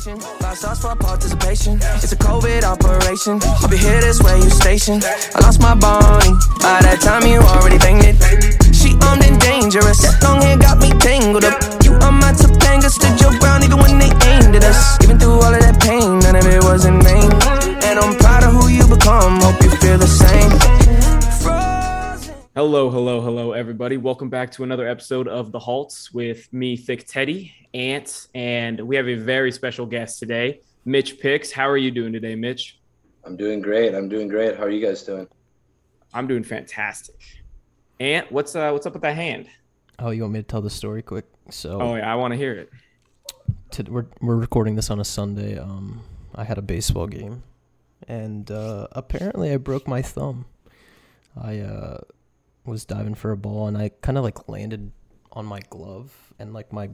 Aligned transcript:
vacation. 0.00 0.20
Five 0.20 0.78
for 0.78 0.96
participation. 0.96 1.78
It's 2.02 2.12
a 2.12 2.16
COVID 2.16 2.62
operation. 2.64 3.40
I'll 3.42 3.68
be 3.68 3.76
here 3.76 4.00
this 4.00 4.20
way, 4.22 4.38
you 4.38 4.50
station. 4.50 5.00
I 5.02 5.40
lost 5.40 5.60
my 5.60 5.74
Bonnie. 5.74 6.34
By 6.60 6.80
that 6.82 7.00
time, 7.00 7.26
you 7.26 7.40
already 7.40 7.78
banged 7.78 8.04
it. 8.04 8.16
She 8.74 8.96
armed 9.02 9.24
and 9.24 9.40
dangerous. 9.40 10.00
That 10.02 10.22
Long 10.22 10.40
hair 10.42 10.56
got 10.56 10.78
me 10.78 10.90
tangled 10.98 11.44
up. 11.44 11.60
You 11.84 11.94
are 11.94 12.12
my 12.12 12.32
Topanga. 12.32 12.90
Stood 12.90 13.20
your 13.20 13.36
ground 13.40 13.64
even 13.64 13.78
when 13.78 13.98
they 13.98 14.10
aimed 14.28 14.56
at 14.56 14.64
us. 14.64 14.98
Even 15.04 15.18
through 15.18 15.40
all 15.40 15.52
of 15.52 15.60
that 15.60 15.80
pain, 15.80 16.18
none 16.20 16.36
of 16.36 16.46
it 16.46 16.62
was 16.62 16.84
in 16.84 17.00
vain. 17.02 17.30
And 17.84 17.98
I'm 17.98 18.16
proud 18.16 18.44
of 18.44 18.52
who 18.52 18.68
you 18.68 18.86
become. 18.86 19.40
Hope 19.40 19.59
Hello, 22.62 22.90
hello, 22.90 23.22
hello, 23.22 23.52
everybody. 23.52 23.96
Welcome 23.96 24.28
back 24.28 24.50
to 24.50 24.64
another 24.64 24.86
episode 24.86 25.26
of 25.28 25.50
The 25.50 25.58
Halts 25.58 26.12
with 26.12 26.52
me, 26.52 26.76
Thick 26.76 27.06
Teddy, 27.06 27.54
Ant, 27.72 28.26
and 28.34 28.78
we 28.82 28.96
have 28.96 29.08
a 29.08 29.14
very 29.14 29.50
special 29.50 29.86
guest 29.86 30.18
today, 30.18 30.60
Mitch 30.84 31.18
Picks. 31.18 31.50
How 31.50 31.66
are 31.66 31.78
you 31.78 31.90
doing 31.90 32.12
today, 32.12 32.34
Mitch? 32.34 32.78
I'm 33.24 33.34
doing 33.34 33.62
great. 33.62 33.94
I'm 33.94 34.10
doing 34.10 34.28
great. 34.28 34.58
How 34.58 34.64
are 34.64 34.68
you 34.68 34.86
guys 34.86 35.02
doing? 35.02 35.26
I'm 36.12 36.26
doing 36.26 36.44
fantastic. 36.44 37.16
Ant, 37.98 38.30
what's 38.30 38.54
uh 38.54 38.70
what's 38.72 38.84
up 38.84 38.92
with 38.92 39.02
that 39.04 39.16
hand? 39.16 39.48
Oh, 39.98 40.10
you 40.10 40.20
want 40.20 40.34
me 40.34 40.40
to 40.40 40.46
tell 40.46 40.60
the 40.60 40.68
story 40.68 41.00
quick? 41.00 41.24
So 41.48 41.80
Oh 41.80 41.94
yeah, 41.94 42.12
I 42.12 42.14
want 42.16 42.32
to 42.34 42.36
hear 42.36 42.52
it. 42.52 42.70
to, 43.70 43.84
we're 43.84 44.06
we're 44.20 44.36
recording 44.36 44.74
this 44.76 44.90
on 44.90 45.00
a 45.00 45.04
Sunday. 45.06 45.56
Um, 45.56 46.02
I 46.34 46.44
had 46.44 46.58
a 46.58 46.62
baseball 46.62 47.06
game, 47.06 47.42
and 48.06 48.50
uh, 48.50 48.86
apparently 48.92 49.50
I 49.50 49.56
broke 49.56 49.88
my 49.88 50.02
thumb. 50.02 50.44
I 51.42 51.60
uh 51.60 52.00
was 52.64 52.84
diving 52.84 53.14
for 53.14 53.30
a 53.30 53.36
ball, 53.36 53.66
and 53.66 53.76
I 53.76 53.90
kind 54.02 54.18
of 54.18 54.24
like 54.24 54.48
landed 54.48 54.92
on 55.32 55.46
my 55.46 55.60
glove, 55.70 56.32
and 56.38 56.52
like 56.52 56.72
my 56.72 56.88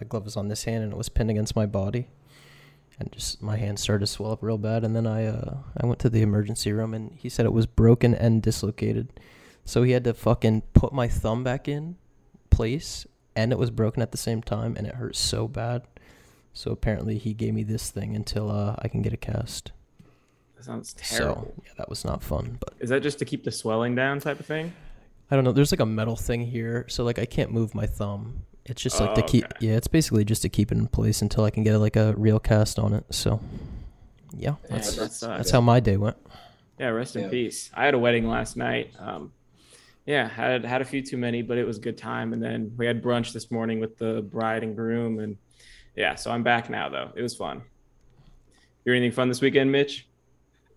my 0.00 0.06
glove 0.08 0.24
was 0.24 0.36
on 0.36 0.48
this 0.48 0.64
hand, 0.64 0.82
and 0.82 0.92
it 0.92 0.96
was 0.96 1.08
pinned 1.08 1.30
against 1.30 1.56
my 1.56 1.66
body, 1.66 2.08
and 2.98 3.12
just 3.12 3.42
my 3.42 3.56
hand 3.56 3.78
started 3.78 4.06
to 4.06 4.12
swell 4.12 4.32
up 4.32 4.42
real 4.42 4.58
bad. 4.58 4.84
And 4.84 4.94
then 4.94 5.06
I 5.06 5.26
uh 5.26 5.58
I 5.80 5.86
went 5.86 6.00
to 6.00 6.10
the 6.10 6.22
emergency 6.22 6.72
room, 6.72 6.94
and 6.94 7.12
he 7.16 7.28
said 7.28 7.46
it 7.46 7.52
was 7.52 7.66
broken 7.66 8.14
and 8.14 8.42
dislocated, 8.42 9.08
so 9.64 9.82
he 9.82 9.92
had 9.92 10.04
to 10.04 10.14
fucking 10.14 10.62
put 10.72 10.92
my 10.92 11.08
thumb 11.08 11.44
back 11.44 11.68
in 11.68 11.96
place 12.50 13.06
and 13.36 13.52
it 13.52 13.58
was 13.58 13.70
broken 13.70 14.02
at 14.02 14.12
the 14.12 14.18
same 14.18 14.42
time 14.42 14.74
and 14.76 14.86
it 14.86 14.94
hurt 14.94 15.16
so 15.16 15.48
bad. 15.48 15.82
So 16.52 16.70
apparently 16.70 17.18
he 17.18 17.34
gave 17.34 17.54
me 17.54 17.64
this 17.64 17.90
thing 17.90 18.14
until 18.14 18.50
uh, 18.50 18.76
I 18.78 18.88
can 18.88 19.02
get 19.02 19.12
a 19.12 19.16
cast. 19.16 19.72
That 20.64 20.70
sounds 20.72 20.94
terrible. 20.94 21.52
So 21.56 21.62
yeah, 21.64 21.72
that 21.76 21.88
was 21.88 22.04
not 22.04 22.22
fun. 22.22 22.56
But 22.60 22.74
Is 22.80 22.88
that 22.90 23.02
just 23.02 23.18
to 23.18 23.24
keep 23.24 23.44
the 23.44 23.52
swelling 23.52 23.94
down 23.94 24.18
type 24.20 24.40
of 24.40 24.46
thing? 24.46 24.72
I 25.30 25.34
don't 25.36 25.44
know. 25.44 25.52
There's 25.52 25.72
like 25.72 25.80
a 25.80 25.86
metal 25.86 26.16
thing 26.16 26.42
here, 26.46 26.86
so 26.88 27.04
like 27.04 27.18
I 27.18 27.24
can't 27.26 27.50
move 27.52 27.74
my 27.74 27.86
thumb. 27.86 28.42
It's 28.64 28.80
just 28.82 28.98
like 28.98 29.14
to 29.14 29.22
Oh, 29.22 29.26
keep. 29.26 29.44
okay. 29.44 29.66
Yeah, 29.66 29.76
it's 29.76 29.88
basically 29.88 30.24
just 30.24 30.40
to 30.42 30.48
keep 30.48 30.72
it 30.72 30.78
in 30.78 30.86
place 30.86 31.20
until 31.20 31.44
I 31.44 31.50
can 31.50 31.64
get 31.64 31.76
like 31.76 31.96
a 31.96 32.14
real 32.16 32.40
cast 32.40 32.78
on 32.78 32.94
it. 32.94 33.04
So 33.10 33.40
yeah, 34.32 34.54
Yeah, 34.70 34.78
that's 34.78 35.20
that 35.20 35.36
that's 35.36 35.50
how 35.50 35.60
my 35.60 35.80
day 35.80 35.96
went. 35.98 36.16
Yeah, 36.78 36.88
rest 36.88 37.14
in 37.16 37.24
Yeah. 37.24 37.28
peace. 37.28 37.70
I 37.74 37.84
had 37.84 37.92
a 37.94 37.98
wedding 37.98 38.26
last 38.26 38.56
night. 38.56 38.92
Um, 38.98 39.32
yeah, 40.06 40.28
had 40.28 40.64
had 40.64 40.80
a 40.80 40.84
few 40.84 41.02
too 41.02 41.16
many, 41.18 41.42
but 41.42 41.58
it 41.58 41.66
was 41.66 41.76
a 41.78 41.80
good 41.80 41.98
time. 41.98 42.32
And 42.32 42.42
then 42.42 42.72
we 42.78 42.86
had 42.86 43.02
brunch 43.02 43.32
this 43.32 43.50
morning 43.50 43.80
with 43.80 43.98
the 43.98 44.22
bride 44.22 44.62
and 44.62 44.74
groom, 44.74 45.18
and 45.18 45.36
yeah, 45.94 46.14
so 46.14 46.30
I'm 46.30 46.42
back 46.42 46.70
now 46.70 46.88
though. 46.88 47.10
It 47.14 47.22
was 47.22 47.34
fun. 47.34 47.62
You 48.84 48.92
doing 48.92 48.98
anything 49.02 49.14
fun 49.16 49.28
this 49.28 49.40
weekend, 49.40 49.72
Mitch? 49.72 50.06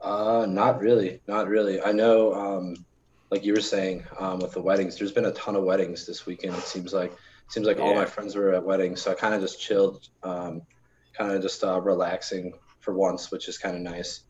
Uh, 0.02 0.46
not 0.48 0.80
really. 0.80 1.22
Not 1.28 1.48
really. 1.48 1.82
I 1.82 1.92
know, 1.92 2.34
um, 2.34 2.86
like 3.32 3.44
you 3.44 3.54
were 3.54 3.62
saying, 3.62 4.06
um, 4.20 4.40
with 4.40 4.54
the 4.54 4.62
weddings, 4.62 4.98
there's 4.98 5.12
been 5.12 5.26
a 5.26 5.32
ton 5.32 5.56
of 5.56 5.64
weddings 5.64 6.06
this 6.06 6.26
weekend. 6.26 6.56
It 6.56 6.64
seems 6.64 6.94
like 6.94 7.14
seems 7.50 7.66
like 7.66 7.80
all 7.80 7.96
my 7.96 8.06
friends 8.06 8.36
were 8.36 8.54
at 8.54 8.64
weddings, 8.64 9.02
so 9.02 9.12
I 9.12 9.16
kind 9.16 9.34
of 9.34 9.42
just 9.42 9.62
chilled, 9.62 10.08
um, 10.24 10.62
kind 11.14 11.32
of 11.32 11.42
just 11.42 11.64
uh, 11.64 11.80
relaxing 11.80 12.54
for 12.80 12.94
once, 12.94 13.32
which 13.32 13.48
is 13.48 13.58
kind 13.58 13.76
of 13.76 13.82
nice. 13.82 14.22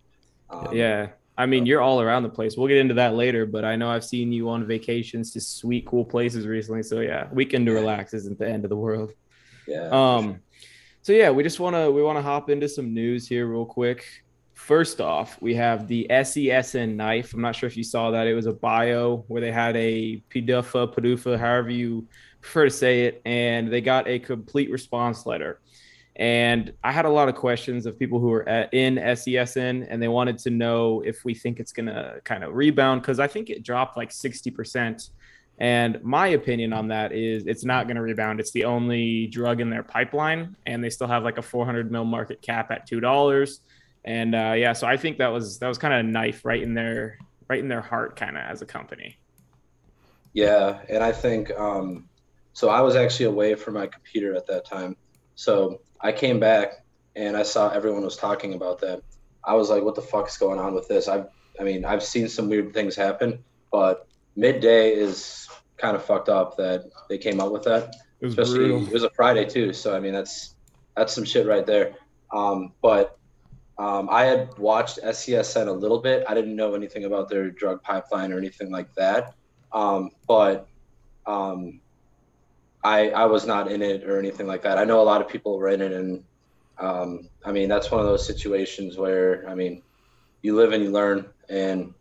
Um, 0.50 0.70
yeah, 0.72 1.10
I 1.38 1.46
mean 1.46 1.66
you're 1.66 1.82
all 1.82 2.02
around 2.02 2.24
the 2.24 2.30
place. 2.30 2.56
We'll 2.56 2.68
get 2.68 2.78
into 2.78 2.96
that 2.96 3.16
later, 3.16 3.46
but 3.46 3.66
I 3.66 3.76
know 3.76 3.90
I've 3.90 4.06
seen 4.06 4.32
you 4.32 4.50
on 4.50 4.66
vacations 4.66 5.32
to 5.34 5.42
sweet, 5.42 5.86
cool 5.86 6.06
places 6.06 6.48
recently. 6.48 6.84
So 6.84 7.02
yeah, 7.02 7.28
weekend 7.32 7.66
to 7.68 7.74
relax 7.74 8.14
isn't 8.14 8.40
the 8.40 8.48
end 8.48 8.66
of 8.66 8.70
the 8.70 8.78
world. 8.78 9.14
Yeah. 9.68 9.90
Um, 9.90 10.40
so 11.02 11.14
yeah, 11.14 11.30
we 11.30 11.44
just 11.44 11.60
want 11.60 11.76
to 11.76 11.92
we 11.92 12.02
want 12.02 12.18
to 12.18 12.24
hop 12.24 12.50
into 12.50 12.68
some 12.68 12.94
news 12.94 13.28
here 13.28 13.48
real 13.48 13.66
quick. 13.66 14.06
First 14.58 15.00
off, 15.00 15.40
we 15.40 15.54
have 15.54 15.88
the 15.88 16.08
SESN 16.10 16.96
knife. 16.96 17.32
I'm 17.34 17.42
not 17.42 17.56
sure 17.56 17.68
if 17.68 17.78
you 17.78 17.84
saw 17.84 18.10
that. 18.10 18.26
It 18.26 18.34
was 18.34 18.48
a 18.48 18.54
bio 18.54 19.24
where 19.28 19.40
they 19.40 19.52
had 19.52 19.78
a 19.78 20.22
PDUFA, 20.32 20.96
PDUFA, 20.96 21.38
however 21.38 21.70
you 21.70 22.08
prefer 22.42 22.66
to 22.66 22.72
say 22.72 23.06
it, 23.06 23.22
and 23.24 23.72
they 23.72 23.82
got 23.82 24.08
a 24.08 24.18
complete 24.18 24.72
response 24.72 25.28
letter. 25.28 25.62
And 26.16 26.74
I 26.84 26.92
had 26.92 27.06
a 27.06 27.10
lot 27.10 27.30
of 27.30 27.36
questions 27.36 27.86
of 27.86 28.00
people 28.00 28.20
who 28.20 28.30
were 28.30 28.50
at, 28.50 28.74
in 28.74 28.96
SESN, 28.96 29.86
and 29.90 30.02
they 30.02 30.08
wanted 30.08 30.40
to 30.40 30.50
know 30.50 31.02
if 31.02 31.24
we 31.24 31.36
think 31.36 31.60
it's 31.60 31.72
gonna 31.72 32.16
kind 32.24 32.44
of 32.44 32.56
rebound 32.56 33.04
because 33.04 33.20
I 33.20 33.28
think 33.28 33.52
it 33.52 33.62
dropped 33.62 33.96
like 33.96 34.10
60%. 34.10 35.12
And 35.60 36.04
my 36.04 36.30
opinion 36.30 36.74
on 36.74 36.88
that 36.88 37.12
is 37.12 37.46
it's 37.46 37.64
not 37.64 37.86
going 37.86 37.96
to 37.96 38.02
rebound. 38.02 38.40
It's 38.40 38.52
the 38.52 38.66
only 38.66 39.28
drug 39.28 39.62
in 39.62 39.70
their 39.70 39.82
pipeline, 39.82 40.56
and 40.66 40.84
they 40.84 40.90
still 40.90 41.08
have 41.08 41.24
like 41.24 41.38
a 41.38 41.42
400 41.42 41.92
mil 41.92 42.06
market 42.06 42.42
cap 42.42 42.70
at 42.72 42.88
two 42.88 43.00
dollars. 43.00 43.62
And 44.08 44.36
uh, 44.36 44.54
yeah, 44.56 44.72
so 44.72 44.88
I 44.88 44.96
think 44.96 45.18
that 45.18 45.28
was 45.34 45.60
that 45.60 45.68
was 45.68 45.78
kind 45.78 45.94
of 45.94 46.00
a 46.00 46.04
knife 46.04 46.46
right 46.46 46.64
in 46.64 46.74
their 46.74 47.18
right 47.50 47.60
in 47.60 47.68
their 47.68 47.82
heart, 47.82 48.16
kind 48.16 48.38
of 48.38 48.44
as 48.44 48.62
a 48.62 48.66
company. 48.66 49.20
Yeah, 50.32 50.80
and 50.88 51.04
I 51.04 51.12
think 51.12 51.52
um, 51.60 52.08
so. 52.54 52.70
I 52.70 52.80
was 52.80 52.96
actually 52.96 53.26
away 53.26 53.56
from 53.56 53.74
my 53.74 53.86
computer 53.86 54.34
at 54.34 54.48
that 54.48 54.66
time, 54.66 54.96
so 55.36 55.82
I 56.00 56.14
came 56.14 56.40
back 56.40 56.86
and 57.18 57.36
I 57.36 57.44
saw 57.44 57.70
everyone 57.70 58.04
was 58.04 58.16
talking 58.16 58.54
about 58.54 58.80
that. 58.80 59.02
I 59.44 59.56
was 59.56 59.70
like, 59.70 59.84
"What 59.84 59.96
the 59.96 60.02
fuck 60.02 60.30
is 60.30 60.38
going 60.38 60.58
on 60.58 60.74
with 60.74 60.88
this?" 60.88 61.10
I've, 61.10 61.28
I 61.60 61.64
mean, 61.64 61.84
I've 61.84 62.02
seen 62.02 62.30
some 62.30 62.48
weird 62.48 62.74
things 62.74 62.96
happen, 62.96 63.44
but 63.74 64.08
midday 64.38 64.94
is 64.94 65.50
kind 65.76 65.98
of 65.98 66.06
fucked 66.06 66.30
up 66.30 66.56
that 66.56 66.86
they 67.10 67.18
came 67.18 67.42
up 67.42 67.52
with 67.52 67.64
that. 67.64 67.94
It 68.22 68.28
was 68.28 68.38
Especially 68.38 68.70
brutal. 68.70 68.88
it 68.88 68.94
was 68.94 69.04
a 69.04 69.10
Friday 69.10 69.44
too, 69.44 69.74
so 69.74 69.94
I 69.94 70.00
mean 70.00 70.14
that's 70.14 70.56
that's 70.96 71.14
some 71.14 71.26
shit 71.26 71.46
right 71.46 71.66
there. 71.66 71.96
Um, 72.32 72.72
but 72.82 73.18
um, 73.80 74.10
I 74.10 74.26
had 74.26 74.58
watched 74.58 75.00
SESN 75.04 75.68
a 75.68 75.72
little 75.72 76.00
bit. 76.00 76.26
I 76.28 76.34
didn't 76.34 76.56
know 76.56 76.74
anything 76.74 77.06
about 77.06 77.30
their 77.30 77.52
drug 77.52 77.84
pipeline 77.84 78.34
or 78.34 78.38
anything 78.38 78.72
like 78.72 78.94
that. 78.96 79.36
Um, 79.72 80.12
but 80.28 80.68
um, 81.26 81.80
I 82.84 83.10
I 83.10 83.26
was 83.26 83.46
not 83.46 83.72
in 83.72 83.82
it 83.82 84.04
or 84.04 84.18
anything 84.18 84.48
like 84.48 84.64
that. 84.64 84.78
I 84.78 84.84
know 84.84 85.02
a 85.02 85.04
lot 85.04 85.22
of 85.22 85.28
people 85.28 85.58
were 85.58 85.70
in 85.70 85.82
it, 85.82 85.92
and 85.92 86.24
um, 86.80 87.30
I 87.46 87.52
mean 87.52 87.70
that's 87.70 87.92
one 87.92 88.00
of 88.00 88.08
those 88.08 88.26
situations 88.26 88.98
where 88.98 89.48
I 89.48 89.54
mean 89.54 89.84
you 90.42 90.56
live 90.56 90.72
and 90.72 90.84
you 90.84 90.92
learn, 90.92 91.28
and 91.50 91.94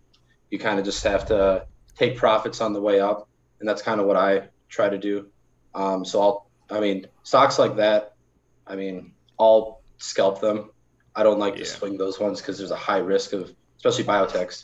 you 0.50 0.58
kind 0.58 0.78
of 0.78 0.84
just 0.84 1.02
have 1.04 1.26
to 1.26 1.66
take 1.98 2.16
profits 2.16 2.60
on 2.60 2.72
the 2.72 2.80
way 2.80 3.00
up, 3.00 3.28
and 3.60 3.68
that's 3.68 3.82
kind 3.82 4.00
of 4.00 4.06
what 4.06 4.16
I 4.16 4.48
try 4.68 4.88
to 4.88 4.98
do. 4.98 5.26
Um, 5.74 6.04
so 6.04 6.22
I'll 6.22 6.46
I 6.70 6.80
mean 6.80 7.06
stocks 7.22 7.58
like 7.58 7.76
that. 7.76 8.14
I 8.66 8.76
mean 8.76 9.12
I'll 9.38 9.82
scalp 9.98 10.40
them. 10.40 10.70
I 11.16 11.22
don't 11.22 11.38
like 11.38 11.54
Yeah. 11.54 11.60
to 11.60 11.66
swing 11.66 11.96
those 11.96 12.20
ones 12.20 12.40
because 12.40 12.58
there's 12.58 12.70
a 12.70 12.76
high 12.76 12.98
risk 12.98 13.32
of, 13.32 13.52
especially 13.78 14.04
biotechs, 14.04 14.62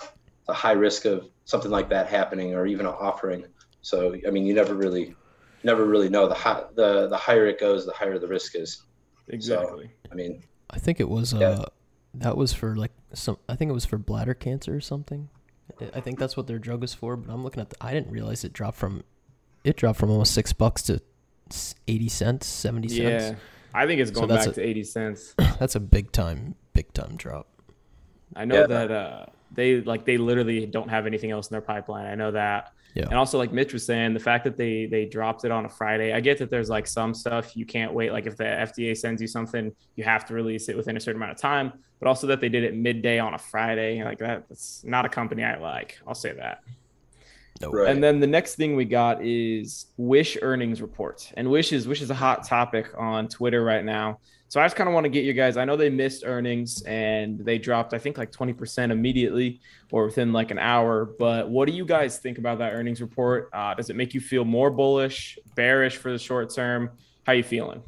a 0.48 0.52
high 0.52 0.72
risk 0.72 1.06
of 1.06 1.26
something 1.46 1.70
like 1.70 1.88
that 1.88 2.06
happening 2.08 2.54
or 2.54 2.66
even 2.66 2.86
an 2.86 2.92
offering. 2.92 3.46
So 3.80 4.14
I 4.26 4.30
mean, 4.30 4.44
you 4.46 4.54
never 4.54 4.74
really, 4.74 5.16
never 5.64 5.84
really 5.86 6.08
know. 6.08 6.28
The 6.28 6.34
high, 6.34 6.62
the 6.74 7.08
the 7.08 7.16
higher 7.16 7.46
it 7.46 7.58
goes, 7.58 7.86
the 7.86 7.92
higher 7.92 8.18
the 8.18 8.28
risk 8.28 8.54
is. 8.54 8.82
Exactly. 9.28 9.90
I 10.10 10.14
mean, 10.14 10.42
I 10.70 10.78
think 10.78 11.00
it 11.00 11.08
was 11.08 11.32
uh 11.34 11.64
that 12.14 12.36
was 12.36 12.52
for 12.52 12.76
like 12.76 12.92
some. 13.14 13.38
I 13.48 13.56
think 13.56 13.70
it 13.70 13.74
was 13.74 13.86
for 13.86 13.96
bladder 13.98 14.34
cancer 14.34 14.74
or 14.76 14.80
something. 14.80 15.30
I- 15.80 15.90
I 15.94 16.00
think 16.00 16.18
that's 16.18 16.36
what 16.36 16.46
their 16.46 16.58
drug 16.58 16.82
was 16.82 16.92
for. 16.92 17.16
But 17.16 17.32
I'm 17.32 17.42
looking 17.42 17.60
at. 17.62 17.70
The, 17.70 17.76
I 17.80 17.92
didn't 17.94 18.10
realize 18.12 18.44
it 18.44 18.52
dropped 18.52 18.76
from. 18.76 19.04
It 19.64 19.76
dropped 19.76 19.98
from 19.98 20.10
almost 20.10 20.34
six 20.34 20.52
bucks 20.52 20.82
to 20.82 21.00
eighty 21.88 22.08
cents, 22.10 22.46
seventy 22.46 22.88
Yeah, 22.88 23.18
cents. 23.18 23.40
I 23.74 23.86
think 23.86 24.00
it's 24.00 24.10
going 24.10 24.28
that's 24.28 24.46
back 24.46 24.56
a- 24.56 24.60
to 24.60 24.66
80 24.66 24.84
cents. 24.84 25.34
That's 25.58 25.74
a 25.76 25.80
big 25.80 26.12
time, 26.12 26.54
big 26.72 26.92
time 26.92 27.16
drop. 27.16 27.46
I 28.36 28.44
know 28.44 28.60
Yeah. 28.60 28.66
that 28.66 28.90
uh, 28.90 29.26
they 29.52 29.80
like 29.82 30.04
they 30.04 30.16
literally 30.18 30.66
don't 30.66 30.88
have 30.88 31.06
anything 31.06 31.30
else 31.30 31.48
in 31.48 31.54
their 31.54 31.60
pipeline. 31.62 32.06
I 32.06 32.14
know 32.14 32.30
that. 32.32 32.72
Yeah. 32.94 33.04
And 33.04 33.14
also, 33.14 33.38
like 33.38 33.52
Mitch 33.52 33.72
was 33.72 33.86
saying, 33.86 34.12
the 34.12 34.20
fact 34.20 34.44
that 34.44 34.56
they 34.58 34.86
they 34.86 35.06
dropped 35.06 35.44
it 35.44 35.50
on 35.50 35.64
a 35.64 35.68
Friday. 35.68 36.12
I 36.12 36.20
get 36.20 36.38
that 36.38 36.50
there's 36.50 36.68
like 36.68 36.86
some 36.86 37.14
stuff 37.14 37.56
you 37.56 37.64
can't 37.64 37.92
wait. 37.94 38.12
Like 38.12 38.26
if 38.26 38.36
the 38.36 38.44
FDA 38.44 38.96
sends 38.96 39.20
you 39.22 39.28
something, 39.28 39.72
you 39.96 40.04
have 40.04 40.24
to 40.26 40.34
release 40.34 40.68
it 40.68 40.76
within 40.76 40.96
a 40.96 41.00
certain 41.00 41.18
amount 41.20 41.32
of 41.32 41.38
time. 41.38 41.72
But 42.00 42.08
also 42.08 42.26
that 42.26 42.40
they 42.40 42.48
did 42.50 42.64
it 42.64 42.74
midday 42.76 43.18
on 43.18 43.32
a 43.34 43.38
Friday, 43.38 44.02
like 44.04 44.18
that. 44.18 44.46
That's 44.48 44.82
not 44.84 45.06
a 45.06 45.08
company 45.08 45.42
I 45.44 45.56
like. 45.58 45.98
I'll 46.06 46.14
say 46.14 46.32
that. 46.32 46.62
No. 47.60 47.70
Right. 47.70 47.90
And 47.90 48.02
then 48.02 48.20
the 48.20 48.26
next 48.26 48.56
thing 48.56 48.74
we 48.76 48.84
got 48.84 49.24
is 49.24 49.86
Wish 49.96 50.36
earnings 50.42 50.82
report. 50.82 51.30
And 51.36 51.50
Wish 51.50 51.72
is 51.72 51.86
Wish 51.86 52.02
is 52.02 52.10
a 52.10 52.14
hot 52.14 52.44
topic 52.44 52.90
on 52.96 53.28
Twitter 53.28 53.62
right 53.62 53.84
now. 53.84 54.18
So 54.48 54.60
I 54.60 54.66
just 54.66 54.76
kind 54.76 54.86
of 54.86 54.92
want 54.92 55.04
to 55.04 55.10
get 55.10 55.24
you 55.24 55.32
guys. 55.32 55.56
I 55.56 55.64
know 55.64 55.76
they 55.76 55.88
missed 55.88 56.24
earnings 56.26 56.82
and 56.82 57.38
they 57.38 57.56
dropped, 57.56 57.94
I 57.94 57.98
think, 57.98 58.18
like 58.18 58.30
20% 58.30 58.90
immediately 58.90 59.60
or 59.90 60.04
within 60.04 60.30
like 60.34 60.50
an 60.50 60.58
hour. 60.58 61.06
But 61.18 61.48
what 61.48 61.66
do 61.66 61.72
you 61.72 61.86
guys 61.86 62.18
think 62.18 62.36
about 62.36 62.58
that 62.58 62.74
earnings 62.74 63.00
report? 63.00 63.48
Uh, 63.54 63.72
does 63.72 63.88
it 63.88 63.96
make 63.96 64.12
you 64.12 64.20
feel 64.20 64.44
more 64.44 64.70
bullish, 64.70 65.38
bearish 65.54 65.96
for 65.96 66.12
the 66.12 66.18
short 66.18 66.54
term? 66.54 66.90
How 67.24 67.32
are 67.32 67.36
you 67.36 67.42
feeling? 67.42 67.82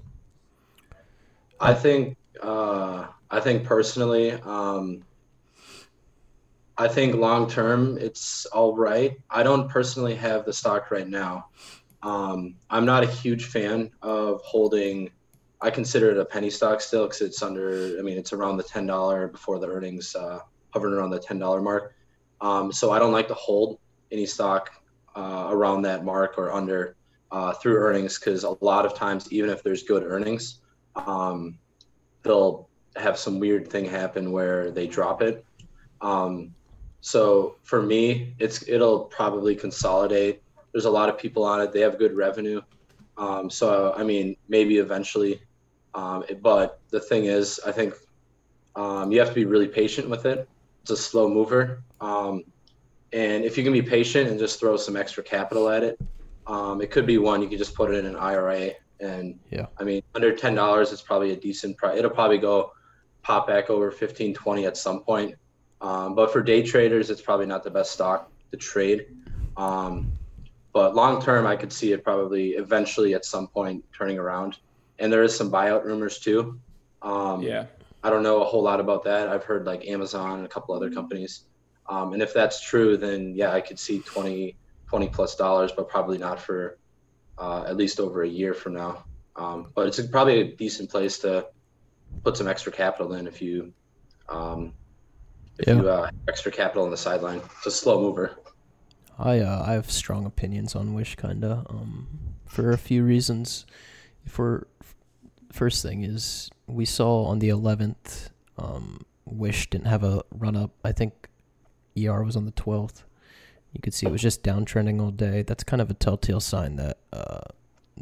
I 1.60 1.74
think 1.74 2.16
uh, 2.42 3.08
I 3.30 3.40
think 3.40 3.64
personally, 3.64 4.32
um, 4.32 5.02
I 6.76 6.88
think 6.88 7.14
long 7.14 7.48
term 7.48 7.98
it's 7.98 8.46
all 8.46 8.74
right. 8.74 9.16
I 9.30 9.42
don't 9.42 9.68
personally 9.68 10.16
have 10.16 10.44
the 10.44 10.52
stock 10.52 10.90
right 10.90 11.08
now. 11.08 11.46
Um, 12.02 12.56
I'm 12.68 12.84
not 12.84 13.04
a 13.04 13.06
huge 13.06 13.46
fan 13.46 13.90
of 14.02 14.40
holding. 14.42 15.10
I 15.60 15.70
consider 15.70 16.10
it 16.10 16.18
a 16.18 16.24
penny 16.24 16.50
stock 16.50 16.80
still 16.80 17.04
because 17.04 17.20
it's 17.20 17.42
under. 17.42 17.96
I 17.98 18.02
mean, 18.02 18.18
it's 18.18 18.32
around 18.32 18.56
the 18.56 18.64
ten 18.64 18.86
dollar 18.86 19.28
before 19.28 19.58
the 19.58 19.68
earnings, 19.68 20.14
uh, 20.16 20.40
hovering 20.70 20.94
around 20.94 21.10
the 21.10 21.20
ten 21.20 21.38
dollar 21.38 21.62
mark. 21.62 21.94
Um, 22.40 22.72
so 22.72 22.90
I 22.90 22.98
don't 22.98 23.12
like 23.12 23.28
to 23.28 23.34
hold 23.34 23.78
any 24.10 24.26
stock 24.26 24.70
uh, 25.14 25.46
around 25.50 25.82
that 25.82 26.04
mark 26.04 26.34
or 26.38 26.52
under 26.52 26.96
uh, 27.30 27.52
through 27.52 27.76
earnings 27.76 28.18
because 28.18 28.44
a 28.44 28.56
lot 28.60 28.84
of 28.84 28.94
times, 28.94 29.32
even 29.32 29.48
if 29.48 29.62
there's 29.62 29.84
good 29.84 30.02
earnings, 30.02 30.60
um, 30.96 31.58
they'll 32.22 32.68
have 32.96 33.16
some 33.16 33.38
weird 33.38 33.70
thing 33.70 33.84
happen 33.84 34.32
where 34.32 34.70
they 34.70 34.86
drop 34.86 35.22
it. 35.22 35.44
Um, 36.00 36.54
so 37.04 37.56
for 37.64 37.82
me, 37.82 38.34
it's 38.38 38.66
it'll 38.66 39.00
probably 39.00 39.54
consolidate. 39.54 40.42
There's 40.72 40.86
a 40.86 40.90
lot 40.90 41.10
of 41.10 41.18
people 41.18 41.44
on 41.44 41.60
it. 41.60 41.70
They 41.70 41.80
have 41.80 41.98
good 41.98 42.16
revenue. 42.16 42.62
Um, 43.18 43.50
so 43.50 43.92
I 43.94 44.02
mean, 44.02 44.36
maybe 44.48 44.78
eventually. 44.78 45.42
Um, 45.94 46.24
but 46.40 46.80
the 46.88 47.00
thing 47.00 47.26
is, 47.26 47.60
I 47.66 47.72
think 47.72 47.92
um, 48.74 49.12
you 49.12 49.18
have 49.18 49.28
to 49.28 49.34
be 49.34 49.44
really 49.44 49.68
patient 49.68 50.08
with 50.08 50.24
it. 50.24 50.48
It's 50.80 50.92
a 50.92 50.96
slow 50.96 51.28
mover, 51.28 51.82
um, 52.00 52.42
and 53.12 53.44
if 53.44 53.58
you 53.58 53.64
can 53.64 53.74
be 53.74 53.82
patient 53.82 54.30
and 54.30 54.38
just 54.38 54.58
throw 54.58 54.78
some 54.78 54.96
extra 54.96 55.22
capital 55.22 55.68
at 55.68 55.82
it, 55.82 56.00
um, 56.46 56.80
it 56.80 56.90
could 56.90 57.04
be 57.04 57.18
one 57.18 57.42
you 57.42 57.50
could 57.50 57.58
just 57.58 57.74
put 57.74 57.90
it 57.90 57.98
in 57.98 58.06
an 58.06 58.16
IRA. 58.16 58.70
And 59.00 59.38
Yeah. 59.50 59.66
I 59.78 59.84
mean, 59.84 60.02
under 60.14 60.34
ten 60.34 60.54
dollars, 60.54 60.90
it's 60.90 61.02
probably 61.02 61.32
a 61.32 61.36
decent 61.36 61.76
price. 61.76 61.98
It'll 61.98 62.10
probably 62.10 62.38
go 62.38 62.72
pop 63.20 63.46
back 63.46 63.68
over 63.68 63.90
15, 63.90 64.32
20 64.32 64.64
at 64.64 64.78
some 64.78 65.02
point. 65.02 65.34
Um, 65.84 66.14
but 66.14 66.32
for 66.32 66.42
day 66.42 66.62
traders, 66.62 67.10
it's 67.10 67.20
probably 67.20 67.44
not 67.44 67.62
the 67.62 67.70
best 67.70 67.92
stock 67.92 68.32
to 68.50 68.56
trade. 68.56 69.06
Um, 69.58 70.10
but 70.72 70.94
long 70.94 71.20
term, 71.20 71.46
I 71.46 71.56
could 71.56 71.70
see 71.70 71.92
it 71.92 72.02
probably 72.02 72.52
eventually 72.52 73.12
at 73.12 73.26
some 73.26 73.48
point 73.48 73.84
turning 73.92 74.18
around. 74.18 74.56
And 74.98 75.12
there 75.12 75.22
is 75.22 75.36
some 75.36 75.52
buyout 75.52 75.84
rumors 75.84 76.18
too. 76.18 76.58
Um, 77.02 77.42
Yeah. 77.42 77.66
I 78.02 78.08
don't 78.10 78.22
know 78.22 78.40
a 78.40 78.44
whole 78.44 78.62
lot 78.62 78.80
about 78.80 79.04
that. 79.04 79.28
I've 79.28 79.44
heard 79.44 79.66
like 79.66 79.86
Amazon 79.86 80.38
and 80.38 80.46
a 80.46 80.48
couple 80.48 80.74
other 80.74 80.90
companies. 80.90 81.44
Um, 81.86 82.14
and 82.14 82.22
if 82.22 82.32
that's 82.32 82.62
true, 82.62 82.96
then 82.96 83.34
yeah, 83.34 83.52
I 83.52 83.60
could 83.60 83.78
see 83.78 84.00
20, 84.00 84.56
20 84.86 85.08
plus 85.08 85.36
dollars, 85.36 85.70
but 85.70 85.88
probably 85.88 86.16
not 86.16 86.40
for 86.40 86.78
uh, 87.36 87.64
at 87.66 87.76
least 87.76 88.00
over 88.00 88.22
a 88.22 88.28
year 88.28 88.54
from 88.54 88.72
now. 88.72 89.04
Um, 89.36 89.70
but 89.74 89.86
it's 89.86 90.00
probably 90.06 90.40
a 90.40 90.44
decent 90.44 90.88
place 90.90 91.18
to 91.18 91.46
put 92.22 92.38
some 92.38 92.48
extra 92.48 92.72
capital 92.72 93.14
in 93.14 93.26
if 93.26 93.42
you 93.42 93.72
um, 94.30 94.72
if 95.58 95.68
Yeah. 95.68 95.74
you 95.74 95.88
uh, 95.88 96.04
have 96.06 96.14
extra 96.28 96.50
capital 96.52 96.84
on 96.84 96.90
the 96.90 96.96
sideline. 96.96 97.40
It's 97.58 97.66
a 97.66 97.70
slow 97.70 98.00
mover. 98.00 98.32
I 99.18 99.38
uh, 99.40 99.64
I 99.66 99.72
have 99.74 99.90
strong 99.90 100.26
opinions 100.26 100.74
on 100.74 100.92
Wish 100.94 101.16
kinda 101.16 101.64
um 101.68 102.08
for 102.46 102.72
a 102.72 102.78
few 102.78 103.04
reasons. 103.04 103.64
For 104.26 104.66
first 105.52 105.82
thing 105.82 106.02
is 106.02 106.50
we 106.66 106.84
saw 106.84 107.24
on 107.24 107.38
the 107.38 107.48
11th 107.48 108.30
um 108.58 109.02
Wish 109.24 109.70
didn't 109.70 109.86
have 109.86 110.02
a 110.04 110.22
run 110.32 110.56
up. 110.56 110.72
I 110.84 110.92
think 110.92 111.28
ER 111.96 112.22
was 112.24 112.36
on 112.36 112.44
the 112.44 112.52
12th. 112.52 113.04
You 113.72 113.80
could 113.80 113.94
see 113.94 114.06
it 114.06 114.12
was 114.12 114.20
just 114.22 114.42
downtrending 114.42 115.00
all 115.00 115.10
day. 115.12 115.42
That's 115.42 115.64
kind 115.64 115.80
of 115.80 115.90
a 115.90 115.94
telltale 115.94 116.40
sign 116.40 116.76
that 116.76 116.98
uh 117.12 117.40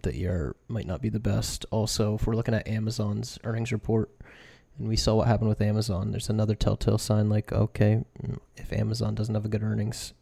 the 0.03 0.27
ER 0.27 0.57
might 0.69 0.87
not 0.87 1.03
be 1.03 1.11
the 1.11 1.21
best. 1.21 1.67
Also, 1.71 2.15
if 2.15 2.27
we're 2.27 2.35
looking 2.35 2.55
at 2.55 2.67
Amazon's 2.67 3.39
earnings 3.45 3.71
report 3.71 4.11
and 4.79 4.89
we 4.89 4.97
saw 4.97 5.15
what 5.17 5.29
happened 5.29 5.49
with 5.49 5.61
Amazon, 5.61 6.11
there's 6.11 6.31
another 6.31 6.55
telltale 6.55 6.99
sign 6.99 7.29
like 7.29 7.53
okay, 7.53 8.05
mm, 8.23 8.39
if 8.57 8.73
Amazon 8.73 9.15
doesn't 9.15 9.35
have 9.35 9.45
a 9.45 9.49
good 9.49 9.63
earnings, 9.63 10.13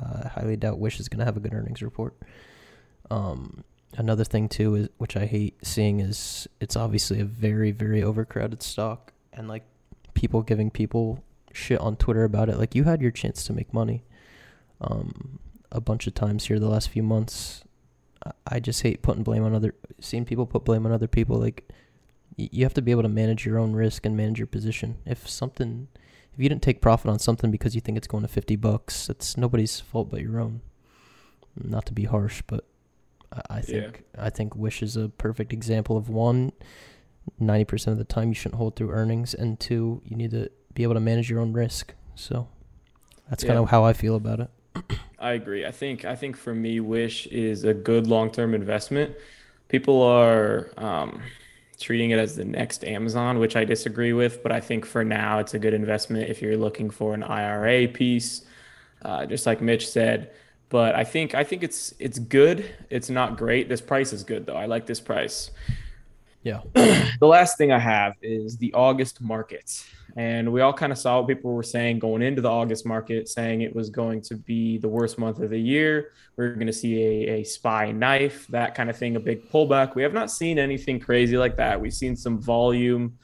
uh, 0.00 0.22
I 0.24 0.28
highly 0.28 0.56
doubt 0.56 0.78
Wish 0.78 1.00
is 1.00 1.08
going 1.08 1.18
to 1.20 1.24
have 1.24 1.36
a 1.36 1.40
good 1.40 1.54
earnings 1.54 1.82
report. 1.82 2.14
Um, 3.10 3.64
another 3.96 4.24
thing 4.24 4.48
too 4.48 4.74
is 4.74 4.88
which 4.98 5.16
I 5.16 5.26
hate 5.26 5.56
seeing 5.66 6.00
is 6.00 6.48
it's 6.60 6.76
obviously 6.76 7.20
a 7.20 7.24
very 7.24 7.72
very 7.72 8.02
overcrowded 8.02 8.62
stock 8.62 9.12
and 9.32 9.48
like 9.48 9.64
people 10.14 10.42
giving 10.42 10.70
people 10.70 11.22
shit 11.52 11.80
on 11.80 11.96
Twitter 11.96 12.24
about 12.24 12.48
it. 12.48 12.58
Like 12.58 12.74
you 12.74 12.84
had 12.84 13.02
your 13.02 13.10
chance 13.10 13.44
to 13.44 13.52
make 13.52 13.72
money, 13.74 14.04
um, 14.80 15.38
a 15.72 15.80
bunch 15.80 16.06
of 16.06 16.14
times 16.14 16.46
here 16.46 16.58
the 16.58 16.68
last 16.68 16.88
few 16.88 17.02
months. 17.02 17.64
I- 18.24 18.32
I 18.46 18.60
just 18.60 18.82
hate 18.82 19.02
putting 19.02 19.22
blame 19.22 19.44
on 19.44 19.54
other, 19.54 19.74
seeing 20.00 20.24
people 20.24 20.44
put 20.46 20.64
blame 20.64 20.84
on 20.86 20.92
other 20.92 21.08
people. 21.08 21.38
Like 21.38 21.68
you 22.36 22.64
have 22.64 22.74
to 22.74 22.82
be 22.82 22.90
able 22.90 23.02
to 23.02 23.08
manage 23.08 23.44
your 23.44 23.58
own 23.58 23.72
risk 23.72 24.06
and 24.06 24.16
manage 24.16 24.38
your 24.38 24.46
position. 24.46 24.98
If 25.06 25.28
something 25.28 25.88
if 26.32 26.40
you 26.40 26.48
didn't 26.48 26.62
take 26.62 26.80
profit 26.80 27.10
on 27.10 27.18
something 27.18 27.50
because 27.50 27.74
you 27.74 27.80
think 27.80 27.98
it's 27.98 28.06
going 28.06 28.22
to 28.22 28.28
50 28.28 28.56
bucks, 28.56 29.08
it's 29.10 29.36
nobody's 29.36 29.80
fault 29.80 30.10
but 30.10 30.20
your 30.20 30.40
own. 30.40 30.60
Not 31.62 31.86
to 31.86 31.92
be 31.92 32.04
harsh, 32.04 32.42
but 32.46 32.64
I, 33.32 33.40
I 33.50 33.56
Yeah. 33.58 33.62
think 33.62 34.04
I 34.18 34.30
think 34.30 34.54
Wish 34.56 34.82
is 34.82 34.96
a 34.96 35.08
perfect 35.08 35.52
example 35.52 35.96
of 35.96 36.08
one. 36.08 36.52
90% 37.40 37.88
of 37.88 37.98
the 37.98 38.04
time 38.04 38.28
you 38.28 38.34
shouldn't 38.34 38.56
hold 38.58 38.76
through 38.76 38.90
earnings 38.90 39.34
and 39.34 39.60
two 39.60 40.00
you 40.04 40.16
need 40.16 40.30
to 40.30 40.50
be 40.74 40.82
able 40.82 40.94
to 40.94 41.00
manage 41.00 41.28
your 41.28 41.40
own 41.40 41.52
risk. 41.52 41.94
So 42.14 42.48
that's 43.28 43.44
kind 43.44 43.58
of 43.58 43.70
how 43.70 43.84
I 43.84 43.92
feel 43.92 44.16
about 44.16 44.40
it. 44.40 44.50
I 45.18 45.32
agree. 45.32 45.66
I 45.66 45.70
think 45.70 46.04
I 46.04 46.16
think 46.16 46.36
for 46.36 46.54
me, 46.54 46.80
Wish 46.80 47.26
is 47.26 47.64
a 47.64 47.74
good 47.74 48.06
long-term 48.06 48.54
investment. 48.54 49.14
People 49.68 50.02
are 50.02 50.70
um, 50.78 51.20
treating 51.80 52.10
it 52.10 52.18
as 52.18 52.36
the 52.36 52.44
next 52.44 52.84
Amazon, 52.84 53.38
which 53.38 53.56
I 53.56 53.64
disagree 53.64 54.12
with, 54.12 54.42
but 54.42 54.52
I 54.52 54.60
think 54.60 54.84
for 54.84 55.04
now 55.04 55.38
it's 55.38 55.54
a 55.54 55.58
good 55.58 55.74
investment 55.74 56.28
if 56.28 56.40
you're 56.42 56.56
looking 56.56 56.90
for 56.90 57.14
an 57.14 57.22
IRA 57.22 57.88
piece, 57.88 58.42
uh, 59.02 59.26
just 59.26 59.46
like 59.46 59.60
Mitch 59.60 59.88
said. 59.88 60.30
But 60.68 60.94
I 60.94 61.02
think 61.02 61.34
I 61.34 61.42
think 61.42 61.64
it's 61.64 61.92
it's 61.98 62.18
good. 62.18 62.64
It's 62.90 63.10
not 63.10 63.36
great. 63.36 63.68
This 63.68 63.80
price 63.80 64.12
is 64.12 64.22
good 64.22 64.46
though. 64.46 64.56
I 64.56 64.66
like 64.66 64.86
this 64.86 65.00
price. 65.00 65.50
Yeah. 66.44 66.60
the 66.74 67.26
last 67.26 67.58
thing 67.58 67.72
I 67.72 67.78
have 67.78 68.14
is 68.22 68.56
the 68.56 68.72
August 68.72 69.20
market. 69.20 69.84
And 70.16 70.52
we 70.52 70.60
all 70.60 70.72
kind 70.72 70.92
of 70.92 70.98
saw 70.98 71.18
what 71.18 71.28
people 71.28 71.52
were 71.52 71.62
saying 71.62 71.98
going 71.98 72.22
into 72.22 72.42
the 72.42 72.50
August 72.50 72.86
market, 72.86 73.28
saying 73.28 73.62
it 73.62 73.74
was 73.74 73.90
going 73.90 74.20
to 74.22 74.36
be 74.36 74.78
the 74.78 74.88
worst 74.88 75.18
month 75.18 75.40
of 75.40 75.50
the 75.50 75.60
year. 75.60 76.12
We 76.36 76.44
are 76.44 76.54
going 76.54 76.66
to 76.66 76.72
see 76.72 77.02
a, 77.02 77.40
a 77.40 77.44
spy 77.44 77.92
knife, 77.92 78.46
that 78.48 78.74
kind 78.74 78.90
of 78.90 78.96
thing, 78.96 79.16
a 79.16 79.20
big 79.20 79.50
pullback. 79.50 79.94
We 79.94 80.02
have 80.02 80.12
not 80.12 80.30
seen 80.30 80.58
anything 80.58 81.00
crazy 81.00 81.36
like 81.36 81.56
that. 81.56 81.80
We've 81.80 81.94
seen 81.94 82.16
some 82.16 82.40
volume 82.40 83.18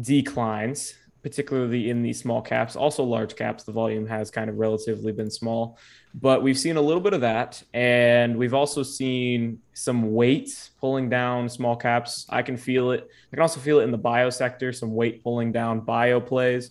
declines, 0.00 0.94
particularly 1.22 1.90
in 1.90 2.02
the 2.02 2.12
small 2.12 2.42
caps, 2.42 2.76
also 2.76 3.02
large 3.02 3.34
caps. 3.34 3.64
The 3.64 3.72
volume 3.72 4.06
has 4.06 4.30
kind 4.30 4.50
of 4.50 4.56
relatively 4.56 5.12
been 5.12 5.30
small, 5.30 5.78
but 6.18 6.42
we've 6.42 6.58
seen 6.58 6.78
a 6.78 6.80
little 6.80 7.02
bit 7.02 7.12
of 7.12 7.20
that. 7.20 7.62
And 7.74 8.38
we've 8.38 8.54
also 8.54 8.82
seen 8.82 9.60
some 9.74 10.14
weight 10.14 10.70
pulling 10.80 11.10
down 11.10 11.50
small 11.50 11.76
caps. 11.76 12.26
I 12.30 12.40
can 12.40 12.56
feel 12.56 12.92
it. 12.92 13.08
I 13.32 13.36
can 13.36 13.42
also 13.42 13.60
feel 13.60 13.80
it 13.80 13.84
in 13.84 13.90
the 13.90 13.98
bio 13.98 14.30
sector, 14.30 14.72
some 14.72 14.94
weight 14.94 15.22
pulling 15.22 15.52
down 15.52 15.80
bio 15.80 16.18
plays. 16.20 16.70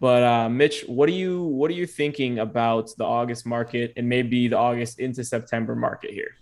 But 0.00 0.22
uh, 0.22 0.48
Mitch, 0.48 0.84
what 0.86 1.08
are 1.10 1.12
you 1.12 1.42
what 1.42 1.70
are 1.70 1.74
you 1.74 1.86
thinking 1.86 2.38
about 2.38 2.90
the 2.96 3.04
August 3.04 3.46
market 3.46 3.92
and 3.96 4.08
maybe 4.08 4.48
the 4.48 4.56
August 4.56 4.98
into 4.98 5.24
September 5.24 5.76
market 5.76 6.10
here? 6.10 6.36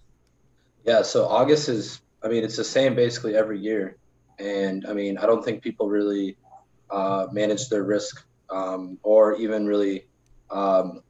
Yeah, 0.85 1.03
so 1.03 1.27
August 1.27 1.69
is, 1.69 2.01
I 2.23 2.29
mean, 2.29 2.45
it's 2.45 2.57
the 2.57 2.65
same 2.65 2.95
basically 2.95 3.37
every 3.37 3.59
year. 3.59 3.97
And 4.39 4.87
I 4.87 4.93
mean, 4.93 5.19
I 5.19 5.27
don't 5.27 5.45
think 5.45 5.63
people 5.63 5.89
really 5.89 6.37
uh, 6.91 7.27
manage 7.33 7.69
their 7.69 7.85
risk 7.85 8.25
um, 8.51 8.99
or 9.03 9.35
even 9.37 9.67
really, 9.67 10.07
um, 10.51 11.03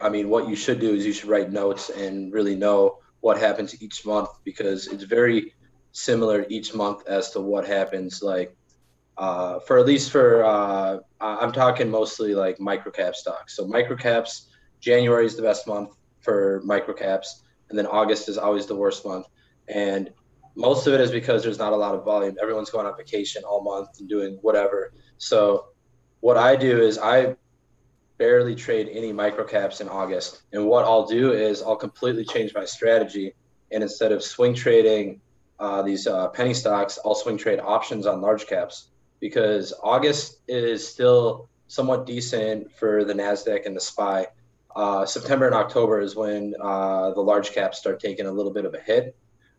I 0.00 0.08
mean, 0.08 0.28
what 0.28 0.48
you 0.48 0.56
should 0.56 0.80
do 0.80 0.92
is 0.92 1.06
you 1.06 1.12
should 1.12 1.28
write 1.28 1.52
notes 1.52 1.90
and 1.90 2.32
really 2.32 2.54
know 2.56 2.98
what 3.20 3.38
happens 3.38 3.80
each 3.82 4.04
month 4.04 4.28
because 4.44 4.86
it's 4.88 5.04
very 5.04 5.54
similar 5.92 6.44
each 6.48 6.74
month 6.74 7.06
as 7.06 7.30
to 7.30 7.40
what 7.40 7.66
happens 7.66 8.20
like 8.22 8.56
uh, 9.16 9.60
for 9.60 9.78
at 9.78 9.86
least 9.86 10.10
for 10.10 10.44
uh, 10.44 10.98
I'm 11.20 11.52
talking 11.52 11.88
mostly 11.88 12.34
like 12.34 12.58
microcap 12.58 13.14
stocks. 13.14 13.56
So 13.56 13.66
microcaps, 13.66 14.46
January 14.80 15.24
is 15.26 15.36
the 15.36 15.42
best 15.42 15.66
month 15.66 15.90
for 16.20 16.62
microcaps, 16.66 17.26
and 17.70 17.78
then 17.78 17.86
August 17.86 18.28
is 18.28 18.38
always 18.38 18.66
the 18.66 18.74
worst 18.74 19.06
month. 19.06 19.26
And 19.68 20.10
most 20.56 20.86
of 20.86 20.94
it 20.94 21.00
is 21.00 21.10
because 21.10 21.42
there's 21.42 21.58
not 21.58 21.72
a 21.72 21.76
lot 21.76 21.94
of 21.94 22.04
volume. 22.04 22.36
Everyone's 22.40 22.70
going 22.70 22.86
on 22.86 22.96
vacation 22.96 23.44
all 23.44 23.62
month 23.62 23.88
and 24.00 24.08
doing 24.08 24.38
whatever. 24.42 24.92
So 25.18 25.66
what 26.20 26.36
I 26.36 26.56
do 26.56 26.80
is 26.80 26.98
I 26.98 27.36
barely 28.18 28.54
trade 28.54 28.88
any 28.92 29.12
microcaps 29.12 29.80
in 29.80 29.88
August. 29.88 30.42
And 30.52 30.66
what 30.66 30.84
I'll 30.84 31.06
do 31.06 31.32
is 31.32 31.62
I'll 31.62 31.76
completely 31.76 32.24
change 32.24 32.54
my 32.54 32.64
strategy. 32.64 33.34
And 33.72 33.82
instead 33.82 34.12
of 34.12 34.22
swing 34.22 34.54
trading 34.54 35.20
uh, 35.58 35.82
these 35.82 36.06
uh, 36.06 36.28
penny 36.28 36.54
stocks, 36.54 36.98
I'll 37.04 37.14
swing 37.14 37.38
trade 37.38 37.60
options 37.60 38.06
on 38.06 38.20
large 38.20 38.46
caps 38.46 38.88
because 39.20 39.72
August 39.82 40.38
is 40.48 40.86
still 40.86 41.48
somewhat 41.66 42.06
decent 42.06 42.70
for 42.72 43.04
the 43.04 43.14
NASDAQ 43.14 43.66
and 43.66 43.74
the 43.74 43.80
SPY. 43.80 44.26
Uh, 44.76 45.06
September 45.06 45.46
and 45.46 45.54
October 45.54 46.00
is 46.00 46.14
when 46.16 46.54
uh, 46.60 47.12
the 47.12 47.20
large 47.20 47.52
caps 47.52 47.78
start 47.78 48.00
taking 48.00 48.26
a 48.26 48.32
little 48.32 48.52
bit 48.52 48.64
of 48.64 48.74
a 48.74 48.80
hit. 48.80 49.16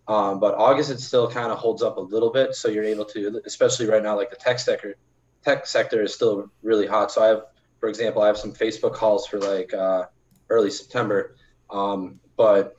Um, 0.07 0.39
but 0.39 0.55
August 0.55 0.91
it 0.91 0.99
still 0.99 1.29
kind 1.29 1.51
of 1.51 1.57
holds 1.57 1.81
up 1.81 1.97
a 1.97 2.01
little 2.01 2.31
bit, 2.31 2.53
so 2.53 2.67
you're 2.67 2.83
able 2.83 3.05
to, 3.05 3.41
especially 3.45 3.87
right 3.87 4.03
now, 4.03 4.15
like 4.15 4.29
the 4.29 4.35
tech 4.35 4.59
sector, 4.59 4.97
tech 5.43 5.65
sector 5.65 6.03
is 6.03 6.13
still 6.13 6.51
really 6.61 6.85
hot. 6.85 7.11
So 7.11 7.23
I 7.23 7.27
have, 7.27 7.41
for 7.85 7.89
example, 7.89 8.23
I 8.23 8.25
have 8.25 8.37
some 8.39 8.51
Facebook 8.51 8.95
calls 8.95 9.27
for 9.27 9.37
like 9.37 9.71
uh, 9.71 10.05
early 10.49 10.71
September, 10.71 11.35
um, 11.69 12.19
but 12.35 12.75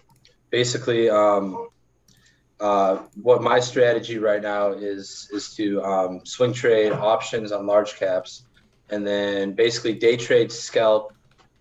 basically, 0.50 1.08
um, 1.08 1.68
uh, 2.58 3.02
what 3.22 3.40
my 3.40 3.60
strategy 3.60 4.18
right 4.18 4.42
now 4.42 4.72
is 4.72 5.28
is 5.32 5.54
to 5.54 5.80
um, 5.84 6.22
swing 6.24 6.52
trade 6.52 6.90
options 6.90 7.52
on 7.52 7.68
large 7.68 7.94
caps, 7.94 8.46
and 8.90 9.06
then 9.06 9.52
basically 9.52 9.94
day 9.94 10.16
trade 10.16 10.50
scalp. 10.50 11.12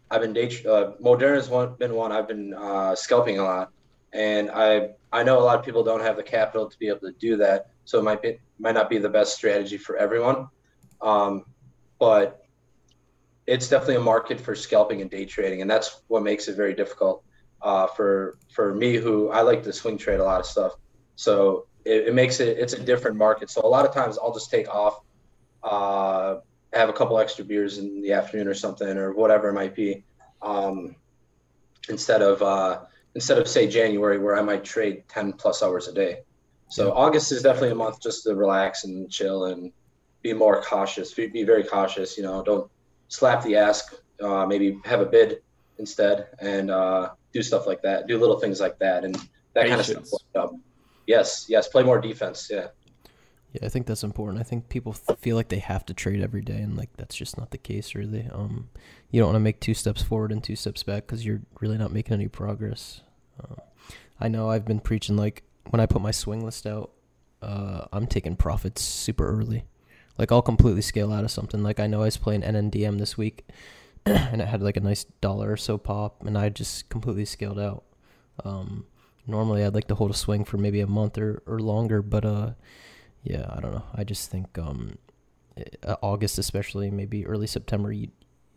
I've 0.09 0.21
been 0.21 0.33
day 0.33 0.47
uh, 0.65 0.93
Moderna's 0.99 1.47
one 1.47 1.75
been 1.75 1.93
one 1.93 2.11
I've 2.11 2.27
been 2.27 2.51
uh, 2.55 2.95
scalping 2.95 3.37
a 3.37 3.43
lot, 3.43 3.71
and 4.11 4.49
I 4.49 4.89
I 5.13 5.21
know 5.21 5.37
a 5.37 5.45
lot 5.45 5.59
of 5.59 5.63
people 5.63 5.83
don't 5.83 6.01
have 6.01 6.17
the 6.17 6.23
capital 6.23 6.67
to 6.67 6.79
be 6.79 6.87
able 6.87 7.01
to 7.01 7.13
do 7.19 7.37
that, 7.37 7.67
so 7.83 7.99
it 7.99 8.03
might 8.03 8.23
be 8.23 8.39
might 8.57 8.73
not 8.73 8.89
be 8.89 8.97
the 8.97 9.09
best 9.09 9.35
strategy 9.35 9.77
for 9.77 9.97
everyone. 9.97 10.47
Um, 10.99 11.45
but 11.99 12.44
it's 13.47 13.69
definitely 13.69 13.95
a 13.95 14.01
market 14.01 14.39
for 14.39 14.55
scalping 14.55 15.01
and 15.01 15.09
day 15.09 15.25
trading, 15.25 15.61
and 15.61 15.69
that's 15.69 16.01
what 16.07 16.23
makes 16.23 16.47
it 16.47 16.55
very 16.55 16.73
difficult 16.73 17.23
uh, 17.61 17.87
for 17.87 18.37
for 18.51 18.73
me, 18.73 18.95
who 18.95 19.29
I 19.29 19.41
like 19.41 19.63
to 19.63 19.73
swing 19.73 19.97
trade 19.97 20.19
a 20.19 20.23
lot 20.23 20.39
of 20.39 20.45
stuff. 20.45 20.73
So 21.15 21.67
it, 21.83 22.07
it, 22.07 22.13
makes 22.13 22.39
it 22.39 22.57
it's 22.57 22.73
a 22.73 22.79
different 22.79 23.17
market. 23.17 23.49
So 23.49 23.61
a 23.63 23.67
lot 23.67 23.85
of 23.85 23.93
times 23.93 24.17
I'll 24.17 24.33
just 24.33 24.49
take 24.49 24.67
off, 24.67 25.01
uh, 25.63 26.37
have 26.73 26.89
a 26.89 26.93
couple 26.93 27.19
extra 27.19 27.45
beers 27.45 27.77
in 27.77 28.01
the 28.01 28.13
afternoon 28.13 28.47
or 28.47 28.53
something 28.53 28.97
or 28.97 29.13
whatever 29.13 29.49
it 29.49 29.53
might 29.53 29.75
be, 29.75 30.03
um, 30.41 30.95
instead 31.87 32.21
of 32.21 32.41
uh, 32.41 32.81
instead 33.13 33.37
of 33.37 33.47
say 33.47 33.67
January 33.67 34.17
where 34.17 34.37
I 34.37 34.41
might 34.41 34.63
trade 34.63 35.03
10 35.07 35.33
plus 35.33 35.61
hours 35.61 35.87
a 35.87 35.93
day. 35.93 36.19
So 36.69 36.91
August 36.93 37.31
is 37.31 37.43
definitely 37.43 37.71
a 37.71 37.75
month 37.75 38.01
just 38.01 38.23
to 38.23 38.35
relax 38.35 38.85
and 38.85 39.09
chill 39.09 39.45
and 39.45 39.71
be 40.23 40.33
more 40.33 40.61
cautious, 40.63 41.13
be 41.13 41.43
very 41.43 41.63
cautious, 41.63 42.17
you 42.17 42.23
know, 42.23 42.41
don't 42.41 42.69
slap 43.17 43.43
the 43.43 43.55
ask, 43.55 43.93
uh, 44.21 44.45
maybe 44.45 44.79
have 44.85 45.01
a 45.01 45.05
bid 45.05 45.41
instead 45.77 46.27
and 46.39 46.71
uh, 46.71 47.09
do 47.33 47.41
stuff 47.41 47.67
like 47.67 47.81
that, 47.81 48.07
do 48.07 48.17
little 48.17 48.39
things 48.39 48.59
like 48.59 48.79
that. 48.79 49.03
And 49.03 49.15
that 49.53 49.67
Patience. 49.67 49.87
kind 49.87 49.97
of 49.99 50.07
stuff. 50.07 50.51
Yes. 51.07 51.45
Yes. 51.49 51.67
Play 51.67 51.83
more 51.83 51.99
defense. 51.99 52.49
Yeah. 52.51 52.67
Yeah, 53.53 53.67
I 53.67 53.69
think 53.69 53.87
that's 53.87 54.03
important. 54.03 54.41
I 54.41 54.43
think 54.43 54.67
people 54.67 54.91
th- 54.91 55.17
feel 55.19 55.37
like 55.37 55.47
they 55.47 55.59
have 55.59 55.85
to 55.85 55.93
trade 55.93 56.21
every 56.21 56.41
day, 56.41 56.57
and 56.57 56.75
like 56.75 56.89
that's 56.97 57.15
just 57.15 57.37
not 57.37 57.51
the 57.51 57.57
case, 57.57 57.95
really. 57.95 58.27
Um, 58.29 58.67
you 59.11 59.21
don't 59.21 59.27
want 59.27 59.37
to 59.37 59.39
make 59.39 59.61
two 59.61 59.73
steps 59.73 60.01
forward 60.01 60.33
and 60.33 60.43
two 60.43 60.57
steps 60.57 60.83
back 60.83 61.07
because 61.07 61.25
you're 61.25 61.41
really 61.61 61.77
not 61.77 61.93
making 61.93 62.15
any 62.15 62.27
progress. 62.27 62.99
Uh, 63.41 63.61
I 64.19 64.27
know 64.27 64.49
I've 64.49 64.65
been 64.65 64.81
preaching 64.81 65.15
like 65.15 65.43
when 65.69 65.79
I 65.79 65.85
put 65.85 66.01
my 66.01 66.11
swing 66.11 66.43
list 66.43 66.67
out, 66.67 66.91
uh, 67.41 67.85
I'm 67.93 68.07
taking 68.07 68.35
profits 68.35 68.81
super 68.81 69.25
early. 69.25 69.63
Like 70.17 70.31
I'll 70.31 70.41
completely 70.41 70.81
scale 70.81 71.11
out 71.11 71.23
of 71.23 71.31
something. 71.31 71.63
Like 71.63 71.79
I 71.79 71.87
know 71.87 72.01
I 72.01 72.05
was 72.05 72.17
playing 72.17 72.41
NNDM 72.41 72.99
this 72.99 73.17
week, 73.17 73.45
and 74.05 74.41
it 74.41 74.47
had 74.47 74.61
like 74.61 74.77
a 74.77 74.81
nice 74.81 75.03
dollar 75.21 75.51
or 75.51 75.57
so 75.57 75.77
pop, 75.77 76.25
and 76.25 76.37
I 76.37 76.49
just 76.49 76.89
completely 76.89 77.25
scaled 77.25 77.59
out. 77.59 77.83
Um, 78.43 78.85
normally 79.27 79.63
I'd 79.63 79.73
like 79.73 79.87
to 79.87 79.95
hold 79.95 80.11
a 80.11 80.15
swing 80.15 80.45
for 80.45 80.57
maybe 80.57 80.81
a 80.81 80.87
month 80.87 81.17
or, 81.17 81.41
or 81.45 81.59
longer, 81.59 82.01
but 82.01 82.25
uh, 82.25 82.51
yeah, 83.23 83.45
I 83.49 83.59
don't 83.59 83.73
know. 83.73 83.85
I 83.93 84.03
just 84.03 84.29
think 84.29 84.57
um, 84.57 84.97
eh, 85.57 85.95
August, 86.01 86.37
especially 86.37 86.91
maybe 86.91 87.25
early 87.25 87.47
September, 87.47 87.91
you, 87.91 88.09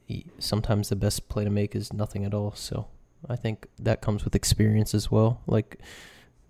you, 0.06 0.24
sometimes 0.38 0.88
the 0.88 0.96
best 0.96 1.28
play 1.28 1.44
to 1.44 1.50
make 1.50 1.74
is 1.74 1.92
nothing 1.92 2.24
at 2.24 2.34
all. 2.34 2.52
So 2.54 2.88
I 3.28 3.36
think 3.36 3.66
that 3.78 4.02
comes 4.02 4.24
with 4.24 4.34
experience 4.34 4.94
as 4.94 5.10
well. 5.10 5.40
Like 5.46 5.78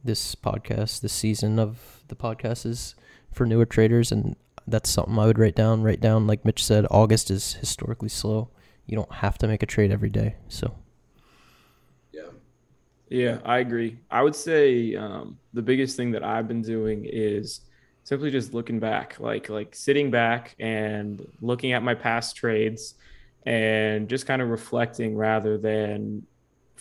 this 0.04 0.34
podcast, 0.34 1.00
this 1.00 1.12
season 1.12 1.58
of 1.58 2.02
the 2.08 2.16
podcast 2.16 2.66
is 2.66 2.94
for 3.30 3.46
newer 3.46 3.66
traders, 3.66 4.10
and 4.10 4.36
that's 4.70 4.90
something 4.90 5.18
I 5.18 5.26
would 5.26 5.38
write 5.38 5.56
down. 5.56 5.82
Write 5.82 6.00
down, 6.00 6.26
like 6.26 6.44
Mitch 6.44 6.64
said, 6.64 6.86
August 6.90 7.30
is 7.30 7.54
historically 7.54 8.08
slow. 8.08 8.50
You 8.86 8.96
don't 8.96 9.12
have 9.12 9.38
to 9.38 9.48
make 9.48 9.62
a 9.62 9.66
trade 9.66 9.90
every 9.90 10.10
day. 10.10 10.36
So, 10.48 10.74
yeah, 12.12 12.30
yeah, 13.08 13.38
I 13.44 13.58
agree. 13.58 13.98
I 14.10 14.22
would 14.22 14.36
say 14.36 14.94
um, 14.94 15.38
the 15.52 15.62
biggest 15.62 15.96
thing 15.96 16.12
that 16.12 16.22
I've 16.22 16.48
been 16.48 16.62
doing 16.62 17.06
is 17.10 17.60
simply 18.04 18.30
just 18.30 18.54
looking 18.54 18.80
back, 18.80 19.20
like 19.20 19.48
like 19.50 19.74
sitting 19.74 20.10
back 20.10 20.56
and 20.58 21.26
looking 21.40 21.72
at 21.72 21.82
my 21.82 21.94
past 21.94 22.36
trades 22.36 22.94
and 23.44 24.08
just 24.08 24.26
kind 24.26 24.40
of 24.40 24.48
reflecting 24.48 25.16
rather 25.16 25.58
than 25.58 26.26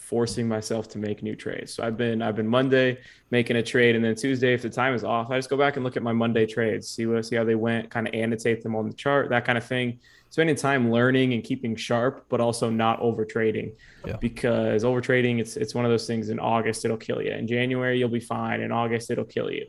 forcing 0.07 0.47
myself 0.47 0.87
to 0.87 0.97
make 0.97 1.21
new 1.21 1.35
trades. 1.35 1.73
So 1.73 1.83
I've 1.83 1.97
been 1.97 2.21
I've 2.21 2.35
been 2.35 2.47
Monday 2.47 2.97
making 3.29 3.57
a 3.57 3.63
trade, 3.63 3.95
and 3.95 4.03
then 4.03 4.15
Tuesday, 4.15 4.53
if 4.53 4.61
the 4.61 4.69
time 4.69 4.93
is 4.93 5.03
off, 5.03 5.29
I 5.29 5.37
just 5.37 5.49
go 5.49 5.57
back 5.57 5.75
and 5.75 5.83
look 5.83 5.97
at 5.97 6.03
my 6.03 6.13
Monday 6.13 6.45
trades, 6.45 6.87
see 6.87 7.05
what 7.05 7.25
see 7.25 7.35
how 7.35 7.43
they 7.43 7.55
went, 7.55 7.89
kind 7.89 8.07
of 8.07 8.13
annotate 8.13 8.63
them 8.63 8.73
on 8.73 8.87
the 8.87 8.93
chart, 8.93 9.29
that 9.29 9.43
kind 9.43 9.57
of 9.57 9.65
thing. 9.65 9.99
Spending 10.29 10.55
time 10.55 10.91
learning 10.91 11.33
and 11.33 11.43
keeping 11.43 11.75
sharp, 11.75 12.25
but 12.29 12.39
also 12.39 12.69
not 12.69 12.99
over 12.99 13.25
trading, 13.25 13.73
yeah. 14.05 14.17
because 14.17 14.83
over 14.85 15.01
trading 15.01 15.39
it's 15.39 15.57
it's 15.57 15.75
one 15.75 15.83
of 15.83 15.91
those 15.91 16.07
things. 16.07 16.29
In 16.29 16.39
August 16.39 16.85
it'll 16.85 16.97
kill 16.97 17.21
you. 17.21 17.31
In 17.31 17.45
January 17.45 17.99
you'll 17.99 18.09
be 18.09 18.21
fine. 18.21 18.61
In 18.61 18.71
August 18.71 19.11
it'll 19.11 19.25
kill 19.25 19.51
you. 19.51 19.65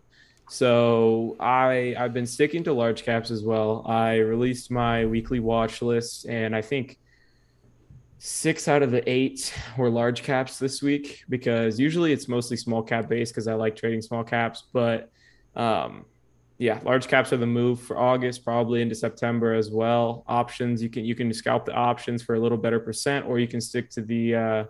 So 0.48 1.36
I 1.40 1.96
I've 1.98 2.14
been 2.14 2.26
sticking 2.26 2.62
to 2.64 2.72
large 2.72 3.02
caps 3.02 3.32
as 3.32 3.42
well. 3.42 3.84
I 3.86 4.18
released 4.18 4.70
my 4.70 5.04
weekly 5.04 5.40
watch 5.40 5.82
list, 5.82 6.26
and 6.26 6.54
I 6.54 6.62
think 6.62 6.98
six 8.18 8.66
out 8.66 8.82
of 8.82 8.90
the 8.90 9.08
eight 9.08 9.54
were 9.76 9.88
large 9.88 10.22
caps 10.22 10.58
this 10.58 10.82
week 10.82 11.24
because 11.28 11.78
usually 11.78 12.12
it's 12.12 12.28
mostly 12.28 12.56
small 12.56 12.82
cap 12.82 13.08
based 13.08 13.32
because 13.32 13.46
I 13.46 13.54
like 13.54 13.76
trading 13.76 14.02
small 14.02 14.24
caps. 14.24 14.64
But 14.72 15.10
um, 15.54 16.04
yeah, 16.58 16.80
large 16.82 17.06
caps 17.06 17.32
are 17.32 17.36
the 17.36 17.46
move 17.46 17.80
for 17.80 17.96
August, 17.96 18.44
probably 18.44 18.82
into 18.82 18.94
September 18.94 19.54
as 19.54 19.70
well. 19.70 20.24
Options 20.26 20.82
you 20.82 20.90
can 20.90 21.04
you 21.04 21.14
can 21.14 21.32
scalp 21.32 21.64
the 21.64 21.74
options 21.74 22.22
for 22.22 22.34
a 22.34 22.40
little 22.40 22.58
better 22.58 22.80
percent, 22.80 23.24
or 23.26 23.38
you 23.38 23.46
can 23.46 23.60
stick 23.60 23.90
to 23.90 24.02
the 24.02 24.34
uh, 24.34 24.64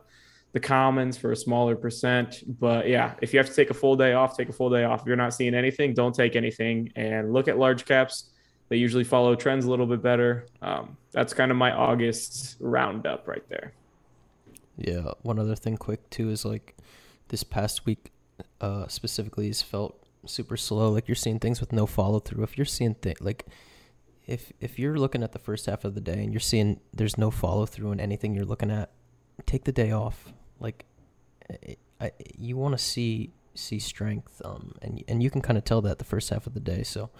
the 0.53 0.61
commons 0.61 1.17
for 1.17 1.33
a 1.33 1.37
smaller 1.37 1.75
percent. 1.75 2.43
But 2.61 2.89
yeah, 2.89 3.15
if 3.23 3.33
you 3.33 3.39
have 3.39 3.49
to 3.49 3.55
take 3.55 3.71
a 3.71 3.75
full 3.75 3.97
day 3.97 4.13
off, 4.13 4.37
take 4.37 4.51
a 4.51 4.53
full 4.53 4.71
day 4.71 4.85
off. 4.85 5.01
If 5.01 5.07
you're 5.07 5.17
not 5.17 5.33
seeing 5.33 5.55
anything, 5.55 5.95
don't 5.95 6.15
take 6.15 6.37
anything 6.37 6.93
and 6.97 7.33
look 7.33 7.49
at 7.49 7.59
large 7.59 7.87
caps 7.87 8.31
they 8.69 8.77
usually 8.77 9.05
follow 9.05 9.35
trends 9.35 9.65
a 9.65 9.71
little 9.71 9.87
bit 9.87 10.03
better. 10.03 10.47
Um, 10.63 10.97
that's 11.13 11.33
kind 11.33 11.51
of 11.51 11.57
my 11.57 11.73
August 11.73 12.57
roundup 12.61 13.27
right 13.27 13.47
there. 13.49 13.73
Yeah. 14.77 15.13
One 15.23 15.39
other 15.39 15.57
thing, 15.57 15.77
quick 15.77 16.09
too, 16.11 16.31
is 16.31 16.45
like 16.45 16.77
this 17.29 17.43
past 17.43 17.87
week 17.87 18.13
uh, 18.61 18.87
specifically 18.89 19.47
has 19.49 19.63
felt 19.63 20.03
super 20.27 20.57
slow. 20.57 20.91
Like 20.91 21.09
you're 21.09 21.15
seeing 21.15 21.39
things 21.39 21.61
with 21.61 21.73
no 21.73 21.87
follow 21.87 22.21
through. 22.21 22.45
If 22.45 22.59
you're 22.59 22.65
seeing 22.65 22.95
things 22.95 23.21
like 23.21 23.47
if 24.27 24.53
if 24.61 24.79
you're 24.79 24.99
looking 24.99 25.23
at 25.23 25.33
the 25.33 25.39
first 25.39 25.67
half 25.67 25.85
of 25.85 25.95
the 25.95 26.01
day 26.01 26.23
and 26.23 26.33
you're 26.33 26.41
seeing 26.41 26.81
there's 26.93 27.17
no 27.17 27.31
follow 27.31 27.67
through 27.67 27.93
in 27.93 28.01
anything 28.01 28.35
you're 28.35 28.45
looking 28.45 28.71
at, 28.71 28.91
take 29.47 29.65
the 29.65 29.73
day 29.73 29.91
off. 29.91 30.33
Like 30.61 30.85
I, 31.51 31.77
I, 32.01 32.13
you 32.37 32.57
want 32.57 32.77
to 32.77 32.83
see 32.83 33.33
see 33.55 33.79
strength, 33.79 34.41
um, 34.45 34.75
and 34.83 35.03
and 35.09 35.23
you 35.23 35.31
can 35.31 35.41
kind 35.41 35.59
of 35.59 35.65
tell 35.65 35.81
that 35.83 35.99
the 35.99 36.05
first 36.05 36.31
half 36.31 36.47
of 36.47 36.55
the 36.55 36.61
day. 36.61 36.83
So 36.83 37.11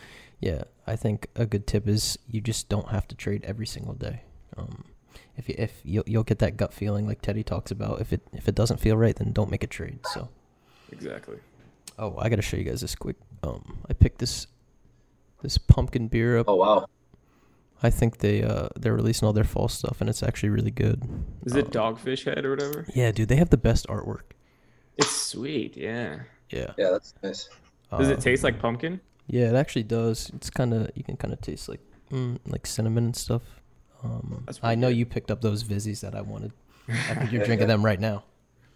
yeah, 0.41 0.65
I 0.87 0.97
think 0.97 1.29
a 1.35 1.47
good 1.47 1.67
tip 1.67 1.89
is 1.89 2.19
you 2.31 2.41
just 2.41 2.69
don't 2.69 2.89
have 2.91 3.09
to 3.09 3.15
trade 3.15 3.45
every 3.45 3.67
single 3.67 3.95
day. 3.95 4.23
Um, 4.57 4.85
if 5.37 5.49
you, 5.49 5.55
if 5.59 5.81
you'll, 5.85 6.05
you'll 6.07 6.25
get 6.25 6.39
that 6.41 6.57
gut 6.57 6.73
feeling 6.73 7.07
like 7.07 7.23
Teddy 7.23 7.43
talks 7.43 7.71
about, 7.71 8.01
if 8.01 8.13
it 8.13 8.23
if 8.33 8.49
it 8.49 8.55
doesn't 8.55 8.79
feel 8.79 8.97
right, 8.97 9.15
then 9.15 9.33
don't 9.33 9.51
make 9.51 9.65
a 9.65 9.67
trade. 9.67 10.01
So 10.13 10.29
exactly. 10.93 11.39
Oh, 11.99 12.17
I 12.19 12.29
gotta 12.29 12.43
show 12.43 12.57
you 12.57 12.65
guys 12.65 12.81
this 12.81 12.95
quick. 12.95 13.17
Um, 13.43 13.79
I 13.89 13.93
picked 13.93 14.19
this 14.19 14.47
this 15.43 15.59
pumpkin 15.59 16.09
beer 16.09 16.39
up. 16.39 16.49
Oh 16.49 16.57
wow. 16.57 16.87
I 17.81 17.91
think 17.91 18.19
they 18.19 18.43
uh 18.43 18.69
they're 18.77 18.95
releasing 18.95 19.27
all 19.27 19.33
their 19.33 19.45
fall 19.45 19.69
stuff 19.69 20.01
and 20.01 20.11
it's 20.11 20.23
actually 20.23 20.51
really 20.51 20.71
good. 20.71 21.03
Is 21.45 21.53
um, 21.55 21.61
it 21.61 21.71
Dogfish 21.71 22.25
Head 22.25 22.45
or 22.45 22.51
whatever? 22.51 22.87
Yeah, 22.95 23.13
dude, 23.13 23.29
they 23.29 23.37
have 23.37 23.51
the 23.51 23.57
best 23.57 23.87
artwork. 23.89 24.33
It's 24.97 25.11
sweet, 25.11 25.77
yeah. 25.77 26.21
Yeah. 26.51 26.73
Yeah, 26.77 26.91
that's 26.91 27.15
nice. 27.23 27.49
Does 27.97 28.09
it 28.09 28.21
taste 28.21 28.43
like 28.43 28.59
pumpkin? 28.59 29.01
Yeah, 29.29 29.51
it 29.51 29.55
actually 29.55 29.83
does. 29.85 30.31
It's 30.35 30.51
kind 30.51 30.75
of 30.75 30.91
you 30.95 31.05
can 31.05 31.17
kind 31.17 31.33
of 31.33 31.41
taste 31.41 31.69
like 31.69 31.81
mm, 32.11 32.39
like 32.47 32.67
cinnamon 32.67 33.05
and 33.05 33.17
stuff. 33.17 33.43
Um, 34.03 34.47
I 34.63 34.75
know 34.75 34.89
good. 34.89 34.97
you 34.97 35.07
picked 35.07 35.31
up 35.31 35.43
those 35.43 35.65
Vizzies 35.65 36.01
that 36.01 36.15
I 36.15 36.23
wanted. 36.23 36.53
I 36.89 37.15
think 37.15 37.33
you're 37.33 37.45
drinking 37.47 37.69
them 37.69 37.85
right 37.85 38.01
now. 38.01 38.25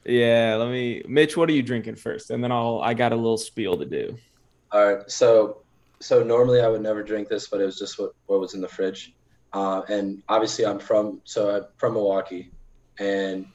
Yeah, 0.05 0.57
let 0.59 0.71
me. 0.71 1.03
Mitch, 1.09 1.37
what 1.37 1.49
are 1.49 1.53
you 1.53 1.63
drinking 1.63 1.97
first, 1.97 2.31
and 2.31 2.45
then 2.45 2.53
I'll. 2.53 2.81
I 2.83 2.93
got 2.93 3.13
a 3.13 3.17
little 3.17 3.39
spiel 3.39 3.77
to 3.79 3.87
do. 3.87 4.17
All 4.73 4.95
right, 4.95 5.11
so 5.11 5.63
so 6.01 6.23
normally 6.23 6.61
I 6.61 6.69
would 6.69 6.83
never 6.83 7.03
drink 7.03 7.29
this, 7.29 7.47
but 7.49 7.61
it 7.61 7.65
was 7.65 7.79
just 7.79 7.99
what 7.99 8.13
what 8.27 8.41
was 8.41 8.55
in 8.55 8.61
the 8.61 8.69
fridge, 8.69 9.15
uh, 9.55 9.83
and 9.89 10.23
obviously 10.29 10.67
I'm 10.67 10.79
from 10.79 11.21
so 11.25 11.57
I'm 11.57 11.65
from 11.79 11.95
Milwaukee, 11.95 12.51
and 12.99 13.47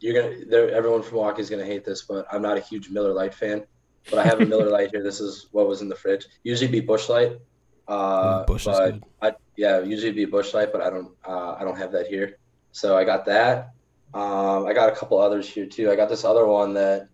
you're 0.00 0.14
gonna 0.14 0.70
everyone 0.72 1.02
from 1.02 1.14
Milwaukee 1.14 1.42
is 1.42 1.50
gonna 1.50 1.66
hate 1.66 1.84
this, 1.84 2.02
but 2.02 2.26
I'm 2.32 2.40
not 2.40 2.56
a 2.56 2.60
huge 2.60 2.88
Miller 2.88 3.12
Lite 3.12 3.34
fan 3.34 3.66
but 4.10 4.18
I 4.18 4.24
have 4.24 4.40
a 4.40 4.46
Miller 4.46 4.70
Lite 4.70 4.90
here. 4.90 5.02
This 5.02 5.20
is 5.20 5.46
what 5.52 5.68
was 5.68 5.82
in 5.82 5.88
the 5.88 5.94
fridge. 5.94 6.26
Usually 6.42 6.70
be 6.70 6.80
Busch 6.80 7.08
Light. 7.08 7.38
Uh, 7.86 8.44
Busch 8.44 8.64
but 8.64 8.98
I, 9.20 9.32
yeah, 9.56 9.80
usually 9.80 10.12
be 10.12 10.24
Busch 10.24 10.54
Light, 10.54 10.72
but 10.72 10.80
I 10.80 10.90
don't 10.90 11.10
uh, 11.26 11.56
I 11.58 11.64
don't 11.64 11.76
have 11.76 11.92
that 11.92 12.06
here. 12.06 12.38
So 12.72 12.96
I 12.96 13.04
got 13.04 13.24
that. 13.26 13.72
Um, 14.14 14.66
I 14.66 14.72
got 14.72 14.92
a 14.92 14.96
couple 14.96 15.18
others 15.18 15.48
here 15.48 15.66
too. 15.66 15.90
I 15.90 15.96
got 15.96 16.08
this 16.08 16.24
other 16.24 16.46
one 16.46 16.74
that 16.74 17.08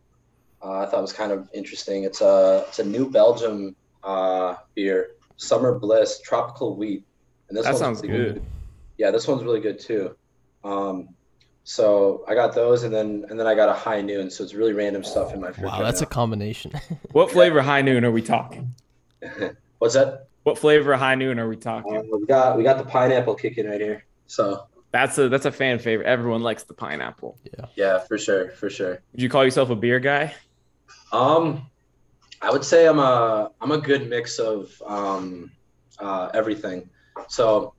uh, 0.63 0.81
I 0.81 0.87
thought 0.87 1.01
was 1.01 1.13
kind 1.13 1.33
of 1.33 1.49
interesting. 1.55 2.05
It's 2.05 2.21
a 2.21 2.65
it's 2.69 2.79
a 2.79 2.85
New 2.85 3.11
Belgium 3.11 3.75
uh, 4.05 4.57
beer, 4.75 5.13
Summer 5.37 5.79
Bliss 5.79 6.21
Tropical 6.21 6.77
Wheat, 6.77 7.05
and 7.49 7.57
this 7.57 7.65
that 7.65 7.77
sounds 7.77 8.01
good. 8.01 8.11
good. 8.11 8.43
Yeah, 8.99 9.11
this 9.11 9.27
one's 9.27 9.43
really 9.43 9.61
good 9.61 9.81
too. 9.81 10.15
Um, 10.63 11.09
so 11.71 12.25
I 12.27 12.35
got 12.35 12.53
those, 12.53 12.83
and 12.83 12.93
then 12.93 13.25
and 13.31 13.39
then 13.39 13.47
I 13.47 13.55
got 13.55 13.69
a 13.69 13.73
High 13.73 14.01
Noon. 14.01 14.29
So 14.29 14.43
it's 14.43 14.55
really 14.55 14.73
random 14.73 15.05
stuff 15.05 15.33
in 15.33 15.41
my 15.41 15.53
fridge. 15.53 15.67
Wow, 15.67 15.85
that's 15.85 16.01
now. 16.01 16.09
a 16.09 16.11
combination. 16.11 16.73
what 17.13 17.31
flavor 17.31 17.63
High 17.63 17.81
Noon 17.81 18.05
are 18.05 18.11
we 18.11 18.23
talking? 18.23 18.75
What's 19.79 19.95
that? 19.95 20.27
What 20.43 20.59
flavor 20.59 20.97
High 20.97 21.15
Noon 21.15 21.39
are 21.39 21.49
we 21.49 21.55
talking? 21.55 21.97
Uh, 21.97 22.03
we 22.19 22.27
got 22.27 22.57
we 22.57 22.65
got 22.65 22.79
the 22.79 22.85
pineapple 22.85 23.37
kicking 23.37 23.69
right 23.69 23.81
here. 23.81 24.05
So 24.27 24.67
that's 24.91 25.17
a 25.19 25.29
that's 25.29 25.47
a 25.47 25.53
fan 25.53 25.79
favorite. 25.79 26.09
Everyone 26.09 26.43
likes 26.43 26.65
the 26.65 26.75
pineapple. 26.75 27.39
Yeah. 27.45 27.67
Yeah, 27.77 27.99
for 28.01 28.19
sure, 28.19 28.51
for 28.51 28.69
sure. 28.69 29.01
Would 29.13 29.23
you 29.23 29.29
call 29.29 29.45
yourself 29.45 29.71
a 29.71 29.77
beer 29.77 30.01
guy? 30.01 30.35
Um, 31.13 31.71
I 32.43 32.51
would 32.51 32.65
say 32.65 32.89
I'm 32.89 32.99
a 32.99 33.53
I'm 33.61 33.71
a 33.71 33.79
good 33.79 34.11
mix 34.11 34.41
of 34.41 34.73
um, 34.85 35.53
uh, 36.01 36.31
everything. 36.35 36.91
So 37.29 37.75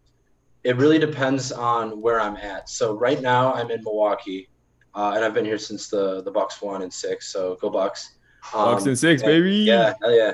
it 0.63 0.77
really 0.77 0.99
depends 0.99 1.51
on 1.51 2.01
where 2.01 2.19
I'm 2.19 2.37
at. 2.37 2.69
So 2.69 2.93
right 2.93 3.21
now 3.21 3.53
I'm 3.53 3.71
in 3.71 3.83
Milwaukee, 3.83 4.49
uh, 4.93 5.13
and 5.15 5.25
I've 5.25 5.33
been 5.33 5.45
here 5.45 5.57
since 5.57 5.87
the 5.87 6.21
the 6.21 6.31
Bucks 6.31 6.61
won 6.61 6.81
in 6.81 6.91
six. 6.91 7.31
So 7.31 7.57
go 7.61 7.69
Bucks! 7.69 8.17
Um, 8.53 8.73
Bucks 8.73 8.85
and 8.85 8.97
six, 8.97 9.21
and, 9.21 9.29
baby. 9.29 9.55
Yeah, 9.57 9.93
yeah. 10.03 10.33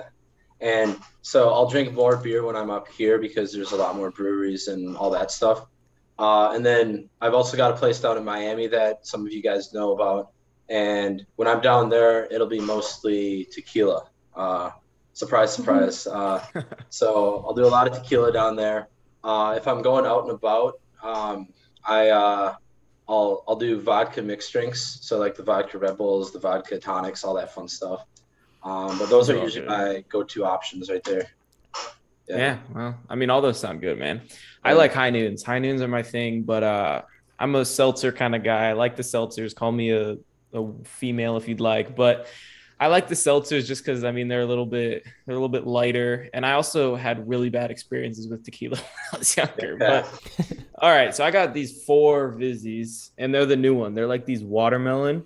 And 0.60 0.98
so 1.22 1.50
I'll 1.50 1.70
drink 1.70 1.94
more 1.94 2.18
beer 2.18 2.44
when 2.44 2.56
I'm 2.56 2.70
up 2.70 2.88
here 2.88 3.20
because 3.20 3.54
there's 3.54 3.74
a 3.74 3.76
lot 3.76 3.96
more 3.96 4.12
breweries 4.12 4.68
and 4.68 4.98
all 4.98 5.12
that 5.12 5.30
stuff. 5.32 5.68
Uh, 6.18 6.52
and 6.54 6.66
then 6.66 7.10
I've 7.22 7.36
also 7.36 7.56
got 7.56 7.72
a 7.72 7.76
place 7.76 8.00
down 8.00 8.18
in 8.18 8.26
Miami 8.26 8.68
that 8.68 9.06
some 9.06 9.26
of 9.26 9.32
you 9.32 9.44
guys 9.44 9.74
know 9.74 9.92
about. 9.92 10.32
And 10.70 11.26
when 11.36 11.48
I'm 11.48 11.62
down 11.62 11.90
there, 11.90 12.26
it'll 12.26 12.48
be 12.48 12.60
mostly 12.60 13.48
tequila. 13.52 14.10
Uh, 14.36 14.72
surprise, 15.14 15.54
surprise. 15.54 16.08
Uh, 16.08 16.44
so 16.90 17.44
I'll 17.46 17.54
do 17.54 17.66
a 17.66 17.68
lot 17.68 17.88
of 17.88 17.94
tequila 17.94 18.32
down 18.32 18.56
there. 18.56 18.90
Uh, 19.24 19.56
if 19.58 19.68
I'm 19.68 19.82
going 19.82 20.06
out 20.06 20.24
and 20.24 20.32
about, 20.32 20.80
um, 21.04 21.50
I 21.84 22.10
uh, 22.10 22.56
I'll 23.08 23.44
I'll 23.48 23.56
do 23.56 23.80
vodka 23.80 24.22
mixed 24.22 24.52
drinks. 24.52 25.00
So 25.02 25.18
like 25.18 25.36
the 25.36 25.44
vodka 25.44 25.78
Red 25.78 25.98
Bulls, 25.98 26.32
the 26.32 26.40
vodka 26.40 26.80
tonics, 26.80 27.24
all 27.24 27.34
that 27.36 27.54
fun 27.54 27.68
stuff. 27.68 28.06
Um, 28.64 28.98
but 29.00 29.10
those 29.10 29.30
are 29.30 29.38
usually 29.38 29.66
good. 29.66 29.70
my 29.70 30.04
go-to 30.10 30.44
options 30.46 30.90
right 30.90 31.04
there. 31.04 31.28
Yeah. 32.28 32.38
yeah. 32.38 32.58
well, 32.74 33.00
I 33.10 33.16
mean, 33.16 33.30
all 33.30 33.42
those 33.42 33.60
sound 33.60 33.82
good, 33.82 33.98
man. 33.98 34.22
I 34.64 34.74
like 34.74 34.94
high 34.94 35.10
noons. 35.10 35.44
High 35.44 35.60
noons 35.60 35.82
are 35.82 35.88
my 35.88 36.04
thing, 36.04 36.44
but 36.44 36.64
uh, 36.64 37.02
I'm 37.40 37.56
a 37.56 37.64
seltzer 37.64 38.12
kind 38.12 38.36
of 38.36 38.44
guy. 38.44 38.70
I 38.70 38.74
like 38.74 38.98
the 38.98 39.04
seltzers. 39.04 39.56
Call 39.56 39.72
me 39.72 39.92
a, 39.92 40.18
a 40.54 40.74
female 40.84 41.38
if 41.38 41.48
you'd 41.48 41.62
like, 41.62 41.96
but 41.96 42.28
I 42.80 42.88
like 42.88 43.08
the 43.08 43.16
seltzers 43.16 43.66
just 43.66 43.84
because 43.84 44.04
I 44.04 44.12
mean 44.12 44.28
they're 44.28 44.42
a 44.42 44.46
little 44.46 44.66
bit 44.66 45.04
they're 45.26 45.34
a 45.34 45.40
little 45.40 45.50
bit 45.50 45.66
lighter, 45.66 46.30
and 46.34 46.46
I 46.46 46.54
also 46.54 46.96
had 46.96 47.28
really 47.28 47.50
bad 47.50 47.72
experiences 47.72 48.28
with 48.28 48.44
tequila 48.44 48.76
when 48.78 48.86
I 49.14 49.18
was 49.18 49.36
younger. 49.36 49.78
But 49.80 50.22
all 50.80 50.92
right, 50.92 51.16
so 51.16 51.24
I 51.24 51.32
got 51.32 51.54
these 51.54 51.84
four 51.84 52.34
Vizzies, 52.34 53.12
and 53.18 53.34
they're 53.34 53.46
the 53.46 53.56
new 53.56 53.74
one. 53.74 53.96
They're 53.96 54.08
like 54.08 54.26
these 54.26 54.44
watermelon, 54.44 55.24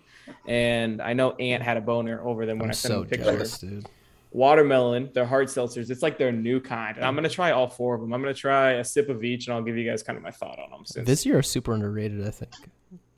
and 0.48 1.01
I 1.01 1.13
know 1.13 1.31
Ant 1.34 1.62
had 1.62 1.77
a 1.77 1.81
boner 1.81 2.22
over 2.25 2.46
them 2.46 2.58
when 2.58 2.67
I'm 2.67 2.72
i 2.72 2.74
sent 2.74 2.93
so 2.93 3.01
him 3.01 3.08
pictures. 3.08 3.60
Jealous, 3.60 3.84
watermelon, 4.31 5.10
they're 5.13 5.25
hard 5.25 5.48
seltzers. 5.48 5.89
It's 5.89 6.01
like 6.01 6.17
their 6.17 6.31
new 6.31 6.62
kind. 6.62 6.96
And 6.96 7.05
I'm 7.05 7.15
gonna 7.15 7.29
try 7.29 7.51
all 7.51 7.67
four 7.67 7.96
of 7.96 8.01
them. 8.01 8.13
I'm 8.13 8.22
gonna 8.22 8.34
try 8.34 8.74
a 8.74 8.84
sip 8.84 9.10
of 9.10 9.24
each, 9.24 9.48
and 9.48 9.53
I'll 9.53 9.63
give 9.63 9.77
you 9.77 9.89
guys 9.89 10.03
kind 10.03 10.15
of 10.15 10.24
my 10.24 10.31
thought 10.31 10.60
on 10.60 10.70
them. 10.70 10.86
Since 10.86 11.05
Vizzy 11.08 11.31
are 11.31 11.41
super 11.41 11.74
underrated, 11.74 12.25
I 12.25 12.31
think. 12.31 12.53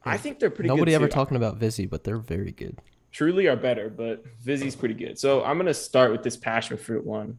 I 0.06 0.18
think 0.18 0.40
they're 0.40 0.50
pretty. 0.50 0.68
Nobody 0.68 0.96
ever 0.96 1.08
talking 1.08 1.38
about 1.38 1.58
Vizzy, 1.58 1.86
but 1.86 2.04
they're 2.04 2.18
very 2.18 2.52
good. 2.52 2.78
Truly 3.14 3.48
are 3.48 3.56
better, 3.56 3.90
but 3.90 4.26
Vizzy's 4.44 4.76
pretty 4.76 4.96
good. 4.96 5.18
So 5.18 5.44
I'm 5.44 5.58
gonna 5.58 5.74
start 5.74 6.12
with 6.12 6.24
this 6.24 6.36
passion 6.36 6.78
fruit 6.78 7.06
one. 7.06 7.38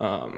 Um, 0.00 0.34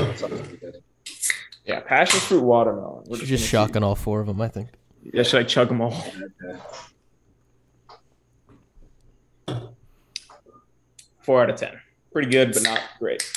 yeah, 1.65 1.81
passion 1.81 2.21
fruit 2.21 2.43
watermelon. 2.43 3.05
We're 3.09 3.17
just, 3.17 3.29
just 3.29 3.49
shocking 3.49 3.83
all 3.83 3.95
four 3.97 4.21
of 4.21 4.29
them, 4.29 4.41
I 4.41 4.49
think. 4.49 4.69
Yeah, 5.03 5.25
should 5.25 5.41
I 5.41 5.45
chug 5.45 5.69
them 5.69 5.81
all? 5.81 6.05
Four 11.23 11.43
out 11.43 11.51
of 11.51 11.57
ten 11.57 11.81
pretty 12.17 12.31
good, 12.31 12.51
but 12.55 12.63
not 12.63 12.81
great. 12.99 13.31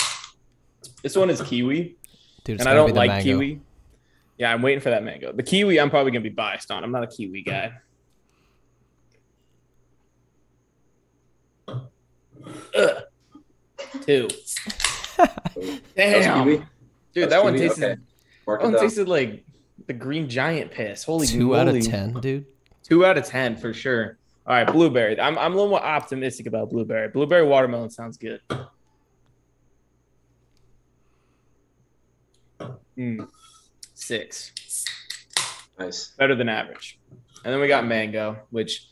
This 1.04 1.14
one 1.14 1.30
is 1.30 1.42
kiwi, 1.42 1.98
Dude, 2.46 2.62
and 2.62 2.70
I 2.70 2.74
don't 2.74 2.96
like 2.96 3.10
mango. 3.10 3.24
kiwi. 3.24 3.60
Yeah, 4.38 4.54
I'm 4.54 4.62
waiting 4.62 4.80
for 4.80 4.90
that 4.90 5.04
mango. 5.04 5.34
The 5.34 5.44
kiwi, 5.44 5.82
I'm 5.82 5.90
probably 5.90 6.14
gonna 6.14 6.24
be 6.24 6.30
biased 6.30 6.72
on. 6.72 6.86
I'm 6.86 6.92
not 6.94 7.04
a 7.04 7.08
kiwi 7.08 7.42
guy. 7.42 7.74
Ugh. 12.76 13.04
Two. 14.06 14.28
Damn, 15.96 16.46
dude, 16.46 16.66
That's 17.14 17.30
that 17.32 17.44
one 17.44 17.54
tasted. 17.54 17.84
Okay. 17.84 18.02
That 18.48 18.62
one 18.62 18.80
tasted 18.80 19.08
like 19.08 19.44
the 19.88 19.94
green 19.94 20.30
giant 20.30 20.72
piss. 20.72 21.04
Holy 21.04 21.28
two 21.28 21.48
moly. 21.48 21.60
out 21.60 21.68
of 21.68 21.86
ten, 21.86 22.14
dude. 22.14 22.46
Two 22.84 23.06
out 23.06 23.18
of 23.18 23.26
ten 23.26 23.58
for 23.58 23.74
sure. 23.74 24.18
All 24.48 24.56
right, 24.56 24.72
blueberry. 24.72 25.20
I'm 25.20 25.38
I'm 25.38 25.54
a 25.54 25.56
little 25.56 25.70
more 25.70 25.84
optimistic 25.84 26.48
about 26.48 26.70
blueberry. 26.70 27.10
Blueberry 27.10 27.46
watermelon 27.46 27.90
sounds 27.90 28.18
good. 28.18 28.42
Mm, 32.98 33.30
six. 33.94 34.52
Nice. 35.78 36.12
Better 36.18 36.36
than 36.36 36.50
average. 36.50 37.00
And 37.46 37.54
then 37.54 37.62
we 37.62 37.70
got 37.70 37.86
mango, 37.86 38.40
which, 38.50 38.90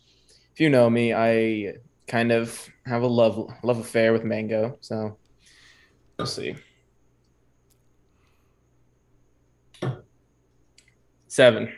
if 0.54 0.62
you 0.62 0.70
know 0.70 0.90
me, 0.90 1.14
I 1.14 1.76
kind 2.08 2.32
of 2.32 2.68
have 2.86 3.04
a 3.04 3.08
love 3.08 3.52
love 3.64 3.80
affair 3.80 4.14
with 4.14 4.24
mango. 4.24 4.78
So 4.82 5.18
we'll 6.18 6.28
see. 6.28 6.56
Seven. 11.28 11.72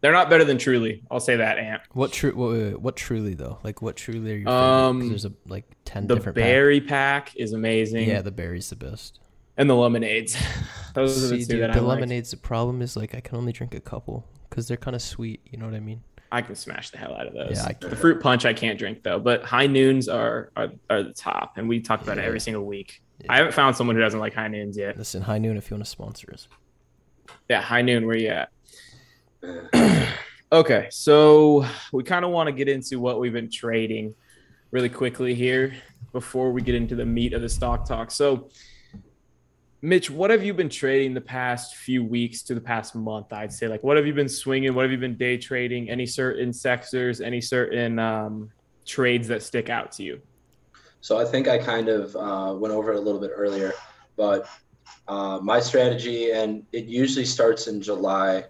They're 0.00 0.12
not 0.12 0.28
better 0.28 0.44
than 0.44 0.58
Truly. 0.58 1.02
I'll 1.10 1.18
say 1.18 1.36
that, 1.36 1.58
Ant. 1.58 1.80
What 1.92 2.12
true? 2.12 2.32
What, 2.32 2.80
what, 2.80 2.96
Truly 2.96 3.34
though? 3.34 3.58
Like 3.64 3.80
what 3.80 3.96
Truly 3.96 4.32
are 4.32 4.36
you? 4.36 4.46
Um, 4.46 5.08
there's 5.08 5.24
a 5.24 5.32
like 5.46 5.64
ten. 5.86 6.06
The 6.06 6.16
different 6.16 6.36
berry 6.36 6.80
pack. 6.80 7.26
pack 7.28 7.36
is 7.36 7.54
amazing. 7.54 8.08
Yeah, 8.08 8.20
the 8.20 8.30
berry's 8.30 8.68
the 8.68 8.76
best. 8.76 9.20
And 9.56 9.68
the 9.70 9.74
lemonades. 9.74 10.36
Those 10.94 11.16
See, 11.16 11.26
are 11.26 11.28
the 11.30 11.38
two 11.38 11.52
dude, 11.54 11.62
that 11.62 11.72
the 11.72 11.80
I 11.80 11.82
lemonades. 11.82 12.32
Like. 12.32 12.42
The 12.42 12.46
problem 12.46 12.82
is 12.82 12.96
like 12.96 13.14
I 13.14 13.20
can 13.20 13.38
only 13.38 13.52
drink 13.52 13.74
a 13.74 13.80
couple 13.80 14.26
because 14.50 14.68
they're 14.68 14.76
kind 14.76 14.94
of 14.94 15.00
sweet. 15.00 15.40
You 15.50 15.58
know 15.58 15.64
what 15.64 15.74
I 15.74 15.80
mean? 15.80 16.02
I 16.34 16.42
can 16.42 16.56
smash 16.56 16.90
the 16.90 16.98
hell 16.98 17.14
out 17.14 17.28
of 17.28 17.32
those. 17.32 17.52
Yeah, 17.56 17.70
the 17.80 17.94
fruit 17.94 18.20
punch 18.20 18.44
I 18.44 18.52
can't 18.52 18.76
drink 18.76 19.04
though, 19.04 19.20
but 19.20 19.44
high 19.44 19.68
noons 19.68 20.08
are 20.08 20.50
are, 20.56 20.72
are 20.90 21.04
the 21.04 21.12
top, 21.12 21.56
and 21.56 21.68
we 21.68 21.78
talk 21.78 22.02
about 22.02 22.16
yeah. 22.16 22.24
it 22.24 22.26
every 22.26 22.40
single 22.40 22.64
week. 22.64 23.00
Yeah. 23.20 23.32
I 23.32 23.36
haven't 23.36 23.52
found 23.52 23.76
someone 23.76 23.94
who 23.94 24.02
doesn't 24.02 24.18
like 24.18 24.34
high 24.34 24.48
noons 24.48 24.76
yet. 24.76 24.98
Listen, 24.98 25.22
high 25.22 25.38
noon 25.38 25.56
if 25.56 25.70
you 25.70 25.76
want 25.76 25.84
to 25.84 25.90
sponsor 25.90 26.32
us. 26.32 26.48
Yeah, 27.48 27.62
high 27.62 27.82
noon. 27.82 28.04
Where 28.04 28.16
you 28.16 28.30
at? 28.30 30.08
okay, 30.52 30.88
so 30.90 31.64
we 31.92 32.02
kind 32.02 32.24
of 32.24 32.32
want 32.32 32.48
to 32.48 32.52
get 32.52 32.68
into 32.68 32.98
what 32.98 33.20
we've 33.20 33.32
been 33.32 33.50
trading 33.50 34.12
really 34.72 34.88
quickly 34.88 35.36
here 35.36 35.72
before 36.12 36.50
we 36.50 36.62
get 36.62 36.74
into 36.74 36.96
the 36.96 37.06
meat 37.06 37.32
of 37.32 37.42
the 37.42 37.48
stock 37.48 37.86
talk. 37.86 38.10
So, 38.10 38.48
Mitch, 39.84 40.10
what 40.10 40.30
have 40.30 40.42
you 40.42 40.54
been 40.54 40.70
trading 40.70 41.12
the 41.12 41.20
past 41.20 41.76
few 41.76 42.02
weeks 42.02 42.42
to 42.44 42.54
the 42.54 42.60
past 42.60 42.94
month? 42.94 43.32
I'd 43.32 43.52
say, 43.52 43.68
like, 43.68 43.82
what 43.82 43.98
have 43.98 44.06
you 44.06 44.14
been 44.14 44.30
swinging? 44.30 44.74
What 44.74 44.82
have 44.82 44.90
you 44.90 44.96
been 44.98 45.16
day 45.16 45.36
trading? 45.36 45.90
Any 45.90 46.06
certain 46.06 46.52
sectors? 46.54 47.20
Any 47.20 47.42
certain 47.42 47.98
um, 47.98 48.50
trades 48.86 49.28
that 49.28 49.42
stick 49.42 49.68
out 49.68 49.92
to 49.92 50.02
you? 50.02 50.22
So, 51.02 51.18
I 51.18 51.26
think 51.26 51.48
I 51.48 51.58
kind 51.58 51.90
of 51.90 52.16
uh, 52.16 52.54
went 52.56 52.72
over 52.72 52.92
it 52.92 52.96
a 52.96 53.00
little 53.00 53.20
bit 53.20 53.32
earlier, 53.34 53.74
but 54.16 54.48
uh, 55.06 55.38
my 55.42 55.60
strategy, 55.60 56.32
and 56.32 56.64
it 56.72 56.86
usually 56.86 57.26
starts 57.26 57.66
in 57.66 57.82
July 57.82 58.44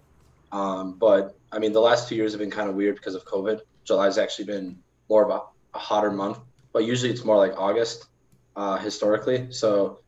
um, 0.55 0.93
but 0.93 1.35
I 1.51 1.59
mean, 1.59 1.73
the 1.73 1.81
last 1.81 2.07
two 2.07 2.15
years 2.15 2.31
have 2.31 2.39
been 2.39 2.51
kind 2.51 2.69
of 2.69 2.75
weird 2.75 2.95
because 2.95 3.13
of 3.13 3.25
COVID. 3.25 3.59
July's 3.83 4.17
actually 4.17 4.45
been 4.45 4.77
more 5.09 5.23
of 5.23 5.29
a, 5.29 5.77
a 5.77 5.79
hotter 5.79 6.11
month, 6.11 6.39
but 6.71 6.85
usually 6.85 7.11
it's 7.11 7.25
more 7.25 7.37
like 7.37 7.53
August 7.57 8.07
uh, 8.55 8.77
historically. 8.77 9.51
So 9.51 9.99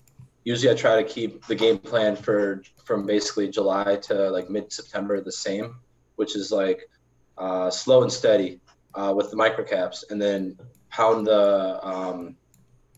usually 0.47 0.71
I 0.71 0.75
try 0.75 0.95
to 0.95 1.03
keep 1.03 1.45
the 1.47 1.55
game 1.55 1.77
plan 1.77 2.15
for 2.15 2.63
from 2.85 3.05
basically 3.05 3.49
July 3.49 3.97
to 4.03 4.29
like 4.29 4.49
mid 4.49 4.71
September 4.71 5.19
the 5.19 5.37
same, 5.47 5.75
which 6.15 6.37
is 6.37 6.53
like 6.53 6.89
uh, 7.37 7.69
slow 7.69 8.01
and 8.03 8.11
steady 8.11 8.61
uh, 8.95 9.13
with 9.13 9.29
the 9.29 9.35
micro 9.35 9.65
caps, 9.65 10.05
and 10.09 10.21
then 10.21 10.57
pound 10.89 11.27
the 11.27 11.85
um, 11.85 12.37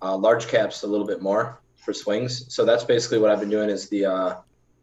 uh, 0.04 0.16
large 0.16 0.48
caps 0.48 0.84
a 0.84 0.88
little 0.88 1.08
bit 1.08 1.24
more 1.24 1.60
for 1.76 1.92
swings. 1.92 2.54
So 2.54 2.66
that's 2.66 2.84
basically 2.84 3.18
what 3.18 3.32
I've 3.32 3.40
been 3.40 3.50
doing 3.50 3.72
is 3.72 3.90
the 3.90 4.06
uh, 4.06 4.36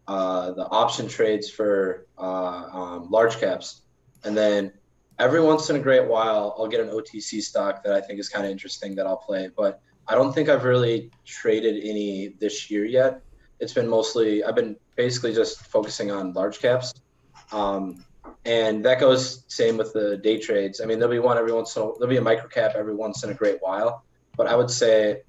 uh, 0.09 0.51
the 0.51 0.67
option 0.67 1.07
trades 1.07 1.49
for 1.49 2.09
uh, 2.19 2.65
um, 2.79 3.11
large 3.13 3.39
caps, 3.39 3.83
and 4.25 4.37
then 4.37 4.73
every 5.21 5.41
once 5.41 5.71
in 5.71 5.77
a 5.77 5.85
great 5.89 6.09
while 6.09 6.57
I'll 6.59 6.67
get 6.67 6.81
an 6.81 6.89
OTC 6.89 7.43
stock 7.43 7.85
that 7.85 7.93
I 7.93 8.01
think 8.01 8.19
is 8.19 8.29
kind 8.29 8.45
of 8.45 8.51
interesting 8.51 8.97
that 8.97 9.07
I'll 9.07 9.25
play. 9.29 9.51
But 9.57 9.81
I 10.09 10.15
don't 10.15 10.33
think 10.33 10.49
I've 10.49 10.65
really 10.65 11.11
traded 11.25 11.83
any 11.83 12.29
this 12.39 12.71
year 12.71 12.85
yet. 12.85 13.23
It's 13.61 13.73
been 13.73 13.89
mostly 13.89 14.45
I've 14.45 14.55
been 14.55 14.77
basically 14.97 15.35
just 15.35 15.61
focusing 15.67 16.11
on 16.11 16.33
large 16.33 16.59
caps, 16.61 16.95
um, 17.53 18.05
and 18.45 18.85
that 18.85 19.01
goes 19.01 19.45
same 19.49 19.77
with 19.77 19.93
the 19.93 20.17
day 20.19 20.39
trades. 20.39 20.81
I 20.81 20.87
mean 20.87 20.99
there'll 20.99 21.15
be 21.15 21.19
one 21.19 21.39
every 21.39 21.53
once 21.53 21.75
in 21.77 21.83
a, 21.83 21.87
there'll 21.99 22.09
be 22.09 22.19
a 22.19 22.23
micro 22.23 22.49
cap 22.49 22.73
every 22.77 22.95
once 22.95 23.25
in 23.25 23.31
a 23.31 23.35
great 23.35 23.59
while, 23.61 24.05
but 24.37 24.47
I 24.47 24.55
would 24.55 24.71
say 24.71 25.23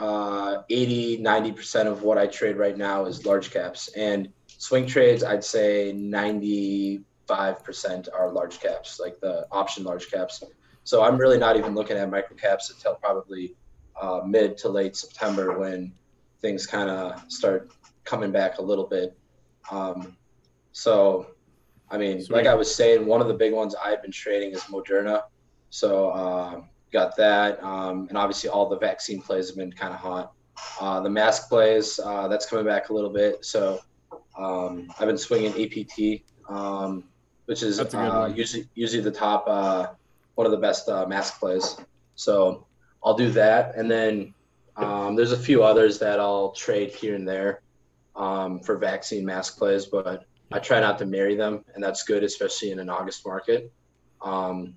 uh, 0.00 0.62
80, 0.70 1.18
90% 1.18 1.86
of 1.86 2.02
what 2.02 2.18
I 2.18 2.26
trade 2.26 2.56
right 2.56 2.76
now 2.76 3.04
is 3.04 3.26
large 3.26 3.50
caps. 3.50 3.88
And 3.88 4.30
swing 4.46 4.86
trades, 4.86 5.22
I'd 5.22 5.44
say 5.44 5.92
95% 5.94 7.04
are 8.12 8.30
large 8.32 8.60
caps, 8.60 8.98
like 8.98 9.20
the 9.20 9.46
option 9.52 9.84
large 9.84 10.10
caps. 10.10 10.42
So 10.84 11.02
I'm 11.02 11.18
really 11.18 11.38
not 11.38 11.56
even 11.56 11.74
looking 11.74 11.98
at 11.98 12.10
micro 12.10 12.34
caps 12.36 12.70
until 12.70 12.94
probably 12.94 13.54
uh, 14.00 14.22
mid 14.26 14.56
to 14.58 14.68
late 14.68 14.96
September 14.96 15.58
when 15.58 15.92
things 16.40 16.66
kind 16.66 16.90
of 16.90 17.22
start 17.30 17.70
coming 18.04 18.32
back 18.32 18.58
a 18.58 18.62
little 18.62 18.86
bit. 18.86 19.16
Um, 19.70 20.16
so, 20.72 21.28
I 21.90 21.98
mean, 21.98 22.22
Sweet. 22.22 22.36
like 22.36 22.46
I 22.46 22.54
was 22.54 22.74
saying, 22.74 23.06
one 23.06 23.20
of 23.20 23.28
the 23.28 23.34
big 23.34 23.52
ones 23.52 23.74
I've 23.74 24.02
been 24.02 24.12
trading 24.12 24.52
is 24.52 24.62
Moderna. 24.64 25.24
So, 25.70 26.10
uh, 26.10 26.62
got 26.92 27.16
that. 27.16 27.62
Um, 27.62 28.06
and 28.08 28.16
obviously, 28.16 28.50
all 28.50 28.68
the 28.68 28.78
vaccine 28.78 29.20
plays 29.20 29.48
have 29.48 29.56
been 29.56 29.72
kind 29.72 29.92
of 29.92 30.00
hot. 30.00 30.32
Uh, 30.80 31.00
the 31.00 31.10
mask 31.10 31.48
plays, 31.48 31.98
uh, 32.02 32.28
that's 32.28 32.46
coming 32.46 32.64
back 32.64 32.90
a 32.90 32.92
little 32.92 33.10
bit. 33.10 33.44
So, 33.44 33.80
um, 34.36 34.88
I've 34.98 35.06
been 35.06 35.18
swinging 35.18 35.52
APT, 35.52 36.22
um, 36.48 37.04
which 37.46 37.62
is 37.62 37.76
That's 37.76 37.94
a 37.94 37.96
good 37.96 38.08
uh, 38.08 38.32
usually 38.34 38.68
usually 38.74 39.02
the 39.02 39.10
top, 39.10 39.44
uh, 39.46 39.88
one 40.34 40.46
of 40.46 40.50
the 40.50 40.58
best 40.58 40.88
uh, 40.88 41.06
mask 41.06 41.38
plays. 41.38 41.76
So, 42.14 42.66
I'll 43.04 43.14
do 43.14 43.30
that. 43.30 43.76
And 43.76 43.90
then 43.90 44.34
um, 44.76 45.16
there's 45.16 45.32
a 45.32 45.38
few 45.38 45.62
others 45.62 45.98
that 45.98 46.20
I'll 46.20 46.52
trade 46.52 46.90
here 46.90 47.14
and 47.14 47.26
there 47.26 47.62
um, 48.16 48.60
for 48.60 48.76
vaccine 48.76 49.24
mask 49.24 49.58
plays, 49.58 49.86
but 49.86 50.24
I 50.52 50.58
try 50.58 50.80
not 50.80 50.98
to 50.98 51.06
marry 51.06 51.36
them, 51.36 51.64
and 51.74 51.82
that's 51.82 52.02
good, 52.02 52.24
especially 52.24 52.72
in 52.72 52.80
an 52.80 52.90
August 52.90 53.24
market. 53.24 53.72
Um, 54.20 54.74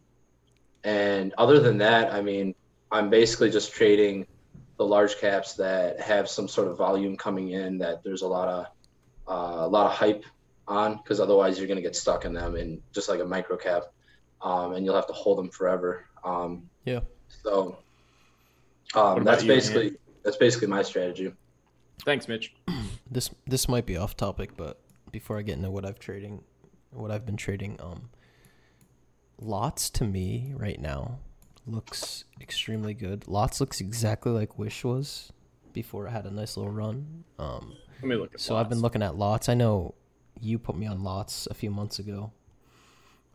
and 0.84 1.34
other 1.38 1.60
than 1.60 1.78
that, 1.80 2.14
I 2.14 2.22
mean, 2.22 2.54
I'm 2.92 3.10
basically 3.10 3.50
just 3.50 3.74
trading 3.74 4.28
the 4.78 4.86
large 4.86 5.18
caps 5.20 5.54
that 5.54 6.00
have 6.00 6.30
some 6.30 6.48
sort 6.48 6.68
of 6.68 6.78
volume 6.78 7.18
coming 7.18 7.50
in 7.52 7.78
that 7.80 8.04
there's 8.04 8.22
a 8.22 8.28
lot 8.28 8.48
of 8.48 8.66
uh, 9.28 9.66
a 9.66 9.68
lot 9.68 9.86
of 9.86 9.94
hype 9.94 10.26
on, 10.68 10.98
because 10.98 11.20
otherwise 11.20 11.58
you're 11.58 11.68
going 11.68 11.78
to 11.78 11.82
get 11.82 11.96
stuck 11.96 12.26
in 12.26 12.34
them, 12.34 12.56
and 12.56 12.82
just 12.94 13.10
like 13.10 13.20
a 13.20 13.26
micro 13.26 13.58
cap, 13.58 13.84
um, 14.42 14.74
and 14.74 14.86
you'll 14.86 14.96
have 14.96 15.08
to 15.08 15.14
hold 15.14 15.38
them 15.38 15.50
forever. 15.50 16.06
Um, 16.24 16.70
Yeah. 16.86 17.00
So 17.44 17.80
um, 18.96 19.24
that's 19.24 19.44
you, 19.44 19.52
Ian? 19.52 19.58
basically 19.58 19.98
that's 20.24 20.38
basically 20.38 20.68
my 20.68 20.82
strategy. 20.82 21.34
Thanks, 22.06 22.28
Mitch. 22.28 22.54
this 23.12 23.30
this 23.46 23.68
might 23.68 23.86
be 23.86 23.98
off 23.98 24.16
topic, 24.16 24.56
but 24.58 24.80
before 25.12 25.38
I 25.38 25.42
get 25.42 25.58
into 25.58 25.72
what 25.72 25.86
I've 25.86 26.00
trading, 26.00 26.44
what 26.92 27.12
I've 27.12 27.26
been 27.26 27.38
trading, 27.38 27.78
um, 27.82 28.10
lots 29.40 29.90
to 29.92 30.04
me 30.04 30.54
right 30.56 30.80
now 30.80 31.20
looks 31.66 32.26
extremely 32.42 32.94
good. 32.94 33.28
Lots 33.28 33.60
looks 33.60 33.80
exactly 33.80 34.32
like 34.32 34.58
Wish 34.58 34.84
was 34.84 35.32
before 35.72 36.08
it 36.08 36.12
had 36.12 36.26
a 36.26 36.32
nice 36.32 36.58
little 36.58 36.72
run. 36.72 37.24
Um, 37.40 37.76
Let 38.02 38.08
me 38.08 38.16
look 38.16 38.34
at. 38.34 38.40
so 38.40 38.58
I've 38.58 38.70
been 38.70 38.82
looking 38.82 39.02
at 39.02 39.16
lots. 39.16 39.50
I 39.50 39.54
know 39.54 39.96
you 40.40 40.60
put 40.60 40.76
me 40.76 40.88
on 40.88 41.04
lots 41.04 41.48
a 41.50 41.54
few 41.54 41.72
months 41.72 42.00
ago, 42.00 42.32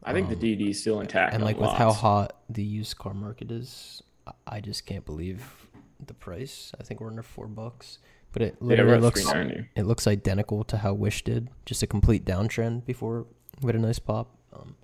I 0.02 0.12
think 0.12 0.28
um, 0.28 0.38
the 0.38 0.56
DD 0.56 0.70
is 0.70 0.80
still 0.80 1.00
intact. 1.00 1.34
and 1.34 1.42
on 1.42 1.46
like 1.46 1.58
with 1.58 1.70
how 1.70 1.92
hot 1.92 2.36
the 2.48 2.62
used 2.62 2.96
car 2.98 3.14
market 3.14 3.50
is, 3.50 4.02
I- 4.46 4.60
just 4.60 4.86
can't 4.86 5.04
believe 5.04 5.66
the 6.04 6.14
price. 6.14 6.72
I 6.80 6.82
think 6.82 7.00
we're 7.00 7.08
under 7.08 7.22
four 7.22 7.46
bucks, 7.46 7.98
but 8.32 8.42
it 8.42 8.60
literally 8.62 8.94
at 8.94 9.02
looks 9.02 9.22
390. 9.22 9.70
it 9.76 9.84
looks 9.84 10.06
identical 10.06 10.64
to 10.64 10.78
how 10.78 10.94
Wish 10.94 11.24
did, 11.24 11.48
just 11.64 11.82
a 11.82 11.86
complete 11.86 12.24
downtrend 12.24 12.84
before 12.84 13.26
we 13.62 13.68
had 13.68 13.76
a 13.76 13.78
nice 13.78 13.98
pop. 13.98 14.36
Um, 14.52 14.76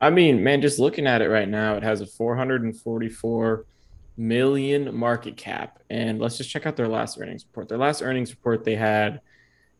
I 0.00 0.10
mean, 0.10 0.42
man, 0.42 0.60
just 0.60 0.78
looking 0.78 1.06
at 1.06 1.22
it 1.22 1.28
right 1.28 1.48
now, 1.48 1.74
it 1.76 1.82
has 1.82 2.00
a 2.00 2.06
444 2.06 3.64
million 4.16 4.94
market 4.94 5.36
cap. 5.36 5.78
And 5.90 6.18
let's 6.20 6.36
just 6.36 6.50
check 6.50 6.66
out 6.66 6.76
their 6.76 6.88
last 6.88 7.18
earnings 7.20 7.44
report. 7.44 7.68
Their 7.68 7.78
last 7.78 8.02
earnings 8.02 8.30
report, 8.30 8.64
they 8.64 8.76
had 8.76 9.20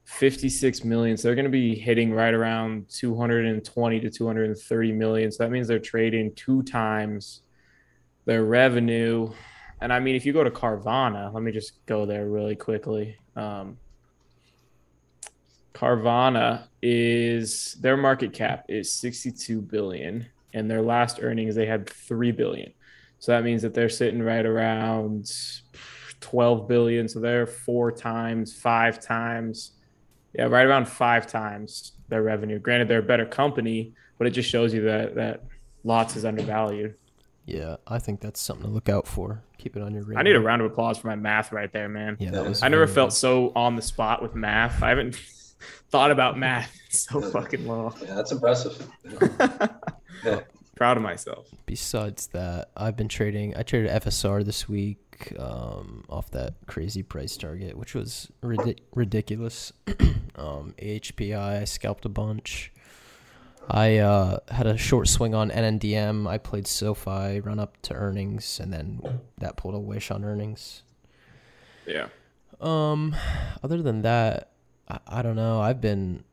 56 0.05 0.85
million. 0.85 1.17
So 1.17 1.29
they're 1.29 1.35
going 1.35 1.45
to 1.45 1.51
be 1.51 1.75
hitting 1.75 2.13
right 2.13 2.35
around 2.35 2.89
220 2.89 4.01
to 4.01 4.11
230 4.11 4.93
million. 4.93 5.31
So 5.33 5.45
that 5.45 5.51
means 5.51 5.69
they're 5.69 5.79
trading 5.79 6.35
two 6.35 6.63
times 6.63 7.43
their 8.25 8.45
revenue. 8.45 9.33
And 9.81 9.93
I 9.93 10.01
mean, 10.01 10.15
if 10.15 10.25
you 10.25 10.33
go 10.33 10.45
to 10.45 10.51
Carvana, 10.51 11.33
let 11.33 11.43
me 11.43 11.53
just 11.53 11.85
go 11.87 12.07
there 12.07 12.29
really 12.29 12.57
quickly. 12.57 13.17
Um, 13.37 13.79
Carvana 15.75 16.65
is 16.83 17.77
their 17.81 17.97
market 17.97 18.33
cap 18.33 18.67
is 18.69 18.93
62 18.93 19.61
billion 19.63 20.27
and 20.55 20.71
their 20.71 20.83
last 20.83 21.19
earnings 21.23 21.55
they 21.55 21.67
had 21.67 21.89
3 21.89 22.31
billion. 22.33 22.73
So 23.19 23.33
that 23.33 23.43
means 23.43 23.63
that 23.63 23.75
they're 23.75 23.89
sitting 23.89 24.23
right 24.23 24.45
around 24.45 25.33
12 26.21 26.69
billion 26.69 27.09
so 27.09 27.21
they're 27.21 27.47
four 27.47 27.91
times, 27.91 28.55
five 28.55 29.01
times 29.01 29.73
yeah, 30.35 30.45
right 30.45 30.67
around 30.67 30.87
5 30.87 31.27
times 31.27 31.93
their 32.09 32.23
revenue. 32.23 32.59
Granted 32.59 32.89
they're 32.89 33.01
a 33.01 33.03
better 33.03 33.27
company, 33.27 33.93
but 34.19 34.27
it 34.27 34.31
just 34.31 34.49
shows 34.49 34.73
you 34.73 34.83
that 34.83 35.15
that 35.15 35.43
Lots 35.85 36.17
is 36.17 36.25
undervalued. 36.25 36.95
Yeah, 37.45 37.77
I 37.87 37.99
think 37.99 38.21
that's 38.21 38.41
something 38.41 38.67
to 38.67 38.73
look 38.73 38.89
out 38.89 39.07
for. 39.07 39.43
Keep 39.59 39.77
it 39.77 39.83
on 39.83 39.95
your 39.95 40.05
radar. 40.05 40.21
I 40.21 40.23
need 40.23 40.37
a 40.37 40.41
round 40.41 40.63
of 40.63 40.71
applause 40.71 40.99
for 40.99 41.09
my 41.09 41.17
math 41.17 41.53
right 41.53 41.73
there, 41.73 41.89
man. 41.89 42.17
Yeah, 42.21 42.31
that 42.31 42.49
was 42.49 42.63
I 42.63 42.69
never 42.69 42.87
felt 42.87 43.13
so 43.13 43.53
on 43.57 43.77
the 43.77 43.83
spot 43.83 44.23
with 44.23 44.35
math. 44.35 44.83
I 44.83 44.91
haven't 44.91 45.17
thought 45.91 46.11
about 46.11 46.39
math 46.39 46.75
so 46.91 47.21
fucking 47.21 47.67
long. 47.67 47.95
Yeah, 48.03 48.15
that's 48.15 48.33
impressive. 48.33 48.89
Proud 50.77 50.97
of 50.97 51.03
myself. 51.03 51.49
Besides 51.67 52.29
that, 52.29 52.71
I've 52.77 52.97
been 52.97 53.09
trading. 53.09 53.55
I 53.57 53.63
traded 53.63 53.91
FSR 53.91 54.45
this 54.45 54.69
week 54.69 55.35
um, 55.39 56.05
off 56.09 56.31
that 56.33 56.55
crazy 56.67 57.03
price 57.03 57.37
target, 57.37 57.77
which 57.77 57.95
was 57.95 58.31
ridic- 58.43 58.81
ridiculous. 58.95 59.73
um, 60.37 60.75
AHPI, 60.81 61.61
I 61.61 61.65
scalped 61.65 62.05
a 62.05 62.09
bunch. 62.09 62.72
I 63.71 63.99
uh, 63.99 64.39
had 64.51 64.67
a 64.67 64.77
short 64.77 65.09
swing 65.09 65.35
on 65.35 65.51
NNDM. 65.51 66.29
I 66.29 66.39
played 66.39 66.67
SoFi, 66.67 67.41
run 67.41 67.59
up 67.59 67.81
to 67.83 67.95
earnings, 67.95 68.61
and 68.61 68.73
then 68.73 69.21
that 69.39 69.57
pulled 69.57 69.75
a 69.75 69.79
wish 69.79 70.11
on 70.11 70.25
earnings. 70.25 70.83
Yeah. 71.87 72.09
Um, 72.61 73.17
other 73.63 73.83
than 73.83 74.03
that, 74.03 74.51
I, 74.89 74.99
I 75.07 75.23
don't 75.23 75.37
know. 75.37 75.61
I've 75.61 75.81
been, 75.81 76.25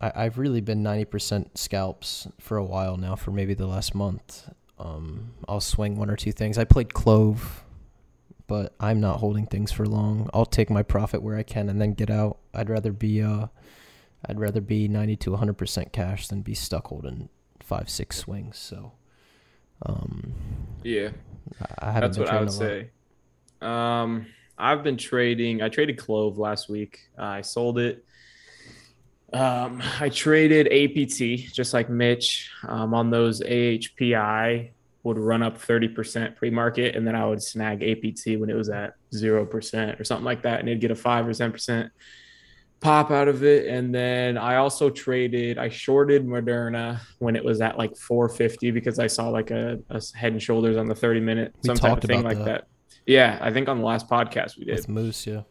I, 0.00 0.12
I've 0.14 0.38
really 0.38 0.60
been 0.60 0.82
ninety 0.82 1.04
percent 1.04 1.58
scalps 1.58 2.28
for 2.38 2.56
a 2.56 2.64
while 2.64 2.96
now. 2.96 3.16
For 3.16 3.30
maybe 3.30 3.54
the 3.54 3.66
last 3.66 3.94
month, 3.94 4.48
um, 4.78 5.32
I'll 5.48 5.60
swing 5.60 5.96
one 5.96 6.10
or 6.10 6.16
two 6.16 6.32
things. 6.32 6.58
I 6.58 6.64
played 6.64 6.94
Clove, 6.94 7.64
but 8.46 8.74
I'm 8.78 9.00
not 9.00 9.18
holding 9.20 9.46
things 9.46 9.72
for 9.72 9.86
long. 9.86 10.30
I'll 10.32 10.46
take 10.46 10.70
my 10.70 10.82
profit 10.82 11.22
where 11.22 11.36
I 11.36 11.42
can 11.42 11.68
and 11.68 11.80
then 11.80 11.92
get 11.92 12.10
out. 12.10 12.38
I'd 12.52 12.70
rather 12.70 12.92
be, 12.92 13.22
uh, 13.22 13.46
I'd 14.28 14.38
rather 14.40 14.60
be 14.60 14.88
ninety 14.88 15.16
to 15.16 15.36
hundred 15.36 15.54
percent 15.58 15.92
cash 15.92 16.28
than 16.28 16.42
be 16.42 16.54
stuck 16.54 16.88
holding 16.88 17.28
five, 17.60 17.88
six 17.88 18.16
swings. 18.18 18.58
So, 18.58 18.92
um, 19.86 20.32
Yeah. 20.82 21.10
I 21.80 21.88
I 21.88 21.92
haven't 21.92 22.10
That's 22.16 22.18
what 22.18 22.28
I 22.28 22.40
would 22.40 22.48
trading 22.50 22.68
a 22.70 22.74
lot. 22.74 22.90
say. 23.62 23.66
Um, 23.66 24.26
I've 24.56 24.82
been 24.82 24.96
trading. 24.96 25.62
I 25.62 25.68
traded 25.68 25.98
Clove 25.98 26.38
last 26.38 26.68
week. 26.68 27.00
Uh, 27.18 27.22
I 27.24 27.40
sold 27.40 27.78
it. 27.78 28.04
Um, 29.32 29.82
I 30.00 30.10
traded 30.10 30.68
APT 30.68 31.52
just 31.52 31.74
like 31.74 31.88
Mitch 31.90 32.50
um, 32.68 32.94
on 32.94 33.10
those 33.10 33.40
AHPI 33.40 34.70
would 35.02 35.18
run 35.18 35.42
up 35.42 35.58
30% 35.60 36.36
pre-market 36.36 36.94
and 36.94 37.06
then 37.06 37.14
I 37.16 37.26
would 37.26 37.42
snag 37.42 37.82
APT 37.82 38.38
when 38.38 38.48
it 38.48 38.54
was 38.54 38.68
at 38.70 38.94
0% 39.12 40.00
or 40.00 40.04
something 40.04 40.24
like 40.24 40.42
that 40.42 40.60
and 40.60 40.68
it'd 40.68 40.80
get 40.80 40.92
a 40.92 40.94
5 40.94 41.26
or 41.26 41.30
10% 41.32 41.90
pop 42.80 43.10
out 43.10 43.28
of 43.28 43.42
it 43.42 43.66
and 43.66 43.94
then 43.94 44.36
I 44.36 44.56
also 44.56 44.90
traded 44.90 45.56
I 45.56 45.70
shorted 45.70 46.26
Moderna 46.26 47.00
when 47.18 47.34
it 47.34 47.42
was 47.42 47.62
at 47.62 47.78
like 47.78 47.96
450 47.96 48.70
because 48.72 48.98
I 48.98 49.06
saw 49.06 49.28
like 49.30 49.50
a, 49.50 49.78
a 49.88 50.02
head 50.14 50.32
and 50.32 50.42
shoulders 50.42 50.76
on 50.76 50.86
the 50.86 50.94
30 50.94 51.20
minute 51.20 51.54
We 51.62 51.68
some 51.68 51.76
type 51.76 51.90
talked 51.92 52.04
of 52.04 52.08
thing 52.08 52.20
about 52.20 52.34
like 52.36 52.44
that. 52.44 52.44
that. 52.44 52.66
Yeah, 53.06 53.38
I 53.40 53.52
think 53.52 53.68
on 53.68 53.78
the 53.78 53.84
last 53.86 54.08
podcast 54.08 54.58
we 54.58 54.64
did. 54.66 54.76
with 54.76 54.88
Moose. 54.88 55.26
Yeah. 55.26 55.42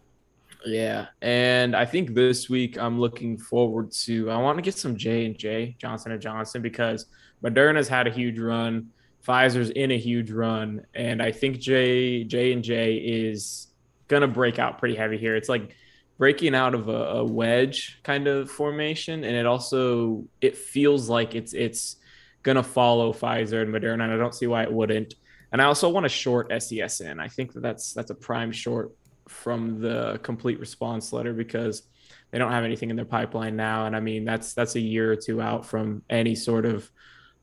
Yeah, 0.65 1.07
and 1.21 1.75
I 1.75 1.83
think 1.86 2.13
this 2.13 2.49
week 2.49 2.77
I'm 2.77 2.97
looking 2.97 3.38
forward 3.38 3.91
to. 4.03 4.31
I 4.31 4.38
want 4.38 4.57
to 4.57 4.62
get 4.62 4.77
some 4.77 4.95
J 4.95 5.25
and 5.25 5.38
J 5.38 5.75
Johnson 5.77 6.13
and 6.13 6.21
Johnson 6.21 6.62
because 6.62 7.07
Moderna's 7.43 7.89
had 7.89 8.07
a 8.07 8.09
huge 8.09 8.39
run, 8.39 8.88
Pfizer's 9.27 9.71
in 9.71 9.91
a 9.91 9.97
huge 9.97 10.31
run, 10.31 10.86
and 10.93 11.21
I 11.21 11.33
think 11.33 11.59
J 11.59 12.23
J 12.23 12.53
and 12.53 12.63
J 12.63 12.95
is 12.95 13.67
gonna 14.07 14.27
break 14.27 14.57
out 14.57 14.79
pretty 14.79 14.95
heavy 14.95 15.17
here. 15.17 15.36
It's 15.36 15.49
like 15.49 15.75
breaking 16.17 16.56
out 16.56 16.73
of 16.76 16.89
a, 16.89 16.91
a 16.91 17.23
wedge 17.23 17.99
kind 18.04 18.28
of 18.28 18.49
formation, 18.49 19.23
and 19.23 19.36
it 19.36 19.45
also 19.45 20.26
it 20.41 20.58
feels 20.58 21.10
like 21.10 21.36
it's 21.36 21.54
it's 21.54 21.97
gonna 22.43 22.63
follow 22.63 23.13
Pfizer 23.13 23.62
and 23.62 23.73
Moderna, 23.73 24.04
and 24.04 24.13
I 24.13 24.17
don't 24.17 24.36
see 24.36 24.47
why 24.47 24.63
it 24.63 24.71
wouldn't. 24.71 25.15
And 25.52 25.62
I 25.62 25.65
also 25.65 25.89
want 25.89 26.04
to 26.06 26.10
short 26.10 26.49
SESN. 26.49 27.19
I 27.19 27.28
think 27.28 27.54
that 27.54 27.62
that's 27.62 27.93
that's 27.93 28.12
a 28.12 28.15
prime 28.15 28.52
short 28.52 28.91
from 29.28 29.80
the 29.80 30.19
complete 30.23 30.60
response 30.60 31.13
letter 31.13 31.34
because 31.34 31.84
they 32.32 32.39
don't 32.39 32.52
have 32.52 32.63
anything 32.63 32.89
in 32.89 32.95
their 32.95 33.06
pipeline 33.06 33.56
now. 33.56 33.86
And 33.86 33.95
i 33.95 33.99
mean 33.99 34.26
that's 34.26 34.54
that's 34.54 34.76
a 34.76 34.80
year 34.80 35.12
or 35.12 35.15
two 35.15 35.41
out 35.41 35.65
from 35.65 36.02
any 36.10 36.36
sort 36.36 36.65
of 36.65 36.89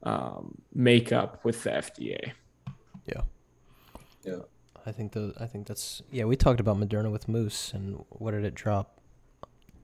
um, 0.03 0.55
makeup 0.75 1.45
with 1.45 1.63
the 1.63 1.71
fda 1.71 2.33
I 4.87 4.93
think 4.93 5.13
the 5.13 5.35
I 5.39 5.47
think 5.47 5.67
that's 5.67 6.03
yeah. 6.11 6.25
We 6.25 6.37
talked 6.37 6.61
about 6.61 6.77
Moderna 6.79 7.11
with 7.11 7.29
Moose, 7.29 7.73
and 7.73 8.05
what 8.11 8.33
did 8.33 8.45
it 8.45 8.55
drop? 8.55 8.97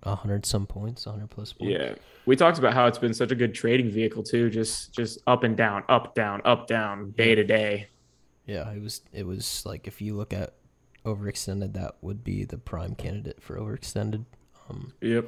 A 0.02 0.14
hundred 0.14 0.46
some 0.46 0.66
points, 0.66 1.06
a 1.06 1.11
hundred 1.11 1.30
plus 1.30 1.52
points. 1.52 1.72
Yeah, 1.72 1.94
we 2.26 2.37
talked 2.37 2.59
about 2.59 2.74
how 2.74 2.87
it's 2.87 2.98
been 2.98 3.14
such 3.14 3.32
a 3.32 3.35
good 3.35 3.54
trading 3.54 3.90
vehicle 3.90 4.22
too. 4.22 4.50
Just 4.50 4.92
just 4.92 5.18
up 5.26 5.42
and 5.42 5.56
down, 5.56 5.82
up 5.88 6.14
down, 6.14 6.42
up 6.44 6.66
down, 6.68 7.11
day 7.12 7.35
to 7.35 7.42
day. 7.42 7.88
Yeah, 8.46 8.70
it 8.70 8.80
was 8.80 9.00
it 9.12 9.26
was 9.26 9.64
like 9.66 9.87
if 9.88 10.00
you 10.00 10.14
look 10.14 10.32
at 10.32 10.54
overextended, 11.04 11.72
that 11.74 11.96
would 12.02 12.22
be 12.22 12.44
the 12.44 12.59
prime 12.59 12.94
candidate 12.94 13.42
for 13.42 13.56
overextended. 13.59 14.24
Um, 14.68 14.92
Yep. 15.00 15.26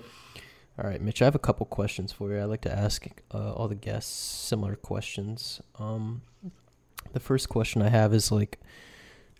all 0.78 0.88
right, 0.88 1.00
Mitch, 1.00 1.22
I 1.22 1.24
have 1.24 1.34
a 1.34 1.40
couple 1.40 1.66
questions 1.66 2.12
for 2.12 2.32
you. 2.32 2.38
I 2.40 2.44
like 2.44 2.60
to 2.62 2.72
ask 2.72 3.06
uh, 3.32 3.52
all 3.52 3.68
the 3.68 3.74
guests 3.76 4.12
similar 4.12 4.76
questions. 4.76 5.60
Um, 5.78 6.22
the 7.12 7.20
first 7.20 7.48
question 7.48 7.80
I 7.82 7.88
have 7.88 8.12
is 8.12 8.30
like, 8.32 8.60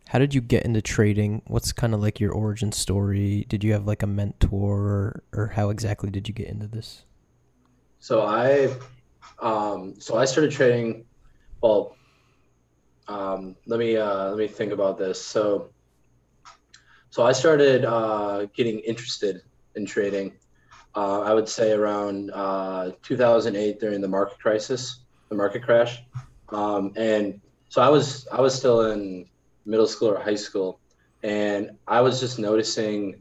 how 0.09 0.19
did 0.19 0.33
you 0.33 0.41
get 0.41 0.65
into 0.65 0.81
trading? 0.81 1.43
What's 1.49 1.71
kind 1.71 1.93
of 1.93 2.01
like 2.01 2.19
your 2.19 2.33
origin 2.33 2.73
story? 2.73 3.45
Did 3.47 3.63
you 3.63 3.75
have 3.75 3.87
like 3.87 4.03
a 4.03 4.07
mentor, 4.07 4.79
or, 4.79 5.23
or 5.35 5.47
how 5.49 5.69
exactly 5.69 6.09
did 6.09 6.27
you 6.27 6.33
get 6.33 6.49
into 6.49 6.67
this? 6.67 7.05
So 8.01 8.23
I, 8.23 8.75
um, 9.39 10.01
so 10.01 10.17
I 10.17 10.25
started 10.25 10.51
trading. 10.51 11.05
Well, 11.63 11.95
um, 13.07 13.55
let 13.67 13.79
me 13.79 13.99
uh, 13.99 14.31
let 14.31 14.39
me 14.39 14.49
think 14.49 14.73
about 14.73 14.97
this. 14.97 15.21
So, 15.21 15.69
so 17.11 17.23
I 17.27 17.33
started 17.33 17.85
uh, 17.85 18.47
getting 18.55 18.79
interested 18.79 19.43
in 19.75 19.85
trading. 19.85 20.33
Uh, 20.97 21.21
I 21.21 21.35
would 21.35 21.51
say 21.51 21.73
around 21.73 22.31
uh, 22.31 22.93
2008 23.03 23.79
during 23.79 24.01
the 24.01 24.09
market 24.09 24.39
crisis, 24.39 25.01
the 25.29 25.35
market 25.35 25.63
crash, 25.63 26.03
um, 26.49 26.95
and 26.97 27.43
so 27.69 27.83
I 27.83 27.91
was 27.91 28.27
I 28.33 28.41
was 28.41 28.55
still 28.55 28.91
in 28.93 29.27
middle 29.69 29.87
school 29.87 30.09
or 30.09 30.19
high 30.19 30.35
school, 30.35 30.81
and 31.23 31.71
I 31.87 32.01
was 32.01 32.21
just 32.21 32.39
noticing 32.39 33.21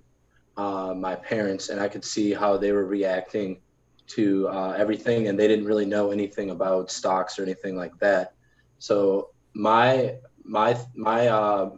uh, 0.55 0.93
my 0.95 1.15
parents, 1.15 1.69
and 1.69 1.79
I 1.79 1.87
could 1.87 2.03
see 2.03 2.33
how 2.33 2.57
they 2.57 2.71
were 2.71 2.85
reacting 2.85 3.61
to 4.07 4.47
uh, 4.47 4.73
everything, 4.77 5.27
and 5.27 5.37
they 5.39 5.47
didn't 5.47 5.65
really 5.65 5.85
know 5.85 6.11
anything 6.11 6.49
about 6.49 6.89
stocks 6.89 7.37
or 7.37 7.43
anything 7.43 7.75
like 7.75 7.97
that. 7.99 8.33
So 8.79 9.29
my 9.53 10.15
my 10.43 10.77
my 10.95 11.27
uh, 11.27 11.71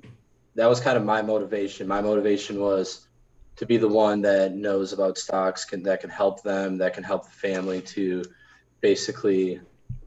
that 0.55 0.67
was 0.67 0.79
kind 0.79 0.97
of 0.97 1.03
my 1.03 1.21
motivation. 1.21 1.87
My 1.87 2.01
motivation 2.01 2.59
was 2.59 3.07
to 3.55 3.65
be 3.65 3.77
the 3.77 3.87
one 3.87 4.21
that 4.21 4.55
knows 4.55 4.93
about 4.93 5.17
stocks, 5.17 5.65
can 5.65 5.83
that 5.83 6.01
can 6.01 6.09
help 6.09 6.43
them, 6.43 6.77
that 6.77 6.93
can 6.93 7.03
help 7.03 7.25
the 7.25 7.31
family 7.47 7.81
to 7.81 8.23
basically 8.81 9.59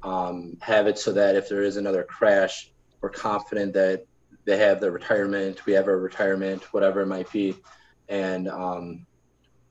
um, 0.02 0.56
have 0.60 0.86
it 0.86 0.98
so 0.98 1.12
that 1.12 1.36
if 1.36 1.48
there 1.48 1.62
is 1.62 1.76
another 1.76 2.02
crash, 2.02 2.72
we're 3.00 3.10
confident 3.10 3.74
that 3.74 4.06
they 4.44 4.56
have 4.58 4.80
their 4.80 4.90
retirement, 4.90 5.64
we 5.66 5.72
have 5.72 5.86
our 5.86 5.98
retirement, 5.98 6.62
whatever 6.72 7.02
it 7.02 7.06
might 7.06 7.30
be, 7.32 7.56
and 8.08 8.48
um, 8.48 9.06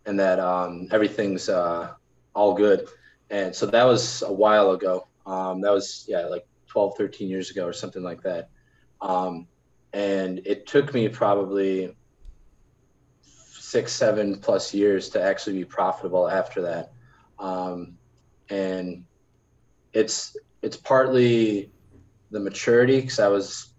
and 0.06 0.20
that 0.20 0.40
um, 0.40 0.88
everything's 0.92 1.50
uh, 1.50 1.94
all 2.34 2.54
good. 2.54 2.88
And 3.30 3.56
so 3.56 3.66
that 3.68 3.84
was 3.84 4.22
a 4.24 4.32
while 4.32 4.72
ago. 4.72 5.08
Um, 5.26 5.62
that 5.62 5.72
was 5.72 6.06
yeah, 6.08 6.26
like 6.26 6.46
12, 6.68 6.98
13 6.98 7.30
years 7.30 7.52
ago 7.52 7.66
or 7.66 7.74
something 7.74 8.04
like 8.04 8.22
that. 8.24 8.50
Um, 9.02 9.48
and 9.94 10.42
it 10.46 10.68
took 10.68 10.94
me 10.94 11.10
probably 11.10 11.96
six, 13.22 13.94
seven 13.94 14.38
plus 14.38 14.74
years 14.74 15.10
to 15.10 15.22
actually 15.22 15.58
be 15.58 15.66
profitable 15.66 16.30
after 16.30 16.62
that. 16.62 16.92
Um, 17.40 17.98
and 18.50 19.06
it's 19.94 20.36
it's 20.62 20.78
partly 20.78 21.72
the 22.30 22.40
maturity 22.40 23.02
because 23.02 23.20
I 23.20 23.28
was 23.28 23.71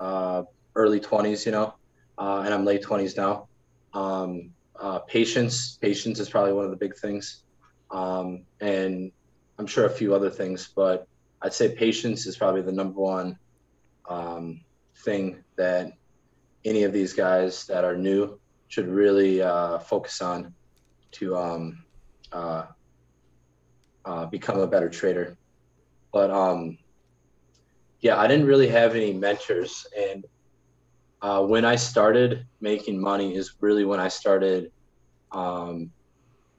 uh, 0.00 0.42
early 0.74 1.00
20s, 1.00 1.46
you 1.46 1.52
know, 1.52 1.74
uh, 2.18 2.42
and 2.44 2.52
I'm 2.52 2.64
late 2.64 2.82
20s 2.82 3.16
now. 3.16 3.48
Um, 3.92 4.50
uh, 4.78 5.00
patience, 5.00 5.78
patience 5.80 6.18
is 6.18 6.28
probably 6.28 6.52
one 6.52 6.64
of 6.64 6.70
the 6.70 6.76
big 6.76 6.96
things, 6.96 7.44
um, 7.90 8.44
and 8.60 9.12
I'm 9.58 9.66
sure 9.66 9.86
a 9.86 9.90
few 9.90 10.14
other 10.14 10.30
things, 10.30 10.70
but 10.74 11.06
I'd 11.42 11.52
say 11.52 11.74
patience 11.74 12.26
is 12.26 12.36
probably 12.36 12.62
the 12.62 12.72
number 12.72 13.00
one 13.00 13.38
um, 14.08 14.60
thing 15.04 15.44
that 15.56 15.92
any 16.64 16.84
of 16.84 16.92
these 16.92 17.12
guys 17.12 17.66
that 17.66 17.84
are 17.84 17.96
new 17.96 18.40
should 18.68 18.88
really 18.88 19.42
uh, 19.42 19.78
focus 19.78 20.20
on 20.22 20.54
to 21.12 21.36
um, 21.36 21.84
uh, 22.32 22.64
uh, 24.04 24.26
become 24.26 24.58
a 24.58 24.66
better 24.66 24.88
trader. 24.88 25.36
But 26.12 26.30
um, 26.30 26.78
yeah, 28.04 28.20
I 28.20 28.26
didn't 28.26 28.44
really 28.46 28.68
have 28.68 28.94
any 28.94 29.14
mentors, 29.14 29.86
and 29.98 30.26
uh, 31.22 31.42
when 31.42 31.64
I 31.64 31.76
started 31.76 32.46
making 32.60 33.00
money 33.00 33.34
is 33.34 33.54
really 33.60 33.86
when 33.86 33.98
I 33.98 34.08
started 34.08 34.70
um, 35.32 35.90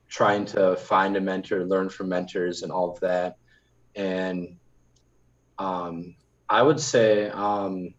trying 0.10 0.45
to 0.45 0.75
find 0.75 1.15
a 1.15 1.21
mentor, 1.21 1.63
learn 1.63 1.88
from 1.89 2.10
mentors, 2.10 2.63
and 2.63 2.71
all 2.71 2.91
of 2.91 2.99
that. 3.01 3.36
And 3.95 4.58
um, 5.60 6.15
I 6.49 6.63
would 6.63 6.79
say 6.79 7.29
um, 7.29 7.93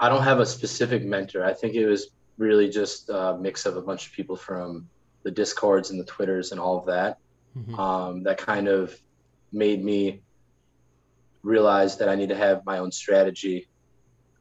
I 0.00 0.08
don't 0.08 0.24
have 0.24 0.40
a 0.40 0.46
specific 0.46 1.04
mentor. 1.04 1.44
I 1.44 1.54
think 1.54 1.76
it 1.76 1.86
was 1.86 2.10
really 2.38 2.68
just 2.68 3.08
a 3.08 3.38
mix 3.40 3.66
of 3.66 3.76
a 3.76 3.82
bunch 3.82 4.08
of 4.08 4.12
people 4.12 4.34
from 4.36 4.88
the 5.22 5.30
discords 5.30 5.90
and 5.90 6.00
the 6.00 6.04
twitters 6.04 6.50
and 6.50 6.60
all 6.60 6.76
of 6.78 6.86
that 6.86 7.18
Mhm. 7.56 7.78
um, 7.78 8.22
that 8.24 8.38
kind 8.38 8.68
of 8.68 8.94
made 9.52 9.82
me 9.82 10.22
realize 11.42 11.96
that 11.98 12.08
I 12.08 12.14
need 12.14 12.28
to 12.28 12.36
have 12.36 12.64
my 12.64 12.78
own 12.78 12.92
strategy 12.92 13.68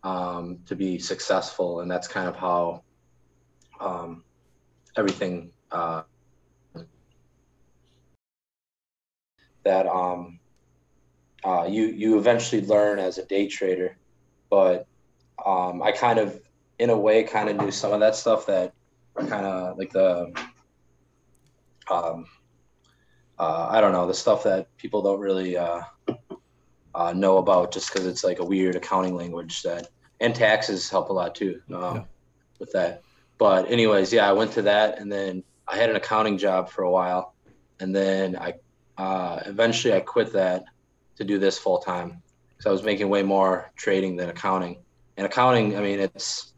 um, 0.04 0.60
to 0.68 0.76
be 0.76 1.00
successful, 1.00 1.82
and 1.82 1.90
that's 1.90 2.08
kind 2.08 2.28
of 2.28 2.36
how 2.36 2.84
um, 3.80 4.24
everything 4.96 5.52
uh, 5.72 6.04
that 9.64 9.86
um, 9.86 10.40
uh, 11.44 11.66
you 11.70 11.88
you 11.88 12.18
eventually 12.18 12.66
learn 12.66 13.00
as 13.00 13.18
a 13.18 13.26
day 13.26 13.48
trader. 13.48 13.98
But 14.50 14.88
um, 15.46 15.84
I 15.84 15.92
kind 15.92 16.20
of, 16.20 16.40
in 16.80 16.90
a 16.90 16.98
way, 16.98 17.24
kind 17.24 17.50
of 17.50 17.58
knew 17.58 17.72
some 17.72 17.92
of 17.92 18.00
that 18.00 18.16
stuff 18.16 18.46
that 18.48 18.74
kind 19.18 19.46
of 19.46 19.78
like 19.78 19.92
the 19.92 20.32
um, 21.92 22.26
uh, 23.40 23.68
I 23.70 23.82
don't 23.82 23.92
know 23.92 24.08
the 24.08 24.14
stuff 24.14 24.44
that 24.44 24.76
people 24.78 25.02
don't 25.02 25.20
really 25.20 25.58
uh, 25.58 25.82
uh, 26.98 27.14
know 27.14 27.38
about 27.38 27.72
just 27.72 27.88
because 27.94 28.08
it's 28.08 28.24
like 28.24 28.40
a 28.40 28.46
weird 28.46 28.76
accounting 28.76 29.16
language 29.16 29.62
that 29.62 29.88
and 30.20 30.34
taxes 30.34 30.90
help 30.90 31.10
a 31.10 31.14
lot 31.14 31.36
too 31.36 31.54
um, 31.74 31.96
Yeah. 31.96 32.04
with 32.60 32.72
that. 32.74 33.02
But 33.38 33.70
anyways, 33.72 34.12
yeah, 34.12 34.28
I 34.28 34.34
went 34.34 34.54
to 34.54 34.64
that 34.64 35.00
and 35.00 35.12
then 35.12 35.44
I 35.68 35.76
had 35.78 35.90
an 35.92 35.96
accounting 35.96 36.38
job 36.40 36.70
for 36.70 36.84
a 36.84 36.92
while, 36.92 37.36
and 37.80 37.96
then 37.96 38.36
I 38.36 38.54
uh, 38.98 39.44
eventually 39.46 39.94
I 39.94 40.00
quit 40.00 40.34
that 40.34 40.64
to 41.18 41.24
do 41.24 41.38
this 41.38 41.58
full 41.60 41.80
time 41.80 42.24
because 42.58 42.70
I 42.70 42.72
was 42.72 42.84
making 42.84 43.10
way 43.10 43.22
more 43.22 43.72
trading 43.78 44.16
than 44.16 44.30
accounting. 44.30 44.84
And 45.18 45.26
accounting, 45.28 45.78
I 45.78 45.82
mean, 45.82 46.00
it's 46.00 46.54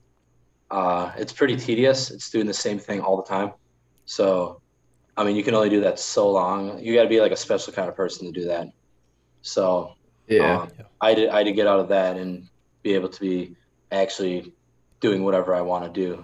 uh, 0.71 1.11
it's 1.17 1.33
pretty 1.33 1.57
tedious. 1.57 2.11
It's 2.11 2.29
doing 2.29 2.47
the 2.47 2.53
same 2.53 2.79
thing 2.79 3.01
all 3.01 3.17
the 3.17 3.27
time. 3.27 3.51
So, 4.05 4.61
I 5.17 5.23
mean, 5.25 5.35
you 5.35 5.43
can 5.43 5.55
only 5.55 5.69
do 5.69 5.81
that 5.81 5.99
so 5.99 6.31
long. 6.31 6.79
You 6.79 6.95
got 6.95 7.03
to 7.03 7.09
be 7.09 7.19
like 7.19 7.31
a 7.33 7.37
special 7.37 7.73
kind 7.73 7.89
of 7.89 7.95
person 7.95 8.31
to 8.31 8.39
do 8.39 8.47
that. 8.47 8.67
So, 9.41 9.93
Yeah. 10.29 10.61
um, 10.61 10.71
I 11.01 11.13
did 11.13 11.29
I 11.29 11.39
had 11.39 11.47
to 11.47 11.51
get 11.51 11.67
out 11.67 11.79
of 11.79 11.89
that 11.89 12.17
and 12.17 12.47
be 12.83 12.93
able 12.93 13.09
to 13.09 13.19
be 13.19 13.55
actually 13.91 14.53
doing 14.99 15.23
whatever 15.23 15.53
I 15.55 15.61
want 15.61 15.85
to 15.85 15.89
do. 15.89 16.23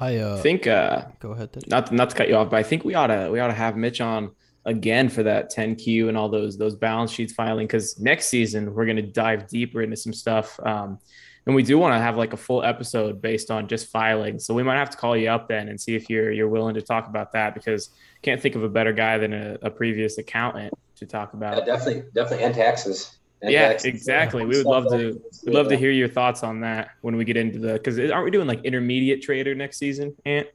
I 0.00 0.16
uh, 0.16 0.36
think 0.38 0.66
uh, 0.66 1.06
go 1.20 1.32
ahead. 1.32 1.52
Ted. 1.52 1.68
not 1.68 1.92
not 1.92 2.10
to 2.10 2.16
cut 2.16 2.28
you 2.28 2.36
off, 2.36 2.50
but 2.50 2.56
I 2.56 2.62
think 2.62 2.84
we 2.84 2.94
ought 2.94 3.08
to 3.08 3.30
we 3.30 3.40
ought 3.40 3.48
to 3.48 3.54
have 3.54 3.76
Mitch 3.76 4.00
on 4.00 4.30
again 4.64 5.08
for 5.08 5.22
that 5.22 5.50
10Q 5.52 6.08
and 6.08 6.16
all 6.16 6.28
those 6.28 6.58
those 6.58 6.74
balance 6.74 7.10
sheets 7.10 7.32
filing 7.32 7.66
because 7.66 7.98
next 7.98 8.26
season 8.26 8.74
we're 8.74 8.86
gonna 8.86 9.02
dive 9.02 9.48
deeper 9.48 9.82
into 9.82 9.96
some 9.96 10.12
stuff. 10.12 10.58
Um, 10.64 10.98
and 11.46 11.54
we 11.54 11.62
do 11.62 11.78
want 11.78 11.94
to 11.94 11.98
have 11.98 12.16
like 12.16 12.34
a 12.34 12.36
full 12.36 12.62
episode 12.62 13.22
based 13.22 13.50
on 13.50 13.68
just 13.68 13.88
filing. 13.88 14.38
So 14.38 14.52
we 14.52 14.62
might 14.62 14.76
have 14.76 14.90
to 14.90 14.98
call 14.98 15.16
you 15.16 15.30
up 15.30 15.48
then 15.48 15.68
and 15.68 15.80
see 15.80 15.94
if 15.94 16.10
you're 16.10 16.30
you're 16.30 16.48
willing 16.48 16.74
to 16.74 16.82
talk 16.82 17.08
about 17.08 17.32
that 17.32 17.54
because 17.54 17.90
can't 18.22 18.40
think 18.40 18.54
of 18.54 18.62
a 18.64 18.68
better 18.68 18.92
guy 18.92 19.18
than 19.18 19.32
a, 19.32 19.58
a 19.62 19.70
previous 19.70 20.18
accountant 20.18 20.74
to 20.96 21.06
talk 21.06 21.30
Yeah, 21.32 21.36
about. 21.38 21.66
definitely, 21.66 22.02
definitely, 22.14 22.44
and 22.46 22.54
taxes. 22.54 23.16
And 23.42 23.52
Yeah, 23.52 23.68
taxes. 23.68 23.86
exactly. 23.86 24.44
We 24.44 24.56
would 24.56 24.66
love 24.66 24.88
to 24.90 25.20
we'd 25.46 25.54
love 25.54 25.68
to 25.68 25.76
hear 25.76 25.90
your 25.92 26.08
thoughts 26.08 26.42
on 26.42 26.60
that 26.60 26.90
when 27.02 27.16
we 27.16 27.24
get 27.24 27.36
into 27.36 27.58
the 27.58 27.74
because 27.74 27.98
aren't 28.10 28.24
we 28.24 28.30
doing 28.30 28.48
like 28.48 28.64
intermediate 28.64 29.22
trader 29.22 29.54
next 29.54 29.78
season, 29.78 30.14
Ant? 30.26 30.48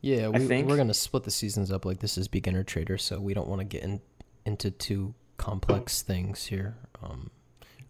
Yeah, 0.00 0.26
I 0.26 0.28
we, 0.30 0.38
think- 0.46 0.68
we're 0.68 0.76
gonna 0.76 0.94
split 0.94 1.24
the 1.24 1.30
seasons 1.32 1.72
up. 1.72 1.84
Like 1.84 1.98
this 1.98 2.16
is 2.16 2.28
beginner 2.28 2.62
trader, 2.62 2.96
so 2.98 3.18
we 3.20 3.34
don't 3.34 3.48
want 3.48 3.60
to 3.60 3.64
get 3.64 3.82
in, 3.82 4.00
into 4.46 4.70
too 4.70 5.14
complex 5.36 6.02
things 6.02 6.44
here. 6.46 6.76
Um, 7.02 7.30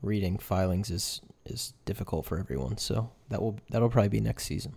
reading 0.00 0.38
filings 0.38 0.90
is 0.90 1.20
is 1.44 1.74
difficult 1.84 2.24
for 2.24 2.38
everyone, 2.38 2.78
so 2.78 3.10
that 3.28 3.42
will 3.42 3.58
that'll 3.68 3.90
probably 3.90 4.08
be 4.08 4.20
next 4.20 4.44
season. 4.44 4.74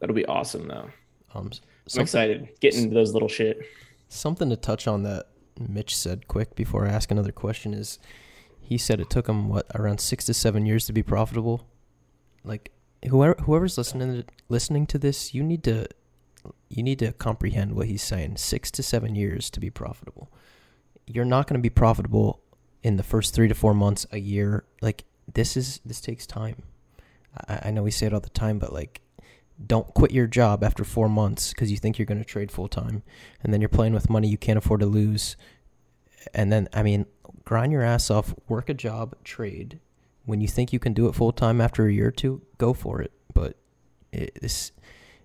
That'll 0.00 0.14
be 0.14 0.26
awesome 0.26 0.68
though. 0.68 0.90
Um, 1.34 1.50
I'm 1.94 2.02
excited 2.02 2.48
getting 2.60 2.84
into 2.84 2.94
those 2.94 3.12
little 3.12 3.28
shit. 3.28 3.60
something 4.08 4.48
to 4.50 4.56
touch 4.56 4.86
on 4.86 5.02
that 5.04 5.26
Mitch 5.58 5.96
said 5.96 6.28
quick 6.28 6.54
before 6.54 6.86
I 6.86 6.90
ask 6.90 7.10
another 7.10 7.32
question 7.32 7.74
is 7.74 7.98
he 8.60 8.78
said 8.78 9.00
it 9.00 9.10
took 9.10 9.28
him 9.28 9.48
what 9.48 9.66
around 9.74 9.98
six 9.98 10.24
to 10.26 10.34
seven 10.34 10.66
years 10.66 10.86
to 10.86 10.92
be 10.92 11.02
profitable. 11.02 11.66
Like 12.44 12.70
whoever 13.08 13.34
whoever's 13.42 13.78
listening 13.78 14.22
to, 14.22 14.24
listening 14.48 14.86
to 14.88 14.98
this, 14.98 15.34
you 15.34 15.42
need 15.42 15.64
to 15.64 15.88
you 16.68 16.82
need 16.82 16.98
to 17.00 17.12
comprehend 17.12 17.74
what 17.74 17.86
he's 17.86 18.02
saying. 18.02 18.36
Six 18.36 18.70
to 18.72 18.82
seven 18.82 19.14
years 19.14 19.50
to 19.50 19.60
be 19.60 19.70
profitable. 19.70 20.30
You're 21.06 21.24
not 21.24 21.46
going 21.46 21.58
to 21.58 21.62
be 21.62 21.70
profitable 21.70 22.42
in 22.82 22.96
the 22.96 23.02
first 23.02 23.34
three 23.34 23.48
to 23.48 23.54
four 23.54 23.74
months, 23.74 24.06
a 24.12 24.18
year. 24.18 24.64
Like 24.80 25.04
this 25.32 25.56
is 25.56 25.80
this 25.84 26.00
takes 26.00 26.26
time. 26.26 26.62
I, 27.48 27.60
I 27.64 27.70
know 27.70 27.82
we 27.82 27.90
say 27.90 28.06
it 28.06 28.14
all 28.14 28.20
the 28.20 28.28
time, 28.28 28.58
but 28.58 28.72
like 28.72 29.00
don't 29.66 29.92
quit 29.94 30.12
your 30.12 30.26
job 30.26 30.62
after 30.62 30.84
four 30.84 31.08
months 31.08 31.52
because 31.52 31.70
you 31.70 31.76
think 31.76 31.98
you're 31.98 32.06
going 32.06 32.18
to 32.18 32.24
trade 32.24 32.50
full 32.52 32.68
time, 32.68 33.02
and 33.42 33.52
then 33.52 33.60
you're 33.60 33.68
playing 33.68 33.92
with 33.92 34.08
money 34.10 34.28
you 34.28 34.38
can't 34.38 34.58
afford 34.58 34.80
to 34.80 34.86
lose. 34.86 35.36
And 36.34 36.52
then, 36.52 36.68
I 36.72 36.82
mean, 36.82 37.06
grind 37.44 37.72
your 37.72 37.82
ass 37.82 38.10
off, 38.10 38.34
work 38.48 38.68
a 38.68 38.74
job, 38.74 39.16
trade. 39.24 39.80
When 40.24 40.40
you 40.40 40.48
think 40.48 40.72
you 40.72 40.78
can 40.78 40.92
do 40.92 41.08
it 41.08 41.14
full 41.14 41.32
time 41.32 41.60
after 41.60 41.86
a 41.86 41.92
year 41.92 42.08
or 42.08 42.12
two, 42.12 42.42
go 42.58 42.72
for 42.74 43.00
it. 43.00 43.12
But 43.32 43.56
it, 44.12 44.38
this 44.40 44.72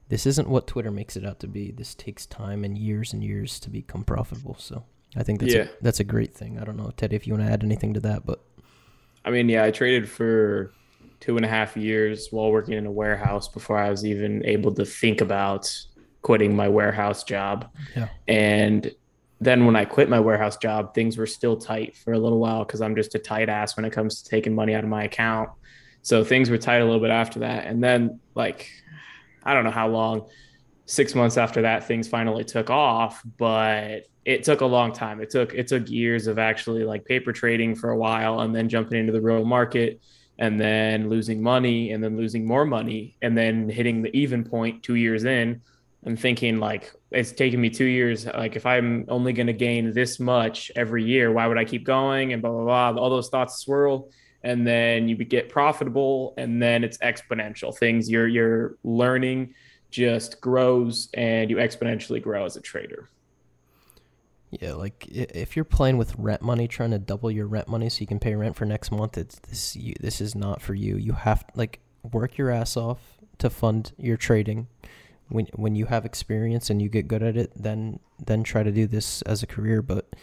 this 0.09 0.25
isn't 0.25 0.47
what 0.49 0.67
Twitter 0.67 0.91
makes 0.91 1.15
it 1.17 1.25
out 1.25 1.39
to 1.41 1.47
be. 1.47 1.71
This 1.71 1.95
takes 1.95 2.25
time 2.25 2.63
and 2.63 2.77
years 2.77 3.13
and 3.13 3.23
years 3.23 3.59
to 3.61 3.69
become 3.69 4.03
profitable. 4.03 4.55
So 4.59 4.83
I 5.15 5.23
think 5.23 5.39
that's 5.39 5.53
Yeah. 5.53 5.61
a, 5.63 5.67
that's 5.81 5.99
a 5.99 6.03
great 6.03 6.33
thing. 6.33 6.59
I 6.59 6.63
don't 6.63 6.77
know, 6.77 6.91
Teddy, 6.95 7.15
if 7.15 7.25
you 7.27 7.33
want 7.33 7.45
to 7.45 7.51
add 7.51 7.63
anything 7.63 7.93
to 7.95 7.99
that, 8.01 8.25
but 8.25 8.43
I 9.25 9.31
mean, 9.31 9.47
yeah, 9.49 9.63
I 9.63 9.71
traded 9.71 10.09
for 10.09 10.71
two 11.23 11.37
and 11.37 11.45
a 11.45 11.47
half 11.47 11.77
years 11.77 12.27
while 12.31 12.51
working 12.51 12.73
in 12.73 12.85
a 12.85 12.91
warehouse 12.91 13.47
before 13.47 13.77
I 13.77 13.89
was 13.89 14.05
even 14.05 14.45
able 14.45 14.73
to 14.73 14.83
think 14.83 15.21
about 15.21 15.73
quitting 16.21 16.53
my 16.53 16.67
warehouse 16.67 17.23
job. 17.23 17.71
Yeah. 17.95 18.09
And 18.27 18.91
then 19.39 19.65
when 19.65 19.77
I 19.77 19.85
quit 19.85 20.09
my 20.09 20.19
warehouse 20.19 20.57
job, 20.57 20.93
things 20.93 21.15
were 21.17 21.25
still 21.25 21.55
tight 21.55 21.95
for 21.95 22.11
a 22.11 22.19
little 22.19 22.39
while 22.39 22.65
because 22.65 22.81
I'm 22.81 22.93
just 22.93 23.15
a 23.15 23.19
tight 23.19 23.47
ass 23.47 23.77
when 23.77 23.85
it 23.85 23.93
comes 23.93 24.21
to 24.21 24.29
taking 24.29 24.53
money 24.53 24.75
out 24.75 24.83
of 24.83 24.89
my 24.89 25.05
account. 25.05 25.49
So 26.01 26.25
things 26.25 26.49
were 26.49 26.57
tight 26.57 26.81
a 26.81 26.85
little 26.85 26.99
bit 26.99 27.09
after 27.09 27.39
that. 27.39 27.67
And 27.67 27.81
then, 27.81 28.19
like, 28.35 28.69
I 29.43 29.53
don't 29.53 29.63
know 29.63 29.71
how 29.71 29.87
long, 29.87 30.27
six 30.85 31.15
months 31.15 31.37
after 31.37 31.61
that, 31.61 31.87
things 31.87 32.09
finally 32.09 32.43
took 32.43 32.69
off, 32.69 33.23
but 33.37 34.07
it 34.25 34.43
took 34.43 34.59
a 34.59 34.65
long 34.65 34.91
time. 34.91 35.21
It 35.21 35.29
took 35.29 35.53
it 35.53 35.67
took 35.67 35.89
years 35.89 36.27
of 36.27 36.37
actually 36.37 36.83
like 36.83 37.05
paper 37.05 37.31
trading 37.31 37.75
for 37.75 37.91
a 37.91 37.97
while 37.97 38.41
and 38.41 38.53
then 38.53 38.67
jumping 38.67 38.99
into 38.99 39.13
the 39.13 39.21
real 39.21 39.45
market 39.45 40.01
and 40.39 40.59
then 40.59 41.09
losing 41.09 41.41
money 41.41 41.91
and 41.91 42.03
then 42.03 42.17
losing 42.17 42.45
more 42.45 42.65
money 42.65 43.15
and 43.21 43.37
then 43.37 43.69
hitting 43.69 44.01
the 44.01 44.15
even 44.17 44.43
point 44.43 44.83
two 44.83 44.95
years 44.95 45.25
in 45.25 45.61
and 46.05 46.19
thinking 46.19 46.59
like 46.59 46.91
it's 47.11 47.31
taken 47.31 47.61
me 47.61 47.69
two 47.69 47.85
years. 47.85 48.25
Like 48.25 48.55
if 48.55 48.65
I'm 48.65 49.05
only 49.07 49.33
going 49.33 49.47
to 49.47 49.53
gain 49.53 49.93
this 49.93 50.19
much 50.19 50.71
every 50.75 51.03
year, 51.03 51.31
why 51.31 51.47
would 51.47 51.57
I 51.57 51.65
keep 51.65 51.83
going? 51.85 52.33
And 52.33 52.41
blah 52.41 52.51
blah 52.51 52.91
blah. 52.91 53.01
All 53.01 53.09
those 53.09 53.29
thoughts 53.29 53.57
swirl, 53.59 54.09
and 54.43 54.65
then 54.65 55.07
you 55.07 55.15
get 55.15 55.49
profitable, 55.49 56.33
and 56.37 56.61
then 56.61 56.83
it's 56.83 56.97
exponential. 56.97 57.75
Things 57.77 58.09
you're 58.09 58.27
you're 58.27 58.75
learning 58.83 59.53
just 59.91 60.41
grows, 60.41 61.09
and 61.13 61.49
you 61.49 61.57
exponentially 61.57 62.21
grow 62.21 62.45
as 62.45 62.57
a 62.57 62.61
trader. 62.61 63.09
Yeah, 64.61 64.73
like 64.73 65.07
if 65.09 65.55
you're 65.55 65.65
playing 65.65 65.97
with 65.97 66.13
rent 66.17 66.41
money, 66.41 66.67
trying 66.67 66.91
to 66.91 66.99
double 66.99 67.31
your 67.31 67.47
rent 67.47 67.67
money 67.67 67.89
so 67.89 68.01
you 68.01 68.07
can 68.07 68.19
pay 68.19 68.35
rent 68.35 68.55
for 68.55 68.65
next 68.65 68.91
month, 68.91 69.17
it's 69.17 69.39
this. 69.39 69.75
You, 69.75 69.95
this 69.99 70.21
is 70.21 70.35
not 70.35 70.61
for 70.61 70.73
you. 70.75 70.95
You 70.97 71.13
have 71.13 71.43
like 71.55 71.79
work 72.11 72.37
your 72.37 72.51
ass 72.51 72.77
off 72.77 72.99
to 73.39 73.49
fund 73.49 73.93
your 73.97 74.17
trading. 74.17 74.67
When 75.29 75.47
when 75.55 75.75
you 75.75 75.87
have 75.87 76.05
experience 76.05 76.69
and 76.69 76.81
you 76.81 76.89
get 76.89 77.07
good 77.07 77.23
at 77.23 77.35
it, 77.35 77.51
then 77.55 77.99
then 78.23 78.43
try 78.43 78.61
to 78.61 78.71
do 78.71 78.85
this 78.85 79.21
as 79.23 79.41
a 79.41 79.47
career. 79.47 79.81
But 79.81 80.15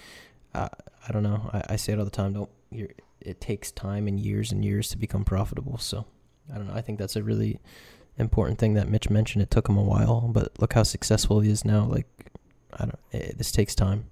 uh, 0.55 0.69
I 1.09 1.12
don't 1.12 1.25
know. 1.25 1.51
I, 1.53 1.62
I 1.71 1.77
say 1.77 1.93
it 1.93 1.99
all 1.99 2.05
the 2.05 2.11
time. 2.11 2.35
Don't. 2.35 2.51
You're, 2.71 2.90
it 3.21 3.40
takes 3.40 3.73
time 3.73 4.07
and 4.07 4.21
years 4.21 4.53
and 4.53 4.64
years 4.64 4.88
to 4.90 4.97
become 4.97 5.25
profitable. 5.25 5.79
So 5.79 6.07
I 6.53 6.57
don't 6.57 6.69
know. 6.69 6.75
I 6.75 6.83
think 6.83 6.99
that's 6.99 7.16
a 7.16 7.23
really 7.23 7.59
important 8.16 8.59
thing 8.59 8.75
that 8.75 8.88
Mitch 8.88 9.11
mentioned. 9.11 9.43
It 9.43 9.51
took 9.51 9.69
him 9.69 9.77
a 9.77 9.83
while, 9.83 10.31
but 10.33 10.53
look 10.61 10.75
how 10.75 10.85
successful 10.85 11.40
he 11.40 11.51
is 11.51 11.64
now. 11.64 11.85
Like 11.85 12.07
I 12.75 12.85
don't. 12.85 12.99
It, 13.11 13.38
this 13.38 13.51
takes 13.51 13.75
time. 13.75 14.10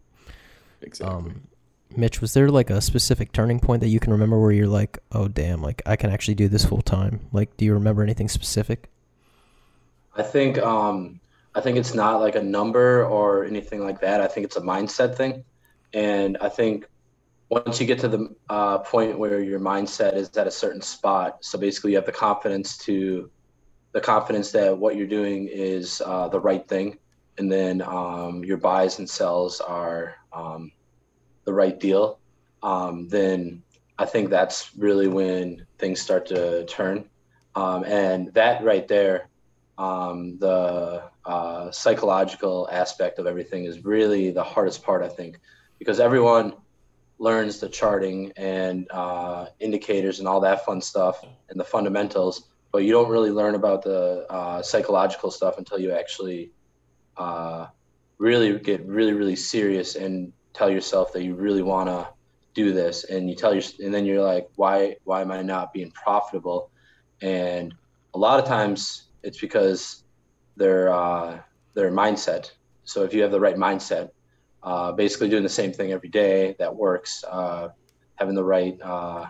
Exactly. 0.82 1.16
Um, 1.16 1.48
Mitch, 1.96 2.20
was 2.20 2.34
there 2.34 2.50
like 2.50 2.70
a 2.70 2.80
specific 2.80 3.32
turning 3.32 3.60
point 3.60 3.80
that 3.80 3.88
you 3.88 3.98
can 3.98 4.12
remember 4.12 4.38
where 4.38 4.52
you're 4.52 4.66
like, 4.66 4.98
oh 5.12 5.28
damn, 5.28 5.62
like 5.62 5.82
I 5.86 5.96
can 5.96 6.10
actually 6.10 6.34
do 6.34 6.48
this 6.48 6.64
full 6.64 6.82
time? 6.82 7.20
Like, 7.32 7.56
do 7.56 7.64
you 7.64 7.74
remember 7.74 8.02
anything 8.02 8.28
specific? 8.28 8.90
I 10.14 10.22
think 10.22 10.58
um, 10.58 11.20
I 11.54 11.60
think 11.60 11.78
it's 11.78 11.94
not 11.94 12.20
like 12.20 12.36
a 12.36 12.42
number 12.42 13.04
or 13.06 13.44
anything 13.44 13.82
like 13.82 14.00
that. 14.00 14.20
I 14.20 14.26
think 14.26 14.44
it's 14.44 14.56
a 14.56 14.60
mindset 14.60 15.16
thing, 15.16 15.44
and 15.94 16.36
I 16.40 16.48
think 16.48 16.86
once 17.48 17.80
you 17.80 17.86
get 17.86 17.98
to 18.00 18.08
the 18.08 18.34
uh, 18.50 18.78
point 18.78 19.18
where 19.18 19.40
your 19.40 19.58
mindset 19.58 20.14
is 20.14 20.28
at 20.36 20.46
a 20.46 20.50
certain 20.50 20.82
spot, 20.82 21.38
so 21.40 21.58
basically 21.58 21.92
you 21.92 21.96
have 21.96 22.06
the 22.06 22.12
confidence 22.12 22.76
to 22.78 23.30
the 23.92 24.00
confidence 24.00 24.50
that 24.52 24.76
what 24.76 24.96
you're 24.96 25.06
doing 25.06 25.48
is 25.50 26.02
uh, 26.04 26.28
the 26.28 26.38
right 26.38 26.68
thing, 26.68 26.98
and 27.38 27.51
then 27.51 27.83
um, 27.83 28.44
your 28.44 28.57
buys 28.57 28.98
and 28.98 29.09
sells 29.09 29.61
are 29.61 30.16
um, 30.33 30.72
the 31.44 31.53
right 31.53 31.79
deal. 31.79 32.18
Um, 32.62 33.09
then 33.09 33.62
I 33.98 34.05
think 34.05 34.31
that's 34.31 34.70
really 34.77 35.09
when 35.09 35.66
things 35.79 36.01
start 36.01 36.27
to 36.27 36.64
turn, 36.66 37.09
um, 37.55 37.85
and 37.85 38.33
that 38.35 38.64
right 38.64 38.87
there 38.87 39.29
um, 39.79 40.37
the 40.38 41.05
uh, 41.24 41.70
psychological 41.70 42.68
aspect 42.70 43.18
of 43.18 43.27
everything 43.27 43.64
is 43.64 43.85
really 43.85 44.31
the 44.31 44.42
hardest 44.42 44.83
part, 44.83 45.03
I 45.03 45.09
think, 45.09 45.38
because 45.79 46.01
everyone 46.01 46.55
learns 47.20 47.61
the 47.61 47.68
charting 47.68 48.33
and 48.37 48.88
uh, 48.90 49.46
indicators 49.61 50.18
and 50.18 50.29
all 50.29 50.40
that 50.40 50.64
fun 50.64 50.81
stuff 50.81 51.24
and 51.48 51.59
the 51.59 51.64
fundamentals, 51.64 52.48
but 52.72 52.79
you 52.79 52.92
don't 52.92 53.09
really 53.09 53.31
learn 53.31 53.55
about 53.55 53.83
the 53.83 54.27
uh, 54.31 54.62
psychological 54.62 55.31
stuff 55.31 55.59
until 55.59 55.79
you 55.79 55.92
actually 55.92 56.51
uh, 57.18 57.66
really 58.18 58.59
get 58.59 58.85
really, 58.87 59.12
really 59.12 59.37
serious 59.37 59.96
and 59.96 60.33
tell 60.52 60.70
yourself 60.70 61.12
that 61.12 61.22
you 61.22 61.35
really 61.35 61.62
want 61.62 61.88
to 61.88 62.09
do 62.54 62.72
this. 62.72 63.04
And 63.04 63.28
you 63.28 63.37
tell 63.37 63.54
your, 63.54 63.62
and 63.81 63.92
then 63.92 64.04
you're 64.04 64.22
like, 64.22 64.48
why, 64.57 64.96
why 65.04 65.20
am 65.20 65.31
I 65.31 65.42
not 65.42 65.72
being 65.72 65.90
profitable? 65.90 66.70
And 67.20 67.74
a 68.14 68.18
lot 68.18 68.40
of 68.40 68.46
times 68.46 69.09
it's 69.22 69.38
because 69.38 70.04
their 70.57 70.92
uh, 70.92 71.40
their 71.74 71.90
mindset. 71.90 72.50
So 72.85 73.04
if 73.04 73.14
you 73.14 73.22
have 73.22 73.31
the 73.31 73.40
right 73.40 73.57
mindset, 73.57 74.11
uh, 74.62 74.92
basically 74.92 75.28
doing 75.28 75.42
the 75.42 75.48
same 75.48 75.72
thing 75.72 75.92
every 75.92 76.09
day 76.09 76.57
that 76.59 76.74
works, 76.74 77.24
uh, 77.31 77.68
having 78.16 78.35
the 78.35 78.44
right 78.44 78.78
uh, 78.83 79.26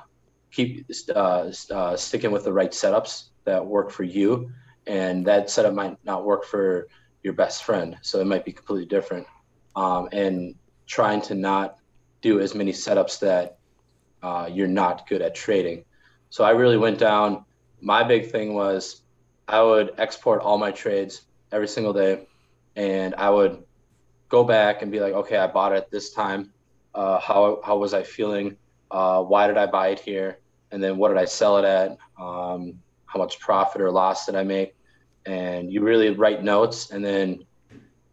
keep 0.51 0.87
uh, 1.15 1.97
sticking 1.97 2.31
with 2.31 2.45
the 2.45 2.53
right 2.53 2.71
setups 2.71 3.29
that 3.45 3.65
work 3.65 3.91
for 3.91 4.05
you, 4.05 4.51
and 4.87 5.27
that 5.27 5.51
setup 5.51 5.75
might 5.75 5.97
not 6.05 6.25
work 6.25 6.45
for 6.45 6.89
your 7.23 7.33
best 7.35 7.65
friend, 7.65 7.97
so 8.03 8.21
it 8.21 8.27
might 8.27 8.45
be 8.45 8.53
completely 8.53 8.87
different. 8.87 9.27
Um, 9.77 10.09
and 10.13 10.55
trying 10.87 11.21
to 11.23 11.35
not 11.35 11.77
do 12.21 12.41
as 12.41 12.55
many 12.55 12.73
setups 12.73 13.21
that 13.21 13.59
uh, 14.23 14.49
you're 14.51 14.67
not 14.67 15.09
good 15.09 15.23
at 15.23 15.35
trading. 15.35 15.85
So 16.31 16.45
I 16.45 16.51
really 16.51 16.77
went 16.77 16.99
down. 16.99 17.45
My 17.81 18.03
big 18.03 18.31
thing 18.31 18.55
was 18.55 19.03
I 19.47 19.63
would 19.63 19.95
export 19.99 20.43
all 20.43 20.59
my 20.59 20.73
trades 20.73 21.23
every 21.53 21.69
single 21.69 21.93
day, 21.93 22.27
and 22.77 23.15
I 23.15 23.31
would 23.31 23.63
go 24.29 24.45
back 24.45 24.83
and 24.83 24.91
be 24.91 25.01
like, 25.01 25.15
okay, 25.15 25.37
I 25.37 25.47
bought 25.47 25.73
it 25.73 25.91
this 25.91 26.13
time. 26.13 26.53
Uh, 26.95 27.19
how 27.21 27.61
how 27.65 27.77
was 27.79 27.95
I 27.95 28.03
feeling? 28.03 28.57
Uh, 28.91 29.23
why 29.23 29.47
did 29.47 29.57
I 29.57 29.67
buy 29.67 29.89
it 29.89 30.01
here? 30.01 30.39
And 30.71 30.83
then 30.83 30.97
what 30.99 31.09
did 31.09 31.19
I 31.19 31.25
sell 31.25 31.59
it 31.59 31.65
at? 31.65 31.93
Um, 32.21 32.81
how 33.07 33.19
much 33.19 33.41
profit 33.41 33.81
or 33.81 33.91
loss 33.91 34.27
did 34.27 34.35
I 34.35 34.43
make? 34.43 34.75
And 35.27 35.73
you 35.73 35.83
really 35.83 36.11
write 36.11 36.43
notes, 36.43 36.91
and 36.91 37.05
then 37.05 37.45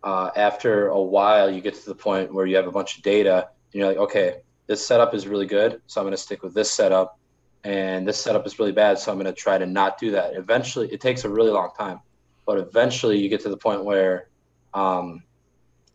uh, 0.04 0.32
after 0.36 0.88
a 0.89 1.02
while, 1.02 1.50
you 1.50 1.62
get 1.62 1.76
to 1.76 1.86
the 1.86 1.96
point 1.96 2.34
where 2.34 2.46
you 2.46 2.56
have 2.56 2.68
a 2.68 2.72
bunch 2.72 2.98
of 2.98 3.04
data, 3.04 3.50
and 3.74 3.80
you're 3.80 3.88
like, 3.88 3.98
okay, 3.98 4.38
this 4.68 4.86
setup 4.86 5.13
is 5.13 5.28
really 5.28 5.46
good, 5.46 5.82
so 5.88 6.02
I'm 6.02 6.06
going 6.06 6.12
to 6.12 6.22
stick 6.22 6.44
with 6.44 6.54
this 6.54 6.72
setup 6.72 7.20
and 7.65 8.08
this 8.08 8.22
setup 8.22 8.46
is 8.46 8.60
really 8.60 8.72
bad 8.72 8.99
so 8.99 9.12
i'm 9.12 9.18
going 9.18 9.26
to 9.26 9.34
try 9.34 9.58
to 9.58 9.66
not 9.66 9.97
do 9.97 10.12
that. 10.12 10.36
Eventually 10.36 10.88
it 10.93 11.01
takes 11.01 11.24
a 11.26 11.30
really 11.30 11.51
long 11.51 11.72
time 11.78 11.99
but 12.45 12.60
eventually 12.60 13.18
you 13.18 13.28
get 13.28 13.41
to 13.41 13.49
the 13.49 13.58
point 13.58 13.84
where 13.84 14.30
um, 14.76 15.24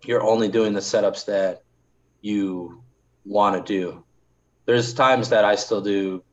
you're 0.05 0.23
only 0.23 0.49
doing 0.49 0.73
the 0.73 0.81
setups 0.81 1.27
that 1.27 1.63
you 2.23 2.83
want 3.25 3.55
to 3.55 3.73
do. 3.73 4.05
There's 4.67 4.93
times 4.93 5.29
that 5.29 5.45
i 5.45 5.55
still 5.55 5.81
do 5.81 6.25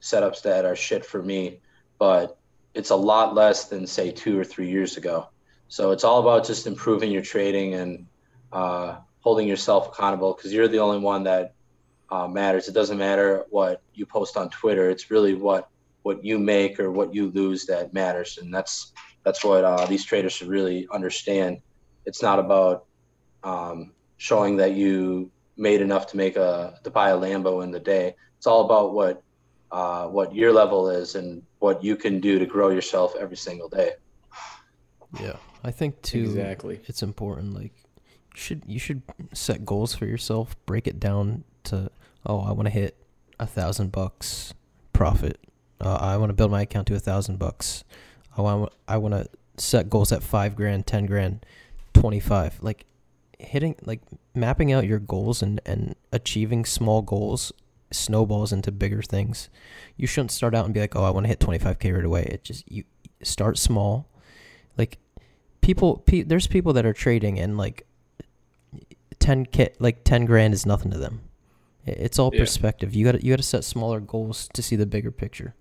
setups 0.00 0.42
that 0.42 0.64
are 0.64 0.74
shit 0.74 1.04
for 1.04 1.22
me 1.22 1.60
but 1.98 2.38
it's 2.74 2.90
a 2.90 2.96
lot 2.96 3.34
less 3.34 3.66
than 3.66 3.86
say 3.86 4.10
two 4.10 4.38
or 4.38 4.44
three 4.44 4.68
years 4.68 4.96
ago 4.96 5.28
so 5.68 5.90
it's 5.90 6.04
all 6.04 6.20
about 6.20 6.46
just 6.46 6.66
improving 6.66 7.10
your 7.10 7.22
trading 7.22 7.72
and 7.74 8.06
uh, 8.52 8.96
holding 9.20 9.48
yourself 9.48 9.88
accountable 9.88 10.34
because 10.34 10.52
you're 10.52 10.68
the 10.68 10.78
only 10.78 10.98
one 10.98 11.24
that 11.24 11.54
uh, 12.10 12.28
matters. 12.28 12.68
It 12.68 12.74
doesn't 12.74 12.98
matter 12.98 13.46
what 13.48 13.80
you 13.94 14.04
post 14.04 14.36
on 14.36 14.50
Twitter. 14.50 14.90
It's 14.90 15.10
really 15.10 15.34
what 15.34 15.70
what 16.02 16.22
you 16.22 16.38
make 16.38 16.78
or 16.78 16.90
what 16.90 17.14
you 17.14 17.30
lose 17.30 17.64
that 17.66 17.94
matters, 17.94 18.36
and 18.36 18.52
that's 18.52 18.92
that's 19.24 19.42
what 19.42 19.64
uh, 19.64 19.86
these 19.86 20.04
traders 20.04 20.34
should 20.34 20.48
really 20.48 20.86
understand. 20.92 21.62
It's 22.04 22.20
not 22.20 22.38
about 22.38 22.84
um, 23.42 23.92
showing 24.18 24.56
that 24.56 24.74
you 24.74 25.30
made 25.56 25.80
enough 25.80 26.06
to 26.08 26.18
make 26.18 26.36
a 26.36 26.78
to 26.84 26.90
buy 26.90 27.10
a 27.10 27.16
Lambo 27.16 27.64
in 27.64 27.70
the 27.70 27.80
day. 27.80 28.14
it's 28.36 28.46
all 28.46 28.66
about 28.66 28.92
what 28.92 29.22
uh, 29.70 30.06
what 30.06 30.34
your 30.34 30.52
level 30.52 30.90
is 30.90 31.14
and 31.14 31.42
what 31.62 31.82
you 31.84 31.96
can 31.96 32.20
do 32.20 32.38
to 32.38 32.46
grow 32.46 32.70
yourself 32.70 33.14
every 33.18 33.36
single 33.36 33.68
day. 33.68 33.92
Yeah, 35.20 35.36
I 35.62 35.70
think 35.70 36.02
too. 36.02 36.22
Exactly. 36.22 36.80
It's 36.86 37.02
important. 37.02 37.54
Like, 37.54 37.72
you 38.34 38.40
should 38.40 38.62
you 38.66 38.78
should 38.78 39.02
set 39.32 39.64
goals 39.64 39.94
for 39.94 40.06
yourself. 40.06 40.56
Break 40.66 40.86
it 40.86 40.98
down 40.98 41.44
to 41.64 41.90
oh, 42.26 42.40
I 42.40 42.52
want 42.52 42.66
to 42.66 42.70
hit 42.70 42.96
a 43.38 43.46
thousand 43.46 43.92
bucks 43.92 44.54
profit. 44.92 45.38
Uh, 45.80 45.98
I 46.00 46.16
want 46.16 46.30
to 46.30 46.34
build 46.34 46.50
my 46.50 46.62
account 46.62 46.88
to 46.88 46.94
a 46.94 47.00
thousand 47.00 47.38
bucks. 47.38 47.84
I 48.36 48.42
want 48.42 48.72
I 48.88 48.96
want 48.96 49.14
to 49.14 49.28
set 49.56 49.88
goals 49.88 50.10
at 50.10 50.22
five 50.22 50.56
grand, 50.56 50.86
ten 50.86 51.06
grand, 51.06 51.46
twenty 51.94 52.20
five. 52.20 52.58
Like 52.60 52.86
hitting 53.38 53.76
like 53.84 54.00
mapping 54.34 54.72
out 54.72 54.86
your 54.86 54.98
goals 54.98 55.42
and 55.42 55.60
and 55.64 55.94
achieving 56.12 56.64
small 56.64 57.02
goals 57.02 57.52
snowballs 57.94 58.52
into 58.52 58.72
bigger 58.72 59.02
things. 59.02 59.48
You 59.96 60.06
shouldn't 60.06 60.30
start 60.32 60.54
out 60.54 60.64
and 60.64 60.74
be 60.74 60.80
like, 60.80 60.96
"Oh, 60.96 61.04
I 61.04 61.10
want 61.10 61.24
to 61.24 61.28
hit 61.28 61.40
25k 61.40 61.94
right 61.94 62.04
away." 62.04 62.22
It 62.30 62.44
just 62.44 62.70
you 62.70 62.84
start 63.22 63.58
small. 63.58 64.08
Like 64.76 64.98
people 65.60 65.98
pe- 65.98 66.22
there's 66.22 66.46
people 66.46 66.72
that 66.74 66.86
are 66.86 66.92
trading 66.92 67.38
and 67.38 67.56
like 67.56 67.86
10k 69.20 69.74
like 69.78 70.04
10 70.04 70.24
grand 70.24 70.54
is 70.54 70.66
nothing 70.66 70.90
to 70.90 70.98
them. 70.98 71.20
It's 71.86 72.18
all 72.18 72.30
Yeah. 72.32 72.40
perspective. 72.40 72.94
You 72.94 73.04
got 73.04 73.12
to 73.12 73.24
you 73.24 73.32
got 73.32 73.36
to 73.36 73.42
set 73.42 73.64
smaller 73.64 74.00
goals 74.00 74.48
to 74.54 74.62
see 74.62 74.76
the 74.76 74.86
bigger 74.86 75.10
picture. 75.10 75.54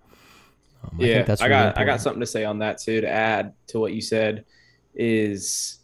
Um, 0.83 0.97
yeah, 0.99 1.07
I, 1.07 1.13
think 1.15 1.27
that's 1.27 1.41
got 1.41 1.47
really 1.47 1.73
I 1.75 1.85
got 1.85 2.01
something 2.01 2.21
to 2.21 2.25
say 2.25 2.43
on 2.43 2.59
that 2.59 2.79
too. 2.79 3.01
To 3.01 3.09
add 3.09 3.53
to 3.67 3.79
what 3.79 3.93
you 3.93 4.01
said, 4.01 4.45
is 4.95 5.79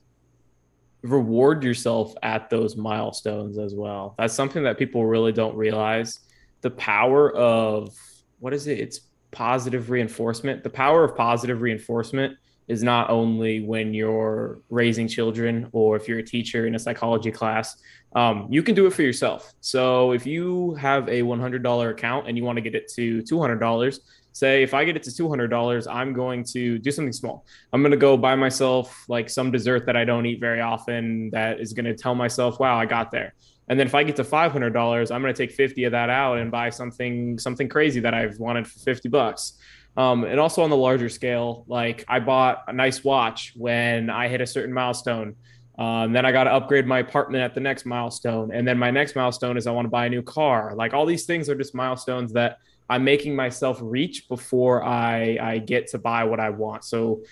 reward 1.03 1.63
yourself 1.63 2.13
at 2.23 2.49
those 2.49 2.75
milestones 2.75 3.57
as 3.57 3.75
well. 3.75 4.15
That's 4.17 4.33
something 4.33 4.63
that 4.63 4.77
people 4.77 5.05
really 5.05 5.31
don't 5.31 5.55
realize. 5.55 6.19
The 6.61 6.71
power 6.71 7.33
of 7.35 7.95
what 8.39 8.53
is 8.53 8.67
it? 8.67 8.79
It's 8.79 9.01
positive 9.31 9.89
reinforcement. 9.89 10.63
The 10.63 10.69
power 10.69 11.03
of 11.03 11.15
positive 11.15 11.61
reinforcement 11.61 12.37
is 12.67 12.83
not 12.83 13.09
only 13.09 13.61
when 13.61 13.93
you're 13.93 14.59
raising 14.69 15.07
children 15.07 15.69
or 15.71 15.95
if 15.95 16.07
you're 16.07 16.19
a 16.19 16.23
teacher 16.23 16.67
in 16.67 16.75
a 16.75 16.79
psychology 16.79 17.31
class. 17.31 17.77
Um, 18.15 18.47
you 18.49 18.61
can 18.61 18.75
do 18.75 18.87
it 18.87 18.93
for 18.93 19.03
yourself. 19.03 19.53
So 19.61 20.11
if 20.11 20.25
you 20.25 20.73
have 20.75 21.07
a 21.07 21.21
$100 21.21 21.89
account 21.89 22.27
and 22.27 22.37
you 22.37 22.43
want 22.43 22.57
to 22.57 22.61
get 22.61 22.75
it 22.75 22.91
to 22.95 23.21
$200, 23.21 23.99
say 24.33 24.63
if 24.63 24.73
I 24.73 24.85
get 24.85 24.95
it 24.95 25.03
to 25.03 25.11
$200, 25.11 25.87
I'm 25.89 26.13
going 26.13 26.43
to 26.45 26.77
do 26.77 26.91
something 26.91 27.13
small. 27.13 27.45
I'm 27.71 27.81
going 27.81 27.91
to 27.91 27.97
go 27.97 28.17
buy 28.17 28.35
myself 28.35 29.05
like 29.07 29.29
some 29.29 29.51
dessert 29.51 29.85
that 29.85 29.95
I 29.95 30.03
don't 30.03 30.25
eat 30.25 30.39
very 30.39 30.61
often 30.61 31.29
that 31.31 31.59
is 31.59 31.73
going 31.73 31.85
to 31.85 31.95
tell 31.95 32.15
myself, 32.15 32.59
wow, 32.59 32.77
I 32.77 32.85
got 32.85 33.11
there. 33.11 33.33
And 33.67 33.79
then 33.79 33.87
if 33.87 33.95
I 33.95 34.03
get 34.03 34.15
to 34.17 34.23
$500, 34.23 35.11
I'm 35.11 35.21
going 35.21 35.33
to 35.33 35.37
take 35.37 35.51
50 35.51 35.83
of 35.85 35.91
that 35.91 36.09
out 36.09 36.37
and 36.37 36.49
buy 36.49 36.69
something 36.69 37.37
something 37.37 37.67
crazy 37.67 37.99
that 37.99 38.13
I've 38.13 38.39
wanted 38.39 38.67
for 38.67 38.79
50 38.79 39.09
bucks. 39.09 39.53
Um, 39.97 40.23
and 40.23 40.39
also 40.39 40.61
on 40.61 40.69
the 40.69 40.77
larger 40.77 41.09
scale, 41.09 41.65
like 41.67 42.05
I 42.07 42.19
bought 42.19 42.63
a 42.67 42.73
nice 42.73 43.03
watch 43.03 43.53
when 43.55 44.09
I 44.09 44.27
hit 44.27 44.41
a 44.41 44.45
certain 44.45 44.73
milestone. 44.73 45.35
Um, 45.77 46.13
then 46.13 46.25
I 46.25 46.31
got 46.31 46.45
to 46.45 46.53
upgrade 46.53 46.87
my 46.87 46.99
apartment 46.99 47.43
at 47.43 47.53
the 47.53 47.59
next 47.59 47.85
milestone. 47.85 48.51
And 48.51 48.67
then 48.67 48.77
my 48.77 48.91
next 48.91 49.15
milestone 49.15 49.57
is 49.57 49.67
I 49.67 49.71
want 49.71 49.85
to 49.85 49.89
buy 49.89 50.05
a 50.05 50.09
new 50.09 50.21
car. 50.21 50.73
Like 50.75 50.93
all 50.93 51.05
these 51.05 51.25
things 51.25 51.49
are 51.49 51.55
just 51.55 51.75
milestones 51.75 52.33
that 52.33 52.59
I'm 52.89 53.03
making 53.03 53.35
myself 53.35 53.79
reach 53.81 54.27
before 54.29 54.83
I, 54.83 55.37
I 55.41 55.57
get 55.59 55.87
to 55.87 55.97
buy 55.97 56.23
what 56.23 56.39
I 56.39 56.51
want. 56.51 56.83
So 56.83 57.23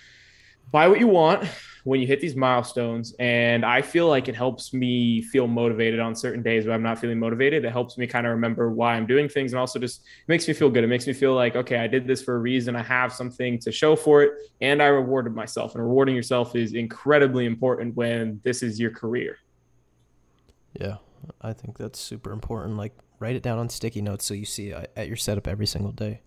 buy 0.70 0.88
what 0.88 1.00
you 1.00 1.08
want 1.08 1.48
when 1.86 2.00
you 2.00 2.06
hit 2.06 2.20
these 2.20 2.34
milestones. 2.34 3.14
And 3.20 3.64
I 3.64 3.80
feel 3.80 4.08
like 4.08 4.26
it 4.26 4.34
helps 4.34 4.74
me 4.74 5.22
feel 5.22 5.46
motivated 5.46 6.00
on 6.00 6.16
certain 6.16 6.42
days 6.42 6.66
where 6.66 6.74
I'm 6.74 6.82
not 6.82 6.98
feeling 6.98 7.20
motivated. 7.20 7.64
It 7.64 7.70
helps 7.70 7.96
me 7.96 8.08
kind 8.08 8.26
of 8.26 8.32
remember 8.32 8.70
why 8.70 8.94
I'm 8.94 9.06
doing 9.06 9.28
things 9.28 9.52
and 9.52 9.60
also 9.60 9.78
just 9.78 10.02
makes 10.26 10.48
me 10.48 10.54
feel 10.54 10.68
good. 10.68 10.82
It 10.82 10.88
makes 10.88 11.06
me 11.06 11.12
feel 11.12 11.34
like, 11.34 11.54
okay, 11.54 11.78
I 11.78 11.86
did 11.86 12.08
this 12.08 12.20
for 12.22 12.34
a 12.34 12.38
reason. 12.40 12.74
I 12.74 12.82
have 12.82 13.12
something 13.12 13.60
to 13.60 13.70
show 13.70 13.94
for 13.94 14.24
it. 14.24 14.32
And 14.60 14.82
I 14.82 14.86
rewarded 14.86 15.32
myself. 15.32 15.76
And 15.76 15.84
rewarding 15.84 16.16
yourself 16.16 16.56
is 16.56 16.74
incredibly 16.74 17.46
important 17.46 17.94
when 17.94 18.40
this 18.42 18.64
is 18.64 18.80
your 18.80 18.90
career. 18.90 19.38
Yeah, 20.72 20.96
I 21.40 21.52
think 21.52 21.78
that's 21.78 22.00
super 22.00 22.32
important. 22.32 22.76
Like, 22.76 22.98
write 23.20 23.36
it 23.36 23.44
down 23.44 23.58
on 23.58 23.68
sticky 23.68 24.02
notes 24.02 24.24
so 24.24 24.34
you 24.34 24.44
see 24.44 24.70
it 24.70 24.90
at 24.96 25.06
your 25.06 25.16
setup 25.16 25.46
every 25.46 25.66
single 25.66 25.92
day. 25.92 26.20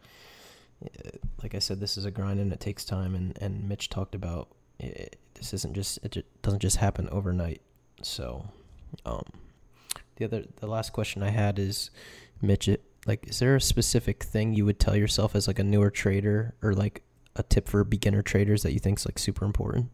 Uh, 0.84 1.18
Like 1.44 1.54
I 1.54 1.60
said, 1.60 1.82
this 1.82 1.98
is 1.98 2.06
a 2.06 2.12
grind 2.12 2.40
and 2.40 2.54
it 2.54 2.62
takes 2.62 2.86
time. 2.86 3.14
And, 3.14 3.38
and 3.42 3.68
Mitch 3.68 3.90
talked 3.90 4.16
about 4.16 4.48
it, 4.80 5.18
this 5.40 5.54
isn't 5.54 5.74
just 5.74 5.98
it 6.04 6.12
ju- 6.12 6.24
doesn't 6.44 6.60
just 6.60 6.78
happen 6.78 7.10
overnight. 7.10 7.62
So, 8.02 8.46
um, 9.06 9.24
the 10.18 10.26
other 10.26 10.44
the 10.58 10.68
last 10.68 10.94
question 10.94 11.24
I 11.24 11.30
had 11.30 11.58
is, 11.58 11.90
Mitch, 12.42 12.68
it, 12.68 12.84
like, 13.08 13.28
is 13.28 13.40
there 13.40 13.56
a 13.56 13.62
specific 13.62 14.24
thing 14.24 14.54
you 14.54 14.66
would 14.66 14.80
tell 14.80 14.96
yourself 14.96 15.36
as 15.36 15.48
like 15.48 15.58
a 15.58 15.64
newer 15.64 15.90
trader 15.90 16.54
or 16.62 16.74
like 16.74 17.04
a 17.36 17.44
tip 17.44 17.68
for 17.68 17.84
beginner 17.84 18.22
traders 18.22 18.64
that 18.64 18.74
you 18.74 18.80
think 18.80 19.00
is 19.00 19.06
like 19.06 19.18
super 19.18 19.46
important? 19.46 19.90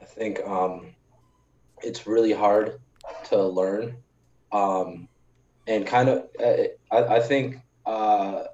I 0.00 0.04
think 0.04 0.40
um, 0.46 0.94
it's 1.82 2.06
really 2.06 2.32
hard 2.32 2.80
to 3.24 3.42
learn, 3.42 3.96
um, 4.52 5.08
and 5.66 5.86
kind 5.86 6.08
of 6.08 6.28
uh, 6.38 6.64
I, 6.92 7.16
I 7.16 7.20
think 7.20 7.56
uh, 7.86 8.44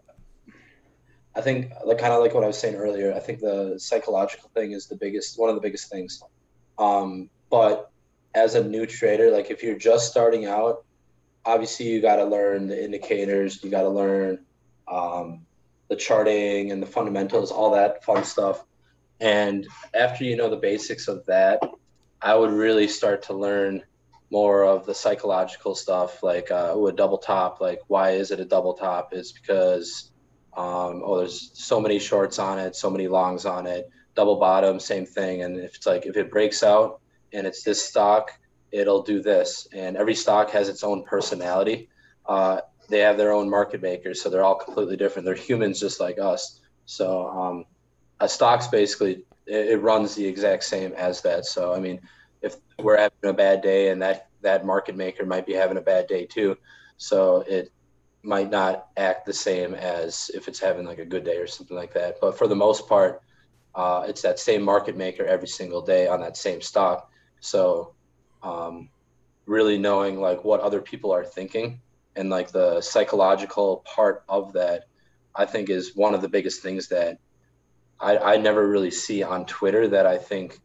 I 1.36 1.42
think 1.42 1.70
like 1.84 1.98
kind 1.98 2.14
of 2.14 2.22
like 2.22 2.32
what 2.34 2.44
I 2.44 2.46
was 2.46 2.58
saying 2.58 2.76
earlier. 2.76 3.14
I 3.14 3.20
think 3.20 3.40
the 3.40 3.74
psychological 3.78 4.50
thing 4.54 4.72
is 4.72 4.86
the 4.86 4.96
biggest 4.96 5.38
one 5.38 5.50
of 5.50 5.54
the 5.54 5.60
biggest 5.60 5.90
things. 5.90 6.22
Um, 6.78 7.28
but 7.50 7.90
as 8.34 8.54
a 8.54 8.64
new 8.64 8.86
trader, 8.86 9.30
like 9.30 9.50
if 9.50 9.62
you're 9.62 9.78
just 9.78 10.10
starting 10.10 10.46
out, 10.46 10.84
obviously 11.44 11.88
you 11.88 12.00
got 12.00 12.16
to 12.16 12.24
learn 12.24 12.68
the 12.68 12.82
indicators. 12.82 13.62
You 13.62 13.70
got 13.70 13.82
to 13.82 13.90
learn 13.90 14.46
um, 14.88 15.44
the 15.88 15.96
charting 15.96 16.72
and 16.72 16.82
the 16.82 16.86
fundamentals, 16.86 17.50
all 17.50 17.72
that 17.72 18.02
fun 18.02 18.24
stuff. 18.24 18.64
And 19.20 19.66
after 19.94 20.24
you 20.24 20.36
know 20.36 20.48
the 20.48 20.56
basics 20.56 21.06
of 21.06 21.24
that, 21.26 21.60
I 22.20 22.34
would 22.34 22.50
really 22.50 22.88
start 22.88 23.24
to 23.24 23.34
learn 23.34 23.82
more 24.30 24.64
of 24.64 24.86
the 24.86 24.94
psychological 24.94 25.74
stuff, 25.74 26.22
like 26.22 26.50
uh, 26.50 26.74
a 26.76 26.92
double 26.92 27.18
top. 27.18 27.60
Like, 27.60 27.80
why 27.88 28.12
is 28.12 28.30
it 28.30 28.40
a 28.40 28.44
double 28.44 28.74
top? 28.74 29.12
Is 29.12 29.32
because 29.32 30.10
um, 30.56 31.02
oh, 31.04 31.18
there's 31.18 31.50
so 31.52 31.80
many 31.80 31.98
shorts 31.98 32.38
on 32.38 32.58
it, 32.58 32.74
so 32.74 32.88
many 32.88 33.08
longs 33.08 33.44
on 33.44 33.66
it. 33.66 33.90
Double 34.14 34.36
bottom, 34.36 34.80
same 34.80 35.04
thing. 35.04 35.42
And 35.42 35.58
if 35.58 35.76
it's 35.76 35.86
like 35.86 36.06
if 36.06 36.16
it 36.16 36.30
breaks 36.30 36.62
out 36.62 37.00
and 37.34 37.46
it's 37.46 37.62
this 37.62 37.84
stock, 37.84 38.30
it'll 38.72 39.02
do 39.02 39.20
this. 39.20 39.68
And 39.74 39.96
every 39.96 40.14
stock 40.14 40.50
has 40.50 40.70
its 40.70 40.82
own 40.82 41.04
personality. 41.04 41.90
Uh, 42.24 42.60
they 42.88 43.00
have 43.00 43.18
their 43.18 43.32
own 43.32 43.50
market 43.50 43.82
makers, 43.82 44.22
so 44.22 44.30
they're 44.30 44.44
all 44.44 44.54
completely 44.54 44.96
different. 44.96 45.26
They're 45.26 45.34
humans 45.34 45.78
just 45.78 46.00
like 46.00 46.18
us. 46.18 46.60
So 46.86 47.28
um, 47.28 47.64
a 48.20 48.28
stock's 48.28 48.68
basically 48.68 49.24
it, 49.46 49.68
it 49.68 49.82
runs 49.82 50.14
the 50.14 50.26
exact 50.26 50.64
same 50.64 50.92
as 50.94 51.20
that. 51.22 51.44
So 51.44 51.74
I 51.74 51.80
mean, 51.80 52.00
if 52.40 52.56
we're 52.78 52.96
having 52.96 53.18
a 53.24 53.32
bad 53.34 53.60
day 53.60 53.90
and 53.90 54.00
that 54.00 54.28
that 54.40 54.64
market 54.64 54.96
maker 54.96 55.26
might 55.26 55.44
be 55.44 55.52
having 55.52 55.76
a 55.76 55.82
bad 55.82 56.06
day 56.06 56.24
too, 56.24 56.56
so 56.96 57.44
it 57.46 57.70
might 58.26 58.50
not 58.50 58.88
act 58.96 59.24
the 59.24 59.32
same 59.32 59.74
as 59.74 60.30
if 60.34 60.48
it's 60.48 60.58
having 60.58 60.84
like 60.84 60.98
a 60.98 61.04
good 61.04 61.24
day 61.24 61.36
or 61.36 61.46
something 61.46 61.76
like 61.76 61.94
that. 61.94 62.16
But 62.20 62.36
for 62.36 62.48
the 62.48 62.56
most 62.56 62.88
part, 62.88 63.22
uh, 63.74 64.04
it's 64.08 64.22
that 64.22 64.38
same 64.38 64.62
market 64.62 64.96
maker 64.96 65.24
every 65.24 65.48
single 65.48 65.80
day 65.80 66.08
on 66.08 66.20
that 66.20 66.36
same 66.36 66.60
stock. 66.60 67.10
So 67.40 67.94
um, 68.42 68.88
really 69.46 69.78
knowing 69.78 70.20
like 70.20 70.44
what 70.44 70.60
other 70.60 70.80
people 70.80 71.12
are 71.12 71.24
thinking 71.24 71.80
and 72.16 72.28
like 72.28 72.50
the 72.50 72.80
psychological 72.80 73.84
part 73.86 74.24
of 74.28 74.54
that, 74.54 74.84
I 75.34 75.44
think 75.44 75.70
is 75.70 75.94
one 75.94 76.14
of 76.14 76.20
the 76.20 76.28
biggest 76.28 76.62
things 76.62 76.88
that 76.88 77.18
I, 78.00 78.18
I 78.18 78.36
never 78.38 78.66
really 78.66 78.90
see 78.90 79.22
on 79.22 79.46
Twitter 79.46 79.88
that 79.88 80.06
I 80.06 80.18
think 80.18 80.58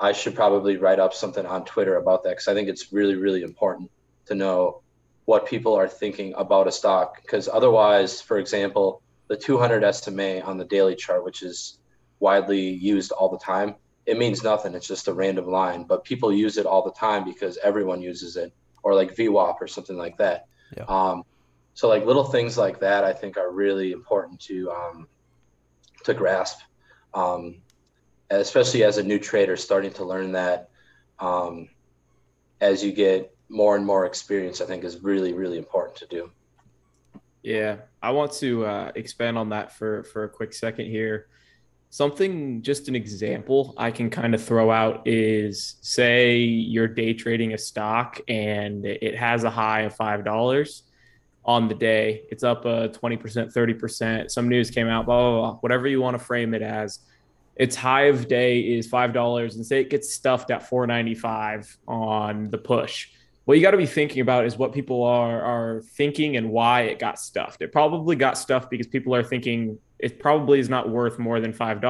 I 0.00 0.12
should 0.12 0.34
probably 0.34 0.78
write 0.78 0.98
up 0.98 1.12
something 1.12 1.44
on 1.44 1.64
Twitter 1.64 1.96
about 1.96 2.24
that 2.24 2.30
because 2.30 2.48
I 2.48 2.54
think 2.54 2.68
it's 2.68 2.92
really, 2.92 3.16
really 3.16 3.42
important 3.42 3.90
to 4.26 4.34
know 4.34 4.82
what 5.24 5.46
people 5.46 5.74
are 5.74 5.88
thinking 5.88 6.34
about 6.36 6.66
a 6.66 6.72
stock. 6.72 7.22
Because 7.22 7.48
otherwise, 7.48 8.20
for 8.20 8.38
example, 8.38 9.02
the 9.28 9.36
200 9.36 9.94
SMA 9.94 10.40
on 10.40 10.58
the 10.58 10.64
daily 10.64 10.94
chart, 10.96 11.24
which 11.24 11.42
is 11.42 11.78
widely 12.20 12.68
used 12.68 13.12
all 13.12 13.28
the 13.28 13.38
time, 13.38 13.76
it 14.04 14.18
means 14.18 14.42
nothing. 14.42 14.74
It's 14.74 14.88
just 14.88 15.08
a 15.08 15.12
random 15.12 15.46
line, 15.46 15.84
but 15.84 16.04
people 16.04 16.32
use 16.32 16.56
it 16.56 16.66
all 16.66 16.84
the 16.84 16.92
time 16.92 17.24
because 17.24 17.58
everyone 17.62 18.02
uses 18.02 18.36
it, 18.36 18.52
or 18.82 18.94
like 18.94 19.14
VWAP 19.14 19.56
or 19.60 19.68
something 19.68 19.96
like 19.96 20.16
that. 20.18 20.46
Yeah. 20.76 20.84
Um, 20.88 21.22
so 21.74 21.88
like 21.88 22.04
little 22.04 22.24
things 22.24 22.58
like 22.58 22.80
that, 22.80 23.04
I 23.04 23.12
think 23.12 23.36
are 23.36 23.50
really 23.50 23.92
important 23.92 24.40
to 24.42 24.70
um, 24.70 25.08
to 26.04 26.14
grasp, 26.14 26.58
um, 27.14 27.56
especially 28.30 28.82
as 28.84 28.98
a 28.98 29.02
new 29.02 29.18
trader 29.18 29.56
starting 29.56 29.92
to 29.92 30.04
learn 30.04 30.32
that. 30.32 30.68
Um, 31.18 31.68
as 32.60 32.84
you 32.84 32.92
get 32.92 33.34
more 33.52 33.76
and 33.76 33.86
more 33.86 34.06
experience, 34.06 34.60
I 34.60 34.66
think 34.66 34.84
is 34.84 35.02
really 35.02 35.32
really 35.34 35.58
important 35.58 35.96
to 35.98 36.06
do. 36.06 36.30
Yeah, 37.42 37.76
I 38.02 38.10
want 38.10 38.32
to 38.34 38.64
uh, 38.66 38.92
expand 38.94 39.38
on 39.38 39.48
that 39.50 39.72
for 39.72 40.04
for 40.04 40.24
a 40.24 40.28
quick 40.28 40.52
second 40.54 40.86
here. 40.86 41.26
Something, 41.90 42.62
just 42.62 42.88
an 42.88 42.96
example 42.96 43.74
I 43.76 43.90
can 43.90 44.08
kind 44.08 44.34
of 44.34 44.42
throw 44.42 44.70
out 44.70 45.06
is 45.06 45.76
say 45.82 46.38
you're 46.38 46.88
day 46.88 47.12
trading 47.12 47.52
a 47.52 47.58
stock 47.58 48.18
and 48.28 48.86
it 48.86 49.14
has 49.16 49.44
a 49.44 49.50
high 49.50 49.82
of 49.82 49.94
five 49.94 50.24
dollars. 50.24 50.84
on 51.44 51.68
the 51.68 51.74
day. 51.74 52.22
It's 52.30 52.44
up 52.44 52.64
uh, 52.64 52.88
20%, 52.88 53.52
30%. 53.52 54.30
Some 54.30 54.48
news 54.48 54.70
came 54.70 54.88
out, 54.88 55.06
blah, 55.06 55.18
blah, 55.18 55.40
blah, 55.40 55.54
whatever 55.60 55.88
you 55.88 56.00
want 56.00 56.16
to 56.16 56.24
frame 56.24 56.54
it 56.54 56.62
as. 56.62 57.00
Its 57.56 57.76
high 57.76 58.04
of 58.04 58.28
day 58.28 58.60
is 58.60 58.88
$5 58.88 59.54
and 59.56 59.66
say 59.66 59.80
it 59.80 59.90
gets 59.90 60.14
stuffed 60.14 60.50
at 60.50 60.68
495 60.68 61.78
on 61.88 62.48
the 62.50 62.58
push. 62.58 63.08
What 63.44 63.56
you 63.56 63.62
got 63.62 63.72
to 63.72 63.76
be 63.76 63.86
thinking 63.86 64.20
about 64.20 64.44
is 64.46 64.56
what 64.56 64.72
people 64.72 65.02
are 65.02 65.42
are 65.42 65.82
thinking 65.82 66.36
and 66.36 66.50
why 66.50 66.82
it 66.82 66.98
got 66.98 67.18
stuffed. 67.18 67.60
It 67.60 67.72
probably 67.72 68.14
got 68.14 68.38
stuffed 68.38 68.70
because 68.70 68.86
people 68.86 69.14
are 69.14 69.24
thinking 69.24 69.78
it 69.98 70.20
probably 70.20 70.60
is 70.60 70.68
not 70.68 70.90
worth 70.90 71.18
more 71.18 71.40
than 71.40 71.52
$5 71.52 71.80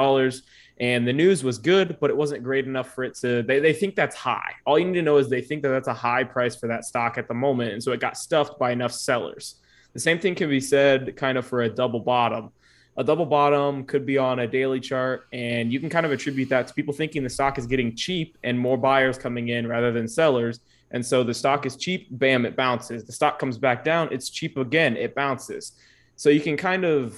and 0.83 1.07
the 1.07 1.13
news 1.13 1.45
was 1.45 1.59
good, 1.59 1.97
but 2.01 2.11
it 2.11 2.17
wasn't 2.17 2.43
great 2.43 2.67
enough 2.67 2.93
for 2.93 3.05
it 3.05 3.15
to. 3.17 3.43
They, 3.43 3.61
they 3.61 3.73
think 3.73 3.95
that's 3.95 4.17
high. 4.17 4.55
All 4.67 4.79
you 4.79 4.85
need 4.85 4.95
to 4.95 5.03
know 5.03 5.19
is 5.19 5.29
they 5.29 5.41
think 5.41 5.63
that 5.63 5.69
that's 5.69 5.89
a 5.89 5.95
high 5.95 6.25
price 6.25 6.57
for 6.57 6.67
that 6.67 6.85
stock 6.85 7.19
at 7.19 7.29
the 7.29 7.35
moment, 7.35 7.73
and 7.73 7.83
so 7.83 7.93
it 7.93 8.01
got 8.01 8.17
stuffed 8.17 8.59
by 8.59 8.73
enough 8.73 8.93
sellers. 8.93 9.57
The 9.93 10.01
same 10.01 10.19
thing 10.19 10.35
can 10.35 10.49
be 10.49 10.61
said 10.61 11.17
kind 11.17 11.37
of 11.37 11.47
for 11.47 11.63
a 11.63 11.69
double 11.69 12.01
bottom. 12.01 12.51
A 12.97 13.05
double 13.05 13.27
bottom 13.27 13.85
could 13.85 14.05
be 14.05 14.19
on 14.19 14.41
a 14.41 14.47
daily 14.47 14.81
chart, 14.81 15.29
and 15.33 15.73
you 15.73 15.79
can 15.79 15.89
kind 15.89 16.05
of 16.05 16.13
attribute 16.13 16.49
that 16.49 16.67
to 16.67 16.75
people 16.75 16.93
thinking 16.93 17.23
the 17.23 17.31
stock 17.31 17.59
is 17.59 17.67
getting 17.67 17.95
cheap 17.95 18.37
and 18.43 18.59
more 18.59 18.77
buyers 18.77 19.17
coming 19.17 19.49
in 19.49 19.67
rather 19.67 19.93
than 19.93 20.09
sellers. 20.09 20.61
And 20.93 21.05
so 21.05 21.25
the 21.25 21.35
stock 21.35 21.67
is 21.67 21.77
cheap, 21.77 22.09
bam, 22.11 22.45
it 22.45 22.57
bounces. 22.57 23.05
The 23.05 23.13
stock 23.13 23.39
comes 23.39 23.59
back 23.59 23.85
down, 23.85 24.09
it's 24.13 24.31
cheap 24.31 24.57
again, 24.57 24.97
it 24.97 25.15
bounces. 25.15 25.73
So 26.17 26.29
you 26.29 26.41
can 26.41 26.57
kind 26.57 26.85
of 26.85 27.17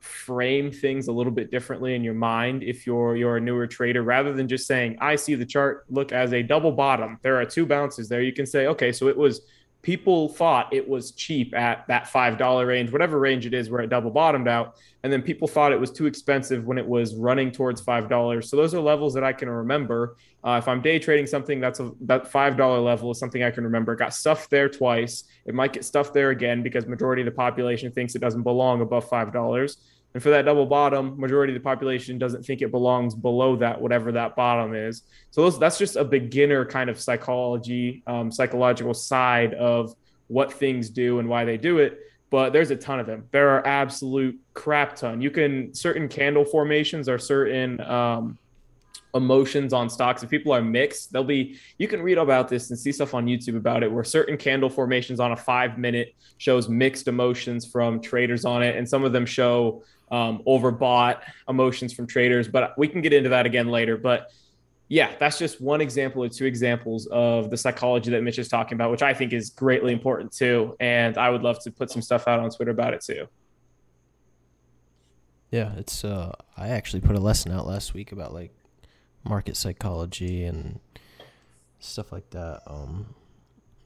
frame 0.00 0.72
things 0.72 1.08
a 1.08 1.12
little 1.12 1.32
bit 1.32 1.50
differently 1.50 1.94
in 1.94 2.02
your 2.02 2.14
mind 2.14 2.62
if 2.62 2.86
you're 2.86 3.14
you're 3.16 3.36
a 3.36 3.40
newer 3.40 3.66
trader 3.66 4.02
rather 4.02 4.32
than 4.32 4.48
just 4.48 4.66
saying 4.66 4.96
I 4.98 5.14
see 5.14 5.34
the 5.34 5.44
chart 5.44 5.84
look 5.90 6.10
as 6.10 6.32
a 6.32 6.42
double 6.42 6.72
bottom 6.72 7.18
there 7.22 7.38
are 7.38 7.44
two 7.44 7.66
bounces 7.66 8.08
there 8.08 8.22
you 8.22 8.32
can 8.32 8.46
say 8.46 8.66
okay 8.68 8.92
so 8.92 9.08
it 9.08 9.16
was 9.16 9.42
people 9.82 10.28
thought 10.28 10.72
it 10.72 10.86
was 10.86 11.12
cheap 11.12 11.54
at 11.54 11.86
that 11.88 12.04
$5 12.04 12.66
range 12.66 12.92
whatever 12.92 13.18
range 13.18 13.46
it 13.46 13.54
is 13.54 13.70
where 13.70 13.80
it 13.80 13.88
double 13.88 14.10
bottomed 14.10 14.48
out. 14.48 14.76
And 15.02 15.12
then 15.12 15.22
people 15.22 15.48
thought 15.48 15.72
it 15.72 15.80
was 15.80 15.90
too 15.90 16.06
expensive 16.06 16.66
when 16.66 16.76
it 16.76 16.86
was 16.86 17.14
running 17.14 17.50
towards 17.50 17.80
$5 17.80 18.44
so 18.44 18.56
those 18.56 18.74
are 18.74 18.80
levels 18.80 19.14
that 19.14 19.24
I 19.24 19.32
can 19.32 19.48
remember. 19.48 20.16
Uh, 20.44 20.56
if 20.62 20.68
I'm 20.68 20.80
day 20.80 20.98
trading 20.98 21.26
something 21.26 21.60
that's 21.60 21.80
a 21.80 21.92
that 22.02 22.30
$5 22.30 22.84
level 22.84 23.10
is 23.10 23.18
something 23.18 23.42
I 23.42 23.50
can 23.50 23.64
remember. 23.64 23.92
It 23.94 23.98
got 23.98 24.14
stuffed 24.14 24.50
there 24.50 24.68
twice. 24.68 25.24
It 25.46 25.54
might 25.54 25.72
get 25.72 25.84
stuffed 25.84 26.14
there 26.14 26.30
again 26.30 26.62
because 26.62 26.86
majority 26.86 27.22
of 27.22 27.26
the 27.26 27.32
population 27.32 27.92
thinks 27.92 28.14
it 28.14 28.20
doesn't 28.20 28.42
belong 28.42 28.80
above 28.80 29.08
$5 29.08 29.76
and 30.12 30.22
for 30.22 30.30
that 30.30 30.44
double 30.44 30.66
bottom, 30.66 31.18
majority 31.20 31.52
of 31.54 31.62
the 31.62 31.64
population 31.64 32.18
doesn't 32.18 32.44
think 32.44 32.62
it 32.62 32.70
belongs 32.70 33.14
below 33.14 33.56
that, 33.56 33.80
whatever 33.80 34.10
that 34.12 34.34
bottom 34.34 34.74
is. 34.74 35.02
So 35.30 35.42
those, 35.42 35.58
that's 35.58 35.78
just 35.78 35.96
a 35.96 36.04
beginner 36.04 36.64
kind 36.64 36.90
of 36.90 36.98
psychology, 36.98 38.02
um, 38.06 38.32
psychological 38.32 38.92
side 38.92 39.54
of 39.54 39.94
what 40.26 40.52
things 40.52 40.90
do 40.90 41.20
and 41.20 41.28
why 41.28 41.44
they 41.44 41.56
do 41.56 41.78
it. 41.78 42.00
But 42.28 42.52
there's 42.52 42.70
a 42.70 42.76
ton 42.76 43.00
of 43.00 43.06
them. 43.06 43.26
There 43.30 43.50
are 43.50 43.66
absolute 43.66 44.38
crap 44.54 44.96
ton. 44.96 45.20
You 45.20 45.30
can 45.30 45.74
certain 45.74 46.08
candle 46.08 46.44
formations 46.44 47.08
or 47.08 47.18
certain 47.18 47.80
um, 47.80 48.38
emotions 49.14 49.72
on 49.72 49.90
stocks. 49.90 50.22
If 50.22 50.30
people 50.30 50.52
are 50.52 50.62
mixed, 50.62 51.12
they'll 51.12 51.24
be. 51.24 51.56
You 51.78 51.88
can 51.88 52.02
read 52.02 52.18
about 52.18 52.48
this 52.48 52.70
and 52.70 52.78
see 52.78 52.92
stuff 52.92 53.14
on 53.14 53.26
YouTube 53.26 53.56
about 53.56 53.82
it, 53.82 53.90
where 53.90 54.04
certain 54.04 54.36
candle 54.36 54.70
formations 54.70 55.18
on 55.18 55.32
a 55.32 55.36
five 55.36 55.78
minute 55.78 56.14
shows 56.38 56.68
mixed 56.68 57.08
emotions 57.08 57.66
from 57.66 58.00
traders 58.00 58.44
on 58.44 58.62
it, 58.62 58.76
and 58.76 58.88
some 58.88 59.04
of 59.04 59.12
them 59.12 59.26
show 59.26 59.82
um, 60.10 60.42
overbought 60.46 61.22
emotions 61.48 61.92
from 61.92 62.06
traders. 62.06 62.48
But 62.48 62.76
we 62.78 62.88
can 62.88 63.00
get 63.00 63.12
into 63.12 63.30
that 63.30 63.46
again 63.46 63.68
later. 63.68 63.96
But 63.96 64.30
yeah, 64.90 65.12
that's 65.20 65.38
just 65.38 65.60
one 65.60 65.80
example 65.80 66.24
or 66.24 66.28
two 66.28 66.46
examples 66.46 67.06
of 67.06 67.48
the 67.48 67.56
psychology 67.56 68.10
that 68.10 68.24
Mitch 68.24 68.40
is 68.40 68.48
talking 68.48 68.74
about, 68.74 68.90
which 68.90 69.02
I 69.02 69.14
think 69.14 69.32
is 69.32 69.50
greatly 69.50 69.92
important 69.92 70.32
too. 70.32 70.76
And 70.80 71.16
I 71.16 71.30
would 71.30 71.42
love 71.42 71.62
to 71.62 71.70
put 71.70 71.92
some 71.92 72.02
stuff 72.02 72.26
out 72.26 72.40
on 72.40 72.50
Twitter 72.50 72.72
about 72.72 72.92
it 72.92 73.00
too. 73.00 73.28
Yeah, 75.52 75.74
it's 75.76 76.04
uh 76.04 76.32
I 76.56 76.68
actually 76.68 77.02
put 77.02 77.14
a 77.14 77.20
lesson 77.20 77.52
out 77.52 77.68
last 77.68 77.94
week 77.94 78.10
about 78.10 78.34
like 78.34 78.52
market 79.22 79.56
psychology 79.56 80.44
and 80.44 80.80
stuff 81.78 82.10
like 82.10 82.30
that. 82.30 82.62
Um 82.66 83.14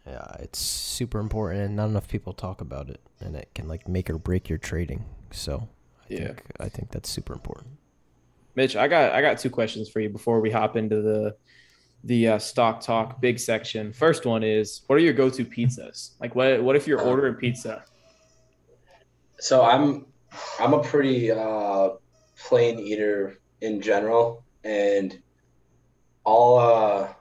yeah, 0.06 0.36
it's 0.38 0.58
super 0.58 1.18
important 1.18 1.62
and 1.62 1.76
not 1.76 1.88
enough 1.88 2.08
people 2.08 2.32
talk 2.32 2.62
about 2.62 2.88
it 2.88 3.00
and 3.20 3.36
it 3.36 3.50
can 3.54 3.68
like 3.68 3.86
make 3.86 4.08
or 4.08 4.16
break 4.16 4.48
your 4.48 4.58
trading. 4.58 5.04
So 5.30 5.68
Yeah. 6.14 6.26
think 6.28 6.42
I 6.60 6.68
think 6.68 6.90
that's 6.90 7.10
super 7.10 7.32
important. 7.32 7.68
Mitch, 8.54 8.76
I 8.76 8.88
got 8.88 9.12
I 9.12 9.20
got 9.20 9.38
two 9.38 9.50
questions 9.50 9.88
for 9.88 10.00
you 10.00 10.08
before 10.08 10.40
we 10.40 10.50
hop 10.50 10.76
into 10.76 11.02
the 11.02 11.36
the 12.04 12.28
uh, 12.28 12.38
stock 12.38 12.80
talk 12.80 13.20
big 13.20 13.38
section. 13.38 13.92
First 13.92 14.26
one 14.26 14.42
is, 14.42 14.82
what 14.86 14.96
are 14.96 15.00
your 15.00 15.14
go-to 15.14 15.44
pizzas? 15.44 16.10
Like, 16.20 16.34
what 16.34 16.62
what 16.62 16.76
if 16.76 16.86
you're 16.86 17.00
ordering 17.00 17.34
pizza? 17.34 17.84
So 19.38 19.64
I'm 19.64 20.06
I'm 20.60 20.74
a 20.74 20.82
pretty 20.82 21.30
uh, 21.30 21.90
plain 22.38 22.78
eater 22.78 23.40
in 23.60 23.80
general, 23.80 24.44
and 24.62 25.20
I'll 26.26 26.56
uh, 26.56 27.12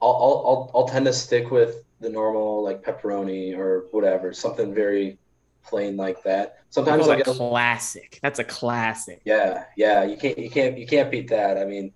I'll, 0.00 0.16
I'll 0.22 0.44
I'll 0.46 0.70
I'll 0.74 0.88
tend 0.88 1.06
to 1.06 1.12
stick 1.12 1.50
with 1.50 1.84
the 2.00 2.10
normal 2.10 2.62
like 2.62 2.82
pepperoni 2.82 3.56
or 3.56 3.86
whatever, 3.90 4.32
something 4.32 4.74
very 4.74 5.18
plain 5.64 5.96
like 5.96 6.22
that. 6.24 6.58
Sometimes 6.70 7.02
Call 7.02 7.12
I 7.12 7.16
that 7.16 7.24
get 7.24 7.36
classic. 7.36 8.18
That's 8.22 8.38
a 8.38 8.44
classic. 8.44 9.20
yeah 9.24 9.64
yeah 9.76 10.04
you 10.04 10.16
can't 10.16 10.38
you 10.38 10.50
can't 10.50 10.78
you 10.78 10.86
can't 10.86 11.10
beat 11.10 11.28
that. 11.28 11.58
I 11.58 11.64
mean, 11.64 11.92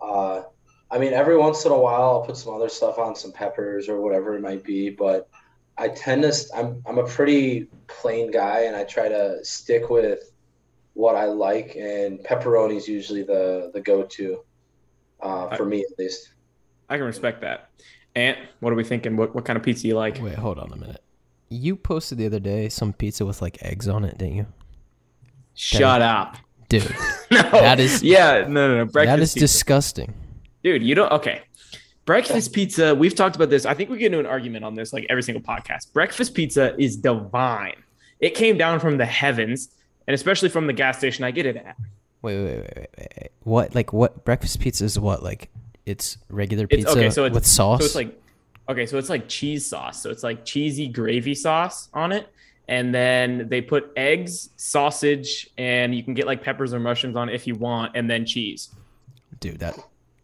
uh, 0.00 0.42
I 0.90 0.98
mean 0.98 1.12
every 1.12 1.36
once 1.36 1.64
in 1.64 1.72
a 1.72 1.78
while 1.78 2.02
I'll 2.02 2.22
put 2.22 2.36
some 2.36 2.54
other 2.54 2.68
stuff 2.68 2.98
on, 2.98 3.16
some 3.16 3.32
peppers 3.32 3.88
or 3.88 4.00
whatever 4.00 4.36
it 4.36 4.42
might 4.42 4.64
be, 4.64 4.90
but 4.90 5.28
I 5.78 5.88
tend 5.88 6.22
to 6.22 6.32
I'm 6.54 6.82
I'm 6.86 6.98
a 6.98 7.06
pretty 7.06 7.68
plain 7.86 8.30
guy, 8.30 8.62
and 8.62 8.76
I 8.76 8.84
try 8.84 9.08
to 9.08 9.44
stick 9.44 9.90
with 9.90 10.32
what 10.94 11.14
I 11.14 11.26
like, 11.26 11.76
and 11.76 12.20
pepperoni 12.20 12.76
is 12.76 12.88
usually 12.88 13.22
the 13.22 13.70
the 13.74 13.80
go 13.80 14.02
to 14.02 14.44
uh, 15.20 15.56
for 15.56 15.64
me 15.64 15.80
at 15.80 15.98
least. 15.98 16.32
I 16.88 16.96
can 16.96 17.06
respect 17.06 17.40
that. 17.42 17.70
Ant, 18.14 18.38
what 18.60 18.72
are 18.72 18.76
we 18.76 18.84
thinking? 18.84 19.16
What 19.16 19.34
what 19.34 19.44
kind 19.44 19.56
of 19.58 19.62
pizza 19.62 19.86
you 19.86 19.94
like? 19.94 20.18
Wait, 20.20 20.34
hold 20.34 20.58
on 20.58 20.72
a 20.72 20.76
minute. 20.76 21.02
You 21.48 21.76
posted 21.76 22.18
the 22.18 22.26
other 22.26 22.40
day 22.40 22.68
some 22.68 22.92
pizza 22.92 23.24
with 23.24 23.40
like 23.42 23.62
eggs 23.62 23.86
on 23.88 24.04
it, 24.04 24.18
didn't 24.18 24.34
you? 24.36 24.46
Shut 25.54 26.02
up. 26.02 26.36
Dude, 26.68 26.82
No, 27.30 27.42
That 27.50 27.78
is- 27.80 28.02
yeah, 28.02 28.44
no, 28.48 28.68
no, 28.68 28.76
no. 28.78 28.84
Breakfast 28.86 29.16
that 29.16 29.22
is 29.22 29.34
pizza. 29.34 29.40
disgusting. 29.40 30.14
dude. 30.62 30.82
You 30.82 30.94
don't. 30.96 31.12
Okay, 31.12 31.42
breakfast 32.04 32.52
pizza. 32.52 32.94
We've 32.94 33.14
talked 33.14 33.36
about 33.36 33.50
this. 33.50 33.64
I 33.64 33.74
think 33.74 33.88
we 33.90 33.98
get 33.98 34.06
into 34.06 34.18
an 34.18 34.26
argument 34.26 34.64
on 34.64 34.74
this 34.74 34.92
like 34.92 35.06
every 35.08 35.22
single 35.22 35.42
podcast. 35.42 35.92
Breakfast 35.92 36.34
pizza 36.34 36.74
is 36.80 36.96
divine. 36.96 37.76
It 38.18 38.34
came 38.34 38.58
down 38.58 38.80
from 38.80 38.96
the 38.96 39.06
heavens, 39.06 39.68
and 40.08 40.14
especially 40.14 40.48
from 40.48 40.66
the 40.66 40.72
gas 40.72 40.98
station 40.98 41.24
I 41.24 41.30
get 41.30 41.46
it 41.46 41.56
at. 41.56 41.76
Wait, 42.22 42.36
wait, 42.42 42.44
wait, 42.56 42.72
wait, 42.76 42.88
wait. 42.98 43.30
What 43.44 43.74
like 43.76 43.92
what 43.92 44.24
breakfast 44.24 44.58
pizza 44.58 44.84
is 44.84 44.98
what? 44.98 45.22
Like 45.22 45.48
it's 45.84 46.18
regular 46.28 46.64
It's 46.68 46.76
pizza 46.84 46.90
okay. 46.98 47.10
So 47.10 47.24
it's 47.26 47.34
with 47.34 47.46
sauce? 47.46 47.80
So 47.80 47.84
it's 47.86 47.94
like 47.94 48.20
okay. 48.68 48.86
So 48.86 48.98
it's 48.98 49.08
like 49.08 49.28
cheese 49.28 49.66
sauce. 49.66 50.02
So 50.02 50.10
it's 50.10 50.22
like 50.22 50.44
cheesy 50.44 50.88
gravy 50.88 51.34
sauce 51.34 51.88
on 51.94 52.12
it. 52.12 52.28
And 52.68 52.92
then 52.92 53.48
they 53.48 53.60
put 53.60 53.92
eggs, 53.96 54.50
sausage, 54.56 55.48
and 55.56 55.94
you 55.94 56.02
can 56.02 56.14
get 56.14 56.26
like 56.26 56.42
peppers 56.42 56.74
or 56.74 56.80
mushrooms 56.80 57.14
on 57.14 57.28
it 57.28 57.34
if 57.34 57.46
you 57.46 57.54
want, 57.54 57.92
and 57.94 58.10
then 58.10 58.26
cheese. 58.26 58.70
dude, 59.38 59.60
that 59.60 59.78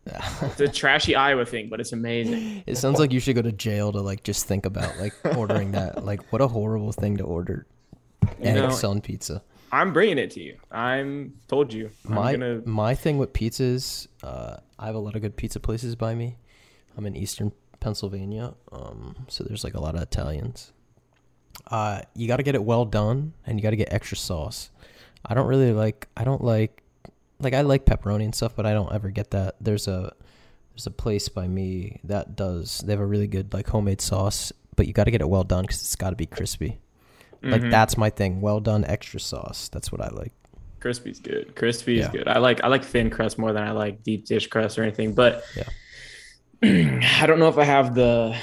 It's 0.43 0.61
a 0.61 0.69
trashy 0.69 1.15
Iowa 1.15 1.47
thing, 1.47 1.69
but 1.69 1.81
it's 1.81 1.93
amazing. 1.93 2.65
it 2.67 2.77
sounds 2.77 2.99
like 2.99 3.13
you 3.13 3.21
should 3.21 3.37
go 3.37 3.43
to 3.43 3.53
jail 3.53 3.93
to 3.93 4.01
like 4.01 4.25
just 4.25 4.47
think 4.47 4.67
about 4.67 4.99
like 4.99 5.15
ordering 5.37 5.73
that. 5.73 6.05
Like 6.13 6.33
what 6.33 6.43
a 6.43 6.49
horrible 6.49 6.93
thing 6.93 7.19
to 7.19 7.25
order. 7.25 7.67
You 8.41 8.55
know, 8.55 8.77
on 8.85 9.01
pizza. 9.01 9.43
I'm 9.71 9.93
bringing 9.93 10.19
it 10.19 10.33
to 10.33 10.43
you. 10.43 10.57
I'm 10.71 11.35
told 11.49 11.73
you. 11.73 11.91
I'm 12.09 12.15
my 12.15 12.33
gonna. 12.33 12.63
my 12.67 12.95
thing 12.95 13.19
with 13.19 13.33
pizzas, 13.33 14.09
uh, 14.23 14.57
I 14.79 14.87
have 14.87 14.95
a 14.97 14.99
lot 14.99 15.15
of 15.15 15.23
good 15.23 15.37
pizza 15.37 15.61
places 15.61 15.95
by 15.95 16.15
me. 16.15 16.37
I'm 16.97 17.07
in 17.07 17.15
Eastern 17.15 17.53
Pennsylvania, 17.83 18.55
um, 18.71 19.27
so 19.29 19.43
there's 19.45 19.65
like 19.65 19.75
a 19.75 19.81
lot 19.81 19.95
of 19.97 20.03
Italians. 20.03 20.73
Uh, 21.71 22.01
you 22.15 22.27
got 22.29 22.37
to 22.39 22.43
get 22.43 22.55
it 22.55 22.63
well 22.65 22.85
done, 22.85 23.33
and 23.47 23.59
you 23.59 23.63
got 23.63 23.71
to 23.71 23.77
get 23.77 23.93
extra 23.93 24.17
sauce. 24.17 24.71
I 25.27 25.35
don't 25.35 25.47
really 25.47 25.73
like. 25.73 26.09
I 26.17 26.25
don't 26.25 26.43
like. 26.43 26.83
Like 27.41 27.55
I 27.55 27.63
like 27.63 27.85
pepperoni 27.85 28.25
and 28.25 28.35
stuff, 28.35 28.55
but 28.55 28.67
I 28.67 28.73
don't 28.73 28.93
ever 28.93 29.11
get 29.11 29.33
that. 29.33 29.57
There's 29.61 29.89
a 29.89 30.13
there's 30.73 30.87
a 30.87 30.91
place 30.93 31.29
by 31.29 31.49
me 31.49 32.01
that 32.05 32.37
does. 32.37 32.79
They 32.87 32.93
have 32.93 33.01
a 33.01 33.07
really 33.07 33.27
good 33.27 33.53
like 33.53 33.67
homemade 33.69 34.01
sauce, 34.01 34.53
but 34.77 34.87
you 34.87 34.93
got 34.93 35.05
to 35.05 35.11
get 35.11 35.21
it 35.21 35.29
well 35.29 35.45
done 35.45 35.63
because 35.65 35.83
it's 35.83 35.97
got 35.97 36.11
to 36.11 36.17
be 36.17 36.27
crispy. 36.27 36.79
Like 37.43 37.63
Mhm. 37.63 37.71
that's 37.73 37.97
my 37.99 38.11
thing. 38.11 38.41
Well 38.41 38.61
done, 38.61 38.85
extra 38.85 39.19
sauce. 39.19 39.69
That's 39.69 39.91
what 39.91 40.01
I 40.01 40.09
like. 40.11 40.33
Crispy's 40.79 41.19
good. 41.19 41.57
Crispy 41.57 41.99
is 41.99 42.07
Yeah. 42.07 42.13
good. 42.13 42.29
I 42.29 42.39
like 42.39 42.63
I 42.63 42.69
like 42.69 42.85
thin 42.85 43.11
crust 43.11 43.39
more 43.39 43.53
than 43.53 43.65
I 43.65 43.73
like 43.73 44.05
deep 44.05 44.25
dish 44.27 44.47
crust 44.47 44.79
or 44.79 44.85
anything. 44.85 45.13
But 45.15 45.43
Yeah. 45.57 45.65
I 46.65 47.25
don't 47.27 47.41
know 47.41 47.49
if 47.49 47.59
I 47.59 47.65
have 47.65 47.95
the 47.95 48.37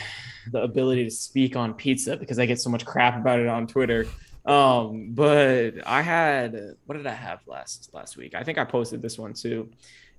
the 0.51 0.61
ability 0.61 1.05
to 1.05 1.11
speak 1.11 1.55
on 1.55 1.73
pizza 1.73 2.17
because 2.17 2.37
I 2.37 2.45
get 2.45 2.59
so 2.59 2.69
much 2.69 2.85
crap 2.85 3.15
about 3.17 3.39
it 3.39 3.47
on 3.47 3.65
Twitter. 3.65 4.05
Um, 4.45 5.11
but 5.11 5.75
I 5.85 6.01
had 6.01 6.75
what 6.85 6.97
did 6.97 7.07
I 7.07 7.13
have 7.13 7.39
last 7.47 7.91
last 7.93 8.17
week? 8.17 8.35
I 8.35 8.43
think 8.43 8.57
I 8.57 8.65
posted 8.65 9.01
this 9.01 9.17
one 9.17 9.33
too. 9.33 9.69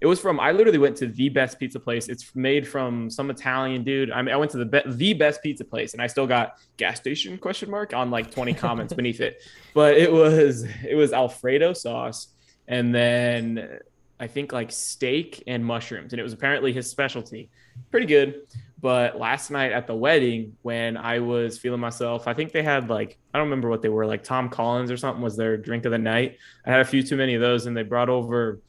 It 0.00 0.06
was 0.06 0.18
from 0.18 0.40
I 0.40 0.52
literally 0.52 0.78
went 0.78 0.96
to 0.98 1.08
the 1.08 1.28
best 1.28 1.58
pizza 1.58 1.78
place. 1.78 2.08
It's 2.08 2.34
made 2.34 2.66
from 2.66 3.10
some 3.10 3.28
Italian 3.28 3.84
dude. 3.84 4.10
I 4.10 4.22
mean, 4.22 4.34
I 4.34 4.38
went 4.38 4.50
to 4.52 4.58
the 4.58 4.64
be- 4.64 4.82
the 4.86 5.12
best 5.12 5.42
pizza 5.42 5.64
place, 5.64 5.92
and 5.92 6.00
I 6.00 6.06
still 6.06 6.26
got 6.26 6.58
gas 6.78 6.98
station 6.98 7.36
question 7.36 7.70
mark 7.70 7.92
on 7.92 8.10
like 8.10 8.30
20 8.30 8.54
comments 8.54 8.94
beneath 8.94 9.20
it. 9.20 9.42
But 9.74 9.98
it 9.98 10.10
was 10.10 10.64
it 10.88 10.96
was 10.96 11.12
Alfredo 11.12 11.74
sauce, 11.74 12.28
and 12.66 12.94
then 12.94 13.78
I 14.18 14.26
think 14.26 14.52
like 14.52 14.70
steak 14.70 15.42
and 15.46 15.64
mushrooms, 15.64 16.12
and 16.12 16.20
it 16.20 16.22
was 16.22 16.32
apparently 16.32 16.72
his 16.72 16.88
specialty. 16.88 17.50
Pretty 17.90 18.06
good. 18.06 18.42
But 18.80 19.18
last 19.18 19.50
night 19.50 19.72
at 19.72 19.86
the 19.86 19.94
wedding, 19.94 20.56
when 20.62 20.96
I 20.96 21.18
was 21.18 21.58
feeling 21.58 21.80
myself, 21.80 22.26
I 22.26 22.32
think 22.32 22.52
they 22.52 22.62
had 22.62 22.88
like, 22.88 23.18
I 23.34 23.38
don't 23.38 23.48
remember 23.48 23.68
what 23.68 23.82
they 23.82 23.90
were, 23.90 24.06
like 24.06 24.24
Tom 24.24 24.48
Collins 24.48 24.90
or 24.90 24.96
something 24.96 25.22
was 25.22 25.36
their 25.36 25.56
drink 25.58 25.84
of 25.84 25.92
the 25.92 25.98
night. 25.98 26.38
I 26.64 26.70
had 26.70 26.80
a 26.80 26.84
few 26.84 27.02
too 27.02 27.16
many 27.16 27.34
of 27.34 27.42
those, 27.42 27.66
and 27.66 27.76
they 27.76 27.82
brought 27.82 28.08
over 28.08 28.60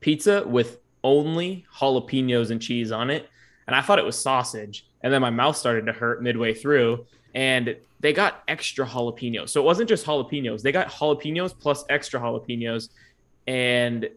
pizza 0.00 0.44
with 0.46 0.78
only 1.04 1.66
jalapenos 1.76 2.50
and 2.50 2.60
cheese 2.60 2.90
on 2.90 3.10
it. 3.10 3.28
And 3.66 3.76
I 3.76 3.82
thought 3.82 3.98
it 3.98 4.04
was 4.04 4.18
sausage. 4.18 4.86
And 5.02 5.12
then 5.12 5.20
my 5.20 5.30
mouth 5.30 5.56
started 5.56 5.86
to 5.86 5.92
hurt 5.92 6.22
midway 6.22 6.54
through. 6.54 7.06
And 7.34 7.76
they 8.00 8.14
got 8.14 8.42
extra 8.48 8.86
jalapenos. 8.86 9.50
So 9.50 9.60
it 9.60 9.64
wasn't 9.64 9.88
just 9.88 10.06
jalapenos, 10.06 10.62
they 10.62 10.72
got 10.72 10.88
jalapenos 10.88 11.58
plus 11.58 11.84
extra 11.90 12.18
jalapenos. 12.18 12.88
And 13.46 14.08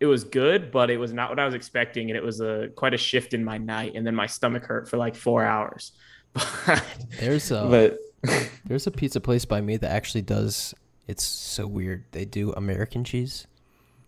it 0.00 0.06
was 0.06 0.24
good, 0.24 0.72
but 0.72 0.90
it 0.90 0.96
was 0.96 1.12
not 1.12 1.28
what 1.28 1.38
I 1.38 1.44
was 1.44 1.54
expecting, 1.54 2.10
and 2.10 2.16
it 2.16 2.22
was 2.22 2.40
a 2.40 2.70
quite 2.74 2.94
a 2.94 2.98
shift 2.98 3.34
in 3.34 3.44
my 3.44 3.58
night. 3.58 3.92
And 3.94 4.06
then 4.06 4.14
my 4.14 4.26
stomach 4.26 4.64
hurt 4.64 4.88
for 4.88 4.96
like 4.96 5.14
four 5.14 5.44
hours. 5.44 5.92
But 6.32 6.82
there's 7.20 7.50
a 7.50 7.98
but 8.24 8.50
there's 8.64 8.86
a 8.86 8.90
pizza 8.90 9.20
place 9.20 9.44
by 9.44 9.60
me 9.60 9.76
that 9.76 9.90
actually 9.90 10.22
does. 10.22 10.74
It's 11.06 11.24
so 11.24 11.66
weird. 11.66 12.04
They 12.12 12.24
do 12.24 12.52
American 12.52 13.04
cheese, 13.04 13.46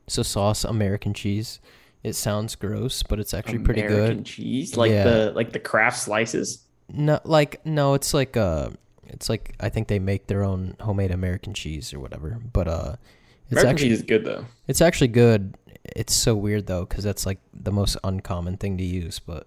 so 0.07 0.22
sauce 0.22 0.64
American 0.64 1.12
cheese. 1.12 1.61
It 2.03 2.14
sounds 2.14 2.57
gross, 2.57 3.03
but 3.03 3.20
it's 3.20 3.34
actually 3.34 3.57
American 3.57 3.64
pretty 3.64 3.82
good. 3.82 3.99
American 3.99 4.24
cheese, 4.24 4.76
like 4.76 4.90
yeah. 4.90 5.05
the 5.05 5.32
like 5.32 5.53
the 5.53 5.61
craft 5.61 5.99
slices. 5.99 6.64
No, 6.88 7.20
like 7.24 7.64
no, 7.66 7.95
it's 7.95 8.14
like 8.14 8.36
uh, 8.36 8.70
it's 9.09 9.28
like 9.28 9.55
I 9.61 9.68
think 9.68 9.88
they 9.88 9.99
make 9.99 10.26
their 10.26 10.43
own 10.43 10.74
homemade 10.80 11.11
American 11.11 11.53
cheese 11.53 11.93
or 11.93 12.01
whatever. 12.01 12.40
But 12.53 12.68
uh, 12.68 12.97
it's 13.45 13.53
American 13.53 13.70
actually 13.70 13.88
cheese 13.90 13.99
is 13.99 14.05
good 14.05 14.24
though. 14.24 14.47
It's 14.68 14.80
actually 14.80 15.09
good 15.09 15.55
it's 15.85 16.14
so 16.14 16.35
weird 16.35 16.66
though 16.66 16.85
because 16.85 17.05
that's 17.05 17.26
like 17.26 17.39
the 17.53 17.72
most 17.72 17.97
uncommon 18.05 18.57
thing 18.57 18.78
to 18.78 18.85
use. 18.85 19.18
But 19.18 19.47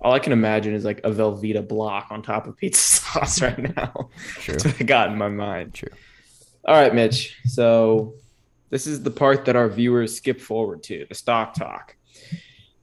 all 0.00 0.12
I 0.12 0.18
can 0.18 0.32
imagine 0.32 0.74
is 0.74 0.84
like 0.84 1.00
a 1.04 1.10
Velveeta 1.10 1.66
block 1.66 2.08
on 2.10 2.22
top 2.22 2.46
of 2.46 2.56
pizza 2.56 2.80
sauce 3.02 3.42
right 3.42 3.76
now. 3.76 4.10
True. 4.36 4.54
That's 4.54 4.64
what 4.64 4.80
I 4.80 4.84
got 4.84 5.10
in 5.10 5.18
my 5.18 5.28
mind. 5.28 5.74
True. 5.74 5.90
All 6.64 6.74
right, 6.74 6.94
Mitch. 6.94 7.36
So 7.46 8.14
this 8.70 8.86
is 8.86 9.02
the 9.02 9.10
part 9.10 9.44
that 9.46 9.56
our 9.56 9.68
viewers 9.68 10.16
skip 10.16 10.40
forward 10.40 10.82
to 10.84 11.06
the 11.08 11.14
stock 11.14 11.54
talk. 11.54 11.96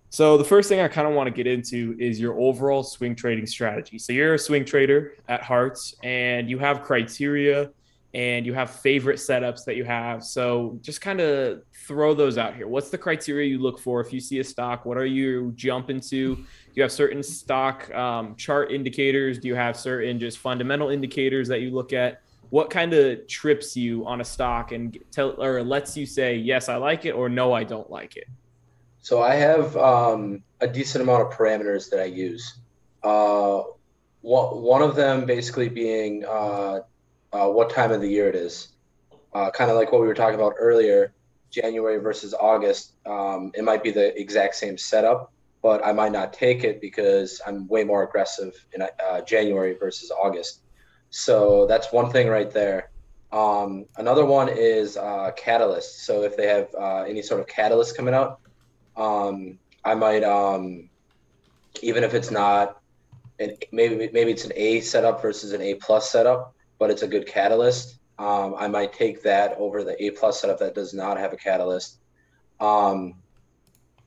So 0.09 0.37
the 0.37 0.43
first 0.43 0.67
thing 0.69 0.79
I 0.79 0.87
kind 0.87 1.07
of 1.07 1.13
want 1.13 1.27
to 1.27 1.31
get 1.31 1.45
into 1.47 1.95
is 1.99 2.19
your 2.19 2.39
overall 2.39 2.81
swing 2.81 3.15
trading 3.15 3.45
strategy. 3.45 3.99
So 3.99 4.13
you're 4.13 4.33
a 4.33 4.39
swing 4.39 4.65
trader 4.65 5.13
at 5.27 5.43
Hearts 5.43 5.95
and 6.01 6.49
you 6.49 6.57
have 6.57 6.81
criteria 6.81 7.69
and 8.17 8.47
you 8.47 8.53
have 8.55 8.71
favorite 8.71 9.17
setups 9.17 9.63
that 9.63 9.75
you 9.75 9.85
have. 9.85 10.23
So 10.23 10.79
just 10.81 11.01
kind 11.01 11.21
of 11.21 11.61
throw 11.85 12.15
those 12.15 12.39
out 12.39 12.55
here. 12.55 12.67
What's 12.67 12.89
the 12.89 12.97
criteria 12.97 13.47
you 13.47 13.59
look 13.59 13.77
for 13.77 14.01
if 14.01 14.11
you 14.11 14.19
see 14.19 14.39
a 14.39 14.43
stock? 14.43 14.85
What 14.85 14.97
are 14.97 15.05
you 15.05 15.53
jumping 15.55 15.99
to? 15.99 16.35
Do 16.35 16.43
you 16.73 16.81
have 16.81 16.91
certain 16.91 17.21
stock 17.21 17.93
um, 17.93 18.35
chart 18.35 18.71
indicators? 18.71 19.37
Do 19.37 19.47
you 19.47 19.53
have 19.53 19.77
certain 19.77 20.19
just 20.19 20.39
fundamental 20.39 20.89
indicators 20.89 21.47
that 21.49 21.61
you 21.61 21.69
look 21.69 21.93
at? 21.93 22.23
What 22.49 22.71
kind 22.71 22.91
of 22.95 23.27
trips 23.27 23.77
you 23.77 24.03
on 24.07 24.19
a 24.19 24.25
stock 24.25 24.71
and 24.71 24.97
tell 25.11 25.39
or 25.39 25.61
lets 25.61 25.95
you 25.95 26.07
say 26.07 26.37
yes, 26.37 26.69
I 26.69 26.77
like 26.77 27.05
it, 27.05 27.11
or 27.11 27.29
no, 27.29 27.53
I 27.53 27.65
don't 27.65 27.91
like 27.91 28.17
it? 28.17 28.25
So 29.03 29.21
I 29.21 29.35
have 29.35 29.77
um, 29.77 30.41
a 30.59 30.67
decent 30.67 31.03
amount 31.03 31.21
of 31.21 31.37
parameters 31.37 31.91
that 31.91 31.99
I 31.99 32.05
use. 32.05 32.57
Uh, 33.03 33.61
one, 34.21 34.81
of 34.81 34.95
them 34.95 35.25
basically 35.25 35.69
being 35.69 36.25
uh, 36.25 36.79
uh, 37.37 37.47
what 37.49 37.69
time 37.69 37.91
of 37.91 38.01
the 38.01 38.07
year 38.07 38.27
it 38.27 38.35
is. 38.35 38.69
Uh, 39.33 39.51
kind 39.51 39.69
of 39.69 39.77
like 39.77 39.91
what 39.91 40.01
we 40.01 40.07
were 40.07 40.13
talking 40.13 40.39
about 40.39 40.53
earlier, 40.59 41.13
January 41.51 41.99
versus 41.99 42.33
August. 42.33 42.93
Um, 43.05 43.51
it 43.53 43.63
might 43.63 43.83
be 43.83 43.91
the 43.91 44.19
exact 44.19 44.55
same 44.55 44.77
setup, 44.77 45.31
but 45.61 45.85
I 45.85 45.91
might 45.91 46.11
not 46.11 46.33
take 46.33 46.63
it 46.63 46.81
because 46.81 47.41
I'm 47.45 47.67
way 47.67 47.83
more 47.83 48.03
aggressive 48.03 48.53
in 48.73 48.81
uh, 48.81 49.21
January 49.21 49.75
versus 49.79 50.11
August. 50.11 50.61
So 51.09 51.65
that's 51.67 51.91
one 51.91 52.09
thing 52.09 52.27
right 52.27 52.49
there. 52.49 52.89
Um, 53.31 53.85
another 53.97 54.25
one 54.25 54.49
is 54.49 54.97
uh, 54.97 55.31
catalyst. 55.35 56.05
So 56.05 56.23
if 56.23 56.35
they 56.37 56.47
have 56.47 56.73
uh, 56.75 57.03
any 57.03 57.21
sort 57.21 57.41
of 57.41 57.47
catalyst 57.47 57.95
coming 57.95 58.13
out, 58.13 58.39
um, 58.95 59.59
I 59.83 59.93
might 59.95 60.23
um, 60.23 60.89
even 61.81 62.03
if 62.03 62.13
it's 62.13 62.31
not, 62.31 62.81
an, 63.39 63.55
maybe 63.71 64.09
maybe 64.11 64.31
it's 64.31 64.45
an 64.45 64.53
A 64.55 64.81
setup 64.81 65.21
versus 65.21 65.53
an 65.53 65.61
A 65.61 65.75
plus 65.75 66.09
setup 66.09 66.55
but 66.79 66.89
it's 66.89 67.01
a 67.01 67.07
good 67.07 67.27
catalyst. 67.27 67.99
Um, 68.19 68.55
I 68.57 68.67
might 68.67 68.93
take 68.93 69.21
that 69.23 69.55
over 69.57 69.83
the 69.83 70.01
A 70.03 70.11
plus 70.11 70.41
setup 70.41 70.59
that 70.59 70.73
does 70.73 70.93
not 70.93 71.17
have 71.17 71.33
a 71.33 71.37
catalyst. 71.37 71.99
Um, 72.59 73.15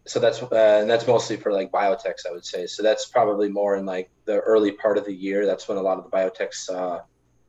so 0.06 0.18
that's 0.18 0.42
uh, 0.42 0.78
and 0.80 0.90
that's 0.90 1.06
mostly 1.06 1.36
for 1.36 1.52
like 1.52 1.70
biotechs, 1.70 2.26
I 2.28 2.32
would 2.32 2.44
say. 2.44 2.66
So 2.66 2.82
that's 2.82 3.06
probably 3.06 3.48
more 3.48 3.76
in 3.76 3.86
like 3.86 4.10
the 4.24 4.40
early 4.40 4.72
part 4.72 4.98
of 4.98 5.04
the 5.04 5.14
year. 5.14 5.46
That's 5.46 5.68
when 5.68 5.78
a 5.78 5.82
lot 5.82 5.98
of 5.98 6.04
the 6.04 6.10
biotechs 6.10 6.68
uh, 6.70 7.00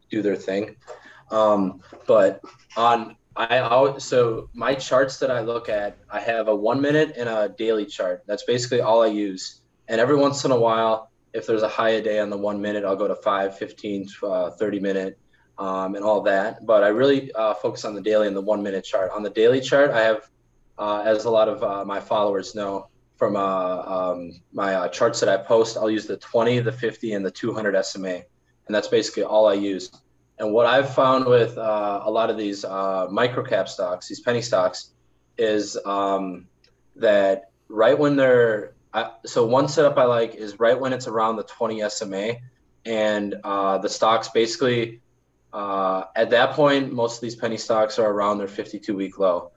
do 0.09 0.21
their 0.21 0.35
thing. 0.35 0.75
Um, 1.31 1.81
but 2.05 2.41
on 2.75 3.15
I 3.35 3.59
always, 3.59 4.03
so 4.03 4.49
my 4.53 4.75
charts 4.75 5.19
that 5.19 5.31
I 5.31 5.39
look 5.39 5.69
at, 5.69 5.97
I 6.09 6.19
have 6.19 6.49
a 6.49 6.55
one 6.55 6.81
minute 6.81 7.13
and 7.15 7.29
a 7.29 7.47
daily 7.49 7.85
chart. 7.85 8.23
That's 8.27 8.43
basically 8.43 8.81
all 8.81 9.01
I 9.01 9.07
use. 9.07 9.61
And 9.87 10.01
every 10.01 10.17
once 10.17 10.43
in 10.43 10.51
a 10.51 10.59
while, 10.59 11.10
if 11.33 11.45
there's 11.47 11.63
a 11.63 11.67
high 11.67 11.91
a 11.91 12.01
day 12.01 12.19
on 12.19 12.29
the 12.29 12.37
one 12.37 12.61
minute, 12.61 12.83
I'll 12.83 12.95
go 12.95 13.07
to 13.07 13.15
5, 13.15 13.57
15, 13.57 14.07
uh, 14.23 14.51
30 14.51 14.79
minute 14.79 15.17
um, 15.57 15.95
and 15.95 16.03
all 16.03 16.21
that. 16.21 16.65
But 16.65 16.83
I 16.83 16.89
really 16.89 17.31
uh, 17.33 17.53
focus 17.53 17.85
on 17.85 17.95
the 17.95 18.01
daily 18.01 18.27
and 18.27 18.35
the 18.35 18.41
one 18.41 18.61
minute 18.61 18.83
chart. 18.83 19.11
On 19.11 19.23
the 19.23 19.29
daily 19.29 19.61
chart, 19.61 19.91
I 19.91 20.01
have, 20.01 20.29
uh, 20.77 21.03
as 21.05 21.25
a 21.25 21.29
lot 21.29 21.47
of 21.47 21.63
uh, 21.63 21.85
my 21.85 21.99
followers 21.99 22.55
know 22.55 22.87
from 23.17 23.35
uh, 23.35 23.39
um, 23.83 24.41
my 24.51 24.73
uh, 24.73 24.87
charts 24.87 25.19
that 25.19 25.29
I 25.29 25.37
post, 25.37 25.77
I'll 25.77 25.91
use 25.91 26.07
the 26.07 26.17
20, 26.17 26.59
the 26.61 26.71
50, 26.71 27.13
and 27.13 27.25
the 27.25 27.31
200 27.31 27.85
SMA. 27.85 28.23
And 28.67 28.75
that's 28.75 28.87
basically 28.87 29.23
all 29.23 29.47
I 29.47 29.53
use. 29.53 29.91
And 30.39 30.51
what 30.51 30.65
I've 30.65 30.93
found 30.93 31.25
with 31.25 31.55
a 31.57 32.09
lot 32.09 32.31
of 32.31 32.37
these 32.37 32.63
micro 32.63 33.43
cap 33.43 33.69
stocks, 33.69 34.07
these 34.07 34.21
penny 34.21 34.41
stocks, 34.41 34.93
is 35.37 35.77
um, 35.85 36.47
that 36.95 37.51
right 37.69 37.97
when 37.97 38.15
they're 38.15 38.73
So 39.25 39.45
one 39.45 39.67
setup 39.67 39.97
I 39.97 40.05
like 40.05 40.35
is 40.35 40.59
right 40.59 40.79
when 40.79 40.93
it's 40.93 41.07
around 41.07 41.37
the 41.37 41.43
20 41.43 41.89
SMA, 41.89 42.33
and 42.85 43.35
uh, 43.43 43.77
the 43.77 43.89
stocks 43.89 44.29
basically 44.29 45.01
uh, 45.53 46.05
at 46.15 46.29
that 46.31 46.53
point 46.53 46.91
most 46.91 47.15
of 47.15 47.21
these 47.21 47.35
penny 47.35 47.57
stocks 47.57 47.99
are 47.99 48.09
around 48.09 48.37
their 48.37 48.47
52 48.47 48.95
week 48.95 49.17
low, 49.19 49.51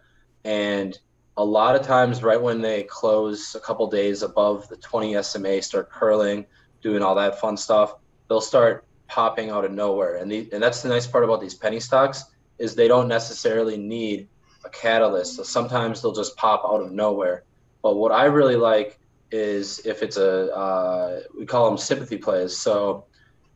and 0.45 0.99
a 1.37 1.45
lot 1.45 1.75
of 1.75 1.83
times 1.83 2.23
right 2.23 2.41
when 2.41 2.61
they 2.61 2.85
close 2.85 3.57
a 3.57 3.61
couple 3.61 3.89
days 3.89 4.23
above 4.23 4.69
the 4.69 4.77
20 4.77 5.21
SMA, 5.23 5.63
start 5.63 5.91
curling, 5.91 6.47
doing 6.81 7.03
all 7.03 7.17
that 7.17 7.41
fun 7.41 7.57
stuff, 7.57 7.97
they'll 8.29 8.41
start 8.41 8.85
popping 9.09 9.51
out 9.51 9.65
of 9.65 9.73
nowhere, 9.73 10.17
and 10.17 10.31
the, 10.31 10.49
and 10.53 10.63
that's 10.63 10.83
the 10.83 10.89
nice 10.89 11.07
part 11.07 11.25
about 11.25 11.41
these 11.41 11.55
penny 11.55 11.81
stocks 11.81 12.25
is 12.59 12.75
they 12.75 12.89
don't 12.89 13.09
necessarily 13.09 13.77
need 13.77 14.29
a 14.65 14.69
catalyst. 14.71 15.37
So 15.37 15.43
sometimes 15.43 16.01
they'll 16.01 16.15
just 16.15 16.37
pop 16.37 16.63
out 16.65 16.81
of 16.81 16.93
nowhere. 16.93 17.45
But 17.83 17.97
what 17.97 18.13
I 18.13 18.27
really 18.27 18.57
like 18.57 18.99
is 19.35 19.81
if 19.85 20.03
it's 20.03 20.17
a 20.17 20.55
uh, 20.55 21.21
we 21.37 21.45
call 21.45 21.69
them 21.69 21.77
sympathy 21.77 22.19
plays. 22.19 22.57
So 22.57 23.07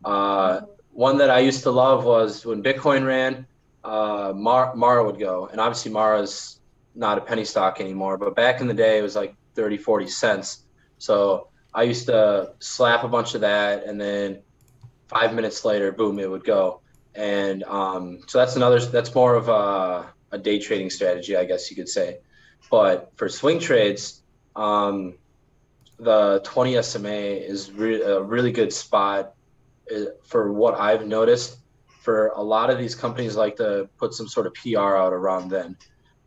uh, 0.05 0.61
one 0.91 1.19
that 1.19 1.31
I 1.31 1.39
used 1.39 1.63
to 1.63 1.71
love 1.71 2.05
was 2.05 2.45
when 2.45 2.63
Bitcoin 2.63 3.07
ran, 3.07 3.47
uh, 3.85 4.33
Mar- 4.35 4.75
Mara 4.75 5.05
would 5.05 5.21
go, 5.21 5.47
and 5.47 5.61
obviously 5.61 5.93
Mara's 5.93 6.61
not 6.95 7.19
a 7.19 7.21
penny 7.21 7.45
stock 7.45 7.81
anymore, 7.81 8.19
but 8.19 8.35
back 8.35 8.61
in 8.61 8.67
the 8.67 8.75
day 8.75 8.99
it 8.99 9.03
was 9.03 9.15
like 9.15 9.35
30, 9.55 9.79
40 9.79 10.09
cents. 10.09 10.67
So 10.99 11.49
I 11.73 11.85
used 11.85 12.07
to 12.07 12.55
slap 12.61 13.05
a 13.05 13.09
bunch 13.09 13.35
of 13.35 13.43
that, 13.43 13.85
and 13.85 14.01
then 14.01 14.43
five 15.09 15.33
minutes 15.33 15.65
later, 15.65 15.93
boom, 15.93 16.19
it 16.19 16.29
would 16.29 16.45
go. 16.45 16.83
And 17.15 17.63
um, 17.65 18.21
so 18.27 18.39
that's 18.39 18.57
another. 18.57 18.81
That's 18.81 19.15
more 19.15 19.35
of 19.37 19.49
a, 19.49 20.13
a 20.33 20.39
day 20.39 20.59
trading 20.59 20.91
strategy, 20.91 21.37
I 21.37 21.45
guess 21.45 21.71
you 21.71 21.77
could 21.77 21.89
say. 21.89 22.19
But 22.71 23.13
for 23.17 23.29
swing 23.29 23.61
trades, 23.61 24.23
um, 24.57 25.15
the 25.99 26.41
20 26.45 26.81
SMA 26.83 27.09
is 27.11 27.73
re- 27.73 28.03
a 28.03 28.21
really 28.21 28.53
good 28.53 28.73
spot 28.73 29.35
uh, 29.95 30.11
for 30.25 30.53
what 30.53 30.79
I've 30.79 31.07
noticed. 31.07 31.59
For 32.01 32.29
a 32.29 32.43
lot 32.43 32.71
of 32.71 32.79
these 32.79 32.95
companies, 32.95 33.37
like 33.37 33.57
to 33.57 33.89
put 33.99 34.15
some 34.15 34.29
sort 34.29 34.47
of 34.47 34.55
PR 34.55 34.97
out 34.97 35.13
around 35.13 35.51
then. 35.51 35.77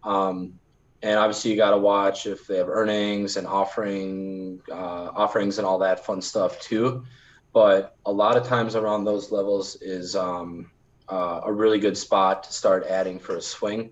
Um, 0.03 0.59
and 1.01 1.17
obviously, 1.17 1.51
you 1.51 1.57
got 1.57 1.71
to 1.71 1.77
watch 1.77 2.27
if 2.27 2.45
they 2.45 2.57
have 2.57 2.69
earnings 2.69 3.37
and 3.37 3.47
offering 3.47 4.61
uh, 4.69 5.09
offerings 5.15 5.57
and 5.57 5.65
all 5.65 5.79
that 5.79 6.05
fun 6.05 6.21
stuff 6.21 6.59
too. 6.59 7.03
But 7.53 7.97
a 8.05 8.11
lot 8.11 8.37
of 8.37 8.45
times 8.45 8.75
around 8.75 9.05
those 9.05 9.31
levels 9.31 9.75
is 9.81 10.15
um, 10.15 10.69
uh, 11.09 11.41
a 11.43 11.51
really 11.51 11.79
good 11.79 11.97
spot 11.97 12.43
to 12.43 12.53
start 12.53 12.85
adding 12.87 13.19
for 13.19 13.37
a 13.37 13.41
swing. 13.41 13.91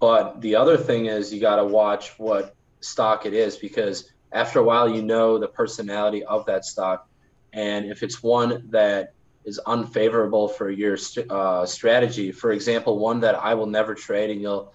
But 0.00 0.40
the 0.40 0.56
other 0.56 0.76
thing 0.76 1.06
is 1.06 1.32
you 1.32 1.40
got 1.40 1.56
to 1.56 1.64
watch 1.64 2.18
what 2.18 2.56
stock 2.80 3.26
it 3.26 3.34
is 3.34 3.56
because 3.56 4.11
after 4.32 4.58
a 4.58 4.62
while 4.62 4.88
you 4.88 5.02
know 5.02 5.38
the 5.38 5.48
personality 5.48 6.24
of 6.24 6.44
that 6.46 6.64
stock 6.64 7.08
and 7.52 7.86
if 7.86 8.02
it's 8.02 8.22
one 8.22 8.66
that 8.70 9.14
is 9.44 9.58
unfavorable 9.66 10.48
for 10.48 10.70
your 10.70 10.96
uh, 11.30 11.66
strategy 11.66 12.32
for 12.32 12.52
example 12.52 12.98
one 12.98 13.20
that 13.20 13.34
i 13.36 13.54
will 13.54 13.66
never 13.66 13.94
trade 13.94 14.30
and 14.30 14.40
you'll 14.40 14.72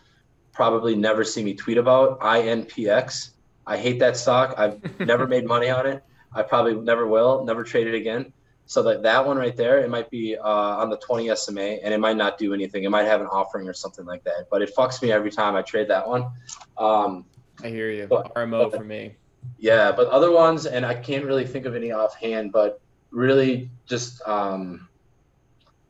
probably 0.52 0.96
never 0.96 1.24
see 1.24 1.44
me 1.44 1.54
tweet 1.54 1.78
about 1.78 2.20
inpx 2.20 3.32
i 3.66 3.78
hate 3.78 4.00
that 4.00 4.18
stock 4.18 4.56
i've 4.58 5.00
never 5.06 5.28
made 5.28 5.46
money 5.46 5.70
on 5.70 5.86
it 5.86 6.04
i 6.34 6.42
probably 6.42 6.76
never 6.76 7.08
will 7.08 7.44
never 7.46 7.64
trade 7.64 7.88
it 7.88 7.96
again 7.96 8.32
so 8.68 8.84
that 8.84 9.02
that 9.04 9.26
one 9.26 9.38
right 9.38 9.56
there, 9.56 9.80
it 9.80 9.90
might 9.90 10.10
be 10.10 10.36
uh, 10.36 10.44
on 10.44 10.90
the 10.90 10.98
20 10.98 11.34
SMA, 11.38 11.62
and 11.62 11.94
it 11.94 12.00
might 12.02 12.18
not 12.18 12.38
do 12.38 12.54
anything. 12.54 12.84
It 12.84 12.90
might 12.90 13.06
have 13.06 13.22
an 13.22 13.28
offering 13.28 13.68
or 13.70 13.74
something 13.74 14.06
like 14.06 14.26
that. 14.26 14.50
But 14.52 14.62
it 14.62 14.76
fucks 14.76 15.02
me 15.02 15.10
every 15.10 15.32
time 15.32 15.56
I 15.56 15.62
trade 15.62 15.88
that 15.88 16.06
one. 16.06 16.30
Um, 16.78 17.26
I 17.64 17.70
hear 17.70 17.90
you. 17.90 18.08
But, 18.08 18.36
RMO 18.36 18.70
but, 18.70 18.78
for 18.78 18.84
me. 18.84 19.16
Yeah, 19.58 19.92
but 19.92 20.08
other 20.10 20.32
ones, 20.32 20.66
and 20.66 20.86
I 20.86 20.94
can't 20.94 21.26
really 21.26 21.46
think 21.46 21.66
of 21.66 21.76
any 21.76 21.92
offhand, 21.92 22.52
but 22.52 22.80
really 23.12 23.72
just 23.86 24.22
um, 24.28 24.88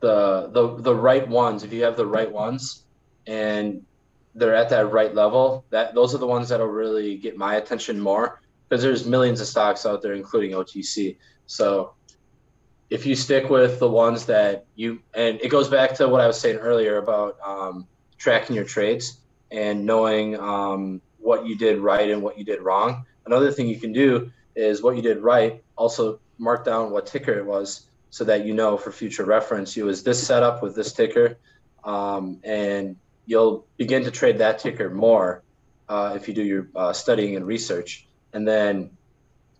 the 0.00 0.48
the 0.52 0.82
the 0.82 0.94
right 0.94 1.26
ones. 1.26 1.64
If 1.64 1.72
you 1.72 1.82
have 1.84 1.96
the 1.96 2.06
right 2.06 2.30
ones, 2.30 2.84
and 3.26 3.84
they're 4.34 4.54
at 4.54 4.70
that 4.70 4.90
right 4.92 5.14
level, 5.14 5.64
that 5.70 5.94
those 5.94 6.14
are 6.14 6.18
the 6.18 6.26
ones 6.26 6.48
that'll 6.48 6.66
really 6.66 7.16
get 7.16 7.36
my 7.36 7.56
attention 7.56 8.00
more 8.00 8.40
because 8.68 8.82
there's 8.82 9.06
millions 9.06 9.40
of 9.40 9.46
stocks 9.46 9.84
out 9.86 10.02
there, 10.02 10.14
including 10.14 10.52
OTC. 10.52 11.16
So 11.46 11.94
if 12.90 13.04
you 13.04 13.14
stick 13.14 13.50
with 13.50 13.78
the 13.78 13.88
ones 13.88 14.26
that 14.26 14.64
you 14.74 15.00
and 15.14 15.40
it 15.42 15.48
goes 15.48 15.68
back 15.68 15.94
to 15.94 16.08
what 16.08 16.20
I 16.20 16.26
was 16.26 16.40
saying 16.40 16.56
earlier 16.56 16.98
about 16.98 17.36
um, 17.44 17.86
tracking 18.16 18.56
your 18.56 18.64
trades 18.64 19.20
and 19.50 19.84
knowing 19.84 20.38
um, 20.38 21.00
what 21.18 21.46
you 21.46 21.56
did 21.56 21.78
right 21.78 22.10
and 22.10 22.22
what 22.22 22.38
you 22.38 22.44
did 22.44 22.62
wrong. 22.62 23.04
Another 23.28 23.52
thing 23.52 23.68
you 23.68 23.78
can 23.78 23.92
do 23.92 24.30
is 24.56 24.82
what 24.82 24.96
you 24.96 25.02
did 25.02 25.18
right. 25.18 25.62
Also 25.76 26.18
mark 26.38 26.64
down 26.64 26.90
what 26.90 27.06
ticker 27.06 27.32
it 27.32 27.44
was 27.44 27.86
so 28.10 28.24
that 28.24 28.46
you 28.46 28.54
know 28.54 28.78
for 28.78 28.90
future 28.90 29.24
reference 29.24 29.76
you 29.76 29.84
was 29.84 30.02
this 30.02 30.26
setup 30.26 30.62
with 30.62 30.74
this 30.74 30.92
ticker, 30.94 31.36
um, 31.84 32.40
and 32.42 32.96
you'll 33.26 33.66
begin 33.76 34.02
to 34.04 34.10
trade 34.10 34.38
that 34.38 34.58
ticker 34.58 34.88
more 34.88 35.42
uh, 35.90 36.14
if 36.16 36.26
you 36.26 36.32
do 36.32 36.42
your 36.42 36.68
uh, 36.74 36.92
studying 36.92 37.36
and 37.36 37.46
research. 37.46 38.06
And 38.32 38.48
then 38.48 38.90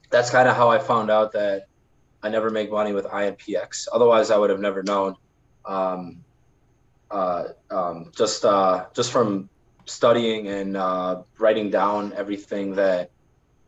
that's 0.09 0.31
kind 0.31 0.49
of 0.49 0.57
how 0.57 0.71
I 0.71 0.79
found 0.79 1.11
out 1.11 1.33
that 1.33 1.69
I 2.23 2.31
never 2.31 2.49
make 2.49 2.71
money 2.71 2.95
with 2.95 3.05
INPX. 3.05 3.89
Otherwise, 3.93 4.31
I 4.31 4.39
would 4.39 4.51
have 4.51 4.61
never 4.61 4.83
known. 4.83 5.16
Um, 5.66 6.25
uh, 7.11 7.49
um, 7.71 8.12
just 8.16 8.45
uh, 8.45 8.87
just 8.95 9.12
from 9.12 9.49
studying 9.87 10.49
and 10.49 10.77
uh, 10.77 11.23
writing 11.39 11.71
down 11.71 12.12
everything 12.14 12.75
that 12.75 13.11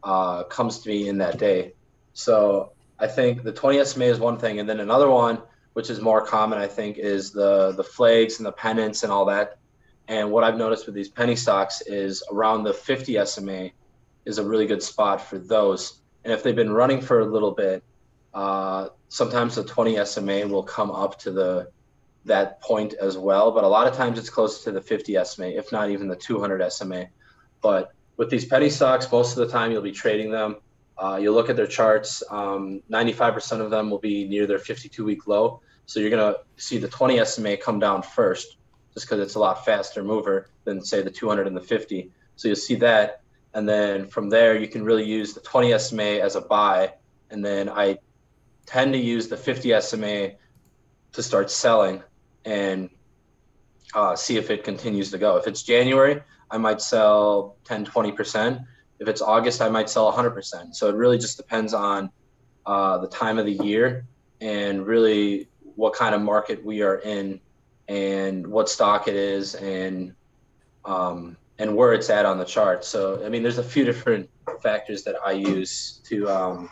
uh, 0.03 0.45
comes 0.45 0.81
to 0.81 0.89
me 0.89 1.09
in 1.09 1.19
that 1.19 1.39
day. 1.39 1.75
So 2.13 2.73
I 2.99 3.07
think 3.07 3.43
the 3.43 3.53
20 3.53 3.85
SMA 3.85 4.05
is 4.07 4.19
one 4.19 4.39
thing, 4.39 4.61
and 4.61 4.69
then 4.69 4.81
another 4.81 5.09
one, 5.09 5.43
which 5.73 5.91
is 5.91 6.01
more 6.01 6.25
common, 6.25 6.59
I 6.59 6.67
think, 6.67 6.99
is 6.99 7.31
the 7.31 7.73
the 7.73 7.85
flags 7.85 8.39
and 8.39 8.47
the 8.47 8.53
pennants 8.53 9.03
and 9.03 9.13
all 9.13 9.25
that. 9.27 9.59
And 10.09 10.31
what 10.33 10.43
I've 10.43 10.57
noticed 10.57 10.87
with 10.87 10.95
these 10.95 11.09
penny 11.09 11.37
stocks 11.37 11.83
is 11.83 12.23
around 12.33 12.65
the 12.65 12.75
50 12.75 13.25
SMA 13.25 13.71
is 14.25 14.39
a 14.39 14.45
really 14.45 14.67
good 14.67 14.83
spot 14.83 15.21
for 15.21 15.39
those. 15.39 16.01
And 16.25 16.33
if 16.33 16.43
they've 16.43 16.57
been 16.57 16.73
running 16.73 17.01
for 17.01 17.21
a 17.21 17.25
little 17.25 17.53
bit, 17.53 17.83
uh, 18.35 18.89
sometimes 19.09 19.55
the 19.55 19.65
20 19.65 20.05
SMA 20.05 20.47
will 20.47 20.63
come 20.63 20.91
up 20.91 21.19
to 21.21 21.31
the 21.31 21.71
that 22.27 22.61
point 22.61 22.95
as 22.95 23.17
well, 23.17 23.51
but 23.51 23.65
a 23.65 23.69
lot 23.69 23.87
of 23.87 23.95
times 23.95 24.19
it's 24.19 24.29
close 24.29 24.63
to 24.65 24.73
the 24.73 24.81
50 24.81 25.17
SMA, 25.25 25.47
if 25.47 25.73
not 25.73 25.91
even 25.91 26.07
the 26.07 26.17
200 26.17 26.71
SMA. 26.71 27.07
But 27.63 27.93
with 28.17 28.31
these 28.31 28.45
penny 28.45 28.71
stocks, 28.71 29.11
most 29.11 29.37
of 29.37 29.47
the 29.47 29.53
time 29.53 29.73
you'll 29.73 29.83
be 29.83 29.93
trading 29.93 30.31
them. 30.31 30.57
Uh, 30.99 31.19
you'll 31.21 31.35
look 31.35 31.49
at 31.49 31.57
their 31.57 31.67
charts. 31.67 32.23
Um, 32.31 32.83
95% 32.91 33.61
of 33.61 33.71
them 33.71 33.91
will 33.91 33.99
be 33.99 34.29
near 34.29 34.47
their 34.47 34.59
52 34.59 35.05
week 35.05 35.27
low. 35.27 35.63
So 35.87 35.99
you're 35.99 36.11
going 36.11 36.35
to 36.35 36.41
see 36.57 36.79
the 36.79 36.89
20 36.89 37.25
SMA 37.25 37.57
come 37.57 37.79
down 37.79 38.03
first, 38.03 38.59
just 38.95 39.07
because 39.07 39.21
it's 39.21 39.35
a 39.35 39.39
lot 39.39 39.65
faster 39.65 40.05
mover 40.05 40.51
than, 40.65 40.85
say, 40.85 41.03
the 41.03 41.11
200 41.11 41.47
and 41.47 41.57
the 41.57 41.61
50. 41.61 42.11
So 42.37 42.49
you'll 42.49 42.57
see 42.57 42.77
that. 42.77 43.23
And 43.55 43.69
then 43.69 44.07
from 44.07 44.29
there, 44.29 44.57
you 44.57 44.69
can 44.69 44.85
really 44.85 45.05
use 45.05 45.33
the 45.33 45.41
20 45.41 45.77
SMA 45.79 46.21
as 46.21 46.37
a 46.37 46.41
buy. 46.43 46.95
And 47.31 47.45
then 47.45 47.69
I 47.69 47.99
tend 48.67 48.93
to 48.93 48.99
use 48.99 49.29
the 49.29 49.37
50 49.37 49.81
SMA 49.81 50.33
to 51.13 51.23
start 51.23 51.51
selling 51.51 52.03
and 52.45 52.91
uh, 53.95 54.15
see 54.15 54.37
if 54.37 54.51
it 54.51 54.65
continues 54.65 55.11
to 55.11 55.19
go. 55.19 55.37
If 55.37 55.47
it's 55.47 55.63
January, 55.63 56.23
I 56.51 56.59
might 56.59 56.81
sell 56.81 57.57
10, 57.65 57.87
20%. 57.87 58.65
If 58.99 59.09
it's 59.09 59.23
August, 59.23 59.63
I 59.63 59.69
might 59.69 59.89
sell 59.89 60.13
100%. 60.13 60.75
So 60.75 60.89
it 60.89 60.95
really 60.95 61.19
just 61.19 61.37
depends 61.37 61.73
on 61.73 62.11
uh, 62.67 62.99
the 62.99 63.09
time 63.09 63.39
of 63.39 63.47
the 63.47 63.53
year 63.53 64.07
and 64.41 64.87
really 64.87 65.49
what 65.77 65.95
kind 65.95 66.15
of 66.15 66.21
market 66.21 66.65
we 66.65 66.83
are 66.83 66.97
in 66.97 67.41
and 67.89 68.47
what 68.47 68.69
stock 68.69 69.09
it 69.09 69.17
is 69.17 69.55
and 69.55 70.15
um, 70.85 71.37
and 71.59 71.77
where 71.77 71.93
it's 71.93 72.09
at 72.09 72.25
on 72.25 72.39
the 72.39 72.45
chart. 72.45 72.85
So 72.85 73.25
I 73.25 73.29
mean, 73.29 73.43
there's 73.43 73.59
a 73.59 73.65
few 73.65 73.85
different 73.85 74.31
factors 74.63 75.03
that 75.05 75.17
I 75.25 75.33
use 75.33 76.01
to 76.05 76.29
um, 76.29 76.71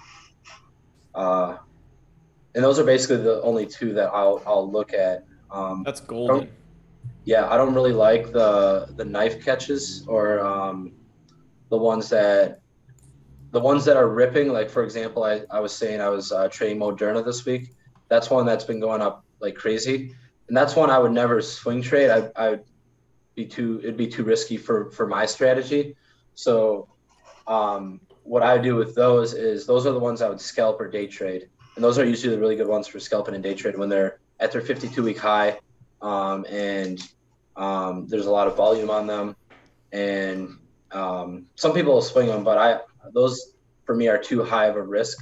uh, 1.14 1.56
and 2.54 2.64
those 2.64 2.78
are 2.78 2.84
basically 2.84 3.18
the 3.18 3.42
only 3.42 3.66
two 3.66 3.92
that 3.94 4.10
I'll 4.12 4.42
I'll 4.46 4.70
look 4.70 4.92
at. 4.92 5.24
Um, 5.50 5.82
That's 5.84 6.00
golden. 6.00 6.50
Yeah, 7.28 7.46
I 7.46 7.58
don't 7.58 7.74
really 7.74 7.92
like 7.92 8.32
the 8.32 8.88
the 8.96 9.04
knife 9.04 9.44
catches 9.44 10.02
or 10.08 10.40
um, 10.40 10.94
the 11.68 11.76
ones 11.76 12.08
that 12.08 12.62
the 13.50 13.60
ones 13.60 13.84
that 13.84 13.98
are 13.98 14.08
ripping. 14.08 14.50
Like 14.50 14.70
for 14.70 14.82
example, 14.82 15.24
I, 15.24 15.42
I 15.50 15.60
was 15.60 15.76
saying 15.76 16.00
I 16.00 16.08
was 16.08 16.32
uh, 16.32 16.48
trading 16.48 16.78
Moderna 16.78 17.22
this 17.22 17.44
week. 17.44 17.74
That's 18.08 18.30
one 18.30 18.46
that's 18.46 18.64
been 18.64 18.80
going 18.80 19.02
up 19.02 19.26
like 19.40 19.56
crazy, 19.56 20.14
and 20.48 20.56
that's 20.56 20.74
one 20.74 20.88
I 20.88 20.98
would 20.98 21.12
never 21.12 21.42
swing 21.42 21.82
trade. 21.82 22.08
I 22.08 22.30
I 22.34 22.60
be 23.34 23.44
too 23.44 23.78
it'd 23.82 23.98
be 23.98 24.08
too 24.08 24.24
risky 24.24 24.56
for 24.56 24.90
for 24.90 25.06
my 25.06 25.26
strategy. 25.26 25.96
So 26.34 26.88
um, 27.46 28.00
what 28.22 28.42
I 28.42 28.56
do 28.56 28.74
with 28.74 28.94
those 28.94 29.34
is 29.34 29.66
those 29.66 29.84
are 29.84 29.92
the 29.92 29.98
ones 29.98 30.22
I 30.22 30.30
would 30.30 30.40
scalp 30.40 30.80
or 30.80 30.88
day 30.88 31.06
trade 31.06 31.50
and 31.76 31.84
those 31.84 31.98
are 31.98 32.06
usually 32.06 32.34
the 32.34 32.40
really 32.40 32.56
good 32.56 32.66
ones 32.66 32.88
for 32.88 32.98
scalping 32.98 33.34
and 33.34 33.42
day 33.44 33.54
trade 33.54 33.76
when 33.76 33.90
they're 33.90 34.18
at 34.40 34.50
their 34.50 34.62
52 34.62 35.02
week 35.02 35.18
high, 35.18 35.58
um, 36.00 36.46
and 36.48 36.98
um, 37.58 38.06
there's 38.06 38.26
a 38.26 38.30
lot 38.30 38.46
of 38.46 38.56
volume 38.56 38.88
on 38.88 39.06
them, 39.06 39.36
and 39.92 40.56
um, 40.92 41.46
some 41.56 41.74
people 41.74 41.92
will 41.94 42.02
swing 42.02 42.28
them, 42.28 42.44
but 42.44 42.56
I 42.56 42.80
those 43.12 43.54
for 43.84 43.94
me 43.94 44.08
are 44.08 44.18
too 44.18 44.42
high 44.42 44.66
of 44.66 44.76
a 44.76 44.82
risk, 44.82 45.18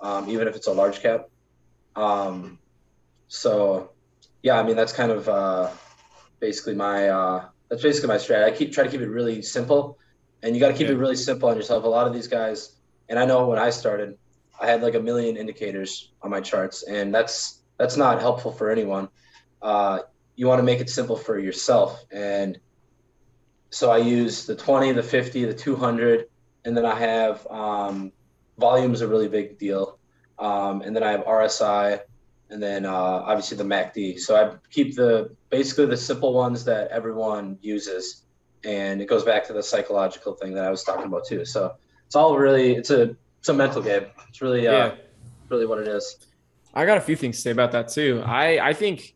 um, 0.00 0.28
even 0.28 0.48
if 0.48 0.56
it's 0.56 0.66
a 0.66 0.72
large 0.72 1.00
cap. 1.00 1.28
Um, 1.96 2.58
so, 3.28 3.92
yeah, 4.42 4.58
I 4.58 4.62
mean 4.62 4.76
that's 4.76 4.92
kind 4.92 5.12
of 5.12 5.28
uh, 5.28 5.70
basically 6.40 6.74
my 6.74 7.08
uh, 7.08 7.44
that's 7.70 7.82
basically 7.82 8.08
my 8.08 8.18
strategy. 8.18 8.52
I 8.52 8.56
keep 8.56 8.72
try 8.72 8.84
to 8.84 8.90
keep 8.90 9.00
it 9.00 9.08
really 9.08 9.40
simple, 9.40 9.98
and 10.42 10.54
you 10.54 10.60
got 10.60 10.68
to 10.68 10.74
keep 10.74 10.88
yeah. 10.88 10.94
it 10.94 10.98
really 10.98 11.16
simple 11.16 11.48
on 11.48 11.56
yourself. 11.56 11.84
A 11.84 11.88
lot 11.88 12.06
of 12.06 12.12
these 12.12 12.28
guys, 12.28 12.76
and 13.08 13.18
I 13.18 13.24
know 13.24 13.46
when 13.46 13.58
I 13.58 13.70
started 13.70 14.18
I 14.60 14.66
had 14.66 14.82
like 14.82 14.94
a 14.94 15.00
million 15.00 15.36
indicators 15.36 16.10
on 16.22 16.30
my 16.30 16.40
charts, 16.40 16.82
and 16.82 17.14
that's 17.14 17.60
that's 17.78 17.96
not 17.96 18.20
helpful 18.20 18.52
for 18.52 18.70
anyone. 18.70 19.08
Uh, 19.62 20.00
you 20.38 20.46
want 20.46 20.60
to 20.60 20.62
make 20.62 20.80
it 20.80 20.88
simple 20.88 21.16
for 21.16 21.36
yourself, 21.36 22.04
and 22.12 22.60
so 23.70 23.90
I 23.90 23.98
use 23.98 24.46
the 24.46 24.54
20, 24.54 24.92
the 24.92 25.02
50, 25.02 25.44
the 25.46 25.52
200, 25.52 26.26
and 26.64 26.76
then 26.76 26.86
I 26.86 26.96
have 26.98 27.44
um, 27.48 28.12
volume 28.56 28.94
is 28.94 29.00
a 29.00 29.08
really 29.08 29.28
big 29.28 29.58
deal, 29.58 29.98
um, 30.38 30.82
and 30.82 30.94
then 30.94 31.02
I 31.02 31.10
have 31.10 31.24
RSI, 31.24 32.00
and 32.50 32.62
then 32.62 32.86
uh, 32.86 32.92
obviously 32.92 33.56
the 33.56 33.64
MACD. 33.64 34.20
So 34.20 34.36
I 34.36 34.54
keep 34.70 34.94
the 34.94 35.34
basically 35.50 35.86
the 35.86 35.96
simple 35.96 36.32
ones 36.32 36.64
that 36.66 36.88
everyone 36.92 37.58
uses, 37.60 38.22
and 38.64 39.02
it 39.02 39.06
goes 39.06 39.24
back 39.24 39.44
to 39.48 39.52
the 39.52 39.62
psychological 39.62 40.34
thing 40.34 40.54
that 40.54 40.64
I 40.64 40.70
was 40.70 40.84
talking 40.84 41.06
about 41.06 41.26
too. 41.26 41.44
So 41.44 41.74
it's 42.06 42.14
all 42.14 42.38
really 42.38 42.76
it's 42.76 42.90
a 42.90 43.16
it's 43.40 43.48
a 43.48 43.54
mental 43.54 43.82
game. 43.82 44.06
It's 44.28 44.40
really 44.40 44.68
uh, 44.68 44.72
yeah. 44.72 44.94
really 45.48 45.66
what 45.66 45.80
it 45.80 45.88
is. 45.88 46.28
I 46.74 46.86
got 46.86 46.96
a 46.96 47.00
few 47.00 47.16
things 47.16 47.36
to 47.36 47.42
say 47.42 47.50
about 47.50 47.72
that 47.72 47.88
too. 47.88 48.22
I 48.24 48.68
I 48.68 48.72
think 48.72 49.14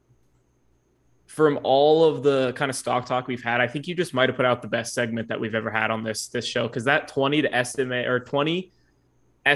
from 1.32 1.58
all 1.62 2.04
of 2.04 2.22
the 2.22 2.52
kind 2.56 2.68
of 2.68 2.76
stock 2.76 3.06
talk 3.06 3.26
we've 3.26 3.42
had, 3.42 3.58
I 3.62 3.66
think 3.66 3.88
you 3.88 3.94
just 3.94 4.12
might 4.12 4.28
have 4.28 4.36
put 4.36 4.44
out 4.44 4.60
the 4.60 4.68
best 4.68 4.92
segment 4.92 5.28
that 5.28 5.40
we've 5.40 5.54
ever 5.54 5.70
had 5.70 5.90
on 5.90 6.04
this 6.04 6.28
this 6.28 6.44
show 6.44 6.68
because 6.68 6.84
that 6.84 7.08
20 7.08 7.40
to 7.40 7.64
SMA 7.64 8.02
or 8.06 8.20
20 8.20 8.70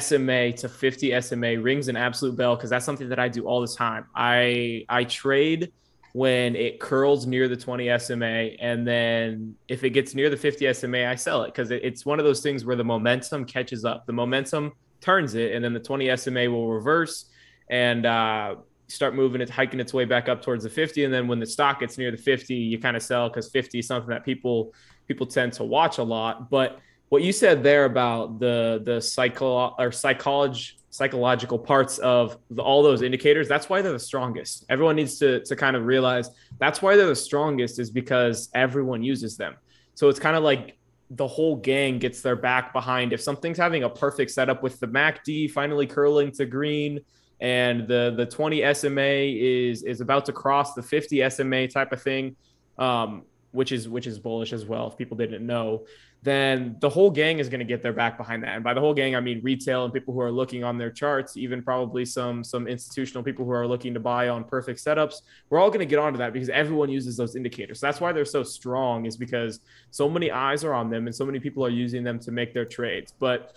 SMA 0.00 0.52
to 0.52 0.70
50 0.70 1.20
SMA 1.20 1.60
rings 1.60 1.88
an 1.88 1.96
absolute 1.96 2.34
bell 2.34 2.56
because 2.56 2.70
that's 2.70 2.86
something 2.86 3.10
that 3.10 3.18
I 3.18 3.28
do 3.28 3.44
all 3.44 3.60
the 3.60 3.68
time. 3.68 4.06
I 4.14 4.86
I 4.88 5.04
trade 5.04 5.70
when 6.14 6.56
it 6.56 6.80
curls 6.80 7.26
near 7.26 7.46
the 7.46 7.58
20 7.58 7.98
SMA. 7.98 8.56
And 8.58 8.88
then 8.88 9.54
if 9.68 9.84
it 9.84 9.90
gets 9.90 10.14
near 10.14 10.30
the 10.30 10.36
50 10.38 10.72
SMA, 10.72 11.06
I 11.06 11.14
sell 11.14 11.42
it 11.42 11.48
because 11.48 11.70
it's 11.70 12.06
one 12.06 12.18
of 12.18 12.24
those 12.24 12.40
things 12.40 12.64
where 12.64 12.76
the 12.76 12.84
momentum 12.84 13.44
catches 13.44 13.84
up. 13.84 14.06
The 14.06 14.14
momentum 14.14 14.72
turns 15.02 15.34
it, 15.34 15.54
and 15.54 15.62
then 15.62 15.74
the 15.74 15.80
20 15.80 16.16
SMA 16.16 16.50
will 16.50 16.70
reverse 16.70 17.26
and 17.68 18.06
uh, 18.06 18.54
start 18.88 19.14
moving 19.14 19.40
it, 19.40 19.50
hiking 19.50 19.80
its 19.80 19.92
way 19.92 20.04
back 20.04 20.28
up 20.28 20.42
towards 20.42 20.64
the 20.64 20.70
50. 20.70 21.04
And 21.04 21.12
then 21.12 21.26
when 21.28 21.40
the 21.40 21.46
stock 21.46 21.80
gets 21.80 21.98
near 21.98 22.10
the 22.10 22.16
50, 22.16 22.54
you 22.54 22.78
kind 22.78 22.96
of 22.96 23.02
sell 23.02 23.28
because 23.28 23.50
50 23.50 23.80
is 23.80 23.86
something 23.86 24.10
that 24.10 24.24
people 24.24 24.74
people 25.08 25.26
tend 25.26 25.52
to 25.54 25.64
watch 25.64 25.98
a 25.98 26.02
lot. 26.02 26.50
But 26.50 26.80
what 27.08 27.22
you 27.22 27.32
said 27.32 27.62
there 27.62 27.84
about 27.84 28.38
the 28.38 28.82
the 28.84 29.00
psycho 29.00 29.74
or 29.78 29.92
psychology 29.92 30.72
psychological 30.90 31.58
parts 31.58 31.98
of 31.98 32.38
the, 32.50 32.62
all 32.62 32.82
those 32.82 33.02
indicators 33.02 33.46
that's 33.48 33.68
why 33.68 33.82
they're 33.82 33.92
the 33.92 33.98
strongest 33.98 34.64
everyone 34.70 34.96
needs 34.96 35.18
to 35.18 35.40
to 35.40 35.54
kind 35.54 35.76
of 35.76 35.84
realize 35.84 36.30
that's 36.58 36.80
why 36.80 36.96
they're 36.96 37.06
the 37.06 37.14
strongest 37.14 37.78
is 37.78 37.90
because 37.90 38.48
everyone 38.54 39.02
uses 39.02 39.36
them 39.36 39.54
so 39.94 40.08
it's 40.08 40.18
kind 40.18 40.36
of 40.36 40.42
like 40.42 40.78
the 41.10 41.26
whole 41.26 41.54
gang 41.54 41.98
gets 41.98 42.22
their 42.22 42.34
back 42.34 42.72
behind 42.72 43.12
if 43.12 43.20
something's 43.20 43.58
having 43.58 43.82
a 43.82 43.90
perfect 43.90 44.30
setup 44.30 44.62
with 44.62 44.80
the 44.80 44.88
MACD 44.88 45.50
finally 45.50 45.86
curling 45.86 46.32
to 46.32 46.46
green 46.46 47.00
and 47.40 47.86
the 47.86 48.14
the 48.16 48.26
20 48.26 48.74
SMA 48.74 49.00
is 49.02 49.82
is 49.82 50.00
about 50.00 50.24
to 50.26 50.32
cross 50.32 50.74
the 50.74 50.82
50 50.82 51.28
SMA 51.30 51.68
type 51.68 51.92
of 51.92 52.02
thing 52.02 52.36
um, 52.78 53.22
which 53.52 53.72
is 53.72 53.88
which 53.88 54.06
is 54.06 54.18
bullish 54.18 54.52
as 54.52 54.64
well 54.64 54.88
if 54.88 54.96
people 54.96 55.16
didn't 55.16 55.44
know 55.46 55.84
then 56.26 56.74
the 56.80 56.88
whole 56.88 57.08
gang 57.08 57.38
is 57.38 57.48
going 57.48 57.60
to 57.60 57.64
get 57.64 57.82
their 57.82 57.92
back 57.92 58.16
behind 58.16 58.42
that. 58.42 58.56
And 58.56 58.64
by 58.64 58.74
the 58.74 58.80
whole 58.80 58.92
gang, 58.92 59.14
I 59.14 59.20
mean 59.20 59.40
retail 59.44 59.84
and 59.84 59.94
people 59.94 60.12
who 60.12 60.20
are 60.20 60.32
looking 60.32 60.64
on 60.64 60.76
their 60.76 60.90
charts, 60.90 61.36
even 61.36 61.62
probably 61.62 62.04
some 62.04 62.42
some 62.42 62.66
institutional 62.66 63.22
people 63.22 63.44
who 63.44 63.52
are 63.52 63.64
looking 63.64 63.94
to 63.94 64.00
buy 64.00 64.28
on 64.28 64.42
perfect 64.42 64.84
setups. 64.84 65.22
We're 65.50 65.60
all 65.60 65.68
going 65.68 65.80
to 65.80 65.86
get 65.86 66.00
onto 66.00 66.18
that 66.18 66.32
because 66.32 66.48
everyone 66.48 66.88
uses 66.88 67.16
those 67.16 67.36
indicators. 67.36 67.78
So 67.78 67.86
that's 67.86 68.00
why 68.00 68.10
they're 68.10 68.24
so 68.24 68.42
strong, 68.42 69.06
is 69.06 69.16
because 69.16 69.60
so 69.92 70.08
many 70.08 70.32
eyes 70.32 70.64
are 70.64 70.74
on 70.74 70.90
them 70.90 71.06
and 71.06 71.14
so 71.14 71.24
many 71.24 71.38
people 71.38 71.64
are 71.64 71.70
using 71.70 72.02
them 72.02 72.18
to 72.18 72.32
make 72.32 72.52
their 72.52 72.64
trades. 72.64 73.12
But 73.16 73.56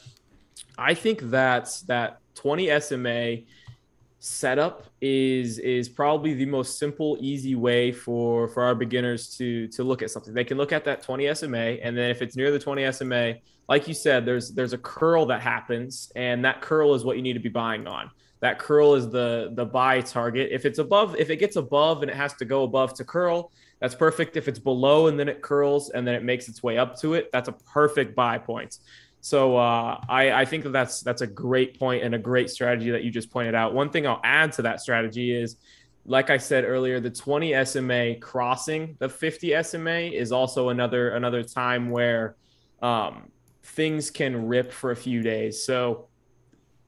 I 0.77 0.93
think 0.93 1.21
that's 1.21 1.81
that 1.83 2.19
20 2.35 2.79
SMA 2.81 3.37
setup 4.19 4.85
is 4.99 5.59
is 5.59 5.87
probably 5.87 6.33
the 6.33 6.45
most 6.45 6.77
simple 6.77 7.17
easy 7.21 7.55
way 7.55 7.91
for 7.91 8.49
for 8.49 8.63
our 8.63 8.75
beginners 8.75 9.35
to 9.37 9.67
to 9.69 9.83
look 9.83 10.01
at 10.01 10.11
something. 10.11 10.33
They 10.33 10.43
can 10.43 10.57
look 10.57 10.73
at 10.73 10.83
that 10.85 11.01
20 11.01 11.33
sma 11.35 11.57
and 11.57 11.97
then 11.97 12.11
if 12.11 12.21
it's 12.21 12.35
near 12.35 12.51
the 12.51 12.59
20 12.59 12.91
sma 12.91 13.35
like 13.69 13.87
you 13.87 13.93
said 13.93 14.25
there's 14.25 14.51
there's 14.51 14.73
a 14.73 14.77
curl 14.77 15.25
that 15.27 15.41
happens 15.41 16.11
and 16.15 16.43
that 16.43 16.61
curl 16.61 16.93
is 16.95 17.05
what 17.05 17.15
you 17.15 17.21
need 17.21 17.33
to 17.33 17.39
be 17.39 17.49
buying 17.49 17.87
on. 17.87 18.11
That 18.41 18.59
curl 18.59 18.95
is 18.95 19.09
the 19.09 19.51
the 19.53 19.65
buy 19.65 20.01
target. 20.01 20.49
If 20.51 20.65
it's 20.65 20.79
above 20.79 21.15
if 21.15 21.29
it 21.29 21.37
gets 21.37 21.55
above 21.55 22.01
and 22.01 22.11
it 22.11 22.17
has 22.17 22.33
to 22.35 22.45
go 22.45 22.63
above 22.63 22.93
to 22.95 23.05
curl 23.05 23.51
that's 23.79 23.95
perfect. 23.95 24.35
If 24.35 24.49
it's 24.49 24.59
below 24.59 25.07
and 25.07 25.17
then 25.17 25.29
it 25.29 25.41
curls 25.41 25.91
and 25.91 26.05
then 26.05 26.13
it 26.13 26.23
makes 26.23 26.49
its 26.49 26.61
way 26.61 26.77
up 26.77 26.99
to 26.99 27.13
it 27.13 27.29
that's 27.31 27.47
a 27.47 27.53
perfect 27.53 28.15
buy 28.15 28.37
point 28.37 28.79
so 29.21 29.57
uh, 29.57 29.99
I, 30.07 30.31
I 30.31 30.45
think 30.45 30.63
that 30.63 30.71
that's 30.71 31.01
that's 31.01 31.21
a 31.21 31.27
great 31.27 31.77
point 31.77 32.03
and 32.03 32.15
a 32.15 32.19
great 32.19 32.49
strategy 32.49 32.91
that 32.91 33.03
you 33.03 33.11
just 33.11 33.31
pointed 33.31 33.53
out. 33.53 33.73
One 33.73 33.89
thing 33.89 34.07
I'll 34.07 34.21
add 34.23 34.53
to 34.53 34.61
that 34.63 34.79
strategy 34.79 35.31
is, 35.35 35.57
like 36.05 36.29
I 36.29 36.37
said 36.37 36.63
earlier, 36.63 36.99
the 36.99 37.09
20 37.09 37.65
SMA 37.65 38.15
crossing 38.15 38.95
the 38.99 39.09
50 39.09 39.61
SMA 39.63 39.99
is 40.13 40.31
also 40.31 40.69
another 40.69 41.11
another 41.11 41.43
time 41.43 41.89
where 41.89 42.35
um, 42.81 43.29
things 43.63 44.09
can 44.09 44.47
rip 44.47 44.71
for 44.71 44.91
a 44.91 44.95
few 44.95 45.21
days. 45.21 45.63
So 45.63 46.07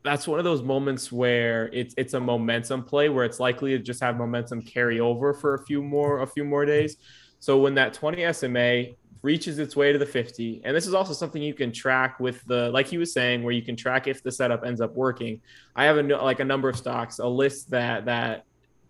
that's 0.04 0.28
one 0.28 0.40
of 0.40 0.46
those 0.46 0.64
moments 0.64 1.12
where 1.12 1.70
it's 1.74 1.94
it's 1.98 2.14
a 2.14 2.20
momentum 2.20 2.84
play 2.84 3.10
where 3.10 3.26
it's 3.26 3.40
likely 3.42 3.72
to 3.72 3.80
just 3.80 4.02
have 4.02 4.18
momentum 4.18 4.62
carry 4.62 5.00
over 5.00 5.34
for 5.34 5.56
a 5.56 5.66
few 5.66 5.84
more 5.84 6.22
a 6.22 6.28
few 6.28 6.46
more 6.46 6.66
days. 6.66 6.96
So 7.40 7.58
when 7.58 7.76
that 7.76 7.94
20 7.94 8.32
SMA 8.34 8.86
reaches 9.22 9.60
its 9.60 9.76
way 9.76 9.92
to 9.92 10.00
the 10.00 10.06
50 10.06 10.62
and 10.64 10.76
this 10.76 10.88
is 10.88 10.94
also 10.94 11.14
something 11.14 11.42
you 11.42 11.54
can 11.54 11.72
track 11.72 12.20
with 12.20 12.44
the 12.46 12.70
like 12.72 12.88
he 12.88 12.98
was 12.98 13.14
saying 13.14 13.44
where 13.44 13.54
you 13.54 13.62
can 13.62 13.76
track 13.76 14.08
if 14.08 14.24
the 14.24 14.32
setup 14.32 14.64
ends 14.66 14.82
up 14.82 14.96
working. 14.96 15.42
I 15.76 15.86
have 15.86 15.98
a 15.98 16.04
like 16.04 16.40
a 16.40 16.46
number 16.46 16.70
of 16.70 16.78
stocks 16.78 17.20
a 17.20 17.28
list 17.28 17.70
that 17.72 18.06
that 18.06 18.46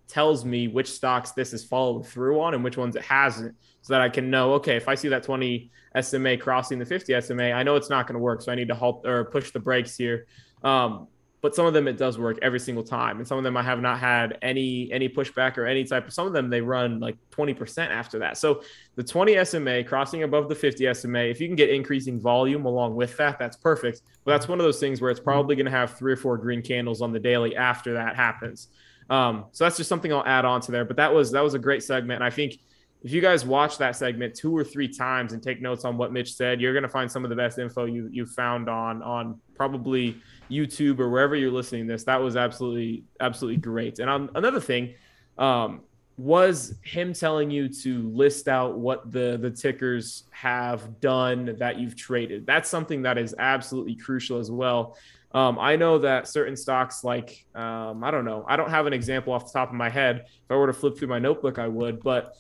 tells 0.08 0.44
me 0.44 0.68
which 0.68 0.92
stocks 0.92 1.32
this 1.32 1.54
is 1.54 1.64
followed 1.64 2.06
through 2.06 2.42
on 2.42 2.54
and 2.54 2.64
which 2.64 2.76
ones 2.76 2.98
it 2.98 3.02
hasn't 3.02 3.56
so 3.82 3.94
that 3.94 4.02
i 4.02 4.10
can 4.10 4.30
know 4.30 4.52
okay 4.56 4.76
if 4.76 4.90
i 4.90 4.94
see 4.94 5.08
that 5.08 5.24
20 5.24 5.72
sma 6.02 6.36
crossing 6.36 6.78
the 6.78 6.86
50 6.86 7.22
sma 7.22 7.54
i 7.54 7.64
know 7.64 7.78
it's 7.78 7.90
not 7.90 8.08
going 8.08 8.16
to 8.16 8.20
work 8.20 8.42
so 8.42 8.52
i 8.52 8.56
need 8.56 8.68
to 8.68 8.76
halt 8.76 9.08
or 9.08 9.24
push 9.24 9.52
the 9.52 9.60
brakes 9.60 9.96
here. 9.96 10.28
Um, 10.64 11.08
but 11.42 11.56
some 11.56 11.66
of 11.66 11.74
them 11.74 11.88
it 11.88 11.98
does 11.98 12.20
work 12.20 12.38
every 12.42 12.60
single 12.60 12.84
time. 12.84 13.18
And 13.18 13.28
some 13.28 13.38
of 13.38 13.44
them 13.44 13.58
i 13.58 13.64
have 13.64 13.82
not 13.82 14.00
had 14.00 14.38
any 14.42 14.92
any 14.92 15.10
pushback 15.10 15.58
or 15.58 15.66
any 15.66 15.84
type 15.84 16.08
of 16.08 16.14
some 16.14 16.28
of 16.28 16.34
them 16.34 16.50
they 16.50 16.62
run 16.62 17.00
like 17.00 17.18
20% 17.32 17.90
after 17.90 18.20
that. 18.20 18.38
So 18.38 18.62
the 18.96 19.04
20 19.04 19.44
sma 19.46 19.84
crossing 19.84 20.24
above 20.24 20.50
the 20.50 20.56
50 20.56 20.94
sma 20.94 21.20
if 21.20 21.42
you 21.42 21.48
can 21.48 21.56
get 21.56 21.70
increasing 21.70 22.20
volume 22.20 22.66
along 22.66 22.96
with 22.96 23.18
that 23.18 23.40
that's 23.40 23.58
perfect. 23.58 24.02
But 24.24 24.34
that's 24.34 24.48
one 24.48 24.60
of 24.60 24.64
those 24.64 24.80
things 24.80 25.02
where 25.02 25.12
it's 25.12 25.20
probably 25.20 25.56
going 25.56 25.66
to 25.66 25.72
have 25.72 25.98
three 25.98 26.14
or 26.14 26.18
four 26.18 26.38
green 26.38 26.62
candles 26.62 27.02
on 27.02 27.12
the 27.12 27.20
daily 27.20 27.56
after 27.56 27.94
that 27.96 28.16
happens. 28.16 28.68
Um, 29.10 29.46
so 29.52 29.66
that's 29.66 29.78
just 29.78 29.90
something 29.90 30.14
i'll 30.14 30.26
add 30.26 30.46
on 30.46 30.62
to 30.62 30.72
there. 30.72 30.86
But 30.86 30.98
that 30.98 31.14
was 31.14 31.32
that 31.32 31.44
was 31.44 31.56
a 31.56 31.60
great 31.60 31.84
segment. 31.84 32.22
And 32.22 32.24
i 32.24 32.30
think 32.30 32.60
if 33.04 33.12
you 33.12 33.22
guys 33.22 33.46
watch 33.46 33.78
that 33.80 33.96
segment 33.96 34.36
two 34.36 34.56
or 34.56 34.64
three 34.64 34.88
times 34.88 35.34
and 35.34 35.42
take 35.42 35.60
notes 35.60 35.86
on 35.86 35.98
what 35.98 36.14
Mitch 36.14 36.34
said, 36.34 36.62
you're 36.62 36.74
going 36.74 36.84
to 36.84 36.90
find 36.90 37.12
some 37.12 37.24
of 37.24 37.30
the 37.30 37.36
best 37.36 37.58
info 37.58 37.86
you 37.86 38.08
you 38.12 38.26
found 38.26 38.70
on 38.70 39.02
on 39.02 39.40
probably 39.56 40.22
YouTube 40.52 41.00
or 41.00 41.10
wherever 41.10 41.36
you're 41.36 41.52
listening 41.52 41.88
this. 41.88 42.04
That 42.04 42.22
was 42.22 42.36
absolutely 42.36 43.04
absolutely 43.20 43.62
great. 43.62 44.00
And 44.00 44.10
on, 44.10 44.30
another 44.36 44.60
thing 44.60 44.94
um, 45.38 45.82
was 46.18 46.76
him 46.84 47.14
telling 47.14 47.50
you 47.50 47.68
to 47.68 48.10
list 48.10 48.48
out 48.48 48.78
what 48.78 49.12
the 49.12 49.38
the 49.42 49.50
tickers 49.50 50.24
have 50.32 51.00
done 51.00 51.56
that 51.58 51.80
you've 51.80 51.96
traded. 51.96 52.46
That's 52.46 52.70
something 52.70 53.02
that 53.04 53.18
is 53.18 53.34
absolutely 53.40 53.96
crucial 53.96 54.38
as 54.38 54.52
well. 54.52 54.98
Um, 55.34 55.58
I 55.60 55.78
know 55.78 55.98
that 56.00 56.28
certain 56.28 56.58
stocks, 56.58 57.04
like 57.04 57.46
um, 57.56 58.04
I 58.04 58.12
don't 58.12 58.26
know, 58.26 58.46
I 58.48 58.58
don't 58.58 58.70
have 58.70 58.86
an 58.86 58.94
example 58.94 59.32
off 59.34 59.46
the 59.46 59.58
top 59.58 59.70
of 59.70 59.76
my 59.76 59.90
head. 59.90 60.26
If 60.28 60.52
I 60.52 60.56
were 60.56 60.68
to 60.68 60.74
flip 60.74 60.98
through 60.98 61.08
my 61.08 61.20
notebook, 61.20 61.58
I 61.58 61.70
would, 61.70 62.04
but 62.04 62.36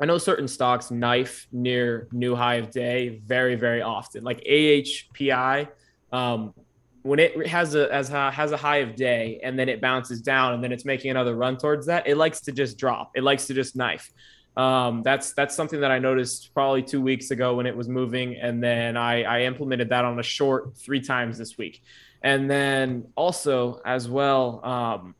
I 0.00 0.06
know 0.06 0.18
certain 0.18 0.48
stocks 0.48 0.90
knife 0.90 1.46
near 1.52 2.08
new 2.12 2.34
high 2.34 2.56
of 2.56 2.70
day 2.70 3.20
very, 3.24 3.54
very 3.54 3.82
often. 3.82 4.22
Like 4.22 4.42
AHPI, 4.44 5.68
um, 6.12 6.54
when 7.02 7.18
it 7.18 7.46
has 7.46 7.74
a 7.74 7.92
as 7.92 8.10
a, 8.10 8.30
has 8.30 8.52
a 8.52 8.56
high 8.56 8.78
of 8.78 8.96
day 8.96 9.40
and 9.42 9.58
then 9.58 9.68
it 9.68 9.80
bounces 9.80 10.20
down 10.20 10.54
and 10.54 10.62
then 10.62 10.72
it's 10.72 10.84
making 10.84 11.10
another 11.10 11.34
run 11.34 11.56
towards 11.56 11.86
that, 11.86 12.06
it 12.06 12.16
likes 12.16 12.40
to 12.42 12.52
just 12.52 12.78
drop. 12.78 13.12
It 13.14 13.22
likes 13.22 13.46
to 13.46 13.54
just 13.54 13.76
knife. 13.76 14.12
Um, 14.56 15.02
that's 15.02 15.32
that's 15.32 15.54
something 15.54 15.80
that 15.80 15.90
I 15.90 15.98
noticed 15.98 16.52
probably 16.52 16.82
two 16.82 17.00
weeks 17.00 17.30
ago 17.30 17.54
when 17.54 17.66
it 17.66 17.76
was 17.76 17.88
moving, 17.88 18.36
and 18.36 18.62
then 18.62 18.96
I, 18.96 19.22
I 19.22 19.42
implemented 19.42 19.88
that 19.90 20.04
on 20.04 20.18
a 20.18 20.22
short 20.22 20.76
three 20.76 21.00
times 21.00 21.38
this 21.38 21.56
week, 21.56 21.82
and 22.22 22.50
then 22.50 23.06
also 23.14 23.80
as 23.84 24.08
well. 24.08 24.64
Um, 24.64 25.14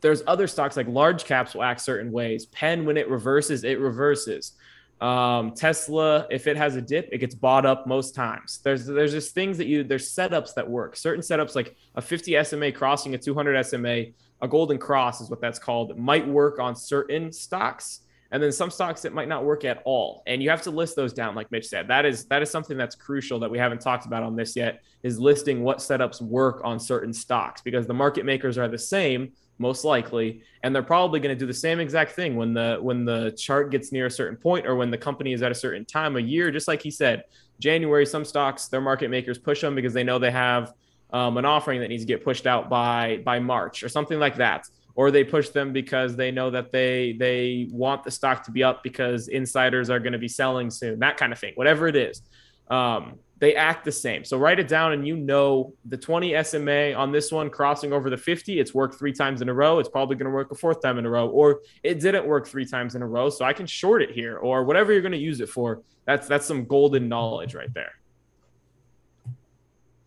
there's 0.00 0.22
other 0.26 0.46
stocks 0.46 0.76
like 0.76 0.88
large 0.88 1.24
caps 1.24 1.54
will 1.54 1.62
act 1.62 1.80
certain 1.80 2.12
ways. 2.12 2.46
Penn, 2.46 2.84
when 2.84 2.96
it 2.96 3.08
reverses, 3.08 3.64
it 3.64 3.80
reverses. 3.80 4.52
Um, 5.00 5.52
Tesla, 5.52 6.26
if 6.30 6.46
it 6.46 6.56
has 6.56 6.76
a 6.76 6.80
dip, 6.80 7.10
it 7.12 7.18
gets 7.18 7.34
bought 7.34 7.66
up 7.66 7.86
most 7.86 8.14
times. 8.14 8.60
There's 8.64 8.86
there's 8.86 9.12
just 9.12 9.34
things 9.34 9.58
that 9.58 9.66
you 9.66 9.84
there's 9.84 10.10
setups 10.10 10.54
that 10.54 10.68
work. 10.68 10.96
Certain 10.96 11.22
setups 11.22 11.54
like 11.54 11.76
a 11.94 12.00
50 12.00 12.42
SMA 12.44 12.72
crossing 12.72 13.14
a 13.14 13.18
200 13.18 13.62
SMA, 13.66 14.04
a 14.40 14.48
golden 14.48 14.78
cross 14.78 15.20
is 15.20 15.28
what 15.28 15.40
that's 15.40 15.58
called, 15.58 15.98
might 15.98 16.26
work 16.26 16.58
on 16.58 16.74
certain 16.74 17.30
stocks. 17.30 18.00
And 18.32 18.42
then 18.42 18.50
some 18.50 18.70
stocks 18.70 19.04
it 19.04 19.14
might 19.14 19.28
not 19.28 19.44
work 19.44 19.64
at 19.64 19.82
all. 19.84 20.22
And 20.26 20.42
you 20.42 20.50
have 20.50 20.62
to 20.62 20.70
list 20.70 20.96
those 20.96 21.12
down, 21.12 21.34
like 21.34 21.50
Mitch 21.52 21.66
said. 21.66 21.86
That 21.88 22.06
is 22.06 22.24
that 22.26 22.42
is 22.42 22.50
something 22.50 22.78
that's 22.78 22.94
crucial 22.94 23.38
that 23.40 23.50
we 23.50 23.58
haven't 23.58 23.82
talked 23.82 24.06
about 24.06 24.22
on 24.22 24.34
this 24.34 24.56
yet, 24.56 24.82
is 25.02 25.20
listing 25.20 25.62
what 25.62 25.78
setups 25.78 26.22
work 26.22 26.62
on 26.64 26.80
certain 26.80 27.12
stocks 27.12 27.60
because 27.60 27.86
the 27.86 27.94
market 27.94 28.24
makers 28.24 28.56
are 28.56 28.66
the 28.66 28.78
same 28.78 29.32
most 29.58 29.84
likely 29.84 30.42
and 30.62 30.74
they're 30.74 30.82
probably 30.82 31.20
going 31.20 31.34
to 31.34 31.38
do 31.38 31.46
the 31.46 31.54
same 31.54 31.80
exact 31.80 32.12
thing 32.12 32.36
when 32.36 32.52
the 32.52 32.78
when 32.80 33.04
the 33.04 33.30
chart 33.32 33.70
gets 33.70 33.92
near 33.92 34.06
a 34.06 34.10
certain 34.10 34.36
point 34.36 34.66
or 34.66 34.76
when 34.76 34.90
the 34.90 34.98
company 34.98 35.32
is 35.32 35.42
at 35.42 35.50
a 35.50 35.54
certain 35.54 35.84
time 35.84 36.16
a 36.16 36.20
year. 36.20 36.50
Just 36.50 36.68
like 36.68 36.82
he 36.82 36.90
said 36.90 37.24
january 37.58 38.04
some 38.04 38.22
stocks 38.22 38.68
their 38.68 38.82
market 38.82 39.08
makers 39.08 39.38
push 39.38 39.62
them 39.62 39.74
because 39.74 39.94
they 39.94 40.04
know 40.04 40.18
they 40.18 40.30
have 40.30 40.74
um, 41.10 41.38
an 41.38 41.46
offering 41.46 41.80
that 41.80 41.88
needs 41.88 42.02
to 42.02 42.06
get 42.06 42.22
pushed 42.24 42.46
out 42.46 42.68
by 42.68 43.22
by 43.24 43.38
march 43.38 43.82
or 43.82 43.88
something 43.88 44.18
like 44.18 44.36
that. 44.36 44.66
Or 44.94 45.10
they 45.10 45.24
push 45.24 45.50
them 45.50 45.74
because 45.74 46.16
they 46.16 46.30
know 46.30 46.50
that 46.50 46.72
they 46.72 47.12
they 47.18 47.68
want 47.70 48.02
the 48.02 48.10
stock 48.10 48.42
to 48.44 48.50
be 48.50 48.64
up 48.64 48.82
because 48.82 49.28
insiders 49.28 49.90
are 49.90 50.00
going 50.00 50.14
to 50.14 50.18
be 50.18 50.28
selling 50.28 50.70
soon 50.70 50.98
that 51.00 51.16
kind 51.16 51.32
of 51.32 51.38
thing 51.38 51.52
whatever 51.54 51.86
it 51.86 51.96
is. 51.96 52.22
Um, 52.68 53.18
they 53.38 53.54
act 53.54 53.84
the 53.84 53.92
same. 53.92 54.24
So 54.24 54.38
write 54.38 54.58
it 54.58 54.66
down 54.66 54.92
and 54.92 55.06
you 55.06 55.16
know 55.16 55.74
the 55.84 55.96
20 55.96 56.42
SMA 56.42 56.94
on 56.94 57.12
this 57.12 57.30
one 57.30 57.50
crossing 57.50 57.92
over 57.92 58.08
the 58.08 58.16
50, 58.16 58.58
it's 58.58 58.72
worked 58.72 58.98
three 58.98 59.12
times 59.12 59.42
in 59.42 59.48
a 59.50 59.54
row. 59.54 59.78
It's 59.78 59.90
probably 59.90 60.16
going 60.16 60.30
to 60.30 60.34
work 60.34 60.50
a 60.52 60.54
fourth 60.54 60.80
time 60.80 60.98
in 60.98 61.04
a 61.04 61.10
row, 61.10 61.28
or 61.28 61.60
it 61.82 62.00
didn't 62.00 62.26
work 62.26 62.46
three 62.46 62.64
times 62.64 62.94
in 62.94 63.02
a 63.02 63.06
row. 63.06 63.28
So 63.28 63.44
I 63.44 63.52
can 63.52 63.66
short 63.66 64.02
it 64.02 64.10
here 64.10 64.38
or 64.38 64.64
whatever 64.64 64.92
you're 64.92 65.02
going 65.02 65.12
to 65.12 65.18
use 65.18 65.40
it 65.40 65.50
for. 65.50 65.82
That's 66.06 66.26
that's 66.26 66.46
some 66.46 66.64
golden 66.64 67.08
knowledge 67.08 67.54
right 67.54 67.72
there. 67.74 67.92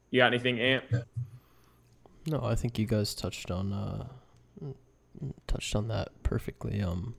You 0.09 0.21
got 0.21 0.33
anything, 0.33 0.59
Ant? 0.59 0.85
No, 2.25 2.41
I 2.43 2.55
think 2.55 2.79
you 2.79 2.87
guys 2.87 3.13
touched 3.13 3.51
on 3.51 3.73
uh 3.73 4.07
touched 5.45 5.75
on 5.75 5.87
that 5.89 6.09
perfectly. 6.23 6.81
Um 6.81 7.15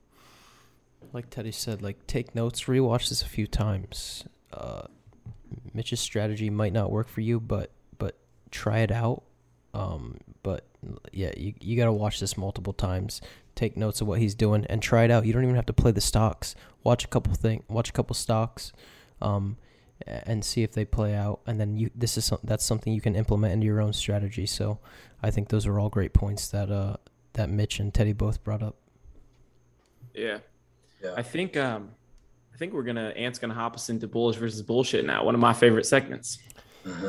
like 1.12 1.30
Teddy 1.30 1.52
said, 1.52 1.82
like 1.82 2.06
take 2.06 2.34
notes, 2.34 2.64
rewatch 2.64 3.10
this 3.10 3.22
a 3.22 3.28
few 3.28 3.46
times. 3.46 4.24
Uh 4.52 4.82
Mitch's 5.74 6.00
strategy 6.00 6.50
might 6.50 6.72
not 6.72 6.90
work 6.90 7.08
for 7.08 7.20
you, 7.20 7.40
but 7.40 7.70
but 7.98 8.16
try 8.50 8.78
it 8.78 8.92
out. 8.92 9.22
Um, 9.74 10.18
but 10.42 10.66
yeah, 11.12 11.32
you 11.36 11.54
you 11.60 11.76
gotta 11.76 11.92
watch 11.92 12.20
this 12.20 12.36
multiple 12.36 12.72
times. 12.72 13.20
Take 13.54 13.76
notes 13.76 14.00
of 14.00 14.06
what 14.06 14.20
he's 14.20 14.34
doing 14.34 14.64
and 14.66 14.82
try 14.82 15.04
it 15.04 15.10
out. 15.10 15.26
You 15.26 15.32
don't 15.32 15.42
even 15.42 15.56
have 15.56 15.66
to 15.66 15.72
play 15.72 15.90
the 15.90 16.00
stocks. 16.00 16.54
Watch 16.82 17.04
a 17.04 17.08
couple 17.08 17.34
thing. 17.34 17.64
Watch 17.68 17.90
a 17.90 17.92
couple 17.92 18.14
stocks. 18.14 18.72
Um, 19.20 19.56
and 20.06 20.44
see 20.44 20.62
if 20.62 20.72
they 20.72 20.84
play 20.84 21.14
out. 21.14 21.40
And 21.46 21.60
then 21.60 21.76
you 21.76 21.90
this 21.94 22.16
is 22.16 22.24
some, 22.24 22.38
that's 22.42 22.64
something 22.64 22.92
you 22.92 23.00
can 23.00 23.14
implement 23.14 23.52
into 23.52 23.66
your 23.66 23.80
own 23.80 23.92
strategy. 23.92 24.46
So 24.46 24.78
I 25.22 25.30
think 25.30 25.48
those 25.48 25.66
are 25.66 25.78
all 25.78 25.88
great 25.88 26.12
points 26.12 26.48
that 26.48 26.70
uh 26.70 26.96
that 27.34 27.50
Mitch 27.50 27.78
and 27.78 27.92
Teddy 27.92 28.12
both 28.12 28.42
brought 28.42 28.62
up. 28.62 28.76
Yeah. 30.14 30.38
Yeah. 31.02 31.14
I 31.16 31.22
think 31.22 31.56
um 31.56 31.90
I 31.90 31.99
think 32.60 32.74
we're 32.74 32.82
gonna 32.82 33.08
Ant's 33.16 33.38
gonna 33.38 33.54
hop 33.54 33.74
us 33.74 33.88
into 33.88 34.06
bullish 34.06 34.36
versus 34.36 34.60
bullshit 34.60 35.06
now. 35.06 35.24
One 35.24 35.34
of 35.34 35.40
my 35.40 35.54
favorite 35.54 35.86
segments. 35.86 36.38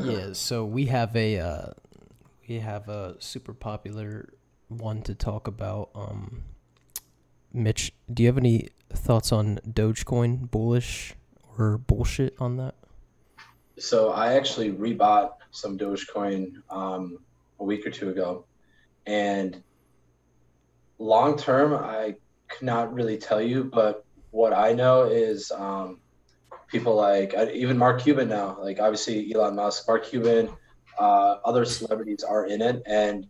Yeah, 0.02 0.32
so 0.32 0.66
we 0.66 0.86
have 0.86 1.14
a 1.16 1.40
uh, 1.40 1.66
we 2.48 2.60
have 2.60 2.88
a 2.88 3.18
super 3.20 3.54
popular 3.54 4.34
one 4.70 5.02
to 5.04 5.14
talk 5.14 5.48
about. 5.48 5.90
Um, 5.94 6.44
Mitch, 7.54 7.94
do 8.12 8.24
you 8.24 8.30
have 8.30 8.38
any 8.38 8.70
thoughts 8.94 9.34
on 9.34 9.60
Dogecoin, 9.68 10.50
bullish 10.50 11.16
or 11.58 11.78
bullshit 11.78 12.34
on 12.40 12.56
that? 12.56 12.76
So 13.78 14.12
I 14.12 14.36
actually 14.36 14.72
rebought 14.72 15.32
some 15.52 15.78
Dogecoin 15.78 16.54
um, 16.70 17.20
a 17.60 17.66
week 17.66 17.86
or 17.86 17.92
two 17.92 18.10
ago, 18.10 18.46
and 19.06 19.62
long 20.98 21.38
term, 21.38 21.74
I 21.74 22.16
could 22.48 22.66
not 22.66 22.94
really 22.94 23.18
tell 23.18 23.42
you. 23.42 23.66
But 23.66 24.06
what 24.32 24.54
I 24.54 24.74
know 24.74 25.04
is 25.04 25.52
um, 25.52 26.00
people 26.68 26.96
like 26.96 27.34
uh, 27.38 27.48
even 27.54 27.78
Mark 27.78 28.02
Cuban 28.02 28.30
now, 28.30 28.58
like 28.60 28.80
obviously 28.80 29.32
Elon 29.34 29.56
Musk, 29.56 29.88
Mark 29.88 30.06
Cuban, 30.06 30.50
uh, 30.98 31.38
other 31.46 31.66
celebrities 31.66 32.24
are 32.24 32.46
in 32.48 32.62
it, 32.62 32.82
and 32.86 33.28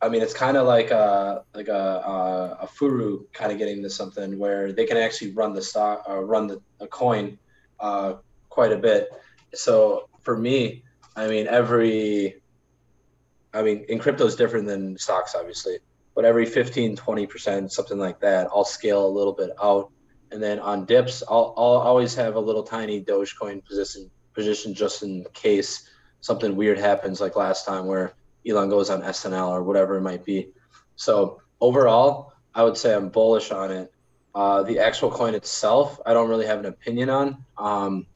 I 0.00 0.08
mean 0.08 0.22
it's 0.22 0.34
kind 0.34 0.56
of 0.56 0.66
like 0.66 0.90
a 0.90 1.44
like 1.54 1.68
a 1.68 1.72
a, 1.72 2.58
a 2.62 2.66
furu 2.68 3.24
kind 3.32 3.52
of 3.52 3.58
getting 3.58 3.78
into 3.78 3.90
something 3.90 4.38
where 4.38 4.72
they 4.72 4.86
can 4.86 4.96
actually 4.96 5.32
run 5.32 5.52
the 5.52 5.62
stock, 5.62 6.04
uh, 6.08 6.18
run 6.18 6.46
the 6.46 6.60
a 6.80 6.86
coin 6.86 7.38
uh, 7.80 8.14
quite 8.48 8.72
a 8.72 8.78
bit. 8.78 9.08
So 9.54 10.08
for 10.22 10.36
me, 10.36 10.84
I 11.16 11.26
mean 11.26 11.46
every, 11.48 12.40
I 13.52 13.62
mean 13.62 13.84
in 13.88 13.98
crypto 13.98 14.26
is 14.26 14.36
different 14.36 14.66
than 14.66 14.96
stocks, 14.96 15.34
obviously, 15.34 15.78
but 16.14 16.24
every 16.24 16.46
15, 16.46 16.96
20 16.96 17.26
percent, 17.26 17.72
something 17.72 17.98
like 17.98 18.20
that, 18.20 18.48
I'll 18.48 18.64
scale 18.64 19.06
a 19.06 19.08
little 19.08 19.32
bit 19.32 19.50
out 19.62 19.90
and 20.32 20.42
then 20.42 20.58
on 20.58 20.86
dips, 20.86 21.22
I'll, 21.28 21.54
I'll 21.58 21.82
always 21.82 22.14
have 22.14 22.36
a 22.36 22.40
little 22.40 22.62
tiny 22.62 23.04
Dogecoin 23.04 23.64
position 23.64 24.10
position 24.32 24.72
just 24.72 25.02
in 25.02 25.26
case 25.34 25.88
something 26.22 26.56
weird 26.56 26.78
happens, 26.78 27.20
like 27.20 27.36
last 27.36 27.66
time 27.66 27.86
where 27.86 28.14
Elon 28.48 28.70
goes 28.70 28.88
on 28.88 29.02
SNL 29.02 29.50
or 29.50 29.62
whatever 29.62 29.96
it 29.98 30.00
might 30.00 30.24
be. 30.24 30.48
So 30.96 31.42
overall, 31.60 32.32
I 32.54 32.64
would 32.64 32.78
say 32.78 32.94
I'm 32.94 33.10
bullish 33.10 33.50
on 33.50 33.70
it. 33.70 33.92
Uh, 34.34 34.62
the 34.62 34.78
actual 34.78 35.10
coin 35.10 35.34
itself, 35.34 36.00
I 36.06 36.14
don't 36.14 36.30
really 36.30 36.46
have 36.46 36.60
an 36.60 36.66
opinion 36.66 37.10
on. 37.10 37.44
Um, 37.58 38.06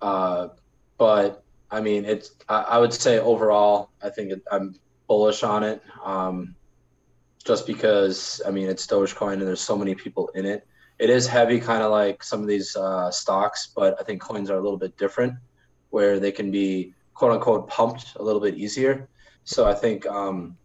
uh, 0.00 0.48
but 0.96 1.44
I 1.70 1.82
mean, 1.82 2.06
it's 2.06 2.30
I, 2.48 2.62
I 2.62 2.78
would 2.78 2.94
say 2.94 3.18
overall, 3.18 3.90
I 4.02 4.08
think 4.08 4.32
it, 4.32 4.42
I'm 4.50 4.74
bullish 5.06 5.42
on 5.42 5.64
it. 5.64 5.82
Um, 6.02 6.54
just 7.44 7.66
because 7.66 8.40
I 8.46 8.50
mean 8.50 8.68
it's 8.68 8.86
Dogecoin 8.86 9.34
and 9.34 9.42
there's 9.42 9.60
so 9.60 9.76
many 9.76 9.94
people 9.94 10.28
in 10.34 10.44
it 10.46 10.66
it 11.00 11.08
is 11.08 11.26
heavy, 11.26 11.58
kind 11.58 11.82
of 11.82 11.90
like 11.90 12.22
some 12.22 12.42
of 12.42 12.46
these 12.46 12.76
uh, 12.76 13.10
stocks, 13.10 13.72
but 13.74 13.98
I 13.98 14.04
think 14.04 14.20
coins 14.20 14.50
are 14.50 14.58
a 14.58 14.60
little 14.60 14.76
bit 14.76 14.98
different, 14.98 15.32
where 15.88 16.20
they 16.20 16.30
can 16.30 16.50
be 16.50 16.92
quote 17.14 17.32
unquote 17.32 17.68
pumped 17.68 18.16
a 18.16 18.22
little 18.22 18.40
bit 18.40 18.54
easier. 18.56 19.08
So 19.44 19.66
I 19.66 19.72
think 19.72 20.06
um, 20.06 20.58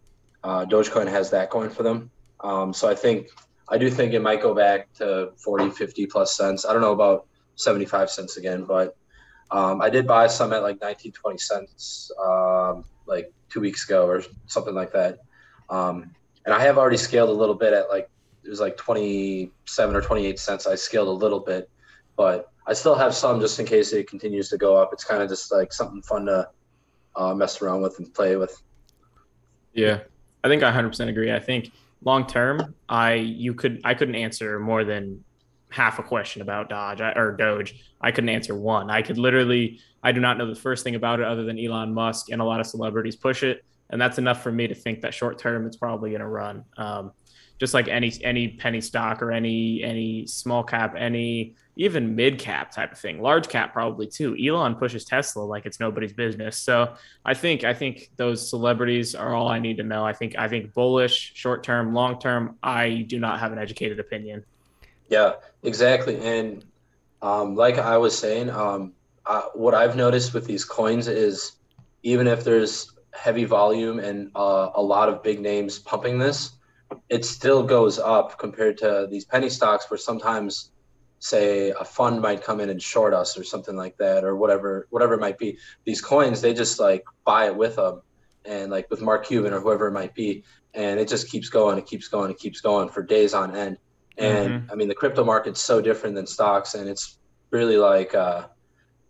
uh, 0.44 0.66
Dogecoin 0.66 1.08
has 1.08 1.30
that 1.30 1.48
going 1.48 1.70
for 1.70 1.82
them. 1.82 2.10
Um, 2.40 2.74
so 2.74 2.86
I 2.86 2.94
think 2.94 3.28
I 3.70 3.78
do 3.78 3.90
think 3.90 4.12
it 4.12 4.20
might 4.20 4.42
go 4.42 4.54
back 4.54 4.92
to 4.94 5.32
40, 5.38 5.70
50 5.70 6.06
plus 6.06 6.36
cents. 6.36 6.66
I 6.66 6.74
don't 6.74 6.82
know 6.82 6.92
about 6.92 7.26
75 7.54 8.10
cents 8.10 8.36
again, 8.36 8.64
but 8.64 8.94
um, 9.50 9.80
I 9.80 9.88
did 9.88 10.06
buy 10.06 10.26
some 10.26 10.52
at 10.52 10.62
like 10.62 10.82
19, 10.82 11.12
20 11.12 11.38
cents 11.38 12.12
um, 12.22 12.84
like 13.06 13.32
two 13.48 13.60
weeks 13.60 13.86
ago 13.86 14.06
or 14.06 14.22
something 14.48 14.74
like 14.74 14.92
that. 14.92 15.20
Um, 15.70 16.10
and 16.46 16.54
I 16.54 16.62
have 16.62 16.78
already 16.78 16.96
scaled 16.96 17.28
a 17.28 17.32
little 17.32 17.54
bit 17.54 17.72
at 17.72 17.90
like 17.90 18.08
it 18.44 18.48
was 18.48 18.60
like 18.60 18.76
27 18.76 19.96
or 19.96 20.00
28 20.00 20.38
cents. 20.38 20.66
I 20.66 20.76
scaled 20.76 21.08
a 21.08 21.10
little 21.10 21.40
bit, 21.40 21.68
but 22.16 22.52
I 22.66 22.72
still 22.72 22.94
have 22.94 23.14
some 23.14 23.40
just 23.40 23.58
in 23.58 23.66
case 23.66 23.92
it 23.92 24.08
continues 24.08 24.48
to 24.50 24.56
go 24.56 24.76
up. 24.76 24.90
It's 24.92 25.04
kind 25.04 25.20
of 25.20 25.28
just 25.28 25.52
like 25.52 25.72
something 25.72 26.00
fun 26.02 26.26
to 26.26 26.48
uh, 27.16 27.34
mess 27.34 27.60
around 27.60 27.82
with 27.82 27.98
and 27.98 28.14
play 28.14 28.36
with. 28.36 28.62
Yeah, 29.72 30.00
I 30.44 30.48
think 30.48 30.62
I 30.62 30.70
100% 30.70 31.08
agree. 31.08 31.32
I 31.32 31.40
think 31.40 31.72
long 32.02 32.26
term, 32.26 32.74
I 32.88 33.14
you 33.14 33.52
could 33.52 33.80
I 33.84 33.94
couldn't 33.94 34.14
answer 34.14 34.60
more 34.60 34.84
than 34.84 35.24
half 35.70 35.98
a 35.98 36.02
question 36.04 36.42
about 36.42 36.68
Dodge 36.68 37.00
or 37.00 37.36
Doge. 37.36 37.74
I 38.00 38.12
couldn't 38.12 38.30
answer 38.30 38.54
one. 38.54 38.88
I 38.88 39.02
could 39.02 39.18
literally 39.18 39.80
I 40.04 40.12
do 40.12 40.20
not 40.20 40.38
know 40.38 40.46
the 40.46 40.54
first 40.54 40.84
thing 40.84 40.94
about 40.94 41.18
it 41.18 41.26
other 41.26 41.42
than 41.42 41.58
Elon 41.58 41.92
Musk 41.92 42.30
and 42.30 42.40
a 42.40 42.44
lot 42.44 42.60
of 42.60 42.66
celebrities 42.68 43.16
push 43.16 43.42
it, 43.42 43.64
and 43.90 44.00
that's 44.00 44.18
enough 44.18 44.42
for 44.42 44.52
me 44.52 44.66
to 44.66 44.74
think 44.74 45.02
that 45.02 45.14
short 45.14 45.38
term 45.38 45.66
it's 45.66 45.76
probably 45.76 46.10
going 46.10 46.20
to 46.20 46.26
run. 46.26 46.64
Um, 46.76 47.12
just 47.58 47.72
like 47.72 47.88
any 47.88 48.12
any 48.22 48.48
penny 48.48 48.80
stock 48.80 49.22
or 49.22 49.32
any 49.32 49.82
any 49.82 50.26
small 50.26 50.62
cap, 50.62 50.94
any 50.96 51.54
even 51.76 52.14
mid 52.14 52.38
cap 52.38 52.70
type 52.70 52.92
of 52.92 52.98
thing, 52.98 53.20
large 53.20 53.48
cap 53.48 53.72
probably 53.72 54.06
too. 54.06 54.36
Elon 54.36 54.74
pushes 54.74 55.04
Tesla 55.04 55.42
like 55.42 55.66
it's 55.66 55.80
nobody's 55.80 56.12
business. 56.12 56.58
So 56.58 56.94
I 57.24 57.34
think 57.34 57.64
I 57.64 57.72
think 57.72 58.10
those 58.16 58.48
celebrities 58.48 59.14
are 59.14 59.34
all 59.34 59.48
I 59.48 59.58
need 59.58 59.78
to 59.78 59.82
know. 59.82 60.04
I 60.04 60.12
think 60.12 60.36
I 60.38 60.48
think 60.48 60.74
bullish, 60.74 61.32
short 61.34 61.62
term, 61.62 61.94
long 61.94 62.18
term. 62.18 62.56
I 62.62 63.04
do 63.06 63.18
not 63.18 63.40
have 63.40 63.52
an 63.52 63.58
educated 63.58 64.00
opinion. 64.00 64.44
Yeah, 65.08 65.34
exactly. 65.62 66.20
And 66.20 66.64
um, 67.22 67.54
like 67.54 67.78
I 67.78 67.96
was 67.96 68.16
saying, 68.16 68.50
um, 68.50 68.92
uh, 69.24 69.42
what 69.54 69.74
I've 69.74 69.96
noticed 69.96 70.34
with 70.34 70.46
these 70.46 70.64
coins 70.64 71.08
is 71.08 71.52
even 72.02 72.26
if 72.26 72.44
there's 72.44 72.92
heavy 73.16 73.44
volume 73.44 73.98
and 73.98 74.30
uh, 74.34 74.70
a 74.74 74.82
lot 74.82 75.08
of 75.08 75.22
big 75.22 75.40
names 75.40 75.78
pumping 75.78 76.18
this, 76.18 76.50
it 77.08 77.24
still 77.24 77.62
goes 77.62 77.98
up 77.98 78.38
compared 78.38 78.78
to 78.78 79.08
these 79.10 79.24
penny 79.24 79.50
stocks 79.50 79.90
where 79.90 79.98
sometimes 79.98 80.70
say 81.18 81.70
a 81.70 81.84
fund 81.84 82.20
might 82.20 82.44
come 82.44 82.60
in 82.60 82.70
and 82.70 82.80
short 82.80 83.14
us 83.14 83.38
or 83.38 83.44
something 83.44 83.74
like 83.76 83.96
that 83.98 84.22
or 84.22 84.36
whatever 84.36 84.86
whatever 84.90 85.14
it 85.14 85.20
might 85.20 85.38
be 85.38 85.58
these 85.86 86.00
coins 86.02 86.40
they 86.42 86.52
just 86.52 86.78
like 86.78 87.02
buy 87.24 87.46
it 87.46 87.56
with 87.56 87.76
them 87.76 88.02
and 88.44 88.70
like 88.70 88.86
with 88.90 89.00
mark 89.00 89.26
cuban 89.26 89.52
or 89.54 89.60
whoever 89.60 89.86
it 89.88 89.92
might 89.92 90.14
be 90.14 90.44
and 90.74 91.00
it 91.00 91.08
just 91.08 91.30
keeps 91.30 91.48
going 91.48 91.78
it 91.78 91.86
keeps 91.86 92.08
going 92.08 92.30
it 92.30 92.38
keeps 92.38 92.60
going 92.60 92.88
for 92.88 93.02
days 93.02 93.32
on 93.32 93.56
end 93.56 93.78
and 94.18 94.50
Mhm. 94.50 94.72
i 94.72 94.74
mean 94.74 94.88
the 94.88 94.94
crypto 94.94 95.24
market's 95.24 95.60
so 95.60 95.80
different 95.80 96.14
than 96.14 96.26
stocks 96.26 96.74
and 96.74 96.88
it's 96.88 97.18
really 97.50 97.78
like 97.78 98.14
uh 98.14 98.46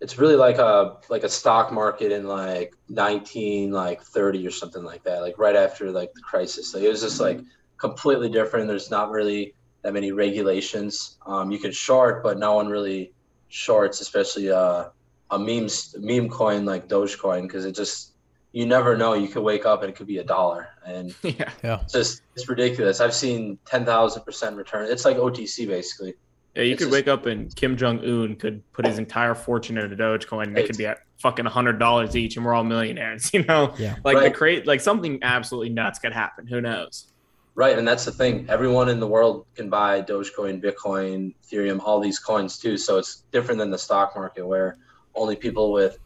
it's 0.07 0.19
really 0.19 0.37
like 0.37 0.59
a 0.59 0.99
like 1.09 1.25
a 1.25 1.29
stock 1.29 1.73
market 1.73 2.13
in 2.13 2.29
like 2.29 2.77
19 2.89 3.73
like 3.73 4.01
30 4.01 4.47
or 4.47 4.53
something 4.53 4.85
like 4.85 5.03
that 5.03 5.21
like 5.21 5.37
right 5.37 5.57
after 5.57 5.91
like 5.91 6.15
the 6.15 6.21
crisis. 6.21 6.73
Like 6.73 6.85
it 6.85 6.89
was 6.89 7.01
just 7.01 7.19
like 7.19 7.41
completely 7.77 8.29
different. 8.29 8.69
There's 8.69 8.89
not 8.89 9.11
really 9.11 9.55
that 9.83 9.93
many 9.93 10.13
regulations. 10.13 11.19
Um, 11.27 11.51
you 11.51 11.59
can 11.59 11.73
short 11.73 12.23
but 12.23 12.39
no 12.39 12.55
one 12.55 12.69
really 12.69 13.15
shorts 13.49 14.01
especially 14.01 14.49
uh, 14.49 14.91
a 15.33 15.39
meme 15.41 15.69
meme 15.99 16.29
coin 16.29 16.65
like 16.65 16.87
dogecoin 16.89 17.43
because 17.43 17.65
it 17.65 17.75
just 17.75 18.13
you 18.53 18.65
never 18.65 18.97
know. 18.97 19.15
You 19.15 19.27
could 19.27 19.43
wake 19.43 19.67
up 19.67 19.83
and 19.83 19.91
it 19.91 19.97
could 19.97 20.07
be 20.07 20.19
a 20.19 20.25
dollar. 20.25 20.69
And 20.87 21.17
yeah. 21.23 21.81
it's 21.83 21.93
just 21.93 22.23
it's 22.37 22.49
ridiculous. 22.49 23.01
I've 23.01 23.13
seen 23.13 23.59
10000% 23.65 24.57
return. 24.57 24.89
It's 24.89 25.05
like 25.05 25.17
otc 25.17 25.67
basically 25.67 26.15
Yeah, 26.57 26.63
you 26.63 26.73
It's 26.73 26.79
could 26.79 26.85
just- 26.87 26.93
wake 26.93 27.09
up 27.09 27.27
and 27.27 27.55
Kim 27.55 27.77
Jong 27.77 27.99
Un 28.03 28.35
could 28.37 28.63
put 28.73 28.87
his 28.87 28.99
entire 28.99 29.35
fortune 29.35 29.77
into 29.77 29.95
Dogecoin, 29.95 30.45
and 30.45 30.59
it 30.59 30.67
could 30.67 30.79
be 30.79 30.87
at 30.87 31.01
fucking 31.21 31.45
hundred 31.45 31.79
dollars 31.79 32.17
each, 32.17 32.37
and 32.37 32.45
we're 32.47 32.55
all 32.55 32.65
millionaires. 32.65 33.31
You 33.35 33.45
know, 33.45 33.75
Yeah. 33.79 33.97
like 34.05 34.17
the 34.17 34.23
Right. 34.25 34.35
create, 34.35 34.67
like 34.67 34.81
something 34.81 35.19
absolutely 35.23 35.69
nuts 35.71 35.99
could 35.99 36.13
happen. 36.15 36.47
Who 36.47 36.61
knows? 36.63 37.13
Right, 37.55 37.79
and 37.79 37.87
that's 37.89 38.05
the 38.05 38.13
thing. 38.13 38.47
Everyone 38.49 38.89
in 38.89 39.01
the 39.01 39.07
world 39.07 39.47
can 39.55 39.69
buy 39.71 40.03
Dogecoin, 40.03 40.63
Bitcoin, 40.63 41.35
Ethereum, 41.45 41.81
all 41.83 42.01
these 42.01 42.19
coins 42.19 42.59
too. 42.59 42.77
So 42.77 42.99
it's 42.99 43.23
different 43.33 43.59
than 43.59 43.71
the 43.71 43.79
stock 43.79 44.15
market, 44.17 44.47
where 44.47 44.77
only 45.15 45.37
people 45.37 45.73
with 45.73 45.99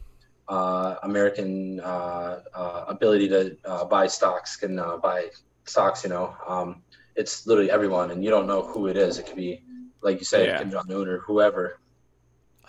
uh, 0.49 0.95
American 1.03 1.79
uh, 1.81 2.39
uh, 2.53 2.85
ability 2.89 3.27
to 3.29 3.55
uh, 3.65 3.85
buy 3.85 4.07
stocks 4.07 4.55
can 4.57 4.79
uh, 4.79 4.97
buy 4.97 5.29
stocks. 5.65 6.03
You 6.03 6.09
know, 6.09 6.35
um, 6.47 6.81
it's 7.15 7.47
literally 7.47 7.71
everyone, 7.71 8.11
and 8.11 8.23
you 8.23 8.29
don't 8.29 8.47
know 8.47 8.61
who 8.61 8.87
it 8.87 8.97
is. 8.97 9.17
It 9.17 9.25
could 9.27 9.35
be, 9.37 9.63
like 10.01 10.19
you 10.19 10.25
said, 10.25 10.47
Yeah. 10.47 10.57
Kim 10.59 10.71
Jong 10.71 10.91
Un 10.91 11.07
or 11.07 11.19
whoever. 11.19 11.77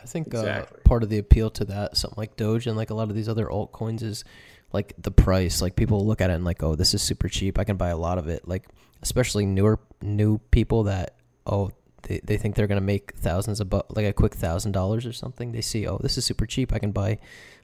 I 0.01 0.05
think 0.05 0.27
Exactly. 0.29 0.79
uh, 0.81 0.89
part 0.89 1.03
of 1.03 1.09
the 1.11 1.19
appeal 1.19 1.51
to 1.51 1.65
that, 1.67 1.97
something 1.97 2.17
like 2.19 2.37
Doge 2.37 2.67
and 2.67 2.77
like 2.77 2.91
a 2.91 2.95
lot 2.95 3.09
of 3.09 3.15
these 3.15 3.29
other 3.29 3.47
altcoins, 3.47 4.03
is 4.03 4.25
like 4.73 4.95
the 4.99 5.11
price. 5.13 5.63
Like 5.63 5.77
people 5.77 6.05
look 6.07 6.21
at 6.21 6.31
it 6.31 6.35
and 6.35 6.45
like, 6.45 6.63
oh, 6.63 6.75
this 6.75 6.93
is 6.95 7.03
super 7.03 7.29
cheap. 7.29 7.59
I 7.59 7.65
can 7.65 7.77
buy 7.77 7.89
a 7.91 7.97
lot 7.97 8.19
of 8.19 8.29
it. 8.29 8.47
Like 8.49 8.65
especially 9.03 9.47
newer 9.47 9.79
new 10.01 10.39
people 10.51 10.85
that 10.85 11.15
oh 11.47 11.71
they, 12.03 12.21
they 12.25 12.37
think 12.37 12.55
they're 12.57 12.67
gonna 12.67 12.81
make 12.81 13.15
thousands 13.17 13.61
of 13.61 13.69
bu- 13.71 13.83
like 13.91 14.07
a 14.07 14.13
quick 14.13 14.35
thousand 14.35 14.73
dollars 14.73 15.07
or 15.07 15.13
something. 15.13 15.53
They 15.53 15.61
see 15.61 15.87
oh 15.87 15.99
this 15.99 16.19
is 16.19 16.25
super 16.25 16.47
cheap. 16.47 16.73
I 16.73 16.79
can 16.81 16.91
buy 16.93 17.19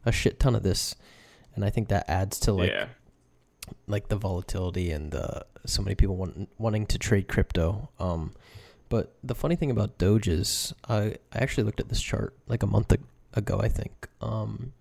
a 0.07 0.13
shit 0.13 0.39
ton 0.39 0.55
of 0.55 0.63
this, 0.63 0.95
and 1.57 1.65
I 1.65 1.71
think 1.71 1.89
that 1.89 2.09
adds 2.09 2.39
to 2.41 2.53
like 2.53 2.71
yeah, 2.71 2.87
like 3.89 4.09
the 4.09 4.17
volatility 4.17 4.93
and 4.93 5.13
uh, 5.15 5.41
so 5.67 5.83
many 5.83 5.95
people 5.97 6.17
want, 6.17 6.49
wanting 6.59 6.87
to 6.87 6.99
trade 6.99 7.27
crypto. 7.29 7.89
Um, 7.99 8.33
But 8.89 9.15
the 9.23 9.35
funny 9.35 9.57
thing 9.57 9.71
about 9.71 9.99
Doge 9.99 10.29
is, 10.29 10.75
I 10.89 11.17
I 11.33 11.39
actually 11.39 11.65
looked 11.65 11.81
at 11.81 11.89
this 11.89 12.01
chart 12.01 12.35
like 12.47 12.63
a 12.63 12.67
month 12.67 12.95
ago, 13.35 13.61
I 13.61 13.69
think. 13.69 14.09
Um, 14.21 14.73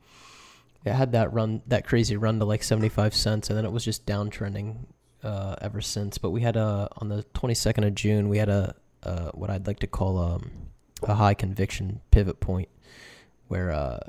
it 0.85 0.93
had 0.93 1.11
that 1.11 1.33
run, 1.33 1.61
that 1.67 1.85
crazy 1.85 2.15
run 2.15 2.39
to 2.39 2.45
like 2.45 2.63
seventy 2.63 2.89
five 2.89 3.13
cents, 3.13 3.49
and 3.49 3.57
then 3.57 3.65
it 3.65 3.71
was 3.71 3.83
just 3.83 4.05
downtrending 4.05 4.85
uh, 5.23 5.55
ever 5.61 5.81
since. 5.81 6.17
But 6.17 6.31
we 6.31 6.41
had 6.41 6.55
a 6.55 6.89
on 6.97 7.09
the 7.09 7.23
twenty 7.33 7.55
second 7.55 7.83
of 7.83 7.95
June, 7.95 8.29
we 8.29 8.37
had 8.37 8.49
a, 8.49 8.75
a 9.03 9.31
what 9.31 9.49
I'd 9.49 9.67
like 9.67 9.79
to 9.79 9.87
call 9.87 10.17
um, 10.17 10.51
a 11.03 11.15
high 11.15 11.33
conviction 11.33 11.99
pivot 12.11 12.39
point, 12.39 12.69
where 13.47 13.71
uh, 13.71 13.99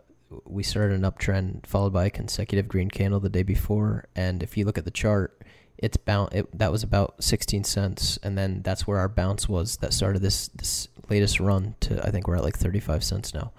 we 0.44 0.62
started 0.62 0.94
an 0.94 1.10
uptrend 1.10 1.66
followed 1.66 1.92
by 1.92 2.04
a 2.04 2.10
consecutive 2.10 2.68
green 2.68 2.90
candle 2.90 3.18
the 3.18 3.28
day 3.28 3.42
before, 3.42 4.06
and 4.14 4.42
if 4.42 4.56
you 4.56 4.64
look 4.64 4.78
at 4.78 4.84
the 4.84 4.92
chart 4.92 5.42
it's 5.78 5.96
bound 5.96 6.32
it, 6.32 6.58
that 6.58 6.72
was 6.72 6.82
about 6.82 7.22
16 7.22 7.64
cents 7.64 8.18
and 8.22 8.36
then 8.36 8.62
that's 8.62 8.86
where 8.86 8.98
our 8.98 9.08
bounce 9.08 9.48
was 9.48 9.76
that 9.78 9.92
started 9.92 10.20
this 10.20 10.48
this 10.48 10.88
latest 11.08 11.40
run 11.40 11.74
to 11.80 12.04
i 12.06 12.10
think 12.10 12.26
we're 12.26 12.36
at 12.36 12.44
like 12.44 12.56
35 12.56 13.02
cents 13.02 13.34
now. 13.34 13.52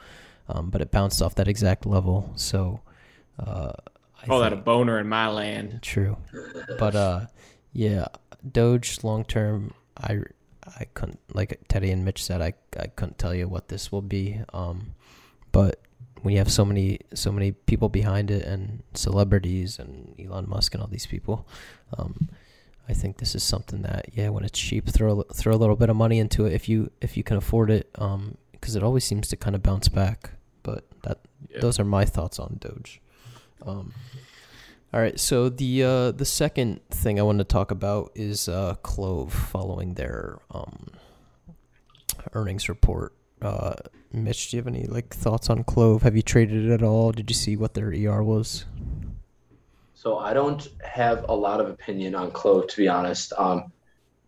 Um, 0.48 0.72
but 0.72 0.82
it 0.82 0.90
bounced 0.90 1.22
off 1.22 1.36
that 1.36 1.48
exact 1.48 1.86
level 1.86 2.32
so 2.36 2.82
uh 3.38 3.74
I 4.22 4.26
call 4.26 4.42
that 4.42 4.52
a 4.52 4.58
boner 4.58 5.00
in 5.00 5.08
my 5.08 5.30
land. 5.30 5.80
True. 5.82 6.18
But 6.78 6.96
uh 6.96 7.26
yeah 7.74 8.08
doge 8.52 9.04
long 9.04 9.24
term 9.26 9.74
i 9.98 10.20
i 10.80 10.86
couldn't 10.94 11.20
like 11.34 11.60
teddy 11.68 11.92
and 11.92 12.06
mitch 12.06 12.24
said 12.24 12.42
i 12.42 12.54
i 12.80 12.88
couldn't 12.88 13.18
tell 13.18 13.34
you 13.34 13.48
what 13.48 13.68
this 13.68 13.92
will 13.92 14.02
be 14.02 14.40
um 14.54 14.94
but 15.52 15.82
when 16.22 16.34
you 16.34 16.40
have 16.40 16.52
so 16.52 16.66
many 16.66 17.00
so 17.14 17.32
many 17.32 17.52
people 17.52 17.90
behind 17.90 18.32
it 18.32 18.46
and 18.46 18.84
celebrities 18.94 19.80
and 19.80 20.16
Elon 20.20 20.50
Musk 20.50 20.74
and 20.74 20.82
all 20.82 20.90
these 20.90 21.06
people, 21.06 21.48
um, 21.98 22.30
I 22.88 22.94
think 22.94 23.18
this 23.18 23.36
is 23.36 23.44
something 23.44 23.84
that 23.84 24.10
yeah, 24.14 24.30
when 24.30 24.44
it's 24.44 24.60
cheap, 24.60 24.90
throw 24.90 25.22
throw 25.34 25.54
a 25.54 25.58
little 25.58 25.76
bit 25.76 25.90
of 25.90 25.96
money 25.96 26.20
into 26.20 26.46
it 26.46 26.54
if 26.54 26.68
you 26.68 26.92
if 27.02 27.16
you 27.16 27.24
can 27.24 27.38
afford 27.38 27.70
it, 27.72 27.92
because 27.94 28.14
um, 28.16 28.38
it 28.62 28.84
always 28.84 29.04
seems 29.04 29.28
to 29.30 29.38
kind 29.38 29.56
of 29.56 29.64
bounce 29.64 29.88
back. 29.88 30.32
But 30.64 30.86
that 31.04 31.20
yeah. 31.50 31.60
those 31.62 31.80
are 31.80 31.86
my 31.86 32.06
thoughts 32.06 32.40
on 32.40 32.58
Doge. 32.60 33.00
Um, 33.66 33.94
all 34.92 35.00
right, 35.00 35.20
so 35.20 35.50
the 35.50 35.84
uh, 35.84 36.12
the 36.12 36.26
second 36.26 36.82
thing 36.90 37.20
I 37.20 37.24
want 37.24 37.38
to 37.38 37.44
talk 37.44 37.70
about 37.70 38.12
is 38.16 38.50
uh, 38.50 38.74
Clove 38.82 39.32
following 39.32 39.94
their 39.94 40.40
um, 40.52 40.88
earnings 42.34 42.68
report. 42.68 43.14
Uh, 43.40 43.76
Mitch, 44.12 44.50
do 44.50 44.58
you 44.58 44.64
have 44.64 44.68
any 44.68 44.86
like 44.86 45.14
thoughts 45.14 45.50
on 45.50 45.64
Clove? 45.64 46.02
Have 46.04 46.16
you 46.16 46.22
traded 46.22 46.66
it 46.66 46.72
at 46.72 46.84
all? 46.84 47.12
Did 47.12 47.30
you 47.30 47.36
see 47.36 47.56
what 47.56 47.76
their 47.76 47.90
ER 47.90 48.24
was? 48.24 48.66
So 49.94 50.18
I 50.18 50.34
don't 50.34 50.68
have 50.84 51.26
a 51.30 51.36
lot 51.36 51.60
of 51.60 51.70
opinion 51.70 52.16
on 52.16 52.32
Clove, 52.32 52.68
to 52.68 52.78
be 52.78 52.88
honest. 52.88 53.34
Um, 53.38 53.72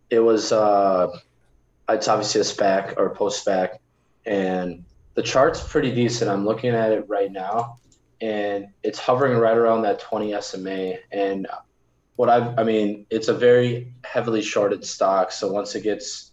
it 0.09 0.19
was 0.19 0.51
uh, 0.51 1.07
it's 1.89 2.07
obviously 2.07 2.41
a 2.41 2.43
SPAC 2.43 2.97
or 2.97 3.09
post 3.15 3.45
SPAC, 3.45 3.77
and 4.25 4.84
the 5.15 5.23
chart's 5.23 5.63
pretty 5.63 5.93
decent. 5.93 6.29
I'm 6.29 6.45
looking 6.45 6.71
at 6.71 6.91
it 6.91 7.05
right 7.07 7.32
now, 7.32 7.77
and 8.19 8.67
it's 8.84 8.99
hovering 8.99 9.38
right 9.38 9.57
around 9.57 9.84
that 9.84 9.99
20 9.99 10.39
SMA. 10.41 10.95
And 11.11 11.47
what 12.17 12.29
I've, 12.29 12.59
I 12.59 12.63
mean, 12.63 13.05
it's 13.09 13.29
a 13.29 13.34
very 13.34 13.93
heavily 14.03 14.41
shorted 14.41 14.86
stock. 14.86 15.32
So 15.32 15.51
once 15.51 15.73
it 15.75 15.82
gets 15.82 16.30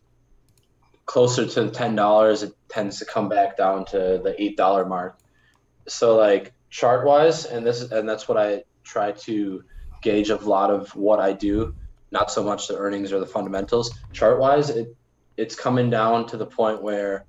closer 1.08 1.46
to 1.46 1.64
the 1.64 1.70
ten 1.70 1.96
dollars, 1.96 2.42
it 2.42 2.52
tends 2.68 2.98
to 2.98 3.04
come 3.06 3.28
back 3.30 3.56
down 3.56 3.86
to 3.86 4.20
the 4.22 4.34
eight 4.38 4.56
dollar 4.56 4.84
mark. 4.84 5.18
So 5.88 6.16
like 6.16 6.52
chart 6.70 7.04
wise, 7.06 7.46
and 7.46 7.66
this 7.66 7.80
is 7.80 7.90
and 7.90 8.08
that's 8.08 8.28
what 8.28 8.36
I 8.36 8.62
try 8.84 9.12
to 9.12 9.64
gauge 10.02 10.28
a 10.28 10.36
lot 10.36 10.70
of 10.70 10.94
what 10.94 11.18
I 11.18 11.32
do, 11.32 11.74
not 12.12 12.30
so 12.30 12.44
much 12.44 12.68
the 12.68 12.76
earnings 12.76 13.10
or 13.10 13.18
the 13.18 13.26
fundamentals. 13.26 13.98
Chart 14.12 14.38
wise, 14.38 14.68
it 14.70 14.94
it's 15.38 15.56
coming 15.56 15.88
down 15.88 16.26
to 16.26 16.36
the 16.36 16.46
point 16.46 16.82
where 16.82 17.24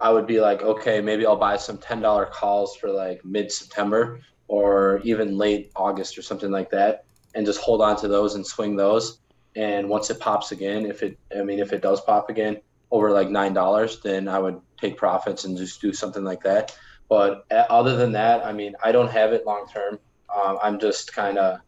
I 0.00 0.10
would 0.10 0.26
be 0.26 0.40
like, 0.40 0.62
okay, 0.62 1.00
maybe 1.00 1.26
I'll 1.26 1.36
buy 1.36 1.56
some 1.56 1.78
ten 1.78 2.00
dollar 2.00 2.26
calls 2.26 2.76
for 2.76 2.88
like 2.88 3.24
mid 3.24 3.50
September 3.50 4.20
or 4.46 5.00
even 5.02 5.36
late 5.36 5.72
August 5.74 6.16
or 6.16 6.22
something 6.22 6.52
like 6.52 6.70
that, 6.70 7.04
and 7.34 7.44
just 7.44 7.60
hold 7.60 7.82
on 7.82 7.96
to 7.96 8.06
those 8.06 8.36
and 8.36 8.46
swing 8.46 8.76
those. 8.76 9.18
And 9.56 9.88
once 9.88 10.08
it 10.08 10.20
pops 10.20 10.52
again, 10.52 10.86
if 10.86 11.02
it, 11.02 11.18
I 11.36 11.42
mean, 11.42 11.58
if 11.58 11.72
it 11.72 11.82
does 11.82 12.00
pop 12.00 12.30
again, 12.30 12.58
over 12.92 13.10
like 13.10 13.30
nine 13.30 13.54
dollars, 13.54 14.00
then 14.00 14.28
I 14.28 14.38
would 14.38 14.60
take 14.80 14.96
profits 14.96 15.44
and 15.44 15.56
just 15.56 15.80
do 15.80 15.92
something 15.92 16.22
like 16.22 16.42
that. 16.42 16.76
But 17.08 17.44
uh, 17.50 17.64
other 17.68 17.96
than 17.96 18.12
that, 18.12 18.44
I 18.44 18.52
mean, 18.52 18.74
I 18.84 18.92
don't 18.92 19.10
have 19.10 19.32
it 19.32 19.44
long 19.46 19.66
term. 19.66 19.98
Um, 20.32 20.58
I'm 20.62 20.78
just 20.78 21.12
kind 21.12 21.38
of 21.38 21.60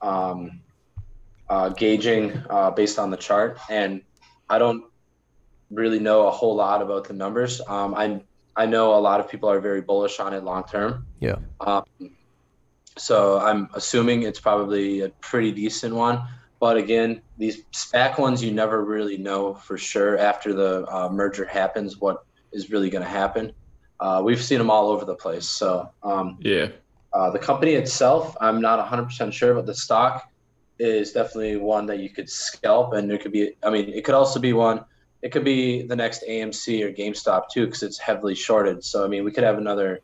um, 0.00 0.60
uh, 1.48 1.68
gauging 1.70 2.42
uh, 2.48 2.70
based 2.70 2.98
on 2.98 3.10
the 3.10 3.16
chart, 3.16 3.58
and 3.68 4.02
I 4.48 4.58
don't 4.58 4.84
really 5.70 5.98
know 5.98 6.28
a 6.28 6.30
whole 6.30 6.54
lot 6.54 6.80
about 6.80 7.08
the 7.08 7.14
numbers. 7.14 7.60
Um, 7.66 7.94
I 7.94 8.22
I 8.56 8.66
know 8.66 8.94
a 8.94 9.02
lot 9.02 9.20
of 9.20 9.28
people 9.28 9.50
are 9.50 9.60
very 9.60 9.82
bullish 9.82 10.20
on 10.20 10.32
it 10.32 10.44
long 10.44 10.64
term. 10.64 11.06
Yeah. 11.20 11.36
Um, 11.60 11.84
so 12.96 13.38
I'm 13.40 13.68
assuming 13.74 14.22
it's 14.22 14.40
probably 14.40 15.02
a 15.02 15.10
pretty 15.20 15.52
decent 15.52 15.94
one. 15.94 16.22
But 16.58 16.76
again, 16.76 17.20
these 17.36 17.62
SPAC 17.72 18.18
ones, 18.18 18.42
you 18.42 18.50
never 18.50 18.84
really 18.84 19.18
know 19.18 19.54
for 19.54 19.76
sure 19.76 20.18
after 20.18 20.54
the 20.54 20.86
uh, 20.88 21.08
merger 21.10 21.44
happens 21.44 21.98
what 21.98 22.24
is 22.52 22.70
really 22.70 22.88
going 22.88 23.04
to 23.04 23.10
happen. 23.10 23.52
Uh, 24.00 24.22
we've 24.24 24.42
seen 24.42 24.58
them 24.58 24.70
all 24.70 24.88
over 24.88 25.04
the 25.04 25.14
place. 25.14 25.48
So, 25.48 25.90
um, 26.02 26.38
yeah. 26.40 26.68
Uh, 27.12 27.30
the 27.30 27.38
company 27.38 27.72
itself, 27.72 28.36
I'm 28.40 28.60
not 28.60 28.84
100% 28.86 29.32
sure, 29.32 29.54
but 29.54 29.64
the 29.64 29.74
stock 29.74 30.30
is 30.78 31.12
definitely 31.12 31.56
one 31.56 31.86
that 31.86 31.98
you 32.00 32.10
could 32.10 32.28
scalp. 32.28 32.92
And 32.92 33.10
there 33.10 33.18
could 33.18 33.32
be, 33.32 33.52
I 33.62 33.70
mean, 33.70 33.88
it 33.88 34.04
could 34.04 34.14
also 34.14 34.38
be 34.38 34.52
one, 34.52 34.84
it 35.22 35.32
could 35.32 35.44
be 35.44 35.82
the 35.82 35.96
next 35.96 36.24
AMC 36.28 36.82
or 36.82 36.92
GameStop 36.92 37.48
too, 37.48 37.66
because 37.66 37.82
it's 37.82 37.98
heavily 37.98 38.34
shorted. 38.34 38.84
So, 38.84 39.04
I 39.04 39.08
mean, 39.08 39.24
we 39.24 39.30
could 39.30 39.44
have 39.44 39.56
another 39.56 40.00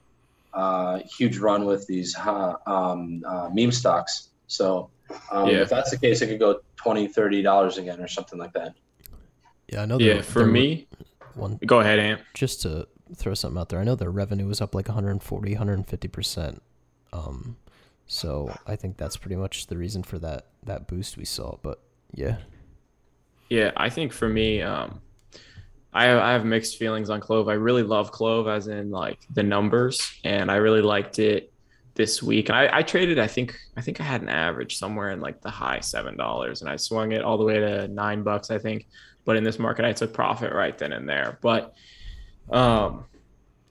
uh, 0.54 1.00
huge 1.00 1.38
run 1.38 1.64
with 1.66 1.86
these 1.86 2.16
um, 2.16 3.22
uh, 3.26 3.50
meme 3.52 3.72
stocks. 3.72 4.28
So, 4.46 4.90
um, 5.30 5.48
yeah. 5.48 5.62
If 5.62 5.68
that's 5.68 5.90
the 5.90 5.98
case, 5.98 6.22
it 6.22 6.28
could 6.28 6.38
go 6.38 6.60
20 6.76 7.08
$30 7.08 7.78
again 7.78 8.00
or 8.00 8.08
something 8.08 8.38
like 8.38 8.52
that. 8.52 8.74
Yeah, 9.68 9.82
I 9.82 9.86
know. 9.86 9.98
Yeah, 9.98 10.22
for 10.22 10.44
me, 10.44 10.86
one, 11.34 11.58
go 11.64 11.80
ahead, 11.80 11.98
Ant. 11.98 12.20
Just 12.34 12.62
to 12.62 12.88
throw 13.14 13.34
something 13.34 13.58
out 13.58 13.68
there, 13.68 13.78
I 13.78 13.84
know 13.84 13.94
their 13.94 14.10
revenue 14.10 14.46
was 14.46 14.60
up 14.60 14.74
like 14.74 14.88
140, 14.88 15.54
150%. 15.54 16.60
Um, 17.12 17.56
so 18.06 18.54
I 18.66 18.76
think 18.76 18.96
that's 18.96 19.16
pretty 19.16 19.36
much 19.36 19.68
the 19.68 19.76
reason 19.76 20.02
for 20.02 20.18
that 20.18 20.46
that 20.64 20.86
boost 20.86 21.16
we 21.16 21.24
saw. 21.24 21.56
But 21.62 21.80
yeah. 22.12 22.38
Yeah, 23.48 23.70
I 23.76 23.90
think 23.90 24.12
for 24.12 24.28
me, 24.28 24.62
um, 24.62 25.00
I 25.92 26.04
have, 26.04 26.18
I 26.18 26.32
have 26.32 26.44
mixed 26.44 26.78
feelings 26.78 27.10
on 27.10 27.20
Clove. 27.20 27.48
I 27.48 27.54
really 27.54 27.82
love 27.82 28.12
Clove, 28.12 28.48
as 28.48 28.66
in 28.66 28.90
like 28.90 29.20
the 29.30 29.42
numbers, 29.42 30.00
and 30.24 30.50
I 30.50 30.56
really 30.56 30.80
liked 30.80 31.18
it 31.18 31.51
this 31.94 32.22
week. 32.22 32.48
And 32.48 32.56
I, 32.56 32.78
I 32.78 32.82
traded, 32.82 33.18
I 33.18 33.26
think, 33.26 33.56
I 33.76 33.80
think 33.80 34.00
I 34.00 34.04
had 34.04 34.22
an 34.22 34.28
average 34.28 34.78
somewhere 34.78 35.10
in 35.10 35.20
like 35.20 35.40
the 35.40 35.50
high 35.50 35.80
seven 35.80 36.16
dollars, 36.16 36.62
and 36.62 36.70
I 36.70 36.76
swung 36.76 37.12
it 37.12 37.22
all 37.22 37.38
the 37.38 37.44
way 37.44 37.58
to 37.58 37.88
nine 37.88 38.22
bucks, 38.22 38.50
I 38.50 38.58
think. 38.58 38.86
But 39.24 39.36
in 39.36 39.44
this 39.44 39.58
market, 39.58 39.84
I 39.84 39.92
took 39.92 40.12
profit 40.12 40.52
right 40.52 40.76
then 40.76 40.92
and 40.92 41.08
there. 41.08 41.38
But 41.42 41.74
um, 42.50 43.04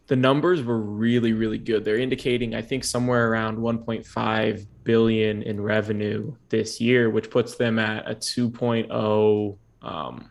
the 0.07 0.15
numbers 0.15 0.63
were 0.63 0.79
really, 0.79 1.33
really 1.33 1.57
good. 1.57 1.83
They're 1.83 1.97
indicating, 1.97 2.55
I 2.55 2.61
think, 2.61 2.83
somewhere 2.83 3.29
around 3.29 3.57
1.5 3.57 4.65
billion 4.83 5.41
in 5.43 5.61
revenue 5.61 6.35
this 6.49 6.81
year, 6.81 7.09
which 7.09 7.29
puts 7.29 7.55
them 7.55 7.79
at 7.79 8.09
a 8.09 8.15
2.0 8.15 9.57
um, 9.81 10.29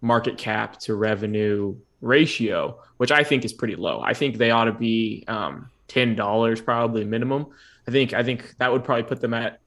market 0.00 0.38
cap 0.38 0.78
to 0.80 0.94
revenue 0.94 1.76
ratio, 2.00 2.80
which 2.98 3.10
I 3.10 3.24
think 3.24 3.44
is 3.44 3.52
pretty 3.52 3.76
low. 3.76 4.00
I 4.00 4.14
think 4.14 4.36
they 4.36 4.50
ought 4.50 4.64
to 4.64 4.72
be 4.72 5.24
um, 5.28 5.70
ten 5.88 6.14
dollars 6.14 6.60
probably 6.60 7.04
minimum. 7.04 7.46
I 7.86 7.90
think 7.90 8.12
I 8.12 8.22
think 8.22 8.54
that 8.58 8.70
would 8.70 8.84
probably 8.84 9.04
put 9.04 9.20
them 9.20 9.34
at 9.34 9.60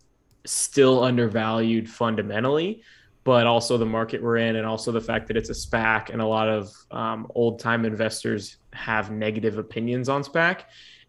still 0.45 1.03
undervalued 1.03 1.89
fundamentally, 1.89 2.83
but 3.23 3.45
also 3.45 3.77
the 3.77 3.85
market 3.85 4.21
we're 4.21 4.37
in, 4.37 4.55
and 4.55 4.65
also 4.65 4.91
the 4.91 5.01
fact 5.01 5.27
that 5.27 5.37
it's 5.37 5.49
a 5.49 5.53
SPAC, 5.53 6.09
and 6.09 6.21
a 6.21 6.25
lot 6.25 6.47
of 6.47 6.71
um, 6.91 7.29
old 7.35 7.59
time 7.59 7.85
investors 7.85 8.57
have 8.73 9.11
negative 9.11 9.57
opinions 9.57 10.07
on 10.07 10.23
SPAC, 10.23 10.61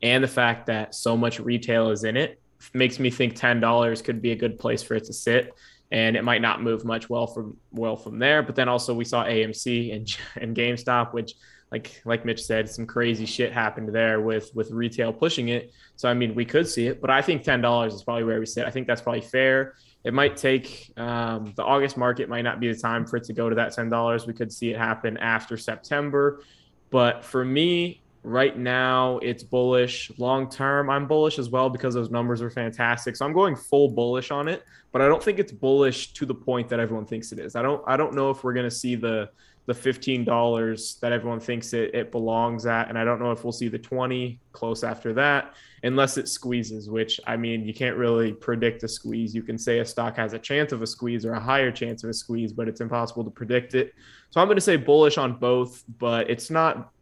and 0.02 0.24
the 0.24 0.28
fact 0.28 0.66
that 0.66 0.94
so 0.94 1.16
much 1.16 1.38
retail 1.38 1.90
is 1.90 2.04
in 2.04 2.16
it 2.16 2.40
makes 2.74 2.98
me 2.98 3.10
think 3.10 3.34
ten 3.34 3.60
dollars 3.60 4.02
could 4.02 4.22
be 4.22 4.32
a 4.32 4.36
good 4.36 4.58
place 4.58 4.82
for 4.82 4.94
it 4.94 5.04
to 5.04 5.12
sit. 5.12 5.54
And 5.90 6.16
it 6.16 6.24
might 6.24 6.40
not 6.40 6.62
move 6.62 6.86
much 6.86 7.10
well 7.10 7.26
from 7.26 7.58
well 7.70 7.96
from 7.96 8.18
there, 8.18 8.42
but 8.42 8.54
then 8.54 8.66
also 8.66 8.94
we 8.94 9.04
saw 9.04 9.24
AMC 9.24 9.94
and 9.94 10.16
and 10.42 10.56
GameStop, 10.56 11.12
which 11.12 11.34
like 11.72 12.02
like 12.04 12.24
Mitch 12.26 12.44
said, 12.44 12.68
some 12.68 12.86
crazy 12.86 13.24
shit 13.24 13.50
happened 13.50 13.88
there 13.88 14.20
with 14.20 14.54
with 14.54 14.70
retail 14.70 15.12
pushing 15.12 15.48
it. 15.48 15.72
So 15.96 16.08
I 16.08 16.14
mean, 16.14 16.34
we 16.34 16.44
could 16.44 16.68
see 16.68 16.86
it, 16.86 17.00
but 17.00 17.10
I 17.10 17.22
think 17.22 17.42
ten 17.42 17.62
dollars 17.62 17.94
is 17.94 18.04
probably 18.04 18.24
where 18.24 18.38
we 18.38 18.46
sit. 18.46 18.66
I 18.66 18.70
think 18.70 18.86
that's 18.86 19.00
probably 19.00 19.22
fair. 19.22 19.74
It 20.04 20.12
might 20.12 20.36
take 20.36 20.92
um, 20.98 21.54
the 21.56 21.64
August 21.64 21.96
market 21.96 22.28
might 22.28 22.42
not 22.42 22.60
be 22.60 22.70
the 22.70 22.78
time 22.78 23.06
for 23.06 23.16
it 23.16 23.24
to 23.24 23.32
go 23.32 23.48
to 23.48 23.56
that 23.56 23.72
ten 23.72 23.88
dollars. 23.88 24.26
We 24.26 24.34
could 24.34 24.52
see 24.52 24.70
it 24.70 24.76
happen 24.76 25.16
after 25.16 25.56
September, 25.56 26.42
but 26.90 27.24
for 27.24 27.42
me, 27.42 28.02
Right 28.24 28.56
now, 28.56 29.18
it's 29.18 29.42
bullish. 29.42 30.12
Long 30.16 30.48
term, 30.48 30.88
I'm 30.88 31.08
bullish 31.08 31.40
as 31.40 31.50
well 31.50 31.68
because 31.68 31.92
those 31.92 32.08
numbers 32.08 32.40
are 32.40 32.50
fantastic. 32.50 33.16
So 33.16 33.26
I'm 33.26 33.32
going 33.32 33.56
full 33.56 33.88
bullish 33.88 34.30
on 34.30 34.46
it, 34.46 34.62
but 34.92 35.02
I 35.02 35.08
don't 35.08 35.20
think 35.20 35.40
it's 35.40 35.50
bullish 35.50 36.12
to 36.12 36.24
the 36.24 36.34
point 36.34 36.68
that 36.68 36.78
everyone 36.78 37.04
thinks 37.04 37.32
it 37.32 37.40
is. 37.40 37.56
I 37.56 37.62
don't 37.62 37.82
I 37.84 37.96
don't 37.96 38.14
know 38.14 38.30
if 38.30 38.44
we're 38.44 38.52
going 38.52 38.68
to 38.68 38.74
see 38.74 38.94
the 38.94 39.28
the 39.66 39.72
$15 39.72 41.00
that 41.00 41.12
everyone 41.12 41.38
thinks 41.38 41.72
it, 41.72 41.94
it 41.94 42.10
belongs 42.10 42.66
at. 42.66 42.88
And 42.88 42.98
I 42.98 43.04
don't 43.04 43.20
know 43.20 43.30
if 43.30 43.44
we'll 43.44 43.52
see 43.52 43.68
the 43.68 43.78
20 43.78 44.40
close 44.50 44.82
after 44.82 45.12
that, 45.14 45.54
unless 45.84 46.18
it 46.18 46.28
squeezes, 46.28 46.90
which 46.90 47.20
I 47.26 47.36
mean, 47.36 47.64
you 47.64 47.72
can't 47.72 47.96
really 47.96 48.32
predict 48.32 48.82
a 48.82 48.88
squeeze. 48.88 49.34
You 49.34 49.42
can 49.42 49.56
say 49.56 49.78
a 49.78 49.84
stock 49.84 50.16
has 50.16 50.32
a 50.32 50.38
chance 50.38 50.72
of 50.72 50.82
a 50.82 50.86
squeeze 50.86 51.24
or 51.24 51.34
a 51.34 51.40
higher 51.40 51.70
chance 51.70 52.02
of 52.02 52.10
a 52.10 52.14
squeeze, 52.14 52.52
but 52.52 52.66
it's 52.66 52.80
impossible 52.80 53.22
to 53.24 53.30
predict 53.30 53.74
it. 53.74 53.94
So 54.30 54.40
I'm 54.40 54.48
going 54.48 54.56
to 54.56 54.62
say 54.62 54.76
bullish 54.76 55.16
on 55.16 55.34
both, 55.34 55.84
but 55.98 56.28
it's 56.28 56.50
not 56.50 56.92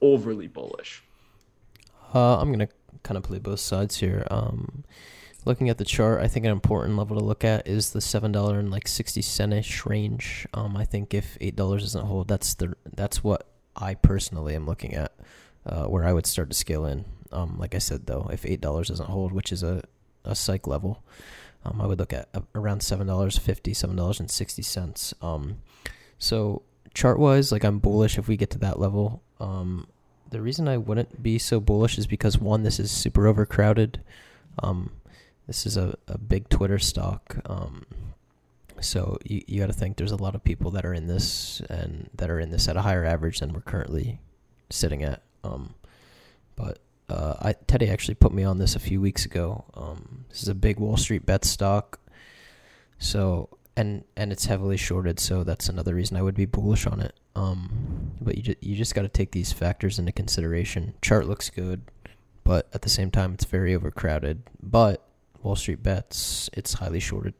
overly 0.00 0.46
bullish. 0.46 1.02
Uh, 2.14 2.38
I'm 2.38 2.48
going 2.48 2.60
to 2.60 2.68
kind 3.02 3.18
of 3.18 3.24
play 3.24 3.38
both 3.38 3.60
sides 3.60 3.96
here. 3.96 4.24
Um, 4.30 4.84
looking 5.48 5.70
at 5.70 5.78
the 5.78 5.84
chart, 5.84 6.20
I 6.20 6.28
think 6.28 6.44
an 6.46 6.52
important 6.52 6.96
level 6.96 7.18
to 7.18 7.24
look 7.24 7.42
at 7.42 7.66
is 7.66 7.90
the 7.90 8.00
seven 8.00 8.30
dollar 8.30 8.60
and 8.60 8.70
like 8.70 8.86
sixty 8.86 9.22
centish 9.22 9.84
range. 9.86 10.46
Um, 10.54 10.76
I 10.76 10.84
think 10.84 11.14
if 11.14 11.36
eight 11.40 11.56
dollars 11.56 11.82
doesn't 11.82 12.06
hold, 12.06 12.28
that's 12.28 12.54
the 12.54 12.74
that's 12.94 13.24
what 13.24 13.48
I 13.74 13.94
personally 13.94 14.54
am 14.54 14.66
looking 14.66 14.94
at, 14.94 15.12
uh, 15.66 15.86
where 15.86 16.04
I 16.04 16.12
would 16.12 16.26
start 16.26 16.50
to 16.50 16.54
scale 16.54 16.84
in. 16.84 17.04
Um, 17.32 17.56
like 17.58 17.74
I 17.74 17.78
said 17.78 18.06
though, 18.06 18.28
if 18.32 18.46
eight 18.46 18.60
dollars 18.60 18.88
doesn't 18.88 19.08
hold, 19.08 19.32
which 19.32 19.50
is 19.50 19.62
a 19.64 19.82
a 20.24 20.34
psych 20.34 20.66
level, 20.66 21.02
um, 21.64 21.80
I 21.80 21.86
would 21.86 21.98
look 21.98 22.12
at 22.12 22.28
around 22.54 22.82
seven 22.82 23.06
dollars 23.06 23.38
fifty, 23.38 23.74
seven 23.74 23.96
dollars 23.96 24.20
and 24.20 24.30
sixty 24.30 24.62
cents. 24.62 25.14
Um, 25.22 25.58
so 26.18 26.62
chart 26.94 27.18
wise, 27.18 27.50
like 27.50 27.64
I'm 27.64 27.78
bullish 27.78 28.18
if 28.18 28.28
we 28.28 28.36
get 28.36 28.50
to 28.50 28.58
that 28.58 28.78
level. 28.78 29.22
Um, 29.40 29.88
the 30.30 30.42
reason 30.42 30.68
I 30.68 30.76
wouldn't 30.76 31.22
be 31.22 31.38
so 31.38 31.58
bullish 31.58 31.96
is 31.96 32.06
because 32.06 32.38
one, 32.38 32.62
this 32.62 32.78
is 32.78 32.90
super 32.90 33.26
overcrowded. 33.26 34.02
Um, 34.62 34.90
this 35.48 35.66
is 35.66 35.76
a, 35.76 35.98
a 36.06 36.18
big 36.18 36.48
Twitter 36.48 36.78
stock. 36.78 37.38
Um, 37.46 37.86
so 38.80 39.18
you, 39.24 39.42
you 39.48 39.60
got 39.60 39.66
to 39.66 39.72
think 39.72 39.96
there's 39.96 40.12
a 40.12 40.16
lot 40.16 40.36
of 40.36 40.44
people 40.44 40.70
that 40.72 40.86
are 40.86 40.94
in 40.94 41.08
this 41.08 41.60
and 41.68 42.08
that 42.14 42.30
are 42.30 42.38
in 42.38 42.50
this 42.50 42.68
at 42.68 42.76
a 42.76 42.82
higher 42.82 43.04
average 43.04 43.40
than 43.40 43.52
we're 43.52 43.62
currently 43.62 44.20
sitting 44.70 45.02
at. 45.02 45.22
Um, 45.42 45.74
but 46.54 46.78
uh, 47.08 47.34
I, 47.40 47.54
Teddy 47.66 47.88
actually 47.88 48.14
put 48.14 48.32
me 48.32 48.44
on 48.44 48.58
this 48.58 48.76
a 48.76 48.80
few 48.80 49.00
weeks 49.00 49.24
ago. 49.24 49.64
Um, 49.74 50.26
this 50.28 50.42
is 50.42 50.48
a 50.48 50.54
big 50.54 50.78
Wall 50.78 50.96
Street 50.96 51.26
bet 51.26 51.44
stock. 51.44 51.98
So 52.98 53.48
and 53.76 54.04
and 54.16 54.32
it's 54.32 54.46
heavily 54.46 54.76
shorted, 54.76 55.20
so 55.20 55.44
that's 55.44 55.68
another 55.68 55.94
reason 55.94 56.16
I 56.16 56.22
would 56.22 56.34
be 56.34 56.46
bullish 56.46 56.86
on 56.86 57.00
it. 57.00 57.14
Um, 57.36 58.12
but 58.20 58.36
you 58.36 58.42
just, 58.42 58.62
you 58.62 58.76
just 58.76 58.94
got 58.94 59.02
to 59.02 59.08
take 59.08 59.30
these 59.30 59.52
factors 59.52 59.98
into 59.98 60.12
consideration. 60.12 60.94
Chart 61.00 61.26
looks 61.26 61.48
good, 61.48 61.82
but 62.44 62.68
at 62.74 62.82
the 62.82 62.88
same 62.88 63.10
time, 63.10 63.32
it's 63.34 63.44
very 63.44 63.74
overcrowded. 63.74 64.42
But 64.60 65.07
Wall 65.42 65.56
Street 65.56 65.82
bets, 65.82 66.50
it's 66.52 66.74
highly 66.74 67.00
shorted. 67.00 67.34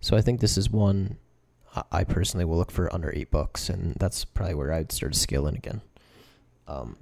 So 0.00 0.16
I 0.16 0.20
think 0.20 0.40
this 0.40 0.56
is 0.56 0.70
one 0.70 1.16
I 1.92 2.04
personally 2.04 2.44
will 2.44 2.56
look 2.56 2.70
for 2.70 2.92
under 2.94 3.12
eight 3.14 3.30
bucks, 3.30 3.68
and 3.68 3.94
that's 3.96 4.24
probably 4.24 4.54
where 4.54 4.72
I'd 4.72 4.92
start 4.92 5.12
to 5.12 5.18
scale 5.18 5.46
in 5.46 5.54
again. 5.54 5.80
Um, 6.66 6.96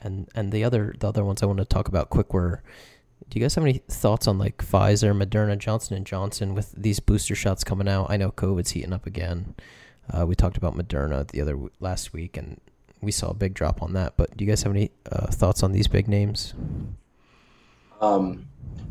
and 0.00 0.28
and 0.34 0.52
the 0.52 0.64
other 0.64 0.94
the 0.98 1.08
other 1.08 1.24
ones 1.24 1.42
I 1.42 1.46
want 1.46 1.58
to 1.58 1.64
talk 1.64 1.88
about 1.88 2.10
quick 2.10 2.32
were. 2.32 2.62
Do 3.28 3.38
you 3.38 3.44
guys 3.44 3.54
have 3.54 3.64
any 3.64 3.82
thoughts 3.86 4.26
on 4.26 4.38
like 4.38 4.56
Pfizer, 4.58 5.14
Moderna, 5.14 5.56
Johnson 5.56 5.96
and 5.96 6.06
Johnson 6.06 6.54
with 6.54 6.72
these 6.72 6.98
booster 6.98 7.34
shots 7.34 7.62
coming 7.62 7.86
out? 7.86 8.10
I 8.10 8.16
know 8.16 8.32
COVID's 8.32 8.70
heating 8.70 8.94
up 8.94 9.06
again. 9.06 9.54
Uh, 10.10 10.26
we 10.26 10.34
talked 10.34 10.56
about 10.56 10.74
Moderna 10.74 11.30
the 11.30 11.40
other 11.40 11.56
last 11.78 12.12
week, 12.12 12.36
and 12.36 12.60
we 13.00 13.12
saw 13.12 13.30
a 13.30 13.34
big 13.34 13.54
drop 13.54 13.82
on 13.82 13.92
that. 13.92 14.16
But 14.16 14.36
do 14.36 14.44
you 14.44 14.50
guys 14.50 14.62
have 14.62 14.74
any 14.74 14.90
uh, 15.12 15.26
thoughts 15.26 15.62
on 15.62 15.72
these 15.72 15.86
big 15.86 16.08
names? 16.08 16.54
Um, 18.00 18.46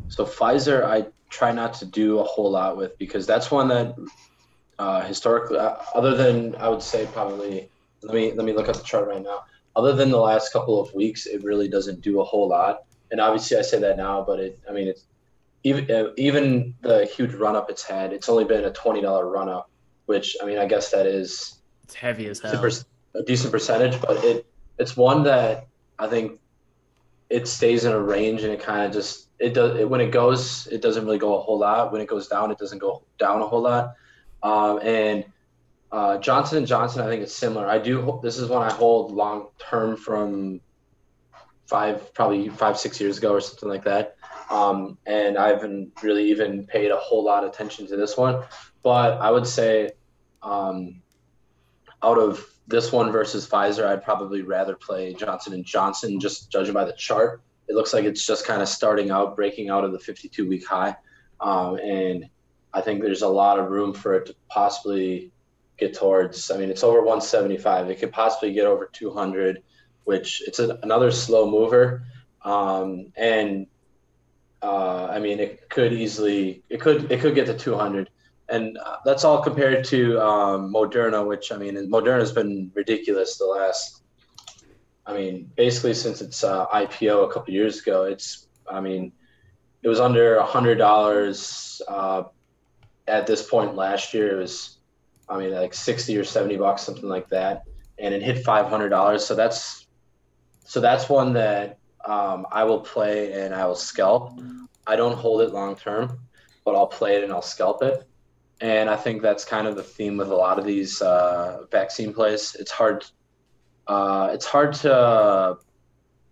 so 0.07 0.25
Pfizer, 0.25 0.83
I 0.83 1.07
try 1.29 1.51
not 1.51 1.73
to 1.75 1.85
do 1.85 2.19
a 2.19 2.23
whole 2.23 2.51
lot 2.51 2.77
with 2.77 2.97
because 2.97 3.25
that's 3.25 3.51
one 3.51 3.67
that 3.69 3.95
uh, 4.77 5.01
historically, 5.01 5.57
uh, 5.57 5.75
other 5.93 6.15
than 6.15 6.55
I 6.55 6.69
would 6.69 6.81
say 6.81 7.07
probably 7.11 7.69
let 8.01 8.15
me 8.15 8.31
let 8.33 8.45
me 8.45 8.53
look 8.53 8.69
at 8.69 8.75
the 8.75 8.83
chart 8.83 9.07
right 9.07 9.21
now. 9.21 9.43
Other 9.75 9.93
than 9.93 10.09
the 10.09 10.17
last 10.19 10.51
couple 10.51 10.81
of 10.81 10.93
weeks, 10.93 11.25
it 11.25 11.43
really 11.43 11.67
doesn't 11.67 12.01
do 12.01 12.21
a 12.21 12.23
whole 12.23 12.47
lot. 12.47 12.83
And 13.11 13.19
obviously, 13.19 13.57
I 13.57 13.61
say 13.61 13.79
that 13.79 13.97
now, 13.97 14.23
but 14.23 14.39
it 14.39 14.59
I 14.69 14.73
mean 14.73 14.87
it's 14.87 15.05
even 15.63 15.91
uh, 15.91 16.11
even 16.17 16.75
the 16.81 17.05
huge 17.05 17.33
run 17.33 17.55
up 17.55 17.69
it's 17.69 17.83
had. 17.83 18.13
It's 18.13 18.29
only 18.29 18.45
been 18.45 18.65
a 18.65 18.71
twenty 18.71 19.01
dollar 19.01 19.29
run 19.29 19.49
up, 19.49 19.69
which 20.05 20.37
I 20.41 20.45
mean 20.45 20.57
I 20.57 20.65
guess 20.65 20.91
that 20.91 21.05
is 21.05 21.59
it's 21.83 21.95
heavy 21.95 22.27
as 22.27 22.39
hell. 22.39 22.51
a 23.15 23.23
decent 23.23 23.51
percentage, 23.51 23.99
but 24.01 24.23
it 24.23 24.45
it's 24.77 24.95
one 24.95 25.23
that 25.23 25.67
I 25.97 26.07
think 26.07 26.39
it 27.29 27.47
stays 27.47 27.85
in 27.85 27.91
a 27.91 27.99
range 27.99 28.43
and 28.43 28.51
it 28.51 28.59
kind 28.59 28.85
of 28.85 28.91
just 28.91 29.27
it 29.39 29.53
does 29.53 29.79
it, 29.79 29.89
when 29.89 30.01
it 30.01 30.11
goes 30.11 30.67
it 30.67 30.81
doesn't 30.81 31.05
really 31.05 31.17
go 31.17 31.37
a 31.37 31.41
whole 31.41 31.59
lot. 31.59 31.91
When 31.91 32.01
it 32.01 32.07
goes 32.07 32.27
down 32.27 32.51
it 32.51 32.57
doesn't 32.57 32.79
go 32.79 33.03
down 33.17 33.41
a 33.41 33.47
whole 33.47 33.61
lot. 33.61 33.93
Um, 34.41 34.79
and 34.81 35.25
uh, 35.91 36.17
johnson 36.19 36.59
and 36.59 36.67
johnson 36.67 37.01
i 37.01 37.07
think 37.07 37.23
it's 37.23 37.33
similar. 37.33 37.67
I 37.67 37.79
do 37.79 38.01
hope 38.01 38.21
this 38.21 38.37
is 38.37 38.49
one 38.49 38.63
i 38.63 38.71
hold 38.71 39.11
long 39.11 39.47
term 39.59 39.97
from 39.97 40.61
five 41.67 42.13
probably 42.13 42.49
five 42.49 42.77
six 42.77 42.99
years 42.99 43.17
ago 43.17 43.33
or 43.33 43.41
something 43.41 43.69
like 43.69 43.83
that. 43.83 44.15
Um, 44.49 44.97
and 45.05 45.37
i 45.37 45.49
haven't 45.49 45.91
really 46.01 46.29
even 46.29 46.65
paid 46.65 46.91
a 46.91 46.97
whole 46.97 47.23
lot 47.23 47.43
of 47.43 47.51
attention 47.51 47.87
to 47.87 47.95
this 47.95 48.17
one. 48.17 48.43
But 48.81 49.19
i 49.19 49.29
would 49.29 49.47
say 49.47 49.91
um, 50.41 51.01
out 52.01 52.17
of 52.17 52.45
this 52.69 52.91
one 52.91 53.11
versus 53.11 53.47
pfizer 53.47 53.85
i'd 53.87 54.03
probably 54.03 54.41
rather 54.41 54.75
play 54.75 55.13
johnson 55.13 55.53
and 55.53 55.65
johnson 55.65 56.19
just 56.19 56.51
judging 56.51 56.73
by 56.73 56.85
the 56.85 56.93
chart 56.93 57.41
it 57.69 57.75
looks 57.75 57.93
like 57.93 58.03
it's 58.03 58.25
just 58.25 58.45
kind 58.45 58.61
of 58.63 58.67
starting 58.67 59.11
out, 59.11 59.35
breaking 59.35 59.69
out 59.69 59.83
of 59.85 59.91
the 59.91 59.99
52 59.99 60.47
week 60.49 60.67
high. 60.67 60.95
Um, 61.39 61.77
and 61.77 62.27
I 62.73 62.81
think 62.81 63.01
there's 63.01 63.21
a 63.21 63.27
lot 63.27 63.59
of 63.59 63.69
room 63.69 63.93
for 63.93 64.15
it 64.15 64.25
to 64.25 64.35
possibly 64.49 65.31
get 65.77 65.93
towards, 65.93 66.49
I 66.49 66.57
mean, 66.57 66.71
it's 66.71 66.83
over 66.83 66.97
175. 66.97 67.89
It 67.89 67.99
could 67.99 68.11
possibly 68.11 68.53
get 68.53 68.65
over 68.65 68.89
200, 68.91 69.61
which 70.03 70.41
it's 70.47 70.57
a, 70.57 70.79
another 70.81 71.11
slow 71.11 71.49
mover. 71.49 72.03
Um, 72.43 73.13
and 73.15 73.67
uh, 74.63 75.05
I 75.05 75.19
mean, 75.19 75.39
it 75.39 75.69
could 75.69 75.93
easily, 75.93 76.63
it 76.69 76.81
could, 76.81 77.11
it 77.11 77.21
could 77.21 77.35
get 77.35 77.45
to 77.45 77.57
200 77.57 78.09
and 78.51 78.77
uh, 78.77 78.97
that's 79.05 79.23
all 79.23 79.41
compared 79.41 79.83
to 79.85 80.19
um, 80.21 80.73
Moderna, 80.73 81.25
which 81.25 81.51
I 81.51 81.57
mean, 81.57 81.75
Moderna 81.89 82.19
has 82.19 82.31
been 82.31 82.71
ridiculous 82.73 83.37
the 83.37 83.45
last 83.45 83.99
I 85.09 85.13
mean, 85.13 85.51
basically 85.57 85.95
since 85.95 86.21
its 86.21 86.43
uh, 86.43 86.67
IPO 86.67 87.27
a 87.27 87.33
couple 87.33 87.51
years 87.51 87.79
ago, 87.81 88.03
it's 88.03 88.47
I 88.69 88.79
mean, 88.79 89.11
it 89.81 89.87
was 89.87 89.99
under 89.99 90.35
a 90.35 90.45
hundred 90.45 90.75
dollars 90.75 91.81
uh, 91.87 92.23
at 93.07 93.25
this 93.25 93.41
point 93.41 93.75
last 93.75 94.13
year. 94.13 94.37
It 94.37 94.39
was 94.39 94.77
I 95.27 95.39
mean 95.39 95.51
like 95.51 95.73
sixty 95.73 96.15
or 96.15 96.23
seventy 96.23 96.57
bucks, 96.57 96.83
something 96.83 97.09
like 97.09 97.27
that, 97.29 97.63
and 97.97 98.13
it 98.13 98.21
hit 98.21 98.45
five 98.45 98.67
hundred 98.67 98.89
dollars. 98.89 99.25
So 99.25 99.33
that's 99.33 99.87
so 100.63 100.79
that's 100.79 101.09
one 101.09 101.33
that 101.33 101.79
um, 102.05 102.45
I 102.51 102.63
will 102.65 102.81
play 102.81 103.33
and 103.33 103.55
I 103.55 103.65
will 103.65 103.73
scalp. 103.73 104.39
I 104.85 104.95
don't 104.95 105.17
hold 105.17 105.41
it 105.41 105.51
long 105.53 105.75
term, 105.75 106.19
but 106.63 106.75
I'll 106.75 106.87
play 106.87 107.15
it 107.15 107.23
and 107.23 107.33
I'll 107.33 107.41
scalp 107.41 107.81
it. 107.81 108.07
And 108.61 108.89
I 108.89 108.97
think 108.97 109.21
that's 109.21 109.45
kind 109.45 109.67
of 109.67 109.75
the 109.75 109.83
theme 109.83 110.17
with 110.17 110.29
a 110.29 110.35
lot 110.35 110.59
of 110.59 110.65
these 110.65 111.01
uh, 111.01 111.63
vaccine 111.71 112.13
plays. 112.13 112.55
It's 112.59 112.71
hard 112.71 113.05
uh, 113.89 114.29
it's 114.33 114.45
hard 114.45 114.73
to, 114.73 115.57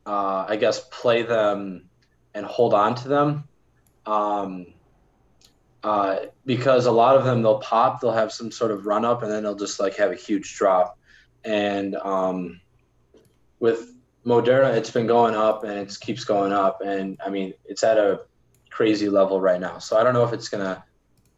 uh, 0.06 0.46
I 0.48 0.56
guess, 0.58 0.80
play 0.92 1.24
them 1.24 1.90
and 2.36 2.46
hold 2.46 2.76
on 2.76 2.94
to 2.94 3.08
them. 3.08 3.46
Um, 4.06 4.68
uh, 5.84 6.18
because 6.46 6.86
a 6.86 6.92
lot 6.92 7.18
of 7.18 7.26
them 7.26 7.42
they'll 7.42 7.60
pop, 7.60 8.00
they'll 8.00 8.12
have 8.12 8.32
some 8.32 8.52
sort 8.52 8.70
of 8.70 8.86
run 8.86 9.06
up, 9.06 9.24
and 9.24 9.32
then 9.32 9.42
they'll 9.42 9.56
just 9.56 9.80
like 9.80 9.96
have 9.96 10.12
a 10.12 10.16
huge 10.16 10.56
drop. 10.56 11.00
And 11.44 11.96
um, 11.96 12.62
with 13.60 13.92
Moderna, 14.24 14.76
it's 14.76 14.92
been 14.92 15.08
going 15.08 15.34
up 15.34 15.64
and 15.64 15.80
it 15.80 15.98
keeps 16.00 16.26
going 16.26 16.52
up, 16.52 16.82
and 16.82 17.18
I 17.26 17.30
mean 17.30 17.54
it's 17.66 17.84
at 17.84 17.98
a 17.98 18.22
crazy 18.70 19.10
level 19.10 19.42
right 19.42 19.60
now. 19.60 19.80
So 19.80 19.98
I 19.98 20.04
don't 20.04 20.14
know 20.14 20.24
if 20.24 20.34
it's 20.34 20.50
gonna 20.50 20.84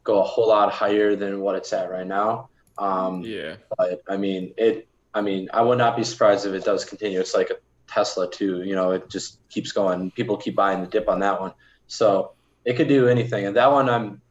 go 0.10 0.19
a 0.19 0.23
whole 0.23 0.48
lot 0.48 0.72
higher 0.72 1.15
than 1.15 1.40
what 1.40 1.56
it's 1.56 1.72
at 1.72 1.91
right 1.91 2.07
now. 2.07 2.49
Um, 2.77 3.22
yeah. 3.22 3.57
But 3.77 4.02
I 4.10 4.18
mean, 4.18 4.53
it 4.57 4.88
I 5.14 5.22
mean, 5.22 5.49
I 5.53 5.61
would 5.61 5.77
not 5.77 5.95
be 5.95 6.03
surprised 6.03 6.45
if 6.45 6.53
it 6.53 6.65
does 6.65 6.84
continue. 6.84 7.19
It's 7.19 7.36
like 7.36 7.49
a 7.52 7.57
Tesla 7.88 8.30
too. 8.30 8.64
You 8.64 8.76
know, 8.76 8.91
it 8.91 9.10
just 9.10 9.40
keeps 9.49 9.72
going. 9.72 10.11
People 10.11 10.38
keep 10.38 10.56
buying 10.56 10.81
the 10.81 10.88
dip 10.88 11.07
on 11.10 11.19
that 11.19 11.40
one, 11.40 11.53
so 11.88 12.34
it 12.65 12.73
could 12.76 12.88
do 12.88 13.07
anything. 13.07 13.45
And 13.45 13.56
that 13.56 13.72
one, 13.72 13.90
I'm, 13.90 14.22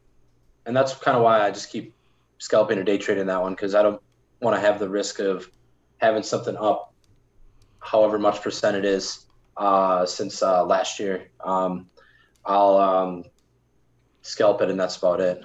and 0.66 0.76
that's 0.76 0.94
kind 0.94 1.16
of 1.16 1.22
why 1.22 1.40
I 1.46 1.50
just 1.50 1.70
keep 1.70 1.94
scalping 2.38 2.78
or 2.78 2.84
day 2.84 2.98
trading 2.98 3.26
that 3.26 3.40
one 3.40 3.52
because 3.52 3.74
I 3.74 3.82
don't 3.82 4.00
want 4.40 4.56
to 4.56 4.60
have 4.60 4.78
the 4.78 4.88
risk 4.88 5.18
of 5.18 5.50
having 5.98 6.22
something 6.22 6.56
up, 6.56 6.92
however 7.80 8.18
much 8.18 8.42
percent 8.42 8.76
it 8.76 8.84
is, 8.84 9.26
uh, 9.56 10.06
since 10.06 10.42
uh, 10.42 10.64
last 10.64 10.98
year. 11.00 11.30
Um, 11.44 11.88
I'll 12.44 12.76
um, 12.76 13.24
scalp 14.22 14.62
it, 14.62 14.70
and 14.70 14.78
that's 14.78 14.96
about 14.96 15.20
it. 15.20 15.44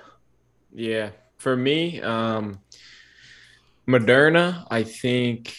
Yeah, 0.73 1.11
for 1.37 1.55
me, 1.55 2.01
um, 2.01 2.59
Moderna, 3.87 4.65
I 4.71 4.83
think 4.83 5.55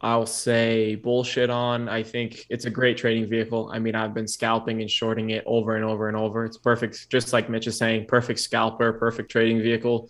I'll 0.00 0.26
say 0.26 0.94
bullshit 0.96 1.50
on. 1.50 1.88
I 1.88 2.02
think 2.02 2.46
it's 2.48 2.64
a 2.64 2.70
great 2.70 2.96
trading 2.96 3.28
vehicle. 3.28 3.70
I 3.72 3.78
mean, 3.78 3.94
I've 3.94 4.14
been 4.14 4.26
scalping 4.26 4.80
and 4.80 4.90
shorting 4.90 5.30
it 5.30 5.44
over 5.46 5.76
and 5.76 5.84
over 5.84 6.08
and 6.08 6.16
over. 6.16 6.44
It's 6.44 6.56
perfect, 6.56 7.10
just 7.10 7.32
like 7.32 7.50
Mitch 7.50 7.66
is 7.66 7.76
saying, 7.76 8.06
perfect 8.06 8.40
scalper, 8.40 8.92
perfect 8.94 9.30
trading 9.30 9.60
vehicle. 9.60 10.08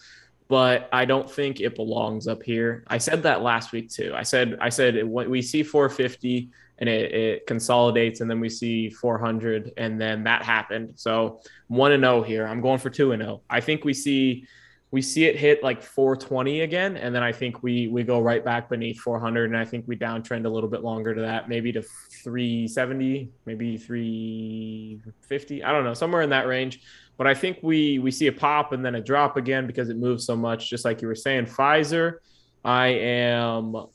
But 0.48 0.88
I 0.92 1.04
don't 1.04 1.30
think 1.30 1.60
it 1.60 1.74
belongs 1.74 2.28
up 2.28 2.42
here. 2.42 2.84
I 2.86 2.98
said 2.98 3.24
that 3.24 3.42
last 3.42 3.72
week 3.72 3.90
too. 3.90 4.12
I 4.14 4.22
said 4.22 4.56
I 4.60 4.68
said 4.68 5.04
we 5.04 5.42
see 5.42 5.62
450 5.62 6.50
and 6.78 6.88
it, 6.88 7.12
it 7.12 7.46
consolidates, 7.46 8.20
and 8.20 8.30
then 8.30 8.40
we 8.40 8.48
see 8.48 8.90
400, 8.90 9.72
and 9.76 10.00
then 10.00 10.24
that 10.24 10.42
happened. 10.42 10.94
So 10.96 11.40
one 11.68 11.92
and 11.92 12.02
zero 12.02 12.18
oh 12.18 12.22
here. 12.22 12.46
I'm 12.46 12.60
going 12.60 12.78
for 12.78 12.90
two 12.90 13.12
and 13.12 13.22
zero. 13.22 13.34
Oh. 13.34 13.42
I 13.48 13.60
think 13.60 13.84
we 13.84 13.94
see 13.94 14.46
we 14.92 15.00
see 15.00 15.24
it 15.24 15.36
hit 15.36 15.62
like 15.62 15.82
420 15.82 16.60
again 16.60 16.96
and 16.96 17.12
then 17.12 17.22
i 17.22 17.32
think 17.32 17.62
we 17.62 17.88
we 17.88 18.04
go 18.04 18.20
right 18.20 18.44
back 18.44 18.68
beneath 18.68 19.00
400 19.00 19.46
and 19.46 19.56
i 19.56 19.64
think 19.64 19.84
we 19.88 19.96
downtrend 19.96 20.46
a 20.46 20.48
little 20.48 20.68
bit 20.68 20.82
longer 20.82 21.14
to 21.14 21.20
that 21.22 21.48
maybe 21.48 21.72
to 21.72 21.82
370 21.82 23.30
maybe 23.44 23.76
350 23.76 25.64
i 25.64 25.72
don't 25.72 25.84
know 25.84 25.94
somewhere 25.94 26.22
in 26.22 26.30
that 26.30 26.46
range 26.46 26.82
but 27.16 27.26
i 27.26 27.34
think 27.34 27.58
we 27.62 27.98
we 27.98 28.12
see 28.12 28.28
a 28.28 28.32
pop 28.32 28.72
and 28.72 28.84
then 28.84 28.94
a 28.94 29.00
drop 29.00 29.36
again 29.36 29.66
because 29.66 29.88
it 29.88 29.96
moves 29.96 30.24
so 30.24 30.36
much 30.36 30.70
just 30.70 30.84
like 30.84 31.02
you 31.02 31.08
were 31.08 31.14
saying 31.14 31.46
pfizer 31.46 32.18
i 32.64 32.88
am 32.88 33.86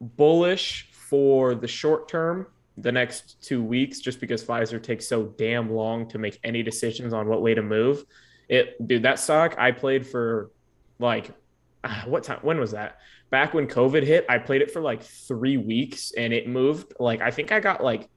bullish 0.00 0.88
for 1.08 1.54
the 1.54 1.68
short 1.68 2.08
term 2.08 2.46
the 2.78 2.92
next 2.92 3.40
two 3.40 3.62
weeks 3.62 4.00
just 4.00 4.20
because 4.20 4.44
pfizer 4.44 4.82
takes 4.82 5.08
so 5.08 5.24
damn 5.38 5.72
long 5.72 6.06
to 6.06 6.18
make 6.18 6.38
any 6.44 6.62
decisions 6.62 7.14
on 7.14 7.26
what 7.26 7.40
way 7.40 7.54
to 7.54 7.62
move 7.62 8.04
it, 8.48 8.86
dude, 8.86 9.02
that 9.02 9.18
stock 9.18 9.56
I 9.58 9.72
played 9.72 10.06
for 10.06 10.50
like 10.98 11.30
what 12.06 12.24
time? 12.24 12.38
When 12.42 12.58
was 12.58 12.72
that? 12.72 12.98
Back 13.30 13.54
when 13.54 13.66
COVID 13.66 14.04
hit, 14.04 14.24
I 14.28 14.38
played 14.38 14.62
it 14.62 14.70
for 14.70 14.80
like 14.80 15.02
three 15.02 15.56
weeks 15.56 16.12
and 16.16 16.32
it 16.32 16.48
moved. 16.48 16.94
Like, 16.98 17.20
I 17.20 17.30
think 17.30 17.50
I 17.50 17.60
got 17.60 17.82
like 17.82 18.08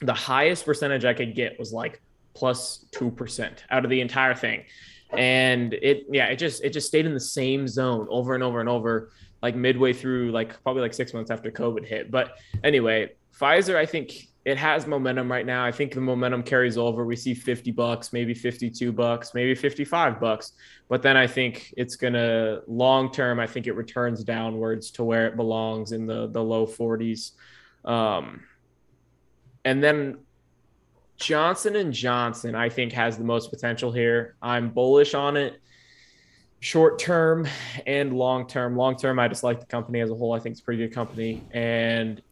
the 0.00 0.14
highest 0.14 0.64
percentage 0.64 1.04
I 1.04 1.14
could 1.14 1.34
get 1.34 1.58
was 1.58 1.72
like 1.72 2.00
plus 2.34 2.86
2% 2.92 3.58
out 3.70 3.84
of 3.84 3.90
the 3.90 4.00
entire 4.00 4.34
thing. 4.34 4.64
And 5.10 5.74
it, 5.74 6.06
yeah, 6.10 6.26
it 6.26 6.36
just, 6.36 6.64
it 6.64 6.70
just 6.70 6.88
stayed 6.88 7.04
in 7.04 7.12
the 7.12 7.20
same 7.20 7.68
zone 7.68 8.06
over 8.10 8.34
and 8.34 8.42
over 8.42 8.60
and 8.60 8.68
over, 8.70 9.10
like 9.42 9.56
midway 9.56 9.92
through, 9.92 10.30
like 10.30 10.62
probably 10.62 10.82
like 10.82 10.94
six 10.94 11.12
months 11.12 11.30
after 11.30 11.50
COVID 11.50 11.84
hit. 11.84 12.10
But 12.10 12.38
anyway, 12.62 13.10
Pfizer, 13.38 13.76
I 13.76 13.86
think 13.86 14.28
it 14.44 14.56
has 14.56 14.86
momentum 14.86 15.30
right 15.30 15.46
now. 15.46 15.64
I 15.64 15.72
think 15.72 15.94
the 15.94 16.00
momentum 16.00 16.42
carries 16.42 16.76
over. 16.76 17.04
We 17.04 17.16
see 17.16 17.34
50 17.34 17.70
bucks, 17.72 18.12
maybe 18.12 18.34
52 18.34 18.92
bucks, 18.92 19.34
maybe 19.34 19.54
55 19.54 20.20
bucks. 20.20 20.52
But 20.88 21.02
then 21.02 21.16
I 21.16 21.26
think 21.26 21.72
it's 21.76 21.96
going 21.96 22.14
to 22.14 22.62
long 22.66 23.12
term, 23.12 23.38
I 23.38 23.46
think 23.46 23.66
it 23.66 23.72
returns 23.72 24.24
downwards 24.24 24.90
to 24.92 25.04
where 25.04 25.26
it 25.26 25.36
belongs 25.36 25.92
in 25.92 26.06
the 26.06 26.28
the 26.28 26.42
low 26.42 26.66
40s. 26.66 27.32
Um, 27.84 28.42
and 29.64 29.82
then 29.82 30.18
Johnson 31.16 31.76
and 31.76 31.92
Johnson, 31.92 32.54
I 32.56 32.68
think, 32.68 32.92
has 32.92 33.16
the 33.16 33.24
most 33.24 33.50
potential 33.50 33.92
here. 33.92 34.34
I'm 34.42 34.70
bullish 34.70 35.14
on 35.14 35.36
it 35.36 35.60
short 36.62 36.96
term 37.00 37.46
and 37.88 38.16
long 38.16 38.46
term. 38.46 38.76
Long 38.76 38.96
term, 38.96 39.18
I 39.18 39.26
just 39.26 39.42
like 39.42 39.58
the 39.58 39.66
company 39.66 40.00
as 40.00 40.10
a 40.10 40.14
whole. 40.14 40.32
I 40.32 40.38
think 40.38 40.52
it's 40.52 40.60
a 40.60 40.64
pretty 40.64 40.86
good 40.86 40.94
company. 40.94 41.42
And 41.50 42.22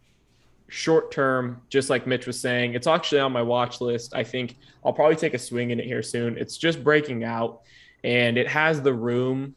short 0.69 1.11
term, 1.11 1.61
just 1.69 1.91
like 1.91 2.07
Mitch 2.07 2.29
was 2.29 2.41
saying, 2.41 2.75
it's 2.75 2.87
actually 2.87 3.21
on 3.21 3.33
my 3.33 3.43
watch 3.43 3.81
list. 3.81 4.15
I 4.15 4.23
think 4.23 4.57
I'll 4.85 4.93
probably 4.93 5.17
take 5.17 5.35
a 5.35 5.39
swing 5.39 5.71
in 5.71 5.81
it 5.81 5.85
here 5.85 6.03
soon. 6.03 6.39
It's 6.39 6.57
just 6.57 6.85
breaking 6.85 7.25
out 7.25 7.63
and 8.05 8.39
it 8.39 8.47
has 8.47 8.81
the 8.81 8.95
room 8.95 9.57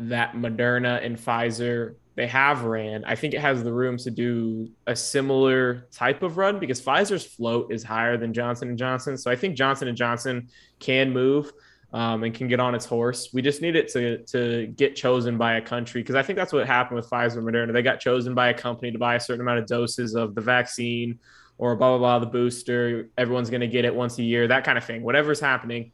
that 0.00 0.34
Moderna 0.34 1.04
and 1.06 1.16
Pfizer 1.16 1.94
they 2.16 2.26
have 2.26 2.64
ran. 2.64 3.04
I 3.04 3.14
think 3.14 3.32
it 3.32 3.40
has 3.40 3.62
the 3.62 3.72
room 3.72 3.96
to 3.98 4.10
do 4.10 4.68
a 4.88 4.96
similar 4.96 5.86
type 5.92 6.24
of 6.24 6.36
run 6.36 6.58
because 6.58 6.80
Pfizer's 6.82 7.24
float 7.24 7.72
is 7.72 7.84
higher 7.84 8.18
than 8.18 8.34
Johnson 8.34 8.68
and 8.70 8.76
Johnson. 8.76 9.16
So 9.16 9.30
I 9.30 9.36
think 9.36 9.56
Johnson 9.56 9.86
and 9.86 9.96
Johnson 9.96 10.48
can 10.80 11.12
move 11.12 11.52
um, 11.92 12.22
and 12.22 12.34
can 12.34 12.48
get 12.48 12.60
on 12.60 12.74
its 12.74 12.84
horse. 12.84 13.30
We 13.32 13.42
just 13.42 13.62
need 13.62 13.76
it 13.76 13.88
to 13.92 14.18
to 14.24 14.66
get 14.68 14.94
chosen 14.96 15.36
by 15.36 15.54
a 15.54 15.60
country 15.60 16.02
because 16.02 16.14
I 16.14 16.22
think 16.22 16.36
that's 16.36 16.52
what 16.52 16.66
happened 16.66 16.96
with 16.96 17.10
Pfizer 17.10 17.38
and 17.38 17.46
Moderna. 17.46 17.72
They 17.72 17.82
got 17.82 18.00
chosen 18.00 18.34
by 18.34 18.48
a 18.48 18.54
company 18.54 18.92
to 18.92 18.98
buy 18.98 19.16
a 19.16 19.20
certain 19.20 19.40
amount 19.40 19.58
of 19.58 19.66
doses 19.66 20.14
of 20.14 20.34
the 20.34 20.40
vaccine 20.40 21.18
or 21.58 21.76
blah 21.76 21.96
blah 21.96 21.98
blah 21.98 22.18
the 22.20 22.26
booster. 22.26 23.10
Everyone's 23.18 23.50
going 23.50 23.60
to 23.60 23.68
get 23.68 23.84
it 23.84 23.94
once 23.94 24.18
a 24.18 24.22
year, 24.22 24.46
that 24.48 24.64
kind 24.64 24.78
of 24.78 24.84
thing. 24.84 25.02
Whatever's 25.02 25.40
happening. 25.40 25.92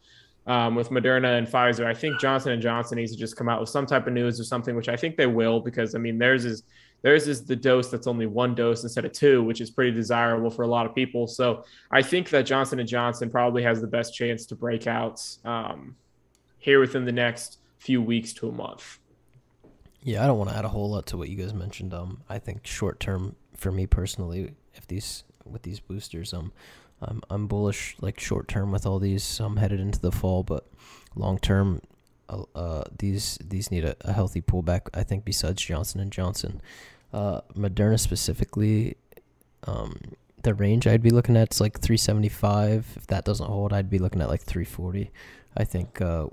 Um, 0.49 0.77
with 0.77 0.91
Moderna 0.91 1.37
and 1.39 1.49
Pfizer, 1.49 1.85
I 1.85 1.93
think 1.93 2.21
Johnson 2.21 2.53
and 2.53 2.63
Johnson 2.63 2.99
needs 2.99 3.11
to 3.11 3.19
just 3.19 3.35
come 3.37 3.49
out 3.49 3.59
with 3.59 3.69
some 3.69 3.85
type 3.85 4.07
of 4.07 4.13
news 4.13 4.39
or 4.39 4.45
something, 4.45 4.77
which 4.77 4.89
I 4.89 4.95
think 4.95 5.17
they 5.17 5.27
will, 5.27 5.59
because 5.59 5.97
I 5.97 5.99
mean 5.99 6.19
theirs 6.19 6.45
is 6.45 6.63
theirs 7.03 7.29
is 7.29 7.45
the 7.45 7.57
dose 7.57 7.91
that's 7.91 8.07
only 8.07 8.27
one 8.27 8.55
dose 8.55 8.83
instead 8.83 9.05
of 9.05 9.13
two, 9.13 9.43
which 9.43 9.61
is 9.61 9.71
pretty 9.71 9.93
desirable 9.93 10.51
for 10.51 10.63
a 10.63 10.69
lot 10.69 10.87
of 10.87 10.95
people. 10.95 11.27
So 11.27 11.65
I 11.91 12.03
think 12.03 12.31
that 12.31 12.47
Johnson 12.47 12.81
and 12.81 12.89
Johnson 12.89 13.31
probably 13.31 13.63
has 13.63 13.81
the 13.81 13.87
best 13.87 14.15
chance 14.15 14.47
to 14.47 14.55
break 14.55 14.87
out 14.87 15.23
um, 15.45 15.97
here 16.59 16.81
within 16.81 17.05
the 17.05 17.13
next 17.13 17.59
few 17.79 18.03
weeks 18.03 18.33
to 18.35 18.49
a 18.49 18.53
month. 18.53 18.99
Yeah, 20.03 20.23
I 20.23 20.27
don't 20.27 20.39
want 20.39 20.51
to 20.51 20.57
add 20.57 20.65
a 20.65 20.69
whole 20.69 20.91
lot 20.91 21.07
to 21.07 21.17
what 21.17 21.29
you 21.29 21.37
guys 21.37 21.53
mentioned. 21.53 21.93
Um, 21.93 22.23
I 22.29 22.39
think 22.39 22.67
short 22.67 23.01
term 23.01 23.35
for 23.57 23.73
me 23.73 23.87
personally, 23.87 24.55
if 24.75 24.87
these 24.87 25.25
with 25.45 25.63
these 25.63 25.81
boosters, 25.81 26.33
um, 26.33 26.53
I'm 27.01 27.23
I'm 27.29 27.47
bullish 27.47 27.97
like 28.01 28.21
short 28.21 28.49
term 28.49 28.71
with 28.71 28.87
all 28.87 28.99
these. 28.99 29.41
I'm 29.41 29.47
um, 29.47 29.57
headed 29.57 29.81
into 29.81 30.01
the 30.01 30.13
fall, 30.13 30.43
but 30.43 30.67
long 31.15 31.39
term, 31.39 31.81
uh, 32.29 32.85
these 32.99 33.39
these 33.43 33.71
need 33.71 33.85
a, 33.85 33.97
a, 34.01 34.13
healthy 34.13 34.41
pullback. 34.41 34.89
I 34.95 35.03
think 35.03 35.25
besides 35.25 35.63
Johnson 35.63 36.01
and 36.01 36.11
Johnson, 36.11 36.61
uh, 37.13 37.43
Moderna 37.57 38.01
specifically, 38.01 38.97
um, 39.65 39.97
the 40.43 40.55
range 40.55 40.87
I'd 40.87 41.03
be 41.03 41.11
looking 41.11 41.37
at 41.37 41.53
is 41.55 41.61
like 41.61 41.81
375. 41.81 42.95
If 42.97 43.07
that 43.09 43.25
doesn't 43.25 43.47
hold, 43.47 43.73
I'd 43.73 43.91
be 43.91 43.99
looking 43.99 44.21
at 44.21 44.29
like 44.29 44.43
340. 44.43 45.11
I 45.57 45.65
think 45.65 46.01
uh, 46.01 46.27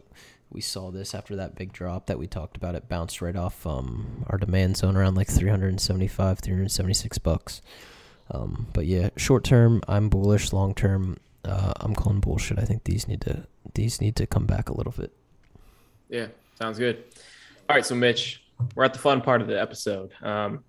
we 0.51 0.61
saw 0.61 0.91
this 0.91 1.15
after 1.15 1.35
that 1.35 1.55
big 1.55 1.73
drop 1.73 2.07
that 2.07 2.19
we 2.19 2.27
talked 2.27 2.57
about. 2.57 2.75
It 2.75 2.89
bounced 2.89 3.21
right 3.21 3.35
off 3.35 3.65
um, 3.65 4.25
our 4.27 4.37
demand 4.37 4.77
zone 4.77 4.95
around 4.95 5.15
like 5.15 5.29
375, 5.29 6.39
376 6.39 7.17
bucks. 7.19 7.61
Um, 8.31 8.67
but 8.73 8.85
yeah, 8.85 9.09
short 9.17 9.43
term, 9.43 9.81
I'm 9.87 10.09
bullish. 10.09 10.53
Long 10.53 10.73
term, 10.73 11.17
uh, 11.45 11.73
I'm 11.77 11.95
calling 11.95 12.19
bullshit. 12.19 12.59
I 12.59 12.63
think 12.63 12.83
these 12.83 13.07
need 13.07 13.21
to 13.21 13.47
these 13.73 14.01
need 14.01 14.15
to 14.17 14.27
come 14.27 14.45
back 14.45 14.69
a 14.69 14.77
little 14.77 14.93
bit. 14.95 15.11
Yeah, 16.13 16.27
sounds 16.59 16.77
good. 16.77 17.03
All 17.67 17.75
right, 17.75 17.83
so 17.83 17.95
Mitch, 17.95 18.43
we're 18.75 18.83
at 18.83 18.93
the 18.93 18.99
fun 18.99 19.21
part 19.21 19.41
of 19.41 19.47
the 19.47 19.59
episode. 19.59 20.11
Um, 20.21 20.63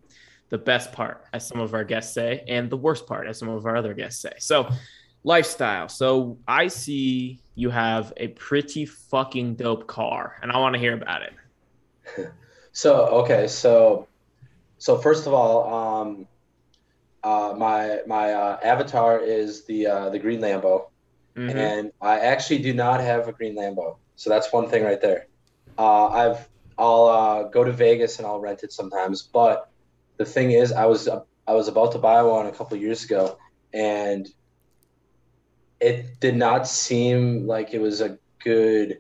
the 0.49 0.57
best 0.57 0.91
part, 0.91 1.23
as 1.35 1.47
some 1.47 1.61
of 1.61 1.75
our 1.75 1.85
guests 1.85 2.15
say, 2.15 2.43
and 2.49 2.71
the 2.71 2.79
worst 2.79 3.07
part, 3.07 3.27
as 3.27 3.39
some 3.39 3.51
of 3.51 3.67
our 3.67 3.77
other 3.77 3.93
guests 3.93 4.23
say. 4.23 4.33
So, 4.39 4.71
lifestyle. 5.23 5.91
So, 5.91 6.39
I 6.49 6.69
see 6.69 7.41
you 7.57 7.69
have 7.69 8.15
a 8.17 8.29
pretty 8.29 8.87
fucking 8.87 9.57
dope 9.57 9.87
car, 9.87 10.39
and 10.41 10.51
I 10.51 10.57
want 10.57 10.77
to 10.77 10.81
hear 10.81 10.95
about 10.95 11.23
it. 11.23 12.33
So, 12.77 13.07
okay, 13.23 13.47
so, 13.47 14.09
so 14.79 14.99
first 14.99 15.29
of 15.29 15.33
all, 15.33 15.73
um, 15.73 16.27
uh, 17.23 17.55
my 17.57 18.01
my 18.09 18.33
uh, 18.33 18.59
avatar 18.65 19.21
is 19.21 19.65
the 19.67 19.87
uh, 19.87 20.11
the 20.11 20.19
green 20.19 20.41
Lambo, 20.41 20.87
mm-hmm. 21.37 21.57
and 21.57 21.93
I 22.03 22.19
actually 22.19 22.59
do 22.59 22.75
not 22.75 23.01
have 23.01 23.29
a 23.29 23.33
green 23.33 23.55
Lambo. 23.55 23.99
So 24.17 24.29
that's 24.29 24.53
one 24.53 24.69
thing 24.69 24.83
right 24.83 25.01
there. 25.01 25.29
Uh, 25.79 26.07
I've 26.07 26.49
I'll 26.77 27.07
uh, 27.07 27.43
go 27.45 27.65
to 27.65 27.73
Vegas 27.73 28.19
and 28.19 28.27
I'll 28.27 28.41
rent 28.41 28.63
it 28.63 28.73
sometimes. 28.73 29.23
But 29.23 29.69
the 30.17 30.25
thing 30.25 30.53
is, 30.53 30.73
I 30.73 30.87
was 30.87 31.09
I 31.09 31.53
was 31.53 31.69
about 31.69 31.93
to 31.93 31.99
buy 31.99 32.23
one 32.23 32.47
a 32.47 32.53
couple 32.53 32.77
years 32.77 33.05
ago, 33.05 33.39
and 33.73 34.29
it 35.81 36.21
did 36.21 36.37
not 36.37 36.67
seem 36.67 37.47
like 37.47 37.75
it 37.75 37.81
was 37.81 38.01
a 38.01 38.19
good 38.43 38.99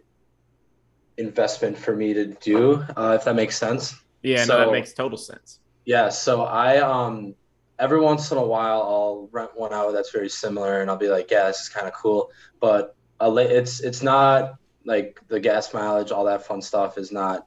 investment 1.17 1.79
for 1.79 1.95
me 1.95 2.15
to 2.15 2.27
do. 2.41 2.85
Uh, 2.97 3.17
if 3.19 3.25
that 3.25 3.37
makes 3.37 3.57
sense. 3.57 3.95
Yeah, 4.23 4.45
so, 4.45 4.59
no, 4.59 4.67
that 4.67 4.73
makes 4.73 4.93
total 4.93 5.19
sense. 5.19 5.61
Yeah, 5.85 6.09
so 6.09 6.43
I 6.43 6.79
um 6.79 7.35
every 7.79 8.01
once 8.01 8.31
in 8.31 8.39
a 8.39 8.45
while 8.45 8.83
I'll 8.83 9.29
rent 9.33 9.51
one 9.55 9.73
out 9.73 9.93
that's 9.93 10.11
very 10.11 10.29
similar, 10.29 10.81
and 10.81 10.91
I'll 10.91 10.97
be 10.97 11.09
like, 11.09 11.31
yeah, 11.31 11.47
this 11.47 11.61
is 11.63 11.69
kind 11.69 11.87
of 11.87 11.95
cool, 11.95 12.31
but 12.61 12.97
it's 13.21 13.81
it's 13.81 14.03
not 14.03 14.55
like 14.85 15.21
the 15.29 15.41
gas 15.41 15.73
mileage, 15.73 16.11
all 16.11 16.25
that 16.25 16.47
fun 16.47 16.63
stuff 16.63 16.99
is 16.99 17.13
not. 17.13 17.47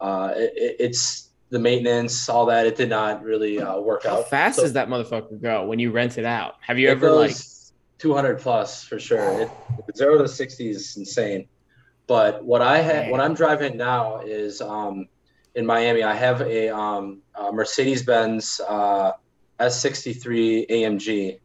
Uh, 0.00 0.32
it, 0.36 0.76
it's 0.78 1.28
the 1.50 1.58
maintenance, 1.58 2.28
all 2.28 2.46
that. 2.46 2.66
It 2.66 2.76
did 2.76 2.88
not 2.88 3.22
really 3.22 3.60
uh, 3.60 3.78
work 3.78 4.04
How 4.04 4.10
out. 4.10 4.16
How 4.16 4.22
fast 4.22 4.56
so, 4.56 4.62
does 4.62 4.72
that 4.74 4.88
motherfucker 4.88 5.40
go 5.40 5.66
when 5.66 5.78
you 5.78 5.90
rent 5.90 6.18
it 6.18 6.24
out? 6.24 6.56
Have 6.60 6.78
you 6.78 6.88
ever 6.88 7.10
like 7.10 7.36
200 7.98 8.40
plus 8.40 8.84
for 8.84 8.98
sure? 8.98 9.42
It, 9.42 9.50
zero 9.96 10.18
to 10.18 10.28
60 10.28 10.68
is 10.68 10.96
insane. 10.96 11.48
But 12.06 12.44
what 12.44 12.62
I 12.62 12.78
have, 12.78 13.08
what 13.08 13.20
I'm 13.20 13.34
driving 13.34 13.76
now 13.76 14.20
is 14.20 14.60
um, 14.60 15.08
in 15.54 15.66
Miami. 15.66 16.02
I 16.02 16.14
have 16.14 16.40
a, 16.40 16.74
um, 16.74 17.22
a 17.34 17.52
Mercedes 17.52 18.02
Benz 18.02 18.60
uh, 18.68 19.12
S63 19.60 20.68
AMG, 20.70 21.38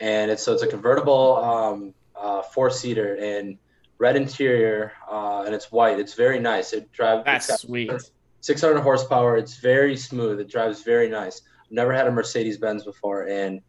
and 0.00 0.30
it's 0.30 0.42
so 0.42 0.52
it's 0.52 0.62
a 0.62 0.66
convertible 0.66 1.36
um, 1.36 1.94
uh, 2.14 2.42
four 2.42 2.70
seater 2.70 3.14
and 3.16 3.58
red 4.00 4.16
interior, 4.16 4.92
uh, 5.08 5.42
and 5.44 5.54
it's 5.54 5.70
white. 5.70 6.00
It's 6.00 6.14
very 6.14 6.40
nice. 6.40 6.72
It 6.72 6.90
drives. 6.90 7.24
That's 7.24 7.60
sweet. 7.60 7.92
600 8.40 8.80
horsepower. 8.80 9.36
It's 9.36 9.58
very 9.58 9.96
smooth. 9.96 10.40
It 10.40 10.48
drives 10.48 10.82
very 10.82 11.08
nice. 11.10 11.42
I've 11.66 11.70
never 11.70 11.92
had 11.92 12.06
a 12.06 12.10
Mercedes 12.10 12.56
Benz 12.56 12.82
before, 12.82 13.28
and 13.28 13.60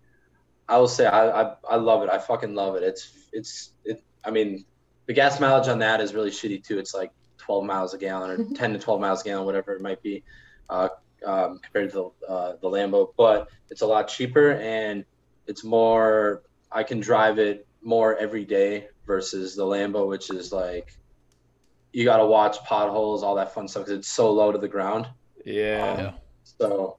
I 0.69 0.77
will 0.77 0.87
say 0.87 1.05
I, 1.05 1.41
I 1.41 1.55
I 1.69 1.75
love 1.75 2.01
it. 2.01 2.09
I 2.09 2.17
fucking 2.17 2.55
love 2.55 2.75
it. 2.75 2.83
It's 2.83 3.11
it's 3.33 3.71
it. 3.83 4.01
I 4.23 4.31
mean, 4.31 4.65
the 5.05 5.13
gas 5.13 5.39
mileage 5.39 5.67
on 5.67 5.79
that 5.79 5.99
is 5.99 6.13
really 6.13 6.31
shitty 6.31 6.65
too. 6.65 6.79
It's 6.79 6.93
like 6.93 7.11
12 7.37 7.65
miles 7.65 7.93
a 7.93 7.97
gallon 7.97 8.31
or 8.31 8.37
10 8.55 8.73
to 8.73 8.79
12 8.79 9.01
miles 9.01 9.21
a 9.21 9.25
gallon, 9.25 9.45
whatever 9.45 9.73
it 9.73 9.81
might 9.81 10.01
be, 10.01 10.23
uh, 10.69 10.87
um, 11.25 11.59
compared 11.59 11.91
to 11.91 12.13
the 12.21 12.33
uh, 12.33 12.53
the 12.61 12.69
Lambo. 12.69 13.11
But 13.17 13.49
it's 13.69 13.81
a 13.81 13.85
lot 13.85 14.07
cheaper 14.07 14.53
and 14.53 15.03
it's 15.45 15.65
more. 15.65 16.43
I 16.71 16.83
can 16.83 17.01
drive 17.01 17.37
it 17.37 17.67
more 17.83 18.15
every 18.15 18.45
day 18.45 18.87
versus 19.11 19.57
the 19.57 19.63
Lambo, 19.63 20.07
which 20.07 20.29
is 20.29 20.53
like 20.53 20.93
you 21.91 22.05
got 22.05 22.17
to 22.17 22.25
watch 22.25 22.63
potholes, 22.63 23.23
all 23.23 23.35
that 23.35 23.53
fun 23.53 23.67
stuff 23.67 23.83
because 23.83 23.99
it's 23.99 24.07
so 24.07 24.31
low 24.31 24.53
to 24.53 24.57
the 24.57 24.69
ground. 24.69 25.05
Yeah. 25.45 26.13
Um, 26.13 26.13
so, 26.43 26.97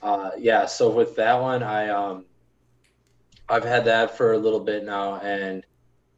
uh, 0.00 0.30
yeah. 0.38 0.64
So 0.64 0.88
with 0.88 1.16
that 1.16 1.38
one, 1.38 1.62
I 1.62 1.90
um, 1.90 2.24
I've 3.46 3.64
had 3.64 3.84
that 3.84 4.16
for 4.16 4.32
a 4.32 4.38
little 4.38 4.60
bit 4.60 4.86
now, 4.86 5.20
and 5.20 5.66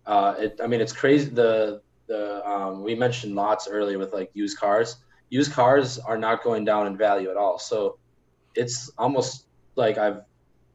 uh, 0.06 0.36
it. 0.39 0.60
I 0.62 0.69
mean, 0.69 0.81
it's 0.81 0.93
crazy. 0.93 1.28
The 1.31 1.82
the 2.06 2.48
um, 2.48 2.85
we 2.85 2.94
mentioned 2.94 3.35
LOTZ 3.35 3.66
earlier 3.69 3.98
with 3.98 4.12
like 4.12 4.31
used 4.35 4.59
cars. 4.59 4.98
Used 5.31 5.52
cars 5.52 5.98
are 5.98 6.19
not 6.19 6.44
going 6.44 6.64
down 6.64 6.86
in 6.86 6.97
value 6.97 7.31
at 7.31 7.36
all. 7.36 7.59
So, 7.59 7.98
it's 8.55 8.93
almost 8.97 9.47
like 9.74 9.98
I've 9.98 10.20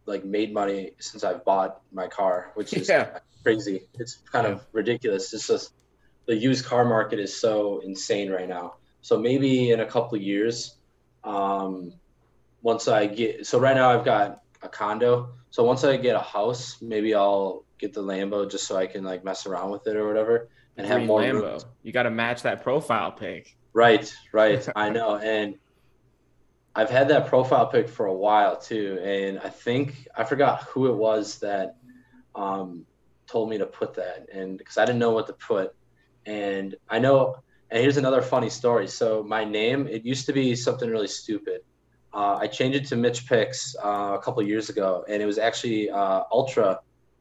like 0.07 0.25
made 0.25 0.53
money 0.53 0.91
since 0.99 1.23
I've 1.23 1.43
bought 1.45 1.81
my 1.91 2.07
car, 2.07 2.51
which 2.55 2.73
is 2.73 2.89
Yeah. 2.93 3.19
crazy. 3.43 3.87
It's 3.95 4.17
kind 4.31 4.47
of 4.47 4.65
ridiculous. 4.73 5.33
It's 5.33 5.47
just 5.47 5.73
the 6.25 6.35
used 6.35 6.65
car 6.65 6.85
market 6.85 7.19
is 7.19 7.39
so 7.39 7.79
insane 7.79 8.29
right 8.31 8.47
now. 8.49 8.75
So 9.01 9.17
maybe 9.19 9.71
in 9.71 9.79
a 9.79 9.85
couple 9.85 10.17
of 10.17 10.21
years, 10.23 10.75
um, 11.23 11.93
once 12.61 12.87
I 12.87 13.05
get 13.07 13.45
so 13.45 13.59
right 13.59 13.75
now 13.75 13.89
I've 13.91 14.05
got 14.05 14.41
a 14.61 14.69
condo. 14.69 15.29
So 15.51 15.63
once 15.63 15.83
I 15.83 15.97
get 15.97 16.15
a 16.15 16.19
house, 16.19 16.77
maybe 16.81 17.13
I'll 17.13 17.63
get 17.79 17.93
the 17.93 18.01
Lambo 18.03 18.49
just 18.49 18.67
so 18.67 18.75
I 18.75 18.87
can 18.87 19.03
like 19.03 19.23
mess 19.23 19.45
around 19.45 19.69
with 19.71 19.85
it 19.87 19.95
or 19.95 20.07
whatever 20.07 20.49
and 20.75 20.85
have 20.87 20.97
Green 20.97 21.07
more 21.07 21.21
Lambo. 21.21 21.41
room. 21.53 21.59
You 21.83 21.91
got 21.91 22.03
to 22.03 22.11
match 22.11 22.41
that 22.43 22.63
profile 22.63 23.11
pic. 23.11 23.55
Right, 23.73 24.11
right. 24.33 24.67
I 24.75 24.89
know. 24.89 25.15
And 25.17 25.55
I've 26.77 26.91
had 26.91 27.07
that 27.07 27.25
profile 27.25 27.65
pic 27.65 27.89
for 27.89 28.05
a 28.05 28.13
while 28.13 28.55
too. 28.55 28.99
And 29.03 29.39
I 29.39 29.49
think 29.49 30.07
I 30.15 30.23
forgot 30.23 30.61
who 30.61 30.85
it 30.85 30.95
was 30.95 31.39
that 31.39 31.75
um, 32.35 32.85
told 33.25 33.49
me 33.49 33.57
to 33.57 33.65
put 33.65 33.95
that. 33.95 34.27
And 34.31 34.59
because 34.59 34.77
I 34.77 34.85
didn't 34.85 34.99
know 34.99 35.09
what 35.09 35.25
to 35.25 35.33
put. 35.33 35.73
And 36.27 36.75
I 36.87 36.99
know, 36.99 37.37
and 37.71 37.81
here's 37.81 37.97
another 37.97 38.21
funny 38.21 38.51
story. 38.51 38.87
So 38.87 39.23
my 39.23 39.43
name, 39.43 39.87
it 39.87 40.05
used 40.05 40.27
to 40.27 40.33
be 40.33 40.55
something 40.55 40.87
really 40.87 41.07
stupid. 41.07 41.61
Uh, 42.13 42.37
I 42.39 42.45
changed 42.45 42.77
it 42.77 42.85
to 42.89 42.95
Mitch 42.95 43.27
Picks 43.27 43.75
uh, 43.83 44.13
a 44.13 44.21
couple 44.21 44.43
years 44.43 44.69
ago, 44.69 45.03
and 45.09 45.21
it 45.21 45.25
was 45.25 45.39
actually 45.39 45.89
uh, 45.89 46.23
Ultra 46.31 46.79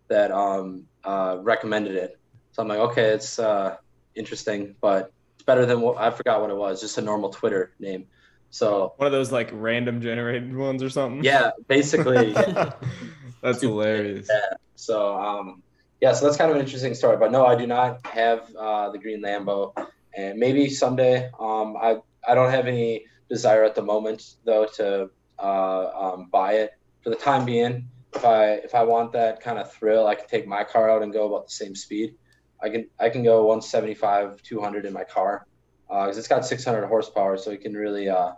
that 0.09 0.33
um, 0.33 0.85
uh, 1.03 1.39
recommended 1.41 1.97
it. 1.97 2.19
So 2.53 2.62
I'm 2.62 2.69
like, 2.69 2.78
okay, 2.91 3.09
it's 3.09 3.39
uh, 3.39 3.77
interesting, 4.15 4.77
but 4.83 5.12
it's 5.35 5.45
better 5.45 5.65
than 5.65 5.81
what 5.81 5.97
I 5.97 6.11
forgot 6.11 6.43
what 6.43 6.51
it 6.51 6.57
was, 6.57 6.83
just 6.83 6.99
a 6.99 7.03
normal 7.03 7.31
Twitter 7.31 7.73
name. 7.78 8.07
So 8.51 8.94
One 8.97 9.06
of 9.06 9.12
those 9.12 9.32
like 9.32 9.51
random 9.52 10.01
generated 10.01 10.56
ones 10.56 10.82
or 10.82 10.90
something. 10.90 11.24
yeah, 11.24 11.51
basically. 11.68 12.32
That's 13.43 13.60
hilarious. 13.60 14.28
Yeah. 14.31 14.56
So 14.77 15.16
um, 15.16 15.62
yeah, 16.01 16.12
so 16.12 16.27
that's 16.27 16.36
kind 16.36 16.51
of 16.51 16.56
an 16.56 16.62
interesting 16.62 16.94
story. 16.94 17.16
But 17.16 17.32
no, 17.32 17.47
I 17.47 17.55
do 17.55 17.66
not 17.66 18.05
have 18.06 18.55
uh, 18.59 18.90
the 18.90 18.98
green 18.98 19.23
Lambo, 19.23 19.73
and 20.16 20.39
maybe 20.39 20.68
someday. 20.68 21.31
Um, 21.39 21.77
I 21.77 21.98
I 22.27 22.35
don't 22.35 22.51
have 22.51 22.66
any 22.66 23.05
desire 23.31 23.64
at 23.64 23.74
the 23.74 23.82
moment 23.82 24.23
though 24.44 24.66
to 24.77 25.10
uh, 25.39 25.86
um, 25.94 26.28
buy 26.31 26.55
it. 26.55 26.70
For 27.02 27.10
the 27.10 27.16
time 27.16 27.44
being, 27.44 27.89
if 28.14 28.24
I 28.24 28.52
if 28.55 28.74
I 28.74 28.82
want 28.82 29.12
that 29.12 29.40
kind 29.40 29.59
of 29.59 29.73
thrill, 29.73 30.06
I 30.06 30.14
can 30.14 30.27
take 30.28 30.47
my 30.47 30.64
car 30.64 30.90
out 30.90 31.02
and 31.02 31.12
go 31.12 31.27
about 31.27 31.47
the 31.47 31.52
same 31.52 31.74
speed. 31.74 32.14
I 32.62 32.68
can 32.68 32.89
I 32.98 33.09
can 33.09 33.23
go 33.23 33.47
175, 33.47 34.43
200 34.43 34.86
in 34.86 34.93
my 34.93 35.05
car 35.05 35.47
because 35.89 36.19
it's 36.19 36.29
got 36.29 36.45
600 36.45 36.87
horsepower, 36.87 37.37
so 37.37 37.51
it 37.51 37.61
can 37.61 37.75
really 37.75 38.09
uh, 38.09 38.33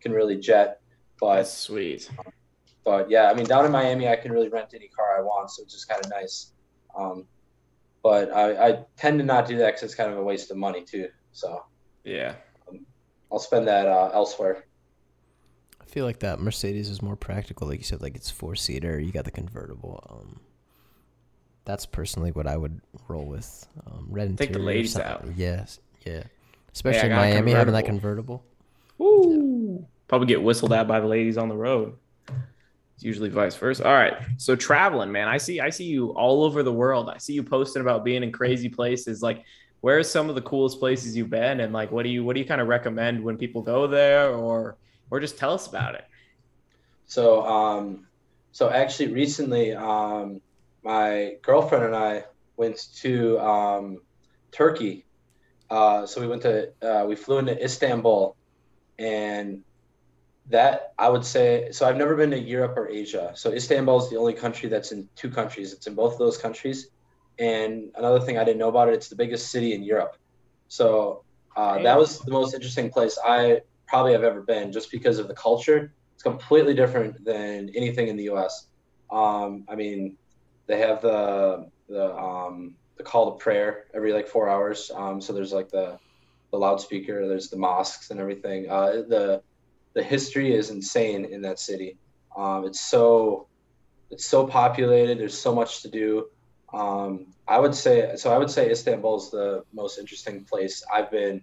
can 0.00 0.12
really 0.12 0.36
jet. 0.36 0.80
But 1.20 1.36
That's 1.36 1.52
sweet. 1.52 2.10
but 2.84 3.10
yeah, 3.10 3.30
I 3.30 3.34
mean, 3.34 3.46
down 3.46 3.64
in 3.64 3.72
Miami, 3.72 4.08
I 4.08 4.16
can 4.16 4.32
really 4.32 4.48
rent 4.48 4.70
any 4.74 4.88
car 4.88 5.16
I 5.18 5.22
want, 5.22 5.50
so 5.50 5.62
it's 5.62 5.72
just 5.72 5.88
kind 5.88 6.04
of 6.04 6.10
nice. 6.10 6.52
Um, 6.96 7.26
but 8.02 8.32
I, 8.32 8.68
I 8.68 8.78
tend 8.96 9.18
to 9.20 9.24
not 9.24 9.46
do 9.46 9.56
that 9.58 9.68
because 9.68 9.82
it's 9.82 9.94
kind 9.94 10.12
of 10.12 10.18
a 10.18 10.22
waste 10.22 10.50
of 10.50 10.56
money 10.56 10.84
too. 10.84 11.08
So 11.32 11.64
Yeah. 12.04 12.34
I'll 13.32 13.38
spend 13.38 13.66
that 13.66 13.86
uh, 13.86 14.10
elsewhere. 14.12 14.66
I 15.80 15.84
feel 15.86 16.04
like 16.04 16.20
that 16.20 16.38
Mercedes 16.38 16.88
is 16.88 17.00
more 17.02 17.16
practical, 17.16 17.66
like 17.66 17.78
you 17.78 17.84
said, 17.84 18.02
like 18.02 18.14
it's 18.14 18.30
four 18.30 18.54
seater. 18.54 19.00
You 19.00 19.10
got 19.10 19.24
the 19.24 19.30
convertible. 19.30 20.04
Um, 20.10 20.40
that's 21.64 21.86
personally 21.86 22.30
what 22.30 22.46
I 22.46 22.56
would 22.56 22.80
roll 23.08 23.24
with. 23.24 23.66
Um, 23.86 24.06
red 24.10 24.36
Take 24.36 24.52
the 24.52 24.58
ladies 24.58 24.98
out. 24.98 25.24
Yes, 25.34 25.80
yeah. 26.04 26.24
Especially 26.74 27.10
in 27.10 27.16
Miami, 27.16 27.52
having 27.52 27.72
that 27.72 27.84
convertible. 27.84 28.44
convertible. 28.98 29.30
Woo. 29.30 29.86
Probably 30.08 30.26
get 30.26 30.42
whistled 30.42 30.72
at 30.72 30.86
by 30.86 31.00
the 31.00 31.06
ladies 31.06 31.38
on 31.38 31.48
the 31.48 31.56
road. 31.56 31.96
It's 32.94 33.04
usually 33.04 33.28
vice 33.28 33.56
versa. 33.56 33.86
All 33.86 33.94
right. 33.94 34.14
So 34.36 34.54
traveling, 34.54 35.10
man. 35.10 35.28
I 35.28 35.38
see 35.38 35.60
I 35.60 35.70
see 35.70 35.84
you 35.84 36.10
all 36.10 36.44
over 36.44 36.62
the 36.62 36.72
world. 36.72 37.08
I 37.08 37.18
see 37.18 37.32
you 37.32 37.42
posting 37.42 37.82
about 37.82 38.04
being 38.04 38.22
in 38.22 38.30
crazy 38.30 38.68
places. 38.68 39.22
Like 39.22 39.44
where 39.80 39.98
are 39.98 40.02
some 40.02 40.28
of 40.28 40.34
the 40.34 40.42
coolest 40.42 40.78
places 40.78 41.16
you've 41.16 41.30
been 41.30 41.60
and 41.60 41.72
like 41.72 41.90
what 41.90 42.04
do 42.04 42.08
you 42.08 42.24
what 42.24 42.34
do 42.34 42.40
you 42.40 42.46
kind 42.46 42.60
of 42.60 42.68
recommend 42.68 43.22
when 43.22 43.36
people 43.36 43.62
go 43.62 43.86
there 43.86 44.30
or 44.30 44.76
or 45.10 45.20
just 45.20 45.36
tell 45.38 45.52
us 45.52 45.66
about 45.66 45.94
it? 45.94 46.04
So 47.06 47.44
um, 47.46 48.06
so 48.52 48.70
actually 48.70 49.12
recently, 49.12 49.72
um, 49.72 50.40
my 50.84 51.36
girlfriend 51.42 51.86
and 51.86 51.96
I 51.96 52.24
went 52.56 52.94
to 52.96 53.38
um, 53.40 53.98
Turkey. 54.52 55.03
Uh, 55.74 56.06
so 56.06 56.20
we 56.20 56.28
went 56.28 56.42
to 56.42 56.70
uh, 56.88 57.04
we 57.04 57.16
flew 57.16 57.38
into 57.38 57.54
Istanbul, 57.68 58.36
and 59.00 59.64
that 60.48 60.92
I 60.96 61.08
would 61.08 61.24
say. 61.24 61.72
So 61.72 61.84
I've 61.84 61.96
never 61.96 62.14
been 62.14 62.30
to 62.30 62.38
Europe 62.38 62.74
or 62.76 62.88
Asia. 62.88 63.32
So 63.34 63.50
Istanbul 63.50 63.98
is 64.02 64.08
the 64.08 64.16
only 64.16 64.34
country 64.34 64.68
that's 64.68 64.92
in 64.92 65.08
two 65.16 65.30
countries. 65.30 65.72
It's 65.72 65.88
in 65.88 65.96
both 65.96 66.12
of 66.12 66.20
those 66.20 66.38
countries. 66.38 66.90
And 67.40 67.90
another 67.96 68.20
thing 68.20 68.38
I 68.38 68.44
didn't 68.44 68.58
know 68.58 68.68
about 68.68 68.86
it, 68.88 68.94
it's 68.94 69.08
the 69.08 69.16
biggest 69.16 69.50
city 69.50 69.74
in 69.74 69.82
Europe. 69.82 70.16
So 70.68 71.24
uh, 71.56 71.82
that 71.82 71.98
was 71.98 72.20
the 72.20 72.30
most 72.30 72.54
interesting 72.54 72.88
place 72.88 73.18
I 73.24 73.62
probably 73.88 74.12
have 74.12 74.22
ever 74.22 74.42
been, 74.42 74.70
just 74.70 74.92
because 74.92 75.18
of 75.18 75.26
the 75.26 75.34
culture. 75.34 75.92
It's 76.14 76.22
completely 76.22 76.74
different 76.74 77.24
than 77.24 77.70
anything 77.74 78.06
in 78.06 78.16
the 78.16 78.26
U.S. 78.34 78.68
Um, 79.10 79.64
I 79.68 79.74
mean, 79.74 80.16
they 80.68 80.78
have 80.78 81.02
the 81.02 81.68
the 81.88 82.14
um, 82.14 82.76
the 82.96 83.02
call 83.02 83.32
to 83.32 83.42
prayer 83.42 83.84
every 83.94 84.12
like 84.12 84.28
four 84.28 84.48
hours. 84.48 84.90
Um, 84.94 85.20
so 85.20 85.32
there's 85.32 85.52
like 85.52 85.70
the 85.70 85.98
the 86.50 86.58
loudspeaker. 86.58 87.26
There's 87.26 87.48
the 87.48 87.56
mosques 87.56 88.10
and 88.10 88.20
everything. 88.20 88.70
Uh, 88.70 89.02
the 89.08 89.42
the 89.94 90.02
history 90.02 90.54
is 90.54 90.70
insane 90.70 91.24
in 91.24 91.42
that 91.42 91.58
city. 91.58 91.96
Um, 92.36 92.66
it's 92.66 92.80
so 92.80 93.48
it's 94.10 94.24
so 94.24 94.46
populated. 94.46 95.18
There's 95.18 95.38
so 95.38 95.54
much 95.54 95.82
to 95.82 95.88
do. 95.90 96.26
Um, 96.72 97.26
I 97.46 97.58
would 97.58 97.74
say 97.74 98.12
so. 98.16 98.32
I 98.32 98.38
would 98.38 98.50
say 98.50 98.70
Istanbul 98.70 99.16
is 99.16 99.30
the 99.30 99.64
most 99.72 99.98
interesting 99.98 100.44
place 100.44 100.82
I've 100.92 101.10
been 101.10 101.42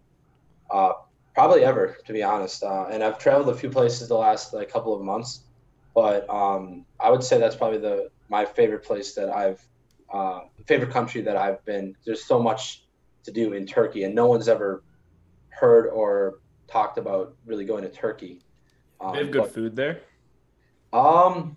uh, 0.69 0.93
probably 1.33 1.63
ever, 1.63 1.97
to 2.05 2.13
be 2.13 2.23
honest. 2.23 2.63
Uh, 2.63 2.87
and 2.91 3.03
I've 3.03 3.19
traveled 3.19 3.49
a 3.49 3.57
few 3.57 3.69
places 3.69 4.07
the 4.07 4.15
last 4.15 4.53
like 4.53 4.71
couple 4.71 4.93
of 4.93 5.01
months, 5.01 5.43
but 5.93 6.29
um, 6.29 6.85
I 6.99 7.09
would 7.09 7.23
say 7.23 7.39
that's 7.39 7.55
probably 7.55 7.79
the 7.79 8.09
my 8.29 8.45
favorite 8.45 8.83
place 8.83 9.13
that 9.15 9.29
I've 9.29 9.61
uh, 10.13 10.41
favorite 10.67 10.91
country 10.91 11.21
that 11.21 11.35
I've 11.37 11.63
been. 11.65 11.95
There's 12.05 12.23
so 12.25 12.41
much 12.41 12.85
to 13.23 13.31
do 13.31 13.53
in 13.53 13.65
Turkey, 13.65 14.03
and 14.03 14.13
no 14.15 14.27
one's 14.27 14.47
ever 14.47 14.83
heard 15.49 15.87
or 15.87 16.39
talked 16.67 16.97
about 16.97 17.35
really 17.45 17.65
going 17.65 17.83
to 17.83 17.89
Turkey. 17.89 18.41
Um, 18.99 19.13
They 19.13 19.19
have 19.19 19.31
good 19.31 19.41
but- 19.43 19.53
food 19.53 19.75
there. 19.75 20.01
um, 20.93 21.55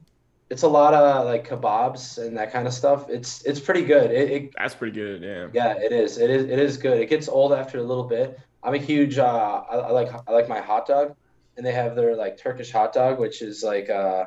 it's 0.51 0.63
a 0.63 0.69
lot 0.69 0.93
of 0.95 1.25
like 1.25 1.49
kebabs 1.49 2.19
and 2.25 2.37
that 2.37 2.53
kind 2.53 2.67
of 2.67 2.75
stuff. 2.75 3.09
It's 3.09 3.43
it's 3.45 3.59
pretty 3.59 3.83
good. 3.85 4.11
It, 4.11 4.31
it 4.31 4.53
That's 4.57 4.75
pretty 4.75 4.93
good. 4.93 5.23
Yeah. 5.23 5.49
yeah, 5.53 5.79
it 5.83 5.91
is. 5.91 6.19
It 6.19 6.31
is. 6.31 6.45
It 6.45 6.59
is 6.59 6.77
good. 6.77 6.99
It 7.01 7.09
gets 7.09 7.29
old 7.29 7.53
after 7.53 7.79
a 7.79 7.83
little 7.83 8.05
bit. 8.05 8.39
I'm 8.63 8.75
a 8.75 8.79
huge. 8.79 9.19
Uh, 9.19 9.63
I, 9.69 9.77
I 9.77 9.91
like. 9.91 10.11
I 10.29 10.33
like 10.33 10.49
my 10.49 10.61
hot 10.61 10.87
dog, 10.87 11.17
and 11.57 11.65
they 11.65 11.73
have 11.73 11.97
their 11.97 12.15
like 12.15 12.37
Turkish 12.37 12.71
hot 12.71 12.93
dog, 12.93 13.19
which 13.19 13.41
is 13.43 13.63
like. 13.63 13.89
Uh, 13.91 14.27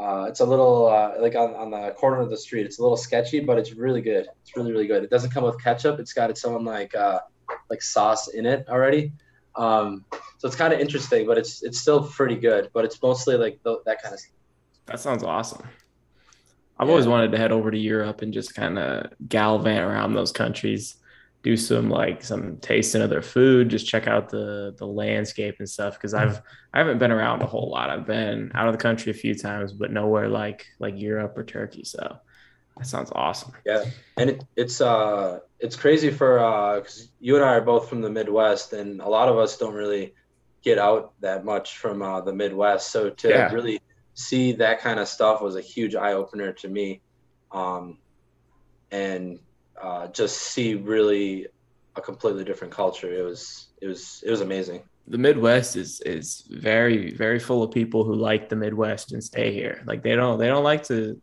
uh, 0.00 0.26
it's 0.28 0.40
a 0.40 0.44
little 0.44 0.86
uh, 0.86 1.14
like 1.20 1.34
on, 1.34 1.54
on 1.54 1.70
the 1.70 1.90
corner 1.96 2.20
of 2.20 2.30
the 2.30 2.36
street. 2.36 2.66
It's 2.66 2.78
a 2.78 2.82
little 2.82 2.96
sketchy, 2.96 3.40
but 3.40 3.58
it's 3.58 3.72
really 3.72 4.02
good. 4.02 4.28
It's 4.42 4.56
really 4.56 4.72
really 4.72 4.86
good. 4.86 5.04
It 5.04 5.10
doesn't 5.10 5.30
come 5.30 5.44
with 5.44 5.62
ketchup. 5.62 5.98
It's 6.00 6.12
got 6.12 6.30
its 6.30 6.44
own 6.44 6.64
like 6.64 6.94
uh, 6.94 7.20
like 7.70 7.82
sauce 7.82 8.28
in 8.28 8.46
it 8.46 8.66
already. 8.68 9.12
Um, 9.56 10.04
so 10.38 10.48
it's 10.48 10.56
kind 10.56 10.72
of 10.74 10.80
interesting, 10.80 11.26
but 11.26 11.38
it's 11.38 11.62
it's 11.62 11.78
still 11.80 12.06
pretty 12.08 12.36
good. 12.36 12.70
But 12.74 12.84
it's 12.84 13.00
mostly 13.02 13.36
like 13.36 13.58
the, 13.62 13.78
that 13.86 14.02
kind 14.02 14.14
of. 14.14 14.20
That 14.86 15.00
sounds 15.00 15.24
awesome. 15.24 15.62
I've 16.78 16.88
Yeah. 16.88 16.92
always 16.92 17.06
wanted 17.08 17.32
to 17.32 17.38
head 17.38 17.52
over 17.52 17.70
to 17.70 17.78
Europe 17.78 18.20
and 18.22 18.34
just 18.34 18.54
kind 18.54 18.78
of 18.78 19.10
gallivant 19.28 19.80
around 19.80 20.12
those 20.12 20.30
countries, 20.30 20.96
do 21.46 21.56
some 21.56 21.88
like 21.88 22.24
some 22.24 22.56
tasting 22.56 23.02
of 23.02 23.08
their 23.08 23.22
food, 23.22 23.68
just 23.68 23.86
check 23.86 24.08
out 24.08 24.28
the 24.28 24.74
the 24.78 24.86
landscape 24.86 25.54
and 25.60 25.68
stuff. 25.68 25.94
Because 25.94 26.12
I've 26.12 26.42
I 26.74 26.78
haven't 26.78 26.98
been 26.98 27.12
around 27.12 27.40
a 27.40 27.46
whole 27.46 27.70
lot. 27.70 27.88
I've 27.88 28.04
been 28.04 28.50
out 28.52 28.66
of 28.66 28.74
the 28.74 28.82
country 28.82 29.12
a 29.12 29.14
few 29.14 29.32
times, 29.32 29.72
but 29.72 29.92
nowhere 29.92 30.28
like 30.28 30.66
like 30.80 30.98
Europe 30.98 31.34
or 31.38 31.44
Turkey. 31.44 31.84
So 31.84 32.16
that 32.76 32.84
sounds 32.84 33.12
awesome. 33.14 33.52
Yeah, 33.64 33.84
and 34.18 34.30
it, 34.30 34.44
it's 34.56 34.80
uh 34.80 35.38
it's 35.60 35.76
crazy 35.76 36.10
for 36.10 36.40
uh 36.40 36.80
because 36.80 37.12
you 37.20 37.36
and 37.36 37.44
I 37.44 37.54
are 37.54 37.60
both 37.60 37.88
from 37.88 38.00
the 38.00 38.10
Midwest, 38.10 38.72
and 38.72 39.00
a 39.00 39.08
lot 39.08 39.28
of 39.28 39.38
us 39.38 39.56
don't 39.56 39.74
really 39.74 40.14
get 40.64 40.78
out 40.78 41.12
that 41.20 41.44
much 41.44 41.78
from 41.78 42.02
uh, 42.02 42.22
the 42.22 42.34
Midwest. 42.34 42.90
So 42.90 43.10
to 43.10 43.28
Yeah. 43.28 43.52
really 43.52 43.78
see 44.14 44.54
that 44.54 44.80
kind 44.80 44.98
of 44.98 45.06
stuff 45.06 45.40
was 45.40 45.54
a 45.54 45.60
huge 45.60 45.94
eye 45.94 46.14
opener 46.14 46.52
to 46.54 46.68
me, 46.68 47.02
um, 47.52 47.98
and 48.90 49.38
uh, 49.80 50.06
just 50.08 50.36
see 50.38 50.74
really 50.74 51.46
a 51.96 52.00
completely 52.00 52.44
different 52.44 52.72
culture. 52.72 53.12
It 53.12 53.22
was 53.22 53.68
it 53.80 53.86
was 53.86 54.22
it 54.26 54.30
was 54.30 54.40
amazing. 54.40 54.82
the 55.08 55.18
Midwest 55.18 55.76
is 55.76 56.00
is 56.02 56.44
very 56.50 57.12
very 57.12 57.38
full 57.38 57.62
of 57.62 57.70
people 57.70 58.04
who 58.04 58.14
like 58.14 58.48
the 58.48 58.56
Midwest 58.56 59.12
and 59.12 59.22
stay 59.22 59.52
here. 59.52 59.82
Like 59.86 60.02
they 60.02 60.14
don't 60.14 60.38
they 60.38 60.48
don't 60.48 60.64
like 60.64 60.84
to 60.84 61.20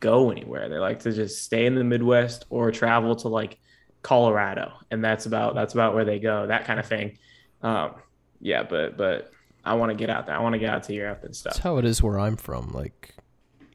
go 0.00 0.30
anywhere. 0.30 0.68
They 0.68 0.78
like 0.78 1.00
to 1.00 1.12
just 1.12 1.44
stay 1.44 1.66
in 1.66 1.74
the 1.74 1.84
Midwest 1.84 2.46
or 2.50 2.70
travel 2.70 3.16
to 3.16 3.28
like 3.28 3.58
Colorado, 4.02 4.72
and 4.90 5.04
that's 5.04 5.26
about 5.26 5.54
that's 5.54 5.74
about 5.74 5.94
where 5.94 6.04
they 6.04 6.18
go. 6.18 6.46
That 6.46 6.64
kind 6.64 6.78
of 6.78 6.86
thing. 6.86 7.18
Um, 7.62 7.94
yeah, 8.40 8.62
but 8.62 8.96
but 8.96 9.30
I 9.64 9.74
want 9.74 9.90
to 9.90 9.96
get 9.96 10.10
out 10.10 10.26
there. 10.26 10.36
I 10.36 10.40
want 10.40 10.52
to 10.52 10.58
get 10.58 10.70
out 10.70 10.84
to 10.84 10.94
Europe 10.94 11.24
and 11.24 11.34
stuff. 11.34 11.52
That's 11.52 11.56
stuff. 11.56 11.64
how 11.64 11.78
it 11.78 11.84
is 11.84 12.02
where 12.02 12.18
I'm 12.18 12.36
from. 12.36 12.72
Like 12.72 13.14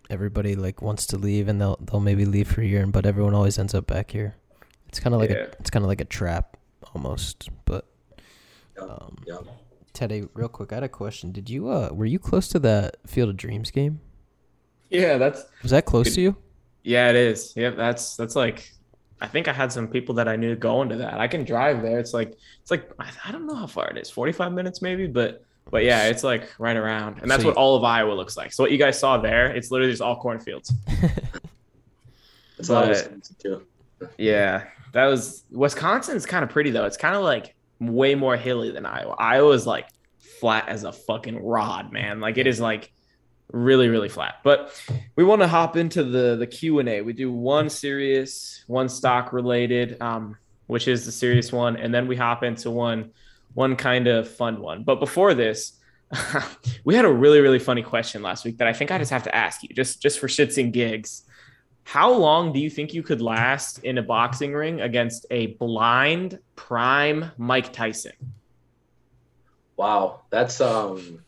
everybody 0.09 0.55
like 0.55 0.81
wants 0.81 1.05
to 1.07 1.17
leave 1.17 1.47
and 1.47 1.59
they'll 1.61 1.77
they'll 1.81 1.99
maybe 1.99 2.25
leave 2.25 2.47
for 2.51 2.61
a 2.61 2.65
year, 2.65 2.85
but 2.87 3.05
everyone 3.05 3.33
always 3.33 3.57
ends 3.59 3.73
up 3.75 3.87
back 3.87 4.11
here. 4.11 4.35
It's 4.87 4.99
kind 4.99 5.13
of 5.13 5.21
like 5.21 5.29
Yeah. 5.29 5.35
a 5.37 5.47
it's 5.59 5.69
kind 5.69 5.83
of 5.85 5.89
like 5.89 6.01
a 6.01 6.05
trap 6.05 6.57
almost. 6.93 7.49
But 7.65 7.85
Yeah. 8.77 8.83
um, 8.83 9.17
Yeah. 9.27 9.37
Teddy, 9.93 10.27
real 10.33 10.47
quick, 10.49 10.71
I 10.71 10.75
had 10.75 10.83
a 10.83 10.89
question. 10.89 11.31
Did 11.31 11.49
you 11.49 11.69
uh 11.69 11.89
were 11.91 12.05
you 12.05 12.19
close 12.19 12.47
to 12.49 12.59
that 12.59 12.97
Field 13.07 13.29
of 13.29 13.37
Dreams 13.37 13.71
game? 13.71 13.99
Yeah, 14.89 15.17
that's 15.17 15.43
Was 15.61 15.71
that 15.71 15.85
close 15.85 16.15
to 16.15 16.21
you? 16.21 16.35
yeah, 16.83 17.09
it 17.09 17.15
is. 17.15 17.53
Yep, 17.55 17.75
that's 17.77 18.15
that's 18.15 18.35
like. 18.35 18.71
I 19.21 19.27
think 19.27 19.49
I 19.49 19.51
had 19.53 19.69
some 19.69 19.89
people 19.89 20.15
that 20.15 20.29
I 20.29 20.37
knew 20.37 20.55
going 20.55 20.87
to 20.89 20.95
that. 20.95 21.19
I 21.19 21.27
can 21.27 21.43
drive 21.43 21.81
there. 21.81 21.99
It's 21.99 22.13
like 22.13 22.37
it's 22.61 22.71
like 22.71 22.89
I 22.99 23.09
I 23.25 23.31
don't 23.33 23.45
know 23.45 23.53
how 23.55 23.67
far 23.67 23.89
it 23.89 23.97
is, 23.97 24.09
forty 24.09 24.31
five 24.31 24.53
minutes 24.53 24.81
maybe, 24.81 25.07
but 25.07 25.43
but 25.71 25.83
yeah, 25.83 26.05
it's 26.07 26.23
like 26.23 26.49
right 26.59 26.75
around, 26.77 27.19
and 27.21 27.29
that's 27.29 27.43
So 27.43 27.49
what 27.49 27.55
you- 27.55 27.61
all 27.61 27.75
of 27.75 27.83
Iowa 27.83 28.13
looks 28.13 28.35
like. 28.37 28.51
So 28.53 28.63
what 28.63 28.71
you 28.71 28.77
guys 28.77 28.99
saw 28.99 29.17
there, 29.17 29.47
it's 29.55 29.71
literally 29.71 29.91
just 29.91 30.01
all 30.01 30.19
cornfields. 30.19 30.71
It's 32.57 32.69
a 32.69 32.73
But- 32.73 33.29
too. 33.39 33.61
Yeah, 34.17 34.65
that 34.93 35.05
was 35.05 35.43
Wisconsin's 35.51 36.25
kind 36.25 36.43
of 36.43 36.49
pretty 36.49 36.71
though. 36.71 36.85
It's 36.85 36.97
kind 36.97 37.15
of 37.15 37.21
like 37.23 37.55
way 37.79 38.15
more 38.15 38.35
hilly 38.37 38.71
than 38.71 38.85
Iowa. 38.85 39.15
Iowa's 39.17 39.65
like 39.67 39.87
flat 40.39 40.67
as 40.69 40.83
a 40.83 40.91
fucking 40.91 41.43
rod, 41.43 41.91
man. 41.91 42.19
Like 42.21 42.37
it 42.37 42.47
is 42.47 42.59
like 42.59 42.91
really 43.51 43.87
really 43.89 44.09
flat. 44.09 44.35
But 44.43 44.73
we 45.15 45.23
want 45.23 45.41
to 45.41 45.47
hop 45.47 45.75
into 45.75 46.03
the 46.03 46.35
the 46.37 46.47
Q&A. 46.47 47.01
We 47.01 47.13
do 47.13 47.31
one 47.31 47.69
serious, 47.69 48.63
one 48.67 48.89
stock 48.89 49.33
related 49.33 50.01
um 50.01 50.37
which 50.67 50.87
is 50.87 51.05
the 51.05 51.11
serious 51.11 51.51
one 51.51 51.77
and 51.77 51.93
then 51.93 52.07
we 52.07 52.15
hop 52.15 52.43
into 52.43 52.69
one 52.71 53.11
one 53.53 53.75
kind 53.75 54.07
of 54.07 54.29
fun 54.29 54.61
one. 54.61 54.83
But 54.83 54.99
before 54.99 55.33
this, 55.33 55.73
we 56.83 56.95
had 56.95 57.05
a 57.05 57.11
really 57.11 57.39
really 57.39 57.59
funny 57.59 57.83
question 57.83 58.21
last 58.21 58.45
week 58.45 58.57
that 58.57 58.67
I 58.67 58.73
think 58.73 58.91
I 58.91 58.97
just 58.97 59.11
have 59.11 59.23
to 59.23 59.35
ask 59.35 59.61
you 59.63 59.69
just 59.69 60.01
just 60.01 60.19
for 60.19 60.27
shits 60.27 60.61
and 60.61 60.73
gigs. 60.73 61.23
How 61.83 62.11
long 62.11 62.53
do 62.53 62.59
you 62.59 62.69
think 62.69 62.93
you 62.93 63.01
could 63.01 63.21
last 63.21 63.79
in 63.79 63.97
a 63.97 64.03
boxing 64.03 64.53
ring 64.53 64.81
against 64.81 65.25
a 65.31 65.47
blind 65.47 66.37
prime 66.55 67.31
Mike 67.37 67.73
Tyson? 67.73 68.11
Wow, 69.75 70.21
that's 70.29 70.61
um, 70.61 71.23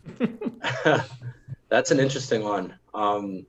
that's 1.70 1.92
an 1.92 2.00
interesting 2.00 2.44
one. 2.44 2.76
Um, 2.94 3.46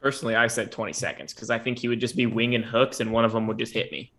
Personally, 0.00 0.36
I 0.36 0.46
said 0.46 0.70
20 0.70 0.92
seconds 0.92 1.34
because 1.34 1.50
I 1.50 1.58
think 1.58 1.78
he 1.78 1.88
would 1.88 1.98
just 1.98 2.14
be 2.14 2.26
winging 2.26 2.62
hooks 2.62 3.00
and 3.00 3.12
one 3.12 3.24
of 3.24 3.32
them 3.32 3.48
would 3.48 3.58
just 3.58 3.74
hit 3.74 3.90
me. 3.90 4.12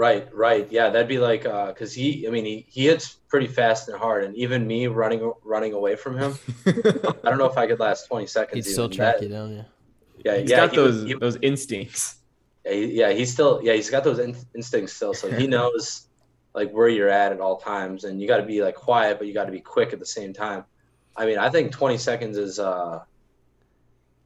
Right, 0.00 0.24
right, 0.34 0.66
yeah, 0.72 0.88
that'd 0.90 1.08
be 1.16 1.18
like 1.18 1.44
uh, 1.46 1.72
cause 1.74 1.92
he, 1.92 2.26
I 2.26 2.30
mean, 2.30 2.44
he, 2.46 2.56
he 2.68 2.86
hits 2.86 3.06
pretty 3.28 3.46
fast 3.46 3.88
and 3.88 3.98
hard, 3.98 4.24
and 4.24 4.34
even 4.36 4.66
me 4.66 4.86
running 4.86 5.22
running 5.44 5.72
away 5.74 5.94
from 5.96 6.16
him, 6.22 6.32
I 6.66 7.28
don't 7.28 7.38
know 7.38 7.50
if 7.54 7.58
I 7.58 7.66
could 7.66 7.78
last 7.80 8.06
twenty 8.08 8.26
seconds. 8.26 8.66
He'd 8.66 8.72
still 8.72 8.86
even. 8.86 8.96
track 8.96 9.16
That- 9.18 9.22
you 9.24 9.28
down, 9.28 9.50
yeah. 9.56 9.62
Yeah, 10.24 10.36
He's 10.38 10.50
yeah, 10.50 10.56
got 10.56 10.70
he 10.70 10.76
those 10.76 10.96
he- 11.08 11.14
those 11.14 11.36
instincts. 11.42 12.16
yeah, 12.64 12.72
he- 12.72 12.92
yeah, 13.00 13.10
he's 13.18 13.32
still, 13.32 13.60
yeah, 13.62 13.72
he's 13.74 13.88
got 13.90 14.04
those 14.04 14.18
in, 14.18 14.36
instincts 14.54 14.92
still, 14.94 15.14
so 15.14 15.30
he 15.30 15.46
knows 15.56 16.06
like 16.54 16.70
where 16.72 16.88
you're 16.88 17.08
at 17.22 17.30
at 17.32 17.40
all 17.40 17.56
times, 17.58 18.04
and 18.04 18.20
you 18.20 18.26
got 18.26 18.38
to 18.38 18.46
be 18.54 18.60
like 18.62 18.74
quiet, 18.74 19.18
but 19.18 19.26
you 19.28 19.34
got 19.34 19.44
to 19.46 19.52
be 19.52 19.60
quick 19.60 19.92
at 19.92 19.98
the 19.98 20.06
same 20.18 20.32
time. 20.32 20.64
I 21.16 21.24
mean, 21.26 21.38
I 21.38 21.48
think 21.50 21.72
twenty 21.72 21.96
seconds 21.98 22.36
is, 22.38 22.58
uh, 22.58 23.00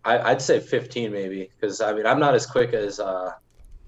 I, 0.05 0.19
I'd 0.31 0.43
say 0.43 0.59
fifteen 0.61 1.13
maybe, 1.13 1.51
because 1.55 1.81
I 1.81 1.93
mean, 1.95 2.07
I'm 2.07 2.19
not 2.21 2.35
as 2.35 2.47
quick 2.47 2.73
as 2.75 2.99
uh, 3.01 3.33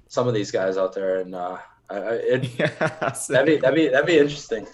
some 0.09 0.29
of 0.29 0.35
these 0.35 0.51
guys 0.51 0.77
out 0.77 0.93
there, 0.95 1.21
and 1.21 1.35
uh, 1.35 1.59
I, 1.91 1.97
I, 1.97 2.13
it, 2.15 2.51
Yeah. 2.59 3.15
that'd 3.29 3.47
be 3.47 3.57
that'd 3.57 3.75
be 3.75 3.89
that'd 3.89 4.07
be 4.07 4.19
interesting. 4.19 4.67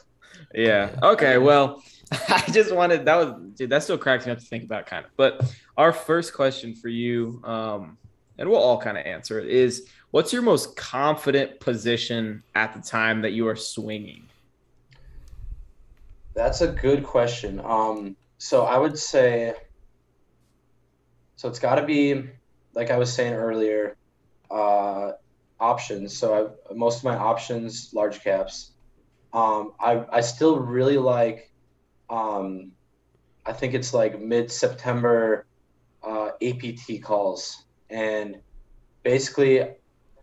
Yeah. 0.55 0.99
Okay. 1.03 1.39
Well, 1.39 1.83
I 2.29 2.45
just 2.53 2.75
wanted 2.75 3.05
that 3.07 3.17
was 3.17 3.35
dude. 3.57 3.71
That 3.71 3.83
still 3.83 3.99
cracks 3.99 4.27
me 4.27 4.33
up 4.33 4.39
to 4.39 4.45
think 4.45 4.65
about, 4.65 4.87
kind 4.87 5.05
of. 5.05 5.11
But 5.17 5.55
our 5.77 5.93
first 5.93 6.35
question 6.35 6.75
for 6.75 6.89
you, 6.89 7.41
um, 7.45 7.97
and 8.39 8.49
we'll 8.49 8.59
all 8.61 8.81
kind 8.81 8.99
of 8.99 9.07
answer 9.07 9.39
it, 9.41 9.49
is 9.49 9.89
what's 10.11 10.33
your 10.33 10.43
most 10.43 10.77
confident 10.77 11.61
position 11.61 12.43
at 12.55 12.75
the 12.75 12.81
time 12.81 13.23
that 13.23 13.33
you 13.33 13.49
are 13.49 13.57
swinging? 13.57 14.25
That's 16.35 16.61
a 16.63 16.69
good 16.69 17.05
question. 17.05 17.61
Um, 17.63 18.17
so 18.39 18.65
I 18.65 18.79
would 18.79 18.99
say, 18.99 19.55
so 21.37 21.49
it's 21.49 21.59
got 21.59 21.75
to 21.77 21.85
be, 21.85 22.25
like 22.75 22.91
I 22.91 22.97
was 22.97 23.13
saying 23.13 23.35
earlier, 23.35 23.97
uh, 24.51 25.13
options. 25.63 26.17
So 26.17 26.27
I, 26.71 26.75
most 26.75 26.99
of 26.99 27.05
my 27.05 27.17
options, 27.17 27.91
large 27.95 28.23
caps. 28.23 28.73
Um, 29.33 29.73
I, 29.81 30.05
I 30.11 30.21
still 30.21 30.59
really 30.59 30.99
like, 30.99 31.51
um, 32.11 32.73
I 33.47 33.53
think 33.53 33.73
it's 33.73 33.95
like 33.95 34.21
mid 34.21 34.51
September 34.51 35.47
uh, 36.03 36.31
APT 36.43 37.03
calls. 37.03 37.65
And 37.89 38.41
basically, 39.03 39.67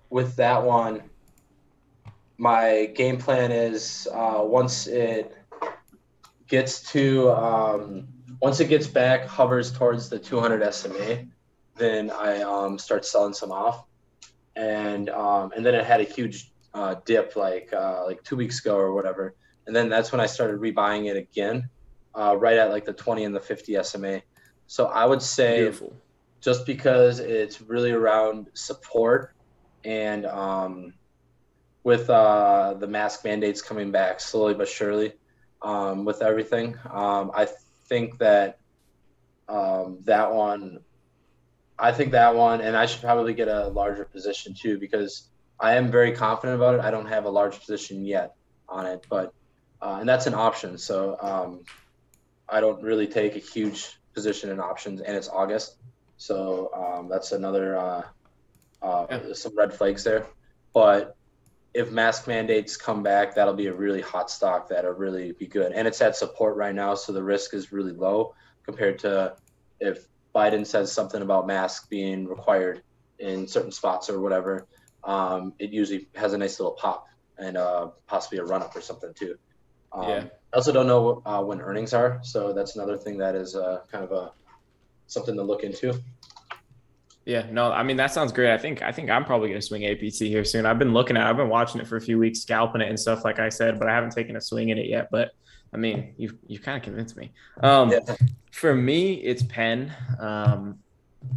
with 0.09 0.35
that 0.35 0.63
one, 0.63 1.03
my 2.37 2.91
game 2.95 3.17
plan 3.17 3.51
is 3.51 4.07
uh, 4.13 4.41
once 4.43 4.87
it 4.87 5.35
gets 6.47 6.91
to 6.91 7.29
um, 7.31 8.07
once 8.41 8.59
it 8.59 8.69
gets 8.69 8.87
back 8.87 9.25
hovers 9.25 9.71
towards 9.71 10.09
the 10.09 10.17
200 10.17 10.73
SMA, 10.73 11.25
then 11.75 12.09
I 12.09 12.41
um, 12.41 12.77
start 12.77 13.05
selling 13.05 13.33
some 13.33 13.51
off, 13.51 13.85
and 14.59 15.09
um, 15.09 15.51
and 15.55 15.65
then 15.65 15.73
it 15.73 15.85
had 15.85 16.01
a 16.01 16.03
huge 16.03 16.51
uh, 16.73 16.95
dip 17.05 17.35
like 17.35 17.71
uh, 17.73 18.03
like 18.05 18.21
two 18.23 18.35
weeks 18.35 18.59
ago 18.59 18.75
or 18.75 18.93
whatever, 18.93 19.35
and 19.65 19.75
then 19.75 19.89
that's 19.89 20.11
when 20.11 20.19
I 20.19 20.25
started 20.25 20.59
rebuying 20.59 21.09
it 21.09 21.15
again, 21.15 21.69
uh, 22.13 22.35
right 22.37 22.57
at 22.57 22.69
like 22.69 22.85
the 22.85 22.93
20 22.93 23.23
and 23.23 23.35
the 23.35 23.39
50 23.39 23.81
SMA. 23.83 24.21
So 24.67 24.87
I 24.87 25.05
would 25.05 25.21
say 25.21 25.59
Beautiful. 25.59 25.95
just 26.41 26.65
because 26.65 27.19
it's 27.19 27.61
really 27.61 27.91
around 27.91 28.49
support 28.53 29.33
and 29.85 30.25
um, 30.25 30.93
with 31.83 32.09
uh, 32.09 32.75
the 32.79 32.87
mask 32.87 33.23
mandates 33.23 33.61
coming 33.61 33.91
back 33.91 34.19
slowly 34.19 34.53
but 34.53 34.67
surely 34.67 35.13
um, 35.61 36.05
with 36.05 36.21
everything, 36.21 36.77
um, 36.91 37.31
I 37.33 37.47
think 37.87 38.19
that 38.19 38.59
um, 39.47 39.99
that 40.03 40.31
one, 40.31 40.79
I 41.79 41.91
think 41.91 42.11
that 42.11 42.35
one, 42.35 42.61
and 42.61 42.75
I 42.75 42.85
should 42.85 43.01
probably 43.01 43.33
get 43.33 43.47
a 43.47 43.67
larger 43.67 44.05
position 44.05 44.53
too 44.59 44.77
because 44.79 45.29
I 45.59 45.75
am 45.75 45.91
very 45.91 46.11
confident 46.11 46.55
about 46.55 46.75
it. 46.75 46.81
I 46.81 46.91
don't 46.91 47.07
have 47.07 47.25
a 47.25 47.29
large 47.29 47.59
position 47.59 48.05
yet 48.05 48.31
on 48.67 48.85
it, 48.85 49.05
but 49.09 49.31
uh, 49.81 49.97
and 49.99 50.09
that's 50.09 50.27
an 50.27 50.33
option. 50.33 50.77
So 50.77 51.17
um, 51.21 51.61
I 52.49 52.59
don't 52.59 52.83
really 52.83 53.07
take 53.07 53.35
a 53.35 53.39
huge 53.39 53.87
position 54.13 54.49
in 54.49 54.59
options, 54.59 55.01
and 55.01 55.15
it's 55.15 55.29
August. 55.29 55.77
So 56.17 56.69
um, 56.75 57.09
that's 57.09 57.31
another 57.31 57.77
uh, 57.77 58.03
uh, 58.81 59.05
Yeah. 59.09 59.33
some 59.33 59.57
red 59.57 59.73
flags 59.73 60.03
there. 60.03 60.27
But 60.73 61.15
if 61.73 61.91
mask 61.91 62.27
mandates 62.27 62.75
come 62.77 63.03
back, 63.03 63.35
that'll 63.35 63.53
be 63.53 63.67
a 63.67 63.73
really 63.73 64.01
hot 64.01 64.29
stock 64.29 64.69
that'll 64.69 64.91
really 64.93 65.33
be 65.39 65.47
good. 65.47 65.71
And 65.71 65.87
it's 65.87 66.01
at 66.01 66.15
support 66.15 66.55
right 66.57 66.75
now, 66.75 66.95
so 66.95 67.13
the 67.13 67.23
risk 67.23 67.53
is 67.53 67.71
really 67.71 67.93
low 67.93 68.33
compared 68.65 68.99
to 68.99 69.35
if 69.79 70.05
Biden 70.35 70.65
says 70.65 70.91
something 70.91 71.21
about 71.21 71.47
masks 71.47 71.87
being 71.87 72.27
required 72.27 72.83
in 73.19 73.47
certain 73.47 73.71
spots 73.71 74.09
or 74.09 74.19
whatever. 74.19 74.67
Um, 75.03 75.53
it 75.59 75.71
usually 75.71 76.07
has 76.15 76.33
a 76.33 76.37
nice 76.37 76.59
little 76.59 76.73
pop 76.73 77.07
and 77.37 77.57
uh, 77.57 77.89
possibly 78.07 78.37
a 78.39 78.43
run 78.43 78.61
up 78.61 78.75
or 78.75 78.81
something 78.81 79.13
too. 79.13 79.37
Um, 79.91 80.09
Yeah. 80.09 80.23
I 80.51 80.57
also 80.57 80.71
don't 80.71 80.87
know 80.87 81.21
uh, 81.25 81.43
when 81.43 81.61
earnings 81.61 81.93
are, 81.93 82.19
so 82.23 82.53
that's 82.53 82.75
another 82.75 82.97
thing 82.97 83.17
that 83.19 83.35
is 83.35 83.55
uh, 83.55 83.81
kind 83.91 84.03
of 84.03 84.11
a 84.11 84.31
something 85.05 85.35
to 85.35 85.43
look 85.43 85.63
into. 85.63 85.99
Yeah, 87.25 87.45
no, 87.51 87.71
I 87.71 87.83
mean 87.83 87.97
that 87.97 88.11
sounds 88.11 88.31
great. 88.31 88.51
I 88.51 88.57
think 88.57 88.81
I 88.81 88.91
think 88.91 89.11
I'm 89.11 89.25
probably 89.25 89.49
gonna 89.49 89.61
swing 89.61 89.85
APT 89.85 90.17
here 90.19 90.43
soon. 90.43 90.65
I've 90.65 90.79
been 90.79 90.93
looking 90.93 91.17
at, 91.17 91.27
it. 91.27 91.29
I've 91.29 91.37
been 91.37 91.49
watching 91.49 91.79
it 91.79 91.87
for 91.87 91.97
a 91.97 92.01
few 92.01 92.17
weeks, 92.17 92.39
scalping 92.39 92.81
it 92.81 92.89
and 92.89 92.99
stuff, 92.99 93.23
like 93.23 93.37
I 93.37 93.49
said, 93.49 93.77
but 93.77 93.87
I 93.87 93.93
haven't 93.93 94.13
taken 94.13 94.35
a 94.35 94.41
swing 94.41 94.69
in 94.69 94.79
it 94.79 94.87
yet. 94.87 95.09
But 95.11 95.31
I 95.73 95.77
mean, 95.77 96.13
you've 96.17 96.35
you 96.47 96.59
kind 96.59 96.77
of 96.77 96.83
convinced 96.83 97.17
me. 97.17 97.31
Um, 97.63 97.91
yeah. 97.91 98.15
for 98.51 98.73
me, 98.73 99.13
it's 99.15 99.43
Penn. 99.43 99.93
Um, 100.19 100.79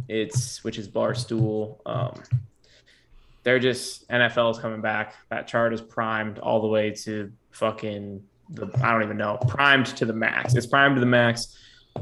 it's 0.07 0.63
which 0.63 0.77
is 0.77 0.87
Barstool. 0.87 1.79
Um, 1.85 2.13
they're 3.43 3.59
just 3.59 4.07
NFL 4.09 4.51
is 4.51 4.59
coming 4.59 4.81
back. 4.81 5.15
That 5.29 5.47
chart 5.47 5.73
is 5.73 5.81
primed 5.81 6.39
all 6.39 6.61
the 6.61 6.67
way 6.67 6.91
to 6.91 7.31
fucking 7.51 8.23
the 8.49 8.71
I 8.81 8.91
don't 8.91 9.03
even 9.03 9.17
know 9.17 9.37
primed 9.47 9.87
to 9.87 10.05
the 10.05 10.13
max. 10.13 10.55
It's 10.55 10.65
primed 10.65 10.95
to 10.95 10.99
the 10.99 11.05
max. 11.05 11.57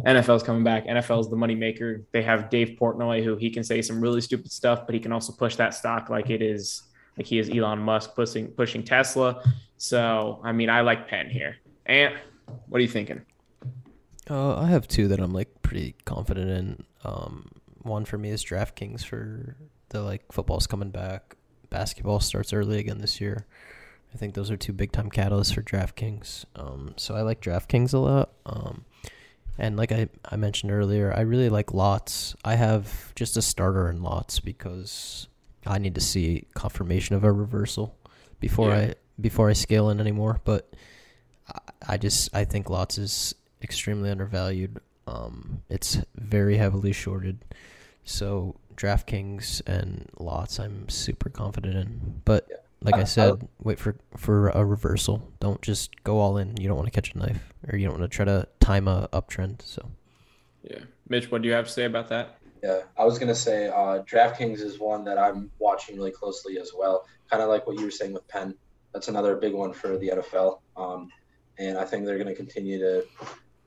NFL's 0.06 0.44
coming 0.44 0.64
back. 0.64 0.86
NFL's 0.86 1.30
the 1.30 1.36
money 1.36 1.56
maker. 1.56 2.04
They 2.12 2.24
have 2.24 2.50
Dave 2.50 2.78
Portnoy, 2.80 3.24
who 3.24 3.36
he 3.36 3.50
can 3.50 3.64
say 3.64 3.82
some 3.82 4.00
really 4.00 4.22
stupid 4.22 4.52
stuff, 4.52 4.86
but 4.86 4.94
he 4.94 5.02
can 5.02 5.12
also 5.12 5.34
push 5.34 5.56
that 5.58 5.74
stock 5.74 6.10
like 6.10 6.30
it 6.30 6.42
is 6.42 6.84
like 7.18 7.28
he 7.28 7.40
is 7.40 7.50
Elon 7.50 7.80
Musk 7.80 8.16
pushing 8.16 8.48
pushing 8.48 8.84
Tesla. 8.84 9.44
So 9.78 10.40
I 10.44 10.52
mean, 10.52 10.70
I 10.70 10.82
like 10.82 11.08
Penn 11.08 11.30
here. 11.30 11.58
And 11.86 12.16
what 12.68 12.80
are 12.80 12.82
you 12.82 12.88
thinking? 12.88 13.22
Uh, 14.30 14.58
I 14.60 14.68
have 14.68 14.88
two 14.88 15.08
that 15.10 15.20
I'm 15.20 15.34
like 15.34 15.62
pretty 15.62 15.96
confident 16.06 16.50
in. 16.50 16.86
Um, 17.04 17.50
one 17.82 18.06
for 18.06 18.18
me 18.18 18.30
is 18.30 18.46
DraftKings 18.46 19.04
for 19.04 19.56
the 19.90 20.02
like 20.02 20.32
football's 20.32 20.68
coming 20.68 20.92
back. 20.92 21.36
Basketball 21.70 22.20
starts 22.20 22.54
early 22.54 22.80
again 22.80 23.00
this 23.00 23.20
year. 23.20 23.46
I 24.14 24.18
think 24.18 24.34
those 24.34 24.52
are 24.52 24.58
two 24.58 24.74
big 24.74 24.92
time 24.92 25.10
catalysts 25.10 25.54
for 25.54 25.62
DraftKings. 25.62 26.46
Um, 26.56 26.94
so 26.98 27.16
I 27.16 27.22
like 27.22 27.42
DraftKings 27.42 27.94
a 27.94 27.98
lot. 27.98 28.32
Um, 28.46 28.86
and 29.58 29.78
like 29.78 29.92
I, 29.92 30.10
I 30.26 30.36
mentioned 30.36 30.72
earlier, 30.72 31.14
I 31.16 31.22
really 31.22 31.50
like 31.50 31.68
LOTZ. 31.68 32.36
I 32.44 32.56
have 32.56 33.14
just 33.16 33.38
a 33.38 33.42
starter 33.42 33.90
in 33.90 34.00
LOTZ 34.00 34.44
because 34.44 35.28
I 35.66 35.78
need 35.78 35.96
to 35.96 36.02
see 36.02 36.48
confirmation 36.56 37.16
of 37.16 37.24
a 37.24 37.32
reversal 37.32 37.96
before 38.40 38.70
yeah. 38.70 38.78
I 38.78 38.96
before 39.20 39.50
I 39.50 39.54
scale 39.54 39.90
in 39.90 40.00
anymore. 40.00 40.42
But 40.44 40.74
I, 41.48 41.94
I 41.94 41.98
just 41.98 42.34
I 42.36 42.46
think 42.46 42.68
LOTZ 42.68 43.00
is 43.00 43.36
extremely 43.62 44.10
undervalued. 44.10 44.80
Um, 45.08 45.62
it's 45.70 46.00
very 46.16 46.58
heavily 46.58 46.94
shorted. 46.94 47.44
So 48.04 48.56
DraftKings 48.76 49.62
and 49.68 50.10
LOTZ 50.20 50.60
I'm 50.60 50.90
super 50.90 51.30
confident 51.30 51.76
in. 51.76 52.22
But 52.26 52.48
yeah. 52.50 52.58
like 52.82 52.96
I 52.96 53.04
said, 53.04 53.48
wait 53.62 53.80
for 53.80 53.96
for 54.18 54.50
a 54.50 54.66
reversal. 54.66 55.32
Don't 55.40 55.62
just 55.62 56.04
go 56.04 56.20
all 56.20 56.38
in. 56.38 56.58
You 56.58 56.68
don't 56.68 56.78
want 56.78 56.88
to 56.88 56.92
catch 56.92 57.14
a 57.14 57.18
knife 57.18 57.54
or 57.68 57.78
you 57.78 57.88
don't 57.88 58.00
want 58.00 58.12
to 58.12 58.16
try 58.16 58.26
to 58.26 58.48
time 58.60 58.88
a 58.88 59.08
uptrend. 59.14 59.62
So 59.62 59.90
Yeah. 60.64 60.80
Mitch, 61.08 61.30
what 61.30 61.42
do 61.42 61.48
you 61.48 61.54
have 61.54 61.66
to 61.66 61.72
say 61.72 61.86
about 61.86 62.08
that? 62.10 62.38
Yeah, 62.64 62.82
I 62.98 63.06
was 63.06 63.18
gonna 63.18 63.36
say 63.36 63.68
uh, 63.68 64.04
DraftKings 64.04 64.60
is 64.60 64.80
one 64.80 65.04
that 65.06 65.18
I'm 65.18 65.50
watching 65.58 65.98
really 65.98 66.12
closely 66.12 66.60
as 66.60 66.72
well. 66.78 67.08
Kind 67.30 67.42
of 67.42 67.50
like 67.50 67.66
what 67.66 67.78
you 67.80 67.86
were 67.86 67.92
saying 67.92 68.14
with 68.14 68.28
Penn. 68.28 68.54
That's 68.94 69.08
another 69.08 69.36
big 69.36 69.54
one 69.54 69.74
for 69.74 69.98
the 69.98 70.10
NFL, 70.10 70.60
um, 70.78 71.10
and 71.62 71.78
I 71.78 71.86
think 71.86 72.06
they're 72.06 72.18
gonna 72.18 72.36
continue 72.36 72.80
to 72.80 73.06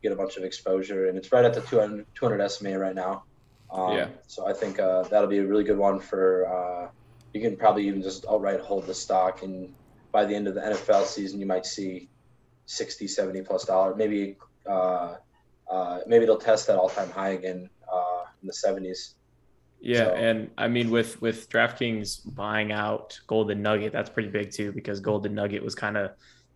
get 0.03 0.13
a 0.13 0.17
bunch 0.17 0.37
of 0.37 0.45
exposure. 0.45 1.09
And 1.09 1.17
it's 1.17 1.33
right 1.33 1.45
at 1.45 1.55
the 1.55 1.63
200, 1.63 2.07
200 2.15 2.49
SMA 2.51 2.79
right 2.79 2.95
now. 2.95 3.25
Um, 3.71 3.97
yeah. 3.97 4.09
So 4.27 4.47
I 4.47 4.53
think 4.53 4.79
uh, 4.79 5.03
that'll 5.05 5.29
be 5.29 5.39
a 5.39 5.47
really 5.47 5.65
good 5.65 5.79
one 5.79 5.99
for. 6.01 6.47
Uh, 6.47 6.91
you 7.33 7.41
can 7.41 7.57
probably 7.57 7.89
even 7.89 8.01
just 8.01 8.25
outright 8.31 8.61
hold 8.61 8.87
the 8.87 8.95
stock, 8.95 9.43
and 9.43 9.75
by 10.13 10.25
the 10.25 10.35
end 10.35 10.47
of 10.47 10.55
the 10.55 10.61
NFL 10.61 11.05
season, 11.07 11.41
you 11.41 11.47
might 11.47 11.67
see 11.67 12.09
60, 12.67 13.09
70 13.09 13.43
plus 13.43 13.65
dollar. 13.65 13.97
Maybe 13.97 14.37
uh, 14.67 15.17
uh, 15.69 15.99
maybe 16.07 16.23
it'll 16.23 16.37
test 16.37 16.69
that 16.69 16.77
all 16.77 16.89
time 16.89 17.11
high 17.11 17.31
again 17.31 17.69
uh, 17.93 18.25
in 18.41 18.47
the 18.47 18.53
70s. 18.53 19.15
Yeah, 19.81 20.05
so. 20.05 20.15
and 20.15 20.51
I 20.57 20.69
mean 20.69 20.91
with 20.91 21.21
with 21.21 21.51
DraftKings 21.51 22.35
buying 22.35 22.73
out 22.73 23.19
Golden 23.27 23.61
Nugget, 23.63 23.93
that's 23.93 24.09
pretty 24.09 24.31
big 24.31 24.51
too 24.51 24.73
because 24.73 25.01
Golden 25.01 25.35
Nugget 25.35 25.63
was 25.63 25.75
kind 25.75 25.97
of 25.97 26.13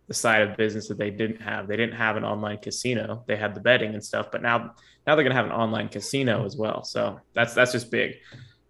the 0.09 0.13
side 0.15 0.41
of 0.41 0.57
business 0.57 0.87
that 0.87 0.97
they 0.97 1.11
didn't 1.11 1.39
have. 1.39 1.67
They 1.67 1.77
didn't 1.77 1.95
have 1.95 2.17
an 2.17 2.25
online 2.25 2.57
casino. 2.57 3.23
They 3.27 3.37
had 3.37 3.55
the 3.55 3.61
betting 3.61 3.93
and 3.93 4.03
stuff, 4.03 4.31
but 4.31 4.41
now 4.41 4.73
now 5.07 5.15
they're 5.15 5.23
gonna 5.23 5.35
have 5.35 5.45
an 5.45 5.51
online 5.51 5.87
casino 5.87 6.45
as 6.45 6.57
well. 6.57 6.83
So 6.83 7.21
that's 7.33 7.53
that's 7.53 7.71
just 7.71 7.91
big. 7.91 8.15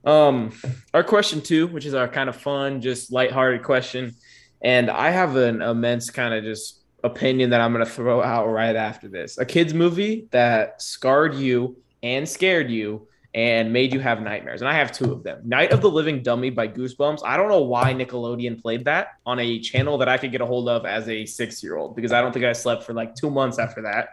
Um, 0.05 0.51
our 0.93 1.03
question 1.03 1.41
two, 1.41 1.67
which 1.67 1.85
is 1.85 1.93
our 1.93 2.07
kind 2.07 2.29
of 2.29 2.35
fun, 2.35 2.81
just 2.81 3.11
lighthearted 3.11 3.63
question, 3.63 4.13
and 4.61 4.89
I 4.91 5.11
have 5.11 5.37
an 5.37 5.61
immense 5.61 6.09
kind 6.09 6.33
of 6.33 6.43
just 6.43 6.81
opinion 7.05 7.51
that 7.51 7.61
I'm 7.61 7.71
gonna 7.71 7.85
throw 7.85 8.21
out 8.21 8.47
right 8.47 8.75
after 8.75 9.07
this. 9.07 9.37
A 9.37 9.45
kids 9.45 9.73
movie 9.73 10.27
that 10.31 10.81
scarred 10.81 11.35
you 11.35 11.77
and 12.03 12.27
scared 12.27 12.69
you 12.69 13.07
and 13.33 13.71
made 13.71 13.93
you 13.93 13.99
have 13.99 14.21
nightmares. 14.21 14.61
And 14.61 14.69
I 14.69 14.73
have 14.73 14.91
two 14.91 15.11
of 15.11 15.23
them. 15.23 15.41
Night 15.45 15.71
of 15.71 15.81
the 15.81 15.89
Living 15.89 16.23
Dummy 16.23 16.49
by 16.49 16.67
Goosebumps. 16.67 17.21
I 17.23 17.37
don't 17.37 17.49
know 17.49 17.61
why 17.61 17.93
Nickelodeon 17.93 18.61
played 18.61 18.85
that 18.85 19.19
on 19.25 19.39
a 19.39 19.59
channel 19.59 19.97
that 19.99 20.09
I 20.09 20.17
could 20.17 20.31
get 20.31 20.41
a 20.41 20.45
hold 20.45 20.67
of 20.67 20.85
as 20.85 21.07
a 21.07 21.25
six 21.25 21.61
year 21.61 21.77
old 21.77 21.95
because 21.95 22.11
I 22.11 22.21
don't 22.21 22.31
think 22.31 22.45
I 22.45 22.53
slept 22.53 22.83
for 22.83 22.93
like 22.93 23.15
two 23.15 23.29
months 23.29 23.59
after 23.59 23.83
that. 23.83 24.09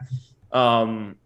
Um, 0.57 1.17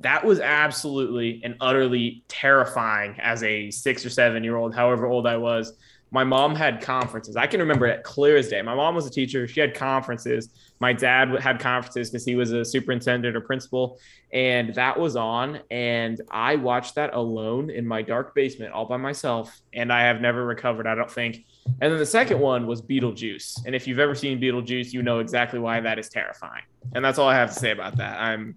that 0.00 0.24
was 0.24 0.40
absolutely 0.40 1.40
and 1.42 1.56
utterly 1.60 2.22
terrifying 2.28 3.16
as 3.18 3.42
a 3.42 3.70
six 3.70 4.04
or 4.06 4.10
seven 4.10 4.44
year 4.44 4.56
old, 4.56 4.74
however 4.74 5.06
old 5.06 5.26
I 5.26 5.36
was 5.36 5.72
my 6.10 6.24
mom 6.24 6.54
had 6.54 6.80
conferences. 6.80 7.36
I 7.36 7.46
can 7.46 7.60
remember 7.60 7.86
it 7.86 8.02
clear 8.02 8.36
as 8.36 8.48
day. 8.48 8.62
My 8.62 8.74
mom 8.74 8.94
was 8.94 9.06
a 9.06 9.10
teacher. 9.10 9.46
She 9.48 9.60
had 9.60 9.74
conferences. 9.74 10.48
My 10.78 10.92
dad 10.92 11.30
had 11.40 11.58
conferences 11.58 12.10
because 12.10 12.24
he 12.24 12.36
was 12.36 12.52
a 12.52 12.64
superintendent 12.64 13.34
or 13.36 13.40
principal. 13.40 13.98
And 14.32 14.74
that 14.74 14.98
was 14.98 15.16
on. 15.16 15.60
And 15.70 16.20
I 16.30 16.56
watched 16.56 16.96
that 16.96 17.14
alone 17.14 17.70
in 17.70 17.86
my 17.86 18.02
dark 18.02 18.34
basement 18.34 18.72
all 18.72 18.84
by 18.84 18.96
myself. 18.98 19.60
And 19.72 19.92
I 19.92 20.02
have 20.02 20.20
never 20.20 20.44
recovered, 20.44 20.86
I 20.86 20.94
don't 20.94 21.10
think. 21.10 21.44
And 21.80 21.92
then 21.92 21.98
the 21.98 22.06
second 22.06 22.40
one 22.40 22.66
was 22.66 22.82
Beetlejuice. 22.82 23.64
And 23.64 23.74
if 23.74 23.86
you've 23.86 23.98
ever 23.98 24.14
seen 24.14 24.40
Beetlejuice, 24.40 24.92
you 24.92 25.02
know 25.02 25.20
exactly 25.20 25.58
why 25.58 25.80
that 25.80 25.98
is 25.98 26.08
terrifying. 26.08 26.62
And 26.94 27.04
that's 27.04 27.18
all 27.18 27.28
I 27.28 27.34
have 27.34 27.52
to 27.52 27.58
say 27.58 27.70
about 27.70 27.96
that. 27.96 28.20
I'm, 28.20 28.56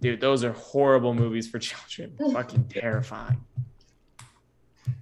dude, 0.00 0.20
those 0.20 0.44
are 0.44 0.52
horrible 0.52 1.14
movies 1.14 1.48
for 1.48 1.58
children. 1.60 2.16
Fucking 2.32 2.64
terrifying. 2.68 3.44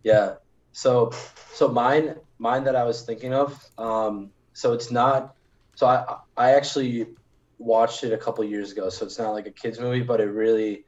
Yeah. 0.02 0.34
So, 0.72 1.12
so 1.52 1.68
mine, 1.68 2.14
mine 2.38 2.64
that 2.64 2.76
I 2.76 2.84
was 2.84 3.02
thinking 3.02 3.34
of. 3.34 3.62
Um, 3.76 4.30
so 4.54 4.72
it's 4.72 4.90
not. 4.90 5.34
So 5.78 5.86
I, 5.86 6.16
I 6.36 6.50
actually 6.56 7.06
watched 7.60 8.02
it 8.02 8.12
a 8.12 8.18
couple 8.18 8.42
years 8.42 8.72
ago. 8.72 8.88
So 8.88 9.06
it's 9.06 9.16
not 9.16 9.30
like 9.30 9.46
a 9.46 9.52
kids 9.52 9.78
movie, 9.78 10.02
but 10.02 10.20
it 10.20 10.24
really, 10.24 10.84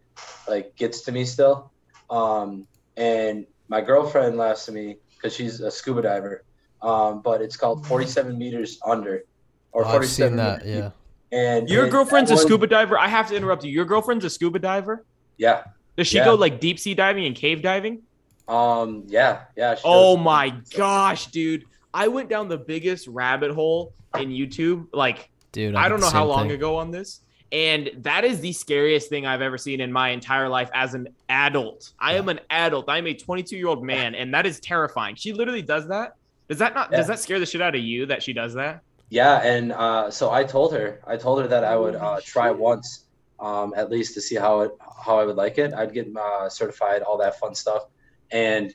like, 0.48 0.74
gets 0.74 1.02
to 1.02 1.12
me 1.12 1.24
still. 1.24 1.70
Um, 2.10 2.66
and 2.96 3.46
my 3.68 3.82
girlfriend 3.82 4.36
laughs 4.36 4.66
at 4.66 4.74
me 4.74 4.96
because 5.14 5.32
she's 5.32 5.60
a 5.60 5.70
scuba 5.70 6.02
diver. 6.02 6.42
Um, 6.82 7.22
but 7.22 7.40
it's 7.40 7.56
called 7.56 7.86
47 7.86 8.36
meters 8.36 8.80
under, 8.84 9.22
or 9.70 9.86
oh, 9.86 9.90
47. 9.92 10.02
I've 10.02 10.08
seen 10.08 10.36
that, 10.36 10.66
yeah. 10.66 10.90
And 11.30 11.70
your 11.70 11.84
and 11.84 11.92
girlfriend's 11.92 12.32
a 12.32 12.36
scuba 12.36 12.66
diver. 12.66 12.98
I 12.98 13.06
have 13.06 13.28
to 13.28 13.36
interrupt 13.36 13.62
you. 13.62 13.70
Your 13.70 13.84
girlfriend's 13.84 14.24
a 14.24 14.30
scuba 14.30 14.58
diver. 14.58 15.04
Yeah. 15.36 15.66
Does 15.96 16.08
she 16.08 16.16
yeah. 16.16 16.24
go 16.24 16.34
like 16.34 16.58
deep 16.58 16.80
sea 16.80 16.94
diving 16.94 17.26
and 17.26 17.36
cave 17.36 17.62
diving? 17.62 18.02
Um, 18.48 19.04
yeah, 19.06 19.42
yeah. 19.56 19.76
Oh 19.84 20.16
my 20.16 20.52
gosh, 20.74 21.28
dude. 21.28 21.66
I 21.94 22.08
went 22.08 22.28
down 22.28 22.48
the 22.48 22.58
biggest 22.58 23.06
rabbit 23.06 23.52
hole 23.52 23.92
in 24.18 24.30
YouTube. 24.30 24.86
Like, 24.92 25.30
dude, 25.52 25.74
I, 25.74 25.84
I 25.84 25.88
don't 25.88 26.00
know 26.00 26.10
how 26.10 26.26
long 26.26 26.48
thing. 26.48 26.52
ago 26.52 26.76
on 26.76 26.90
this. 26.90 27.20
And 27.52 27.90
that 27.98 28.24
is 28.24 28.40
the 28.40 28.52
scariest 28.52 29.08
thing 29.08 29.26
I've 29.26 29.42
ever 29.42 29.58
seen 29.58 29.80
in 29.80 29.92
my 29.92 30.10
entire 30.10 30.48
life 30.48 30.70
as 30.72 30.94
an 30.94 31.08
adult. 31.28 31.92
I 31.98 32.14
am 32.14 32.28
an 32.28 32.38
adult. 32.48 32.84
I'm 32.88 33.08
a 33.08 33.14
22 33.14 33.56
year 33.56 33.66
old 33.66 33.82
man, 33.82 34.14
and 34.14 34.32
that 34.34 34.46
is 34.46 34.60
terrifying. 34.60 35.16
She 35.16 35.32
literally 35.32 35.62
does 35.62 35.88
that. 35.88 36.14
Does 36.48 36.58
that 36.58 36.74
not? 36.74 36.90
Yeah. 36.90 36.98
Does 36.98 37.08
that 37.08 37.18
scare 37.18 37.40
the 37.40 37.46
shit 37.46 37.60
out 37.60 37.74
of 37.74 37.80
you 37.80 38.06
that 38.06 38.22
she 38.22 38.32
does 38.32 38.54
that? 38.54 38.82
Yeah, 39.08 39.42
and 39.42 39.72
uh, 39.72 40.10
so 40.12 40.30
I 40.30 40.44
told 40.44 40.72
her. 40.74 41.00
I 41.06 41.16
told 41.16 41.40
her 41.40 41.48
that 41.48 41.64
I 41.64 41.76
would 41.76 41.96
uh, 41.96 42.20
try 42.24 42.52
once, 42.52 43.06
um, 43.40 43.74
at 43.76 43.90
least 43.90 44.14
to 44.14 44.20
see 44.20 44.36
how 44.36 44.60
it 44.60 44.72
how 45.04 45.18
I 45.18 45.24
would 45.24 45.36
like 45.36 45.58
it. 45.58 45.74
I'd 45.74 45.92
get 45.92 46.08
uh, 46.16 46.48
certified, 46.48 47.02
all 47.02 47.18
that 47.18 47.40
fun 47.40 47.56
stuff 47.56 47.86
and 48.30 48.74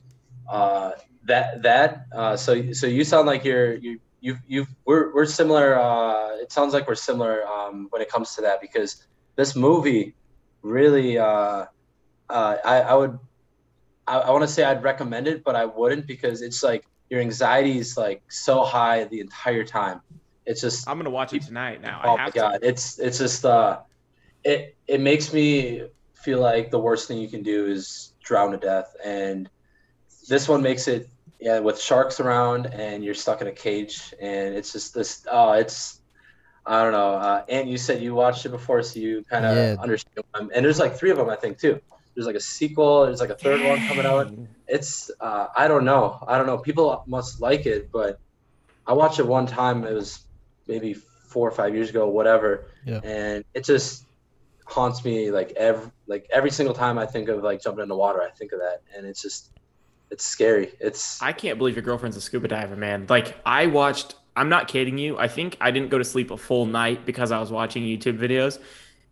uh, 0.49 0.91
that 1.25 1.61
that 1.63 2.05
uh, 2.13 2.35
so 2.35 2.71
so 2.71 2.87
you 2.87 3.03
sound 3.03 3.27
like 3.27 3.43
you're 3.43 3.75
you 3.75 3.99
you 4.25 4.37
you've 4.47 4.67
we're 4.85 5.13
we're 5.13 5.25
similar. 5.25 5.79
Uh, 5.79 6.37
it 6.37 6.51
sounds 6.51 6.73
like 6.73 6.87
we're 6.87 6.95
similar 6.95 7.45
um, 7.47 7.87
when 7.91 8.01
it 8.01 8.09
comes 8.09 8.33
to 8.35 8.41
that 8.41 8.59
because 8.59 9.05
this 9.35 9.55
movie 9.55 10.15
really 10.63 11.19
uh, 11.19 11.65
uh, 12.29 12.57
I 12.65 12.81
I 12.81 12.93
would 12.95 13.19
I, 14.07 14.17
I 14.17 14.31
want 14.31 14.41
to 14.41 14.47
say 14.47 14.63
I'd 14.63 14.81
recommend 14.81 15.27
it, 15.27 15.43
but 15.43 15.55
I 15.55 15.65
wouldn't 15.65 16.07
because 16.07 16.41
it's 16.41 16.63
like 16.63 16.85
your 17.11 17.21
anxiety 17.21 17.77
is 17.77 17.97
like 17.97 18.23
so 18.27 18.63
high 18.63 19.03
the 19.03 19.19
entire 19.19 19.63
time. 19.63 20.01
It's 20.47 20.61
just 20.61 20.89
I'm 20.89 20.97
gonna 20.97 21.11
watch 21.11 21.33
it 21.33 21.43
tonight 21.43 21.81
now. 21.81 22.01
Oh 22.03 22.17
my 22.17 22.31
god, 22.31 22.61
to. 22.61 22.67
it's 22.67 22.97
it's 22.97 23.19
just 23.19 23.45
uh, 23.45 23.81
it 24.43 24.75
it 24.87 25.01
makes 25.01 25.31
me 25.33 25.83
feel 26.15 26.39
like 26.39 26.71
the 26.71 26.79
worst 26.79 27.07
thing 27.07 27.19
you 27.19 27.29
can 27.29 27.43
do 27.43 27.67
is 27.67 28.13
drown 28.23 28.51
to 28.53 28.57
death. 28.57 28.95
And 29.05 29.47
this 30.27 30.49
one 30.49 30.63
makes 30.63 30.87
it 30.87 31.07
yeah 31.39 31.59
with 31.59 31.79
sharks 31.79 32.19
around 32.19 32.67
and 32.67 33.03
you're 33.03 33.13
stuck 33.13 33.41
in 33.41 33.47
a 33.47 33.51
cage 33.51 34.13
and 34.21 34.55
it's 34.55 34.71
just 34.71 34.93
this 34.93 35.25
oh 35.29 35.53
it's 35.53 36.01
I 36.65 36.83
don't 36.83 36.93
know. 36.93 37.13
Uh, 37.13 37.45
and 37.47 37.69
you 37.69 37.77
said 37.77 38.01
you 38.01 38.15
watched 38.15 38.45
it 38.45 38.49
before, 38.49 38.81
so 38.81 38.99
you 38.99 39.23
kind 39.29 39.45
of 39.45 39.55
yeah. 39.55 39.75
understand. 39.79 40.25
Them. 40.33 40.49
And 40.53 40.65
there's 40.65 40.79
like 40.79 40.95
three 40.95 41.11
of 41.11 41.17
them, 41.17 41.29
I 41.29 41.35
think, 41.35 41.59
too. 41.59 41.79
there's 42.15 42.25
like 42.25 42.35
a 42.35 42.39
sequel. 42.39 43.05
There's 43.05 43.19
like 43.19 43.29
a 43.29 43.35
third 43.35 43.63
one 43.63 43.85
coming 43.87 44.05
out. 44.05 44.33
It's 44.67 45.11
uh, 45.19 45.47
I 45.55 45.67
don't 45.67 45.85
know. 45.85 46.23
I 46.27 46.37
don't 46.37 46.47
know. 46.47 46.57
People 46.57 47.03
must 47.05 47.39
like 47.39 47.65
it, 47.67 47.91
but 47.91 48.19
I 48.87 48.93
watched 48.93 49.19
it 49.19 49.27
one 49.27 49.45
time. 49.45 49.83
It 49.83 49.93
was 49.93 50.25
maybe 50.67 50.93
four 50.93 51.47
or 51.47 51.51
five 51.51 51.75
years 51.75 51.89
ago, 51.89 52.07
whatever. 52.07 52.67
Yeah. 52.85 53.01
And 53.03 53.45
it 53.53 53.63
just 53.63 54.05
haunts 54.65 55.05
me 55.05 55.29
like 55.29 55.51
every 55.51 55.91
like 56.07 56.27
every 56.31 56.49
single 56.49 56.73
time 56.73 56.97
I 56.97 57.05
think 57.05 57.29
of 57.29 57.43
like 57.43 57.61
jumping 57.61 57.83
in 57.83 57.89
the 57.89 57.95
water, 57.95 58.23
I 58.23 58.31
think 58.31 58.53
of 58.53 58.59
that, 58.59 58.81
and 58.95 59.05
it's 59.05 59.21
just 59.21 59.51
it's 60.11 60.25
scary. 60.25 60.71
It's 60.79 61.21
I 61.21 61.33
can't 61.33 61.57
believe 61.57 61.75
your 61.75 61.83
girlfriend's 61.83 62.17
a 62.17 62.21
scuba 62.21 62.47
diver, 62.47 62.75
man. 62.75 63.05
Like 63.09 63.37
I 63.45 63.67
watched. 63.67 64.15
I'm 64.37 64.49
not 64.49 64.67
kidding 64.67 64.97
you. 64.97 65.17
I 65.17 65.29
think 65.29 65.55
I 65.61 65.71
didn't 65.71 65.89
go 65.89 65.97
to 65.97 66.03
sleep 66.03 66.29
a 66.29 66.37
full 66.37 66.65
night 66.65 67.05
because 67.05 67.31
I 67.31 67.39
was 67.39 67.51
watching 67.51 67.83
YouTube 67.83 68.17
videos. 68.17 68.59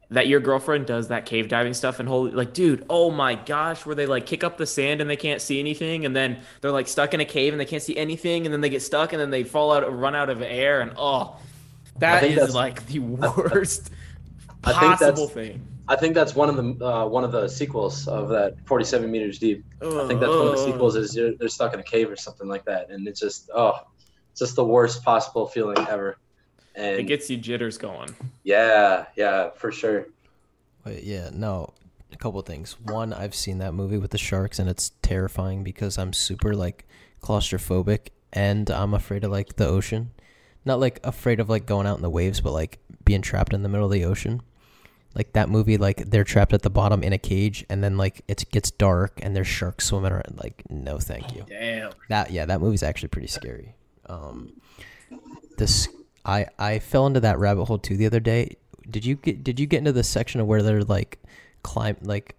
That 0.10 0.28
your 0.28 0.42
girlfriend 0.42 0.86
does 0.86 1.08
that 1.08 1.26
cave 1.26 1.48
diving 1.48 1.74
stuff 1.74 2.00
and 2.00 2.08
holy 2.08 2.32
like, 2.32 2.54
dude, 2.54 2.86
oh 2.90 3.10
my 3.10 3.34
gosh, 3.34 3.86
where 3.86 3.96
they 3.96 4.06
like 4.06 4.26
kick 4.28 4.44
up 4.44 4.58
the 4.58 4.66
sand 4.66 5.02
and 5.02 5.10
they 5.10 5.16
can't 5.16 5.42
see 5.42 5.60
anything, 5.60 6.06
and 6.06 6.16
then 6.16 6.42
they're 6.62 6.72
like 6.72 6.88
stuck 6.88 7.14
in 7.14 7.20
a 7.20 7.26
cave 7.26 7.54
and 7.54 7.60
they 7.60 7.66
can't 7.66 7.82
see 7.82 7.98
anything, 7.98 8.46
and 8.46 8.54
then 8.54 8.62
they 8.62 8.70
get 8.70 8.82
stuck 8.82 9.14
and 9.14 9.20
then 9.20 9.32
they 9.32 9.44
fall 9.44 9.72
out, 9.72 9.92
run 9.98 10.14
out 10.14 10.30
of 10.30 10.42
air, 10.42 10.82
and 10.82 10.94
oh, 10.98 11.38
that 11.98 12.24
is 12.24 12.54
like 12.54 12.86
the 12.88 13.00
worst 13.00 13.90
I 14.64 14.72
think 14.72 14.82
that's- 14.82 15.00
possible 15.00 15.28
thing. 15.30 15.66
I 15.88 15.96
think 15.98 16.16
that's 16.16 16.34
one 16.34 16.50
of 16.50 16.56
the 16.56 16.86
uh, 16.86 17.06
one 17.06 17.24
of 17.24 17.32
the 17.32 17.48
sequels 17.48 18.08
of 18.08 18.30
that 18.30 18.56
47 18.66 19.10
meters 19.12 19.38
deep. 19.40 19.66
I 19.82 20.08
think 20.08 20.20
that's 20.20 20.32
one 20.32 20.48
of 20.48 20.52
the 20.54 20.64
sequels 20.66 20.96
is 20.96 21.16
you're, 21.16 21.36
they're 21.36 21.50
stuck 21.50 21.74
in 21.74 21.80
a 21.80 21.84
cave 21.84 22.10
or 22.10 22.16
something 22.16 22.48
like 22.48 22.66
that, 22.66 22.90
and 22.90 23.08
it's 23.08 23.20
just 23.20 23.50
oh, 23.54 23.74
it's 24.32 24.40
just 24.40 24.56
the 24.56 24.64
worst 24.64 25.04
possible 25.04 25.46
feeling 25.48 25.78
ever. 25.90 26.18
And 26.76 27.00
It 27.00 27.04
gets 27.04 27.30
you 27.30 27.38
jitters 27.38 27.78
going. 27.78 28.16
yeah, 28.44 29.06
yeah, 29.16 29.52
for 29.52 29.72
sure. 29.72 30.08
Wait, 30.86 31.04
yeah, 31.04 31.30
no. 31.32 31.74
A 32.12 32.16
couple 32.18 32.40
of 32.40 32.46
things. 32.46 32.80
One, 32.80 33.12
I've 33.14 33.36
seen 33.36 33.58
that 33.60 33.74
movie 33.74 33.98
with 33.98 34.12
the 34.12 34.18
sharks, 34.18 34.60
and 34.60 34.70
it's 34.70 34.92
terrifying 35.02 35.64
because 35.64 35.98
I'm 35.98 36.14
super 36.14 36.56
like 36.56 36.88
claustrophobic, 37.22 38.08
and 38.32 38.70
I'm 38.70 38.94
afraid 38.94 39.24
of 39.24 39.32
like 39.32 39.56
the 39.58 39.68
ocean. 39.68 40.12
Not 40.66 40.80
like 40.80 41.00
afraid 41.04 41.40
of 41.40 41.50
like 41.50 41.66
going 41.66 41.88
out 41.88 41.98
in 41.98 42.04
the 42.04 42.10
waves, 42.10 42.40
but 42.40 42.54
like 42.54 42.80
being 43.04 43.22
trapped 43.22 43.54
in 43.54 43.64
the 43.64 43.70
middle 43.70 43.86
of 43.86 43.92
the 43.92 44.06
ocean. 44.06 44.42
Like 45.16 45.34
that 45.34 45.50
movie, 45.50 45.78
like 45.78 46.10
they're 46.10 46.24
trapped 46.24 46.54
at 46.54 46.64
the 46.64 46.70
bottom 46.70 47.04
in 47.04 47.14
a 47.14 47.18
cage, 47.18 47.66
and 47.70 47.84
then 47.84 47.98
like 47.98 48.22
it 48.28 48.46
gets 48.52 48.72
dark, 48.72 49.20
and 49.22 49.36
there's 49.36 49.48
sharks 49.48 49.86
swimming 49.86 50.12
around. 50.12 50.40
Like, 50.42 50.64
no, 50.70 50.98
thank 50.98 51.36
you. 51.36 51.46
Damn. 51.48 51.92
That 52.10 52.32
yeah, 52.32 52.46
that 52.46 52.62
movie's 52.62 52.84
actually 52.84 53.10
pretty 53.10 53.28
scary. 53.28 53.76
Um, 54.08 54.54
this 55.58 55.88
I 56.26 56.48
I 56.58 56.80
fell 56.80 57.06
into 57.06 57.20
that 57.20 57.38
rabbit 57.38 57.66
hole 57.66 57.78
too 57.78 57.96
the 57.96 58.06
other 58.06 58.20
day. 58.20 58.58
Did 58.90 59.06
you 59.06 59.16
get 59.16 59.44
Did 59.44 59.60
you 59.60 59.68
get 59.68 59.78
into 59.78 59.92
the 59.92 60.04
section 60.04 60.42
of 60.42 60.48
where 60.48 60.64
they're 60.64 60.84
like 60.84 61.20
climb 61.62 61.98
like 62.02 62.36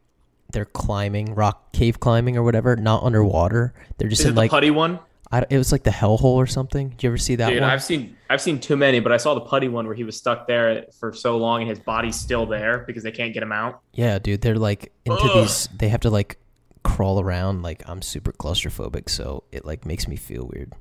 they're 0.52 0.64
climbing 0.64 1.34
rock 1.34 1.72
cave 1.72 2.00
climbing 2.00 2.36
or 2.36 2.42
whatever, 2.42 2.76
not 2.76 3.02
underwater. 3.02 3.74
They're 3.98 4.08
just 4.08 4.20
Is 4.20 4.26
it 4.26 4.28
in 4.30 4.34
the 4.34 4.40
like 4.42 4.50
putty 4.50 4.70
one? 4.70 4.98
I, 5.34 5.44
it 5.50 5.58
was 5.58 5.72
like 5.72 5.82
the 5.82 5.90
hellhole 5.90 6.36
or 6.36 6.46
something. 6.46 6.90
Did 6.90 7.02
you 7.02 7.10
ever 7.10 7.18
see 7.18 7.34
that 7.34 7.50
Dude, 7.50 7.60
one? 7.60 7.68
I've 7.68 7.82
seen 7.82 8.16
I've 8.30 8.40
seen 8.40 8.60
too 8.60 8.76
many, 8.76 9.00
but 9.00 9.10
I 9.10 9.16
saw 9.16 9.34
the 9.34 9.40
putty 9.40 9.66
one 9.66 9.84
where 9.84 9.96
he 9.96 10.04
was 10.04 10.16
stuck 10.16 10.46
there 10.46 10.86
for 11.00 11.12
so 11.12 11.36
long 11.36 11.60
and 11.62 11.68
his 11.68 11.80
body's 11.80 12.14
still 12.14 12.46
there 12.46 12.84
because 12.86 13.02
they 13.02 13.10
can't 13.10 13.34
get 13.34 13.42
him 13.42 13.50
out. 13.50 13.80
Yeah, 13.94 14.20
dude, 14.20 14.42
they're 14.42 14.54
like 14.54 14.92
into 15.04 15.18
Ugh. 15.18 15.42
these. 15.42 15.68
They 15.76 15.88
have 15.88 16.02
to 16.02 16.10
like 16.10 16.38
crawl 16.84 17.20
around. 17.20 17.62
Like 17.62 17.82
I'm 17.88 18.00
super 18.00 18.30
claustrophobic, 18.30 19.08
so 19.08 19.42
it 19.50 19.64
like 19.64 19.84
makes 19.84 20.06
me 20.06 20.14
feel 20.14 20.48
weird. 20.54 20.72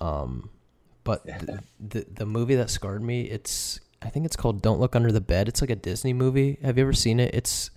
Um, 0.00 0.50
but 1.04 1.24
the, 1.24 1.62
the 1.78 2.06
the 2.12 2.26
movie 2.26 2.56
that 2.56 2.70
scarred 2.70 3.04
me, 3.04 3.30
it's 3.30 3.78
I 4.02 4.08
think 4.08 4.26
it's 4.26 4.34
called 4.34 4.60
Don't 4.60 4.80
Look 4.80 4.96
Under 4.96 5.12
the 5.12 5.20
Bed. 5.20 5.46
It's 5.46 5.60
like 5.60 5.70
a 5.70 5.76
Disney 5.76 6.12
movie. 6.12 6.58
Have 6.64 6.78
you 6.78 6.82
ever 6.82 6.92
seen 6.92 7.20
it? 7.20 7.32
It's 7.32 7.70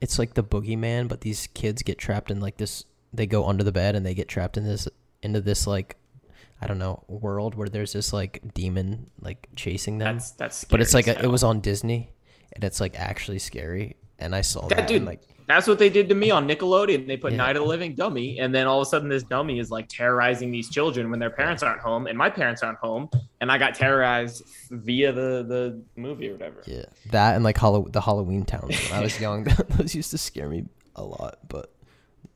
it's 0.00 0.20
like 0.20 0.34
the 0.34 0.44
boogeyman, 0.44 1.08
but 1.08 1.22
these 1.22 1.48
kids 1.48 1.82
get 1.82 1.98
trapped 1.98 2.30
in 2.30 2.38
like 2.38 2.58
this. 2.58 2.84
They 3.12 3.26
go 3.26 3.48
under 3.48 3.64
the 3.64 3.72
bed 3.72 3.96
and 3.96 4.06
they 4.06 4.14
get 4.14 4.28
trapped 4.28 4.56
in 4.56 4.64
this 4.64 4.86
into 5.26 5.40
this 5.42 5.66
like 5.66 5.96
I 6.62 6.66
don't 6.66 6.78
know 6.78 7.04
world 7.08 7.54
where 7.54 7.68
there's 7.68 7.92
this 7.92 8.12
like 8.14 8.40
demon 8.54 9.10
like 9.20 9.48
chasing 9.56 9.98
them. 9.98 10.16
That's 10.16 10.30
that's. 10.32 10.64
but 10.64 10.80
it's 10.80 10.94
like 10.94 11.06
a, 11.06 11.22
it 11.22 11.28
was 11.30 11.42
on 11.42 11.60
Disney, 11.60 12.10
and 12.54 12.64
it's 12.64 12.80
like 12.80 12.98
actually 12.98 13.38
scary. 13.40 13.96
And 14.18 14.34
I 14.34 14.40
saw 14.40 14.66
that, 14.68 14.76
That 14.76 14.88
dude, 14.88 14.98
and, 14.98 15.06
like 15.06 15.20
that's 15.46 15.66
what 15.68 15.78
they 15.78 15.90
did 15.90 16.08
to 16.08 16.14
me 16.14 16.30
on 16.30 16.48
Nickelodeon. 16.48 17.06
They 17.06 17.18
put 17.18 17.32
Yeah. 17.32 17.38
Night 17.38 17.56
of 17.56 17.62
the 17.62 17.68
Living 17.68 17.94
Dummy, 17.94 18.38
and 18.40 18.54
then 18.54 18.66
all 18.66 18.80
of 18.80 18.86
a 18.86 18.88
sudden, 18.90 19.10
this 19.10 19.22
dummy 19.22 19.58
is 19.58 19.70
like 19.70 19.86
terrorizing 19.90 20.50
these 20.50 20.70
children 20.70 21.10
when 21.10 21.20
their 21.20 21.28
parents 21.30 21.62
aren't 21.62 21.80
home, 21.82 22.06
and 22.06 22.16
my 22.16 22.30
parents 22.30 22.62
aren't 22.62 22.78
home, 22.78 23.10
and 23.42 23.52
I 23.52 23.58
got 23.58 23.74
terrorized 23.74 24.42
via 24.70 25.12
the 25.12 25.44
the 25.46 25.82
movie 26.00 26.30
or 26.30 26.32
whatever. 26.32 26.62
yeah, 26.66 26.86
that 27.10 27.34
and 27.36 27.44
like 27.44 27.58
Hallow- 27.58 27.88
the 27.88 28.00
Halloween 28.00 28.46
towns 28.46 28.74
when 28.88 28.98
I 28.98 29.02
was 29.02 29.20
young. 29.20 29.44
those 29.76 29.94
used 29.94 30.10
to 30.12 30.18
scare 30.18 30.48
me 30.48 30.64
a 30.96 31.04
lot, 31.04 31.40
but 31.46 31.70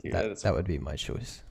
Dude, 0.03 0.13
that 0.13 0.39
that 0.43 0.55
would 0.55 0.67
be 0.67 0.77
my 0.79 0.97
choice. 0.97 1.43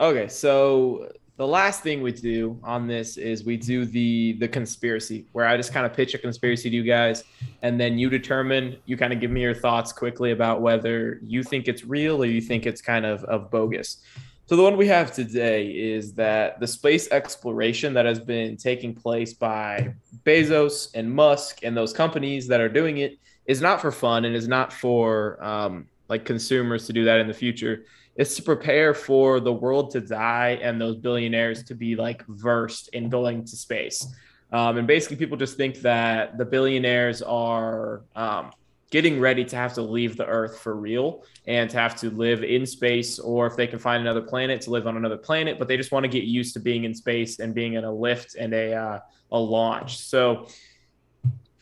Okay, 0.00 0.28
so 0.28 1.10
the 1.38 1.46
last 1.46 1.82
thing 1.82 2.02
we 2.02 2.12
do 2.12 2.56
on 2.62 2.86
this 2.86 3.16
is 3.16 3.44
we 3.44 3.56
do 3.56 3.84
the 3.84 4.34
the 4.34 4.46
conspiracy, 4.46 5.26
where 5.32 5.46
I 5.46 5.56
just 5.56 5.72
kind 5.72 5.84
of 5.84 5.92
pitch 5.92 6.14
a 6.14 6.18
conspiracy 6.18 6.70
to 6.70 6.76
you 6.76 6.84
guys, 6.84 7.24
and 7.62 7.80
then 7.80 7.98
you 7.98 8.08
determine. 8.08 8.76
You 8.86 8.96
kind 8.96 9.12
of 9.12 9.20
give 9.20 9.32
me 9.32 9.42
your 9.42 9.54
thoughts 9.54 9.92
quickly 9.92 10.30
about 10.30 10.60
whether 10.60 11.18
you 11.22 11.42
think 11.42 11.66
it's 11.66 11.84
real 11.84 12.22
or 12.22 12.26
you 12.26 12.40
think 12.40 12.64
it's 12.64 12.80
kind 12.80 13.04
of 13.04 13.24
of 13.24 13.50
bogus. 13.50 13.98
So 14.46 14.56
the 14.56 14.62
one 14.62 14.76
we 14.76 14.86
have 14.86 15.12
today 15.12 15.66
is 15.66 16.12
that 16.14 16.60
the 16.60 16.66
space 16.66 17.10
exploration 17.10 17.92
that 17.94 18.06
has 18.06 18.20
been 18.20 18.56
taking 18.56 18.94
place 18.94 19.34
by 19.34 19.94
Bezos 20.24 20.90
and 20.94 21.12
Musk 21.12 21.64
and 21.64 21.76
those 21.76 21.92
companies 21.92 22.46
that 22.46 22.60
are 22.60 22.68
doing 22.68 22.98
it 22.98 23.18
is 23.46 23.60
not 23.60 23.80
for 23.80 23.90
fun 23.90 24.24
and 24.24 24.34
is 24.34 24.48
not 24.48 24.72
for 24.72 25.42
um, 25.44 25.86
like 26.08 26.24
consumers 26.24 26.86
to 26.86 26.92
do 26.92 27.04
that 27.04 27.20
in 27.20 27.26
the 27.26 27.34
future. 27.34 27.84
It's 28.18 28.34
to 28.36 28.42
prepare 28.42 28.92
for 28.92 29.40
the 29.40 29.52
world 29.52 29.92
to 29.92 30.00
die 30.00 30.58
and 30.60 30.80
those 30.80 30.96
billionaires 30.96 31.62
to 31.64 31.74
be 31.74 31.94
like 31.94 32.26
versed 32.26 32.88
in 32.88 33.08
going 33.08 33.44
to 33.44 33.56
space. 33.56 34.06
Um, 34.52 34.76
and 34.78 34.86
basically, 34.86 35.16
people 35.16 35.36
just 35.36 35.56
think 35.56 35.76
that 35.82 36.36
the 36.36 36.44
billionaires 36.44 37.22
are 37.22 38.02
um, 38.16 38.50
getting 38.90 39.20
ready 39.20 39.44
to 39.44 39.56
have 39.56 39.74
to 39.74 39.82
leave 39.82 40.16
the 40.16 40.26
Earth 40.26 40.58
for 40.58 40.74
real 40.74 41.22
and 41.46 41.70
to 41.70 41.76
have 41.78 41.94
to 42.00 42.10
live 42.10 42.42
in 42.42 42.66
space, 42.66 43.18
or 43.18 43.46
if 43.46 43.54
they 43.54 43.66
can 43.66 43.78
find 43.78 44.00
another 44.00 44.22
planet, 44.22 44.62
to 44.62 44.70
live 44.70 44.86
on 44.86 44.96
another 44.96 45.18
planet. 45.18 45.58
But 45.58 45.68
they 45.68 45.76
just 45.76 45.92
want 45.92 46.04
to 46.04 46.08
get 46.08 46.24
used 46.24 46.54
to 46.54 46.60
being 46.60 46.84
in 46.84 46.94
space 46.94 47.38
and 47.38 47.54
being 47.54 47.74
in 47.74 47.84
a 47.84 47.92
lift 47.92 48.34
and 48.34 48.52
a 48.52 48.74
uh, 48.74 48.98
a 49.30 49.38
launch. 49.38 49.98
So 49.98 50.48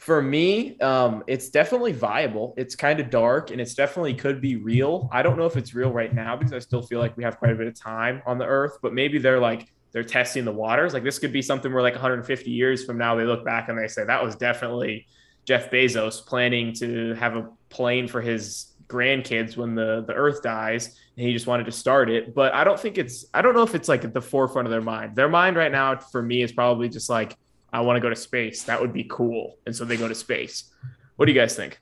for 0.06 0.22
me, 0.22 0.78
um, 0.78 1.24
it's 1.26 1.48
definitely 1.48 1.90
viable. 1.90 2.54
It's 2.56 2.76
kind 2.76 3.00
of 3.00 3.10
dark 3.10 3.50
and 3.50 3.60
it's 3.60 3.74
definitely 3.74 4.14
could 4.14 4.40
be 4.40 4.54
real. 4.54 5.08
I 5.12 5.20
don't 5.20 5.36
know 5.36 5.46
if 5.46 5.56
it's 5.56 5.74
real 5.74 5.90
right 5.90 6.14
now 6.14 6.36
because 6.36 6.52
I 6.52 6.60
still 6.60 6.80
feel 6.80 7.00
like 7.00 7.16
we 7.16 7.24
have 7.24 7.38
quite 7.40 7.50
a 7.50 7.56
bit 7.56 7.66
of 7.66 7.74
time 7.74 8.22
on 8.24 8.38
the 8.38 8.46
earth, 8.46 8.78
but 8.82 8.94
maybe 8.94 9.18
they're 9.18 9.40
like, 9.40 9.66
they're 9.90 10.04
testing 10.04 10.44
the 10.44 10.52
waters. 10.52 10.94
Like 10.94 11.02
this 11.02 11.18
could 11.18 11.32
be 11.32 11.42
something 11.42 11.72
where 11.72 11.82
like 11.82 11.94
150 11.94 12.48
years 12.48 12.84
from 12.84 12.98
now, 12.98 13.16
they 13.16 13.24
look 13.24 13.44
back 13.44 13.68
and 13.68 13.76
they 13.76 13.88
say 13.88 14.04
that 14.04 14.22
was 14.22 14.36
definitely 14.36 15.08
Jeff 15.44 15.72
Bezos 15.72 16.24
planning 16.24 16.72
to 16.74 17.14
have 17.14 17.34
a 17.34 17.48
plane 17.68 18.06
for 18.06 18.20
his 18.20 18.74
grandkids 18.86 19.56
when 19.56 19.74
the, 19.74 20.04
the 20.06 20.14
earth 20.14 20.40
dies 20.40 21.00
and 21.16 21.26
he 21.26 21.32
just 21.32 21.48
wanted 21.48 21.66
to 21.66 21.72
start 21.72 22.10
it. 22.10 22.32
But 22.32 22.54
I 22.54 22.62
don't 22.62 22.78
think 22.78 22.96
it's, 22.96 23.24
I 23.34 23.42
don't 23.42 23.56
know 23.56 23.64
if 23.64 23.74
it's 23.74 23.88
like 23.88 24.04
at 24.04 24.14
the 24.14 24.22
forefront 24.22 24.68
of 24.68 24.70
their 24.70 24.80
mind. 24.80 25.16
Their 25.16 25.28
mind 25.28 25.56
right 25.56 25.72
now 25.72 25.96
for 25.96 26.22
me 26.22 26.42
is 26.42 26.52
probably 26.52 26.88
just 26.88 27.10
like, 27.10 27.36
I 27.76 27.80
want 27.80 27.98
to 27.98 28.00
go 28.00 28.08
to 28.08 28.16
space. 28.16 28.62
That 28.62 28.80
would 28.80 28.94
be 28.94 29.04
cool. 29.04 29.58
And 29.66 29.76
so 29.76 29.84
they 29.84 29.98
go 29.98 30.08
to 30.08 30.14
space. 30.14 30.72
What 31.16 31.26
do 31.26 31.32
you 31.32 31.38
guys 31.38 31.54
think? 31.54 31.78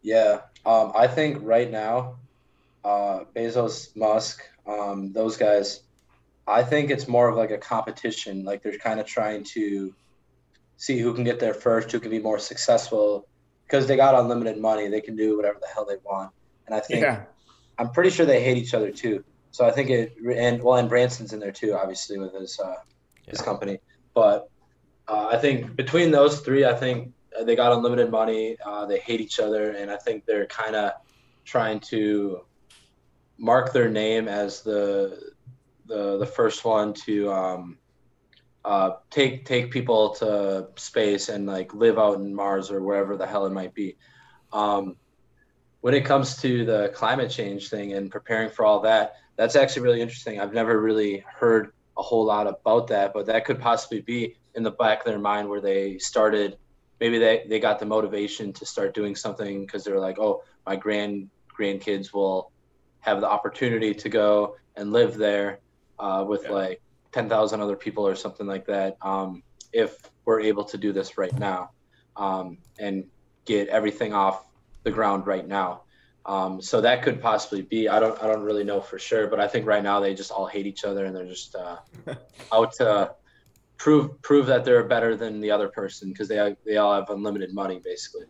Yeah, 0.00 0.42
um, 0.64 0.92
I 0.94 1.08
think 1.08 1.38
right 1.42 1.68
now, 1.68 2.18
uh, 2.84 3.24
Bezos, 3.34 3.96
Musk, 3.96 4.42
um, 4.64 5.12
those 5.12 5.36
guys, 5.36 5.82
I 6.46 6.62
think 6.62 6.90
it's 6.90 7.08
more 7.08 7.28
of 7.28 7.36
like 7.36 7.50
a 7.50 7.58
competition. 7.58 8.44
Like 8.44 8.62
they're 8.62 8.78
kind 8.78 9.00
of 9.00 9.06
trying 9.06 9.42
to 9.56 9.92
see 10.76 11.00
who 11.00 11.12
can 11.14 11.24
get 11.24 11.40
there 11.40 11.54
first, 11.54 11.90
who 11.90 11.98
can 11.98 12.10
be 12.12 12.20
more 12.20 12.38
successful, 12.38 13.26
because 13.64 13.88
they 13.88 13.96
got 13.96 14.14
unlimited 14.14 14.58
money. 14.58 14.86
They 14.86 15.00
can 15.00 15.16
do 15.16 15.36
whatever 15.36 15.58
the 15.60 15.66
hell 15.74 15.84
they 15.84 15.96
want. 16.04 16.30
And 16.66 16.76
I 16.76 16.80
think 16.80 17.04
I'm 17.76 17.90
pretty 17.90 18.10
sure 18.10 18.24
they 18.24 18.42
hate 18.42 18.56
each 18.56 18.72
other 18.72 18.92
too. 18.92 19.24
So 19.50 19.66
I 19.66 19.72
think 19.72 19.90
it 19.90 20.14
and 20.36 20.62
well, 20.62 20.76
and 20.76 20.88
Branson's 20.88 21.32
in 21.32 21.40
there 21.40 21.50
too, 21.50 21.74
obviously 21.74 22.18
with 22.18 22.34
his 22.34 22.60
uh, 22.60 22.76
his 23.26 23.42
company. 23.42 23.78
But 24.14 24.48
uh, 25.08 25.28
I 25.32 25.36
think 25.36 25.76
between 25.76 26.10
those 26.10 26.40
three, 26.40 26.64
I 26.64 26.74
think 26.74 27.12
they 27.44 27.56
got 27.56 27.72
unlimited 27.72 28.10
money. 28.10 28.56
Uh, 28.64 28.86
they 28.86 28.98
hate 28.98 29.20
each 29.20 29.40
other, 29.40 29.70
and 29.70 29.90
I 29.90 29.96
think 29.96 30.24
they're 30.24 30.46
kind 30.46 30.76
of 30.76 30.92
trying 31.44 31.80
to 31.80 32.44
mark 33.38 33.72
their 33.72 33.90
name 33.90 34.28
as 34.28 34.62
the 34.62 35.32
the 35.86 36.18
the 36.18 36.26
first 36.26 36.64
one 36.64 36.94
to 36.94 37.32
um, 37.32 37.78
uh, 38.64 38.90
take 39.10 39.44
take 39.44 39.70
people 39.70 40.10
to 40.10 40.68
space 40.76 41.28
and 41.28 41.46
like 41.46 41.74
live 41.74 41.98
out 41.98 42.16
in 42.16 42.34
Mars 42.34 42.70
or 42.70 42.82
wherever 42.82 43.16
the 43.16 43.26
hell 43.26 43.46
it 43.46 43.52
might 43.52 43.74
be. 43.74 43.96
Um, 44.52 44.96
when 45.80 45.94
it 45.94 46.04
comes 46.04 46.36
to 46.42 46.64
the 46.64 46.92
climate 46.94 47.30
change 47.30 47.68
thing 47.68 47.94
and 47.94 48.10
preparing 48.10 48.50
for 48.50 48.64
all 48.64 48.80
that, 48.82 49.14
that's 49.36 49.56
actually 49.56 49.82
really 49.82 50.00
interesting. 50.00 50.40
I've 50.40 50.54
never 50.54 50.80
really 50.80 51.24
heard 51.26 51.72
a 51.96 52.02
whole 52.02 52.24
lot 52.24 52.46
about 52.46 52.86
that, 52.88 53.12
but 53.12 53.26
that 53.26 53.44
could 53.44 53.58
possibly 53.58 54.00
be 54.00 54.36
in 54.54 54.62
the 54.62 54.70
back 54.70 55.00
of 55.00 55.04
their 55.06 55.18
mind 55.18 55.48
where 55.48 55.60
they 55.60 55.98
started. 55.98 56.56
Maybe 57.00 57.18
they, 57.18 57.44
they 57.48 57.58
got 57.58 57.78
the 57.80 57.86
motivation 57.86 58.52
to 58.54 58.66
start 58.66 58.94
doing 58.94 59.16
something 59.16 59.62
because 59.66 59.82
they're 59.84 59.98
like, 59.98 60.18
oh, 60.18 60.42
my 60.66 60.76
grand 60.76 61.30
grandkids 61.58 62.12
will 62.12 62.50
have 63.00 63.20
the 63.20 63.28
opportunity 63.28 63.92
to 63.94 64.08
go 64.08 64.56
and 64.76 64.92
live 64.92 65.16
there 65.16 65.58
uh, 65.98 66.24
with 66.26 66.44
Yeah. 66.44 66.52
like 66.52 66.82
10,000 67.12 67.60
other 67.60 67.76
people 67.76 68.06
or 68.06 68.14
something 68.14 68.46
like 68.46 68.66
that 68.66 68.96
um, 69.02 69.42
if 69.72 69.96
we're 70.24 70.40
able 70.40 70.64
to 70.64 70.78
do 70.78 70.92
this 70.92 71.18
right 71.18 71.36
now 71.38 71.70
um, 72.16 72.58
and 72.78 73.04
get 73.44 73.68
everything 73.68 74.14
off 74.14 74.46
the 74.84 74.90
ground 74.90 75.26
right 75.26 75.46
now. 75.46 75.82
Um, 76.24 76.62
so 76.62 76.80
that 76.80 77.02
could 77.02 77.20
possibly 77.20 77.62
be. 77.62 77.88
I 77.88 77.98
don't. 77.98 78.22
I 78.22 78.28
don't 78.28 78.44
really 78.44 78.62
know 78.62 78.80
for 78.80 78.96
sure, 78.96 79.26
but 79.26 79.40
I 79.40 79.48
think 79.48 79.66
right 79.66 79.82
now 79.82 79.98
they 79.98 80.14
just 80.14 80.30
all 80.30 80.46
hate 80.46 80.66
each 80.66 80.84
other 80.84 81.04
and 81.04 81.16
they're 81.16 81.26
just 81.26 81.56
uh, 81.56 81.78
out 82.52 82.72
to 82.74 83.10
prove 83.82 84.22
prove 84.22 84.46
that 84.46 84.64
they're 84.64 84.84
better 84.84 85.16
than 85.16 85.40
the 85.40 85.50
other 85.50 85.68
person 85.68 86.08
because 86.10 86.28
they 86.28 86.56
they 86.64 86.76
all 86.76 86.94
have 86.94 87.10
unlimited 87.10 87.52
money 87.52 87.80
basically. 87.82 88.26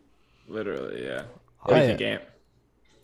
Literally, 0.49 1.05
yeah. 1.05 1.25
I- 1.63 1.69
What 1.69 1.75
do 1.75 1.81
you 1.81 1.87
think, 1.89 2.01
Ant? 2.01 2.23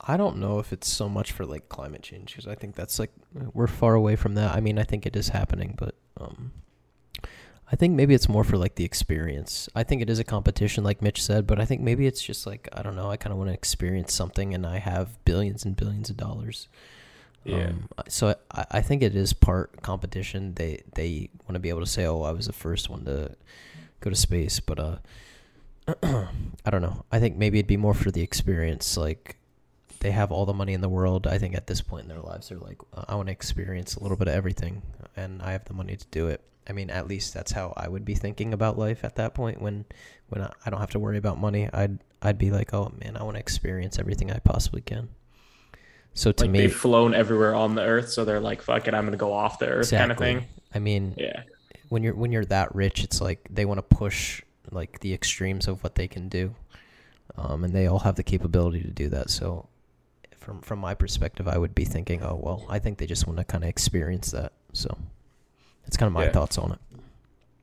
I 0.00 0.16
don't 0.16 0.38
know 0.38 0.58
if 0.58 0.72
it's 0.72 0.88
so 0.88 1.08
much 1.08 1.32
for 1.32 1.44
like 1.44 1.68
climate 1.68 2.02
change 2.02 2.32
because 2.32 2.46
I 2.46 2.54
think 2.54 2.74
that's 2.74 2.98
like 2.98 3.12
we're 3.52 3.66
far 3.66 3.94
away 3.94 4.16
from 4.16 4.34
that. 4.36 4.54
I 4.54 4.60
mean, 4.60 4.78
I 4.78 4.84
think 4.84 5.04
it 5.04 5.14
is 5.14 5.28
happening, 5.28 5.74
but 5.76 5.94
um, 6.18 6.52
I 7.70 7.76
think 7.76 7.94
maybe 7.94 8.14
it's 8.14 8.28
more 8.28 8.44
for 8.44 8.56
like 8.56 8.76
the 8.76 8.84
experience. 8.84 9.68
I 9.74 9.82
think 9.82 10.00
it 10.00 10.08
is 10.08 10.18
a 10.18 10.24
competition, 10.24 10.84
like 10.84 11.02
Mitch 11.02 11.22
said, 11.22 11.46
but 11.46 11.60
I 11.60 11.66
think 11.66 11.82
maybe 11.82 12.06
it's 12.06 12.22
just 12.22 12.46
like 12.46 12.68
I 12.72 12.80
don't 12.80 12.96
know. 12.96 13.10
I 13.10 13.18
kind 13.18 13.32
of 13.32 13.38
want 13.38 13.50
to 13.50 13.54
experience 13.54 14.14
something, 14.14 14.54
and 14.54 14.64
I 14.64 14.78
have 14.78 15.22
billions 15.26 15.64
and 15.66 15.76
billions 15.76 16.08
of 16.08 16.16
dollars. 16.16 16.68
Yeah. 17.48 17.68
Um, 17.68 17.88
so 18.08 18.34
I, 18.50 18.66
I 18.72 18.80
think 18.82 19.02
it 19.02 19.16
is 19.16 19.32
part 19.32 19.82
competition. 19.82 20.54
They 20.54 20.82
they 20.94 21.30
want 21.44 21.54
to 21.54 21.58
be 21.60 21.70
able 21.70 21.80
to 21.80 21.86
say, 21.86 22.04
"Oh, 22.04 22.22
I 22.22 22.32
was 22.32 22.46
the 22.46 22.52
first 22.52 22.90
one 22.90 23.04
to 23.06 23.34
go 24.00 24.10
to 24.10 24.16
space," 24.16 24.60
but 24.60 24.78
uh, 24.78 24.96
I 26.02 26.70
don't 26.70 26.82
know. 26.82 27.04
I 27.10 27.18
think 27.18 27.36
maybe 27.36 27.58
it'd 27.58 27.66
be 27.66 27.76
more 27.76 27.94
for 27.94 28.10
the 28.10 28.22
experience. 28.22 28.96
Like 28.96 29.36
they 30.00 30.10
have 30.10 30.30
all 30.30 30.46
the 30.46 30.52
money 30.52 30.74
in 30.74 30.80
the 30.80 30.88
world. 30.88 31.26
I 31.26 31.38
think 31.38 31.54
at 31.56 31.66
this 31.66 31.80
point 31.80 32.02
in 32.02 32.08
their 32.08 32.20
lives, 32.20 32.48
they're 32.50 32.58
like, 32.58 32.78
I 33.08 33.14
want 33.14 33.28
to 33.28 33.32
experience 33.32 33.96
a 33.96 34.02
little 34.02 34.16
bit 34.16 34.28
of 34.28 34.34
everything, 34.34 34.82
and 35.16 35.40
I 35.42 35.52
have 35.52 35.64
the 35.64 35.74
money 35.74 35.96
to 35.96 36.06
do 36.10 36.28
it. 36.28 36.42
I 36.68 36.72
mean, 36.72 36.90
at 36.90 37.08
least 37.08 37.32
that's 37.32 37.52
how 37.52 37.72
I 37.78 37.88
would 37.88 38.04
be 38.04 38.14
thinking 38.14 38.52
about 38.52 38.78
life 38.78 39.04
at 39.04 39.16
that 39.16 39.32
point. 39.32 39.62
When 39.62 39.86
when 40.28 40.42
I, 40.42 40.52
I 40.66 40.70
don't 40.70 40.80
have 40.80 40.90
to 40.90 40.98
worry 40.98 41.16
about 41.16 41.38
money, 41.38 41.68
I'd 41.72 41.98
I'd 42.20 42.38
be 42.38 42.50
like, 42.50 42.74
oh 42.74 42.92
man, 43.02 43.16
I 43.16 43.22
want 43.22 43.36
to 43.36 43.40
experience 43.40 43.98
everything 43.98 44.30
I 44.30 44.38
possibly 44.38 44.82
can. 44.82 45.08
So 46.18 46.32
to 46.32 46.44
Like 46.44 46.50
me, 46.50 46.58
they've 46.62 46.74
flown 46.74 47.14
everywhere 47.14 47.54
on 47.54 47.76
the 47.76 47.82
earth, 47.82 48.10
so 48.10 48.24
they're 48.24 48.40
like, 48.40 48.60
"Fuck 48.60 48.88
it, 48.88 48.92
I'm 48.94 49.04
gonna 49.04 49.16
go 49.16 49.32
off 49.32 49.60
the 49.60 49.68
earth," 49.68 49.92
kind 49.92 50.10
of 50.10 50.18
thing. 50.18 50.46
I 50.74 50.80
mean, 50.80 51.14
Yeah, 51.16 51.44
when 51.90 52.02
you're 52.02 52.14
when 52.16 52.32
you're 52.32 52.44
that 52.46 52.74
rich, 52.74 53.04
it's 53.04 53.20
like 53.20 53.46
they 53.48 53.64
want 53.64 53.78
to 53.78 53.96
push 53.96 54.42
like 54.72 54.98
the 54.98 55.14
extremes 55.14 55.68
of 55.68 55.84
what 55.84 55.94
they 55.94 56.08
can 56.08 56.28
do, 56.28 56.56
um, 57.36 57.62
and 57.62 57.72
they 57.72 57.86
all 57.86 58.00
have 58.00 58.16
the 58.16 58.24
capability 58.24 58.80
to 58.82 58.90
do 58.90 59.08
that. 59.10 59.30
So, 59.30 59.68
from 60.36 60.60
from 60.60 60.80
my 60.80 60.92
perspective, 60.92 61.46
I 61.46 61.56
would 61.56 61.72
be 61.72 61.84
thinking, 61.84 62.20
oh 62.24 62.34
well, 62.42 62.66
I 62.68 62.80
think 62.80 62.98
they 62.98 63.06
just 63.06 63.28
want 63.28 63.38
to 63.38 63.44
kind 63.44 63.62
of 63.62 63.70
experience 63.70 64.32
that. 64.32 64.52
So, 64.72 64.98
that's 65.84 65.96
kind 65.96 66.08
of 66.08 66.14
my 66.14 66.24
Yeah. 66.24 66.32
thoughts 66.32 66.58
on 66.58 66.72
it. 66.72 66.80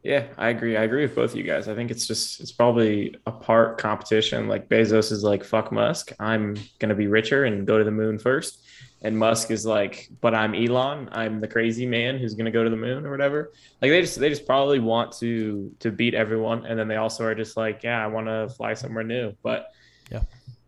Yeah, 0.06 0.28
I 0.38 0.50
agree. 0.50 0.78
I 0.78 0.84
agree 0.84 1.02
with 1.02 1.16
both 1.16 1.32
of 1.32 1.36
you 1.36 1.42
guys. 1.44 1.68
I 1.68 1.74
think 1.74 1.90
it's 1.90 2.06
just 2.06 2.40
it's 2.40 2.52
probably 2.52 3.16
a 3.26 3.32
part 3.32 3.80
competition. 3.80 4.48
Like 4.48 4.70
Bezos 4.70 5.12
is 5.12 5.24
like, 5.24 5.44
"Fuck 5.44 5.72
Musk, 5.72 6.12
I'm 6.20 6.56
gonna 6.80 6.94
be 6.94 7.08
richer 7.08 7.46
and 7.46 7.66
go 7.66 7.80
to 7.80 7.84
the 7.84 7.92
moon 7.92 8.20
first. 8.20 8.62
and 9.02 9.18
Musk 9.18 9.52
is 9.52 9.66
like, 9.66 10.10
"But 10.22 10.34
I'm 10.34 10.56
Elon. 10.56 11.10
I'm 11.12 11.40
the 11.42 11.48
crazy 11.48 11.86
man 11.86 12.18
who's 12.18 12.34
gonna 12.36 12.52
go 12.52 12.64
to 12.64 12.70
the 12.70 12.78
moon 12.78 13.06
or 13.06 13.12
whatever." 13.12 13.52
Like 13.82 13.92
they 13.92 14.02
just 14.02 14.20
they 14.20 14.30
just 14.30 14.46
probably 14.46 14.80
want 14.80 15.12
to 15.20 15.72
to 15.80 15.92
beat 15.92 16.14
everyone, 16.14 16.66
and 16.68 16.78
then 16.80 16.88
they 16.88 16.96
also 16.98 17.24
are 17.26 17.36
just 17.36 17.58
like, 17.58 17.84
"Yeah, 17.84 18.04
I 18.04 18.08
want 18.08 18.28
to 18.28 18.50
fly 18.56 18.74
somewhere 18.76 19.04
new," 19.04 19.34
but 19.44 19.72
Yeah. 20.12 20.22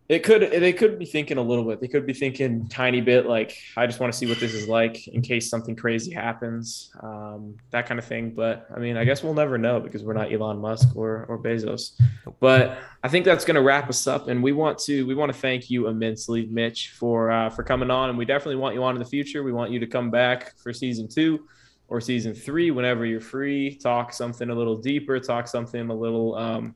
It 0.08 0.20
could 0.20 0.40
they 0.40 0.72
could 0.72 0.98
be 0.98 1.04
thinking 1.04 1.36
a 1.36 1.42
little 1.42 1.64
bit. 1.64 1.82
They 1.82 1.88
could 1.88 2.06
be 2.06 2.14
thinking 2.14 2.66
tiny 2.68 3.02
bit 3.02 3.26
like 3.26 3.58
I 3.76 3.86
just 3.86 4.00
want 4.00 4.10
to 4.10 4.18
see 4.18 4.26
what 4.26 4.40
this 4.40 4.54
is 4.54 4.66
like 4.66 5.06
in 5.08 5.20
case 5.20 5.50
something 5.50 5.76
crazy 5.76 6.14
happens, 6.14 6.90
um, 7.02 7.56
that 7.72 7.84
kind 7.84 7.98
of 7.98 8.06
thing. 8.06 8.30
But 8.30 8.66
I 8.74 8.78
mean, 8.78 8.96
I 8.96 9.04
guess 9.04 9.22
we'll 9.22 9.34
never 9.34 9.58
know 9.58 9.80
because 9.80 10.02
we're 10.02 10.14
not 10.14 10.32
Elon 10.32 10.60
Musk 10.60 10.96
or 10.96 11.26
or 11.28 11.36
Bezos. 11.38 12.00
But 12.40 12.78
I 13.02 13.08
think 13.08 13.26
that's 13.26 13.44
going 13.44 13.56
to 13.56 13.60
wrap 13.60 13.90
us 13.90 14.06
up, 14.06 14.28
and 14.28 14.42
we 14.42 14.52
want 14.52 14.78
to 14.80 15.06
we 15.06 15.14
want 15.14 15.30
to 15.30 15.38
thank 15.38 15.68
you 15.68 15.88
immensely, 15.88 16.46
Mitch, 16.46 16.88
for 16.98 17.30
uh, 17.30 17.50
for 17.50 17.62
coming 17.62 17.90
on, 17.90 18.08
and 18.08 18.16
we 18.16 18.24
definitely 18.24 18.56
want 18.56 18.74
you 18.74 18.82
on 18.84 18.94
in 18.94 19.00
the 19.00 19.08
future. 19.08 19.42
We 19.42 19.52
want 19.52 19.72
you 19.72 19.78
to 19.78 19.86
come 19.86 20.10
back 20.10 20.56
for 20.56 20.72
season 20.72 21.06
two 21.06 21.46
or 21.88 22.00
season 22.00 22.32
three 22.32 22.70
whenever 22.70 23.04
you're 23.04 23.20
free. 23.20 23.74
Talk 23.74 24.14
something 24.14 24.48
a 24.48 24.54
little 24.54 24.76
deeper. 24.76 25.20
Talk 25.20 25.48
something 25.48 25.90
a 25.90 25.94
little. 25.94 26.34
Um, 26.34 26.74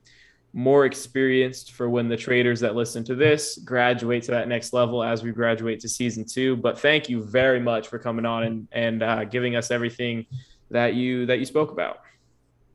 more 0.53 0.85
experienced 0.85 1.71
for 1.71 1.89
when 1.89 2.07
the 2.07 2.15
traders 2.15 2.59
that 2.59 2.75
listen 2.75 3.03
to 3.03 3.15
this 3.15 3.57
graduate 3.57 4.21
to 4.23 4.31
that 4.31 4.47
next 4.47 4.71
level 4.71 5.03
as 5.03 5.23
we 5.23 5.31
graduate 5.31 5.79
to 5.79 5.89
season 5.89 6.23
two. 6.23 6.55
But 6.55 6.79
thank 6.79 7.09
you 7.09 7.23
very 7.23 7.59
much 7.59 7.87
for 7.87 7.97
coming 7.97 8.25
on 8.25 8.43
and 8.43 8.67
and 8.71 9.03
uh, 9.03 9.23
giving 9.25 9.55
us 9.55 9.71
everything 9.71 10.25
that 10.69 10.93
you 10.93 11.25
that 11.25 11.39
you 11.39 11.45
spoke 11.45 11.71
about. 11.71 12.01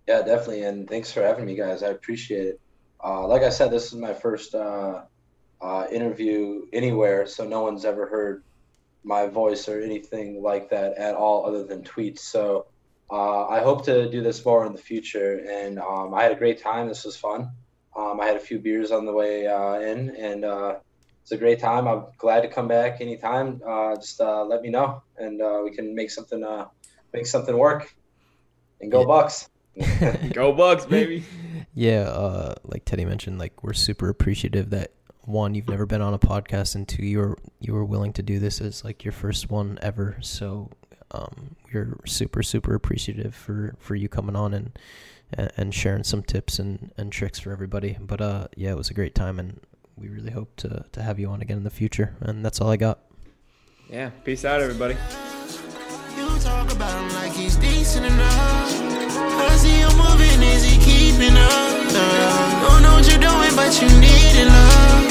Yeah, 0.09 0.23
definitely. 0.23 0.63
And 0.65 0.89
thanks 0.89 1.13
for 1.13 1.23
having 1.23 1.45
me, 1.45 1.55
guys. 1.55 1.83
I 1.83 1.89
appreciate 1.89 2.47
it. 2.47 2.61
Uh, 3.03 3.27
like 3.27 3.43
I 3.43 3.51
said, 3.51 3.71
this 3.71 3.87
is 3.87 3.95
my 3.95 4.15
first 4.15 4.55
uh, 4.55 5.03
uh, 5.61 5.87
interview 5.93 6.67
anywhere, 6.73 7.27
so 7.27 7.47
no 7.47 7.63
one's 7.63 7.85
ever 7.85 8.09
heard 8.09 8.43
my 9.05 9.27
voice 9.27 9.69
or 9.69 9.81
anything 9.81 10.43
like 10.43 10.71
that 10.71 10.97
at 10.99 11.15
all, 11.15 11.47
other 11.47 11.63
than 11.63 11.83
tweets. 11.83 12.21
So 12.21 12.67
uh, 13.11 13.47
I 13.47 13.61
hope 13.61 13.85
to 13.85 14.11
do 14.11 14.23
this 14.23 14.45
more 14.45 14.67
in 14.67 14.73
the 14.73 14.81
future. 14.81 15.45
And 15.49 15.79
um, 15.79 16.13
I 16.13 16.23
had 16.25 16.33
a 16.33 16.37
great 16.37 16.61
time. 16.61 16.89
This 16.89 17.05
was 17.05 17.17
fun. 17.17 17.51
Um, 17.99 18.21
I 18.21 18.27
had 18.27 18.37
a 18.37 18.41
few 18.41 18.61
beers 18.61 18.93
on 18.93 19.07
the 19.07 19.13
way 19.13 19.49
uh, 19.49 19.81
in, 19.81 20.11
and 20.11 20.45
uh, 20.45 20.77
it's 21.23 21.33
a 21.33 21.37
great 21.37 21.59
time. 21.59 21.89
I'm 21.89 22.05
glad 22.17 22.43
to 22.43 22.49
come 22.49 22.69
back 22.69 23.01
anytime. 23.01 23.61
Uh, 23.67 23.97
just 23.97 24.21
uh, 24.21 24.45
let 24.45 24.63
me 24.63 24.71
know, 24.71 25.03
and 25.17 25.43
uh, 25.43 25.63
we 25.65 25.73
can 25.73 25.97
make 25.97 26.13
something 26.13 26.45
uh, 26.45 26.67
make 27.13 27.27
something 27.27 27.59
work. 27.59 27.93
And 28.81 28.93
go 28.93 29.01
Yeah. 29.01 29.07
Bucks! 29.07 29.51
Go 30.33 30.53
Bucks, 30.53 30.87
baby! 30.87 31.25
Yeah, 31.75 32.03
uh, 32.03 32.55
like 32.65 32.85
Teddy 32.85 33.05
mentioned, 33.05 33.41
like 33.41 33.65
we're 33.65 33.73
super 33.73 34.09
appreciative 34.09 34.71
that 34.71 34.93
one, 35.25 35.55
you've 35.57 35.69
never 35.69 35.85
been 35.85 36.01
on 36.01 36.15
a 36.15 36.19
podcast, 36.21 36.77
and 36.77 36.87
two, 36.87 37.05
you 37.05 37.19
were 37.19 37.39
you 37.59 37.75
were 37.75 37.85
willing 37.85 38.13
to 38.13 38.23
do 38.23 38.39
this 38.39 38.61
as 38.61 38.85
like 38.85 39.05
your 39.05 39.13
first 39.13 39.51
one 39.51 39.77
ever. 39.83 40.19
So, 40.21 40.71
um, 41.11 41.57
we're 41.73 41.99
super 42.07 42.45
super 42.45 42.77
appreciative 42.77 43.35
for 43.35 43.75
for 43.81 43.97
you 43.97 44.09
coming 44.09 44.37
on 44.37 44.55
and 44.55 44.79
and, 45.33 45.51
and 45.57 45.75
sharing 45.75 46.05
some 46.05 46.23
tips 46.23 46.59
and 46.59 46.93
and 46.97 47.13
tricks 47.13 47.39
for 47.39 47.53
everybody. 47.53 47.97
But 48.01 48.21
uh, 48.21 48.49
yeah, 48.57 48.71
it 48.71 48.77
was 48.77 48.91
a 48.91 48.95
great 48.95 49.15
time, 49.15 49.39
and 49.39 49.61
we 49.97 50.09
really 50.09 50.31
hope 50.31 50.57
to 50.57 50.85
to 50.93 51.03
have 51.03 51.19
you 51.19 51.29
on 51.29 51.43
again 51.43 51.59
in 51.59 51.65
the 51.65 51.71
future. 51.71 52.17
And 52.21 52.45
that's 52.45 52.61
all 52.61 52.71
I 52.71 52.77
got. 52.77 53.01
Yeah, 53.91 54.11
peace 54.25 54.45
out, 54.45 54.61
everybody. 54.61 54.97
You 56.17 56.29
talk 56.41 56.71
about 56.73 57.01
him 57.01 57.09
like 57.15 57.33
he's 57.33 57.57
decent 57.57 58.05
enough. 58.05 58.99
I 59.41 59.57
see 59.57 59.81
moving, 59.97 60.43
is 60.43 60.65
he 60.65 60.77
keeping 60.79 61.37
up? 61.37 61.69
Don't 62.63 62.83
know 62.83 62.95
what 62.95 63.09
you're 63.09 63.19
doing, 63.19 63.55
but 63.57 63.73
you 63.81 63.89
need 64.01 64.35
it, 64.37 64.47
love. 64.47 65.05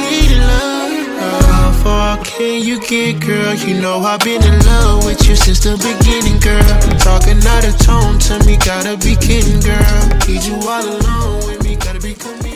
Need 0.00 0.36
it, 0.36 0.40
love. 0.40 0.79
How 1.20 1.72
far 1.82 2.24
can 2.24 2.62
you 2.62 2.80
get, 2.80 3.20
girl? 3.20 3.54
You 3.54 3.80
know 3.80 4.00
I've 4.00 4.20
been 4.20 4.42
in 4.42 4.58
love 4.64 5.04
with 5.04 5.28
you 5.28 5.36
since 5.36 5.60
the 5.60 5.76
beginning, 5.76 6.40
girl. 6.40 6.64
Talking 6.98 7.44
out 7.46 7.64
of 7.66 7.76
tone 7.78 8.18
to 8.26 8.44
me, 8.46 8.56
gotta 8.56 8.96
be 8.96 9.16
kidding, 9.16 9.60
girl. 9.60 10.00
Need 10.26 10.44
you 10.44 10.56
all 10.68 10.82
alone 10.82 11.46
with 11.46 11.62
me, 11.62 11.76
gotta 11.76 12.00
be 12.00 12.14
committed. 12.14 12.49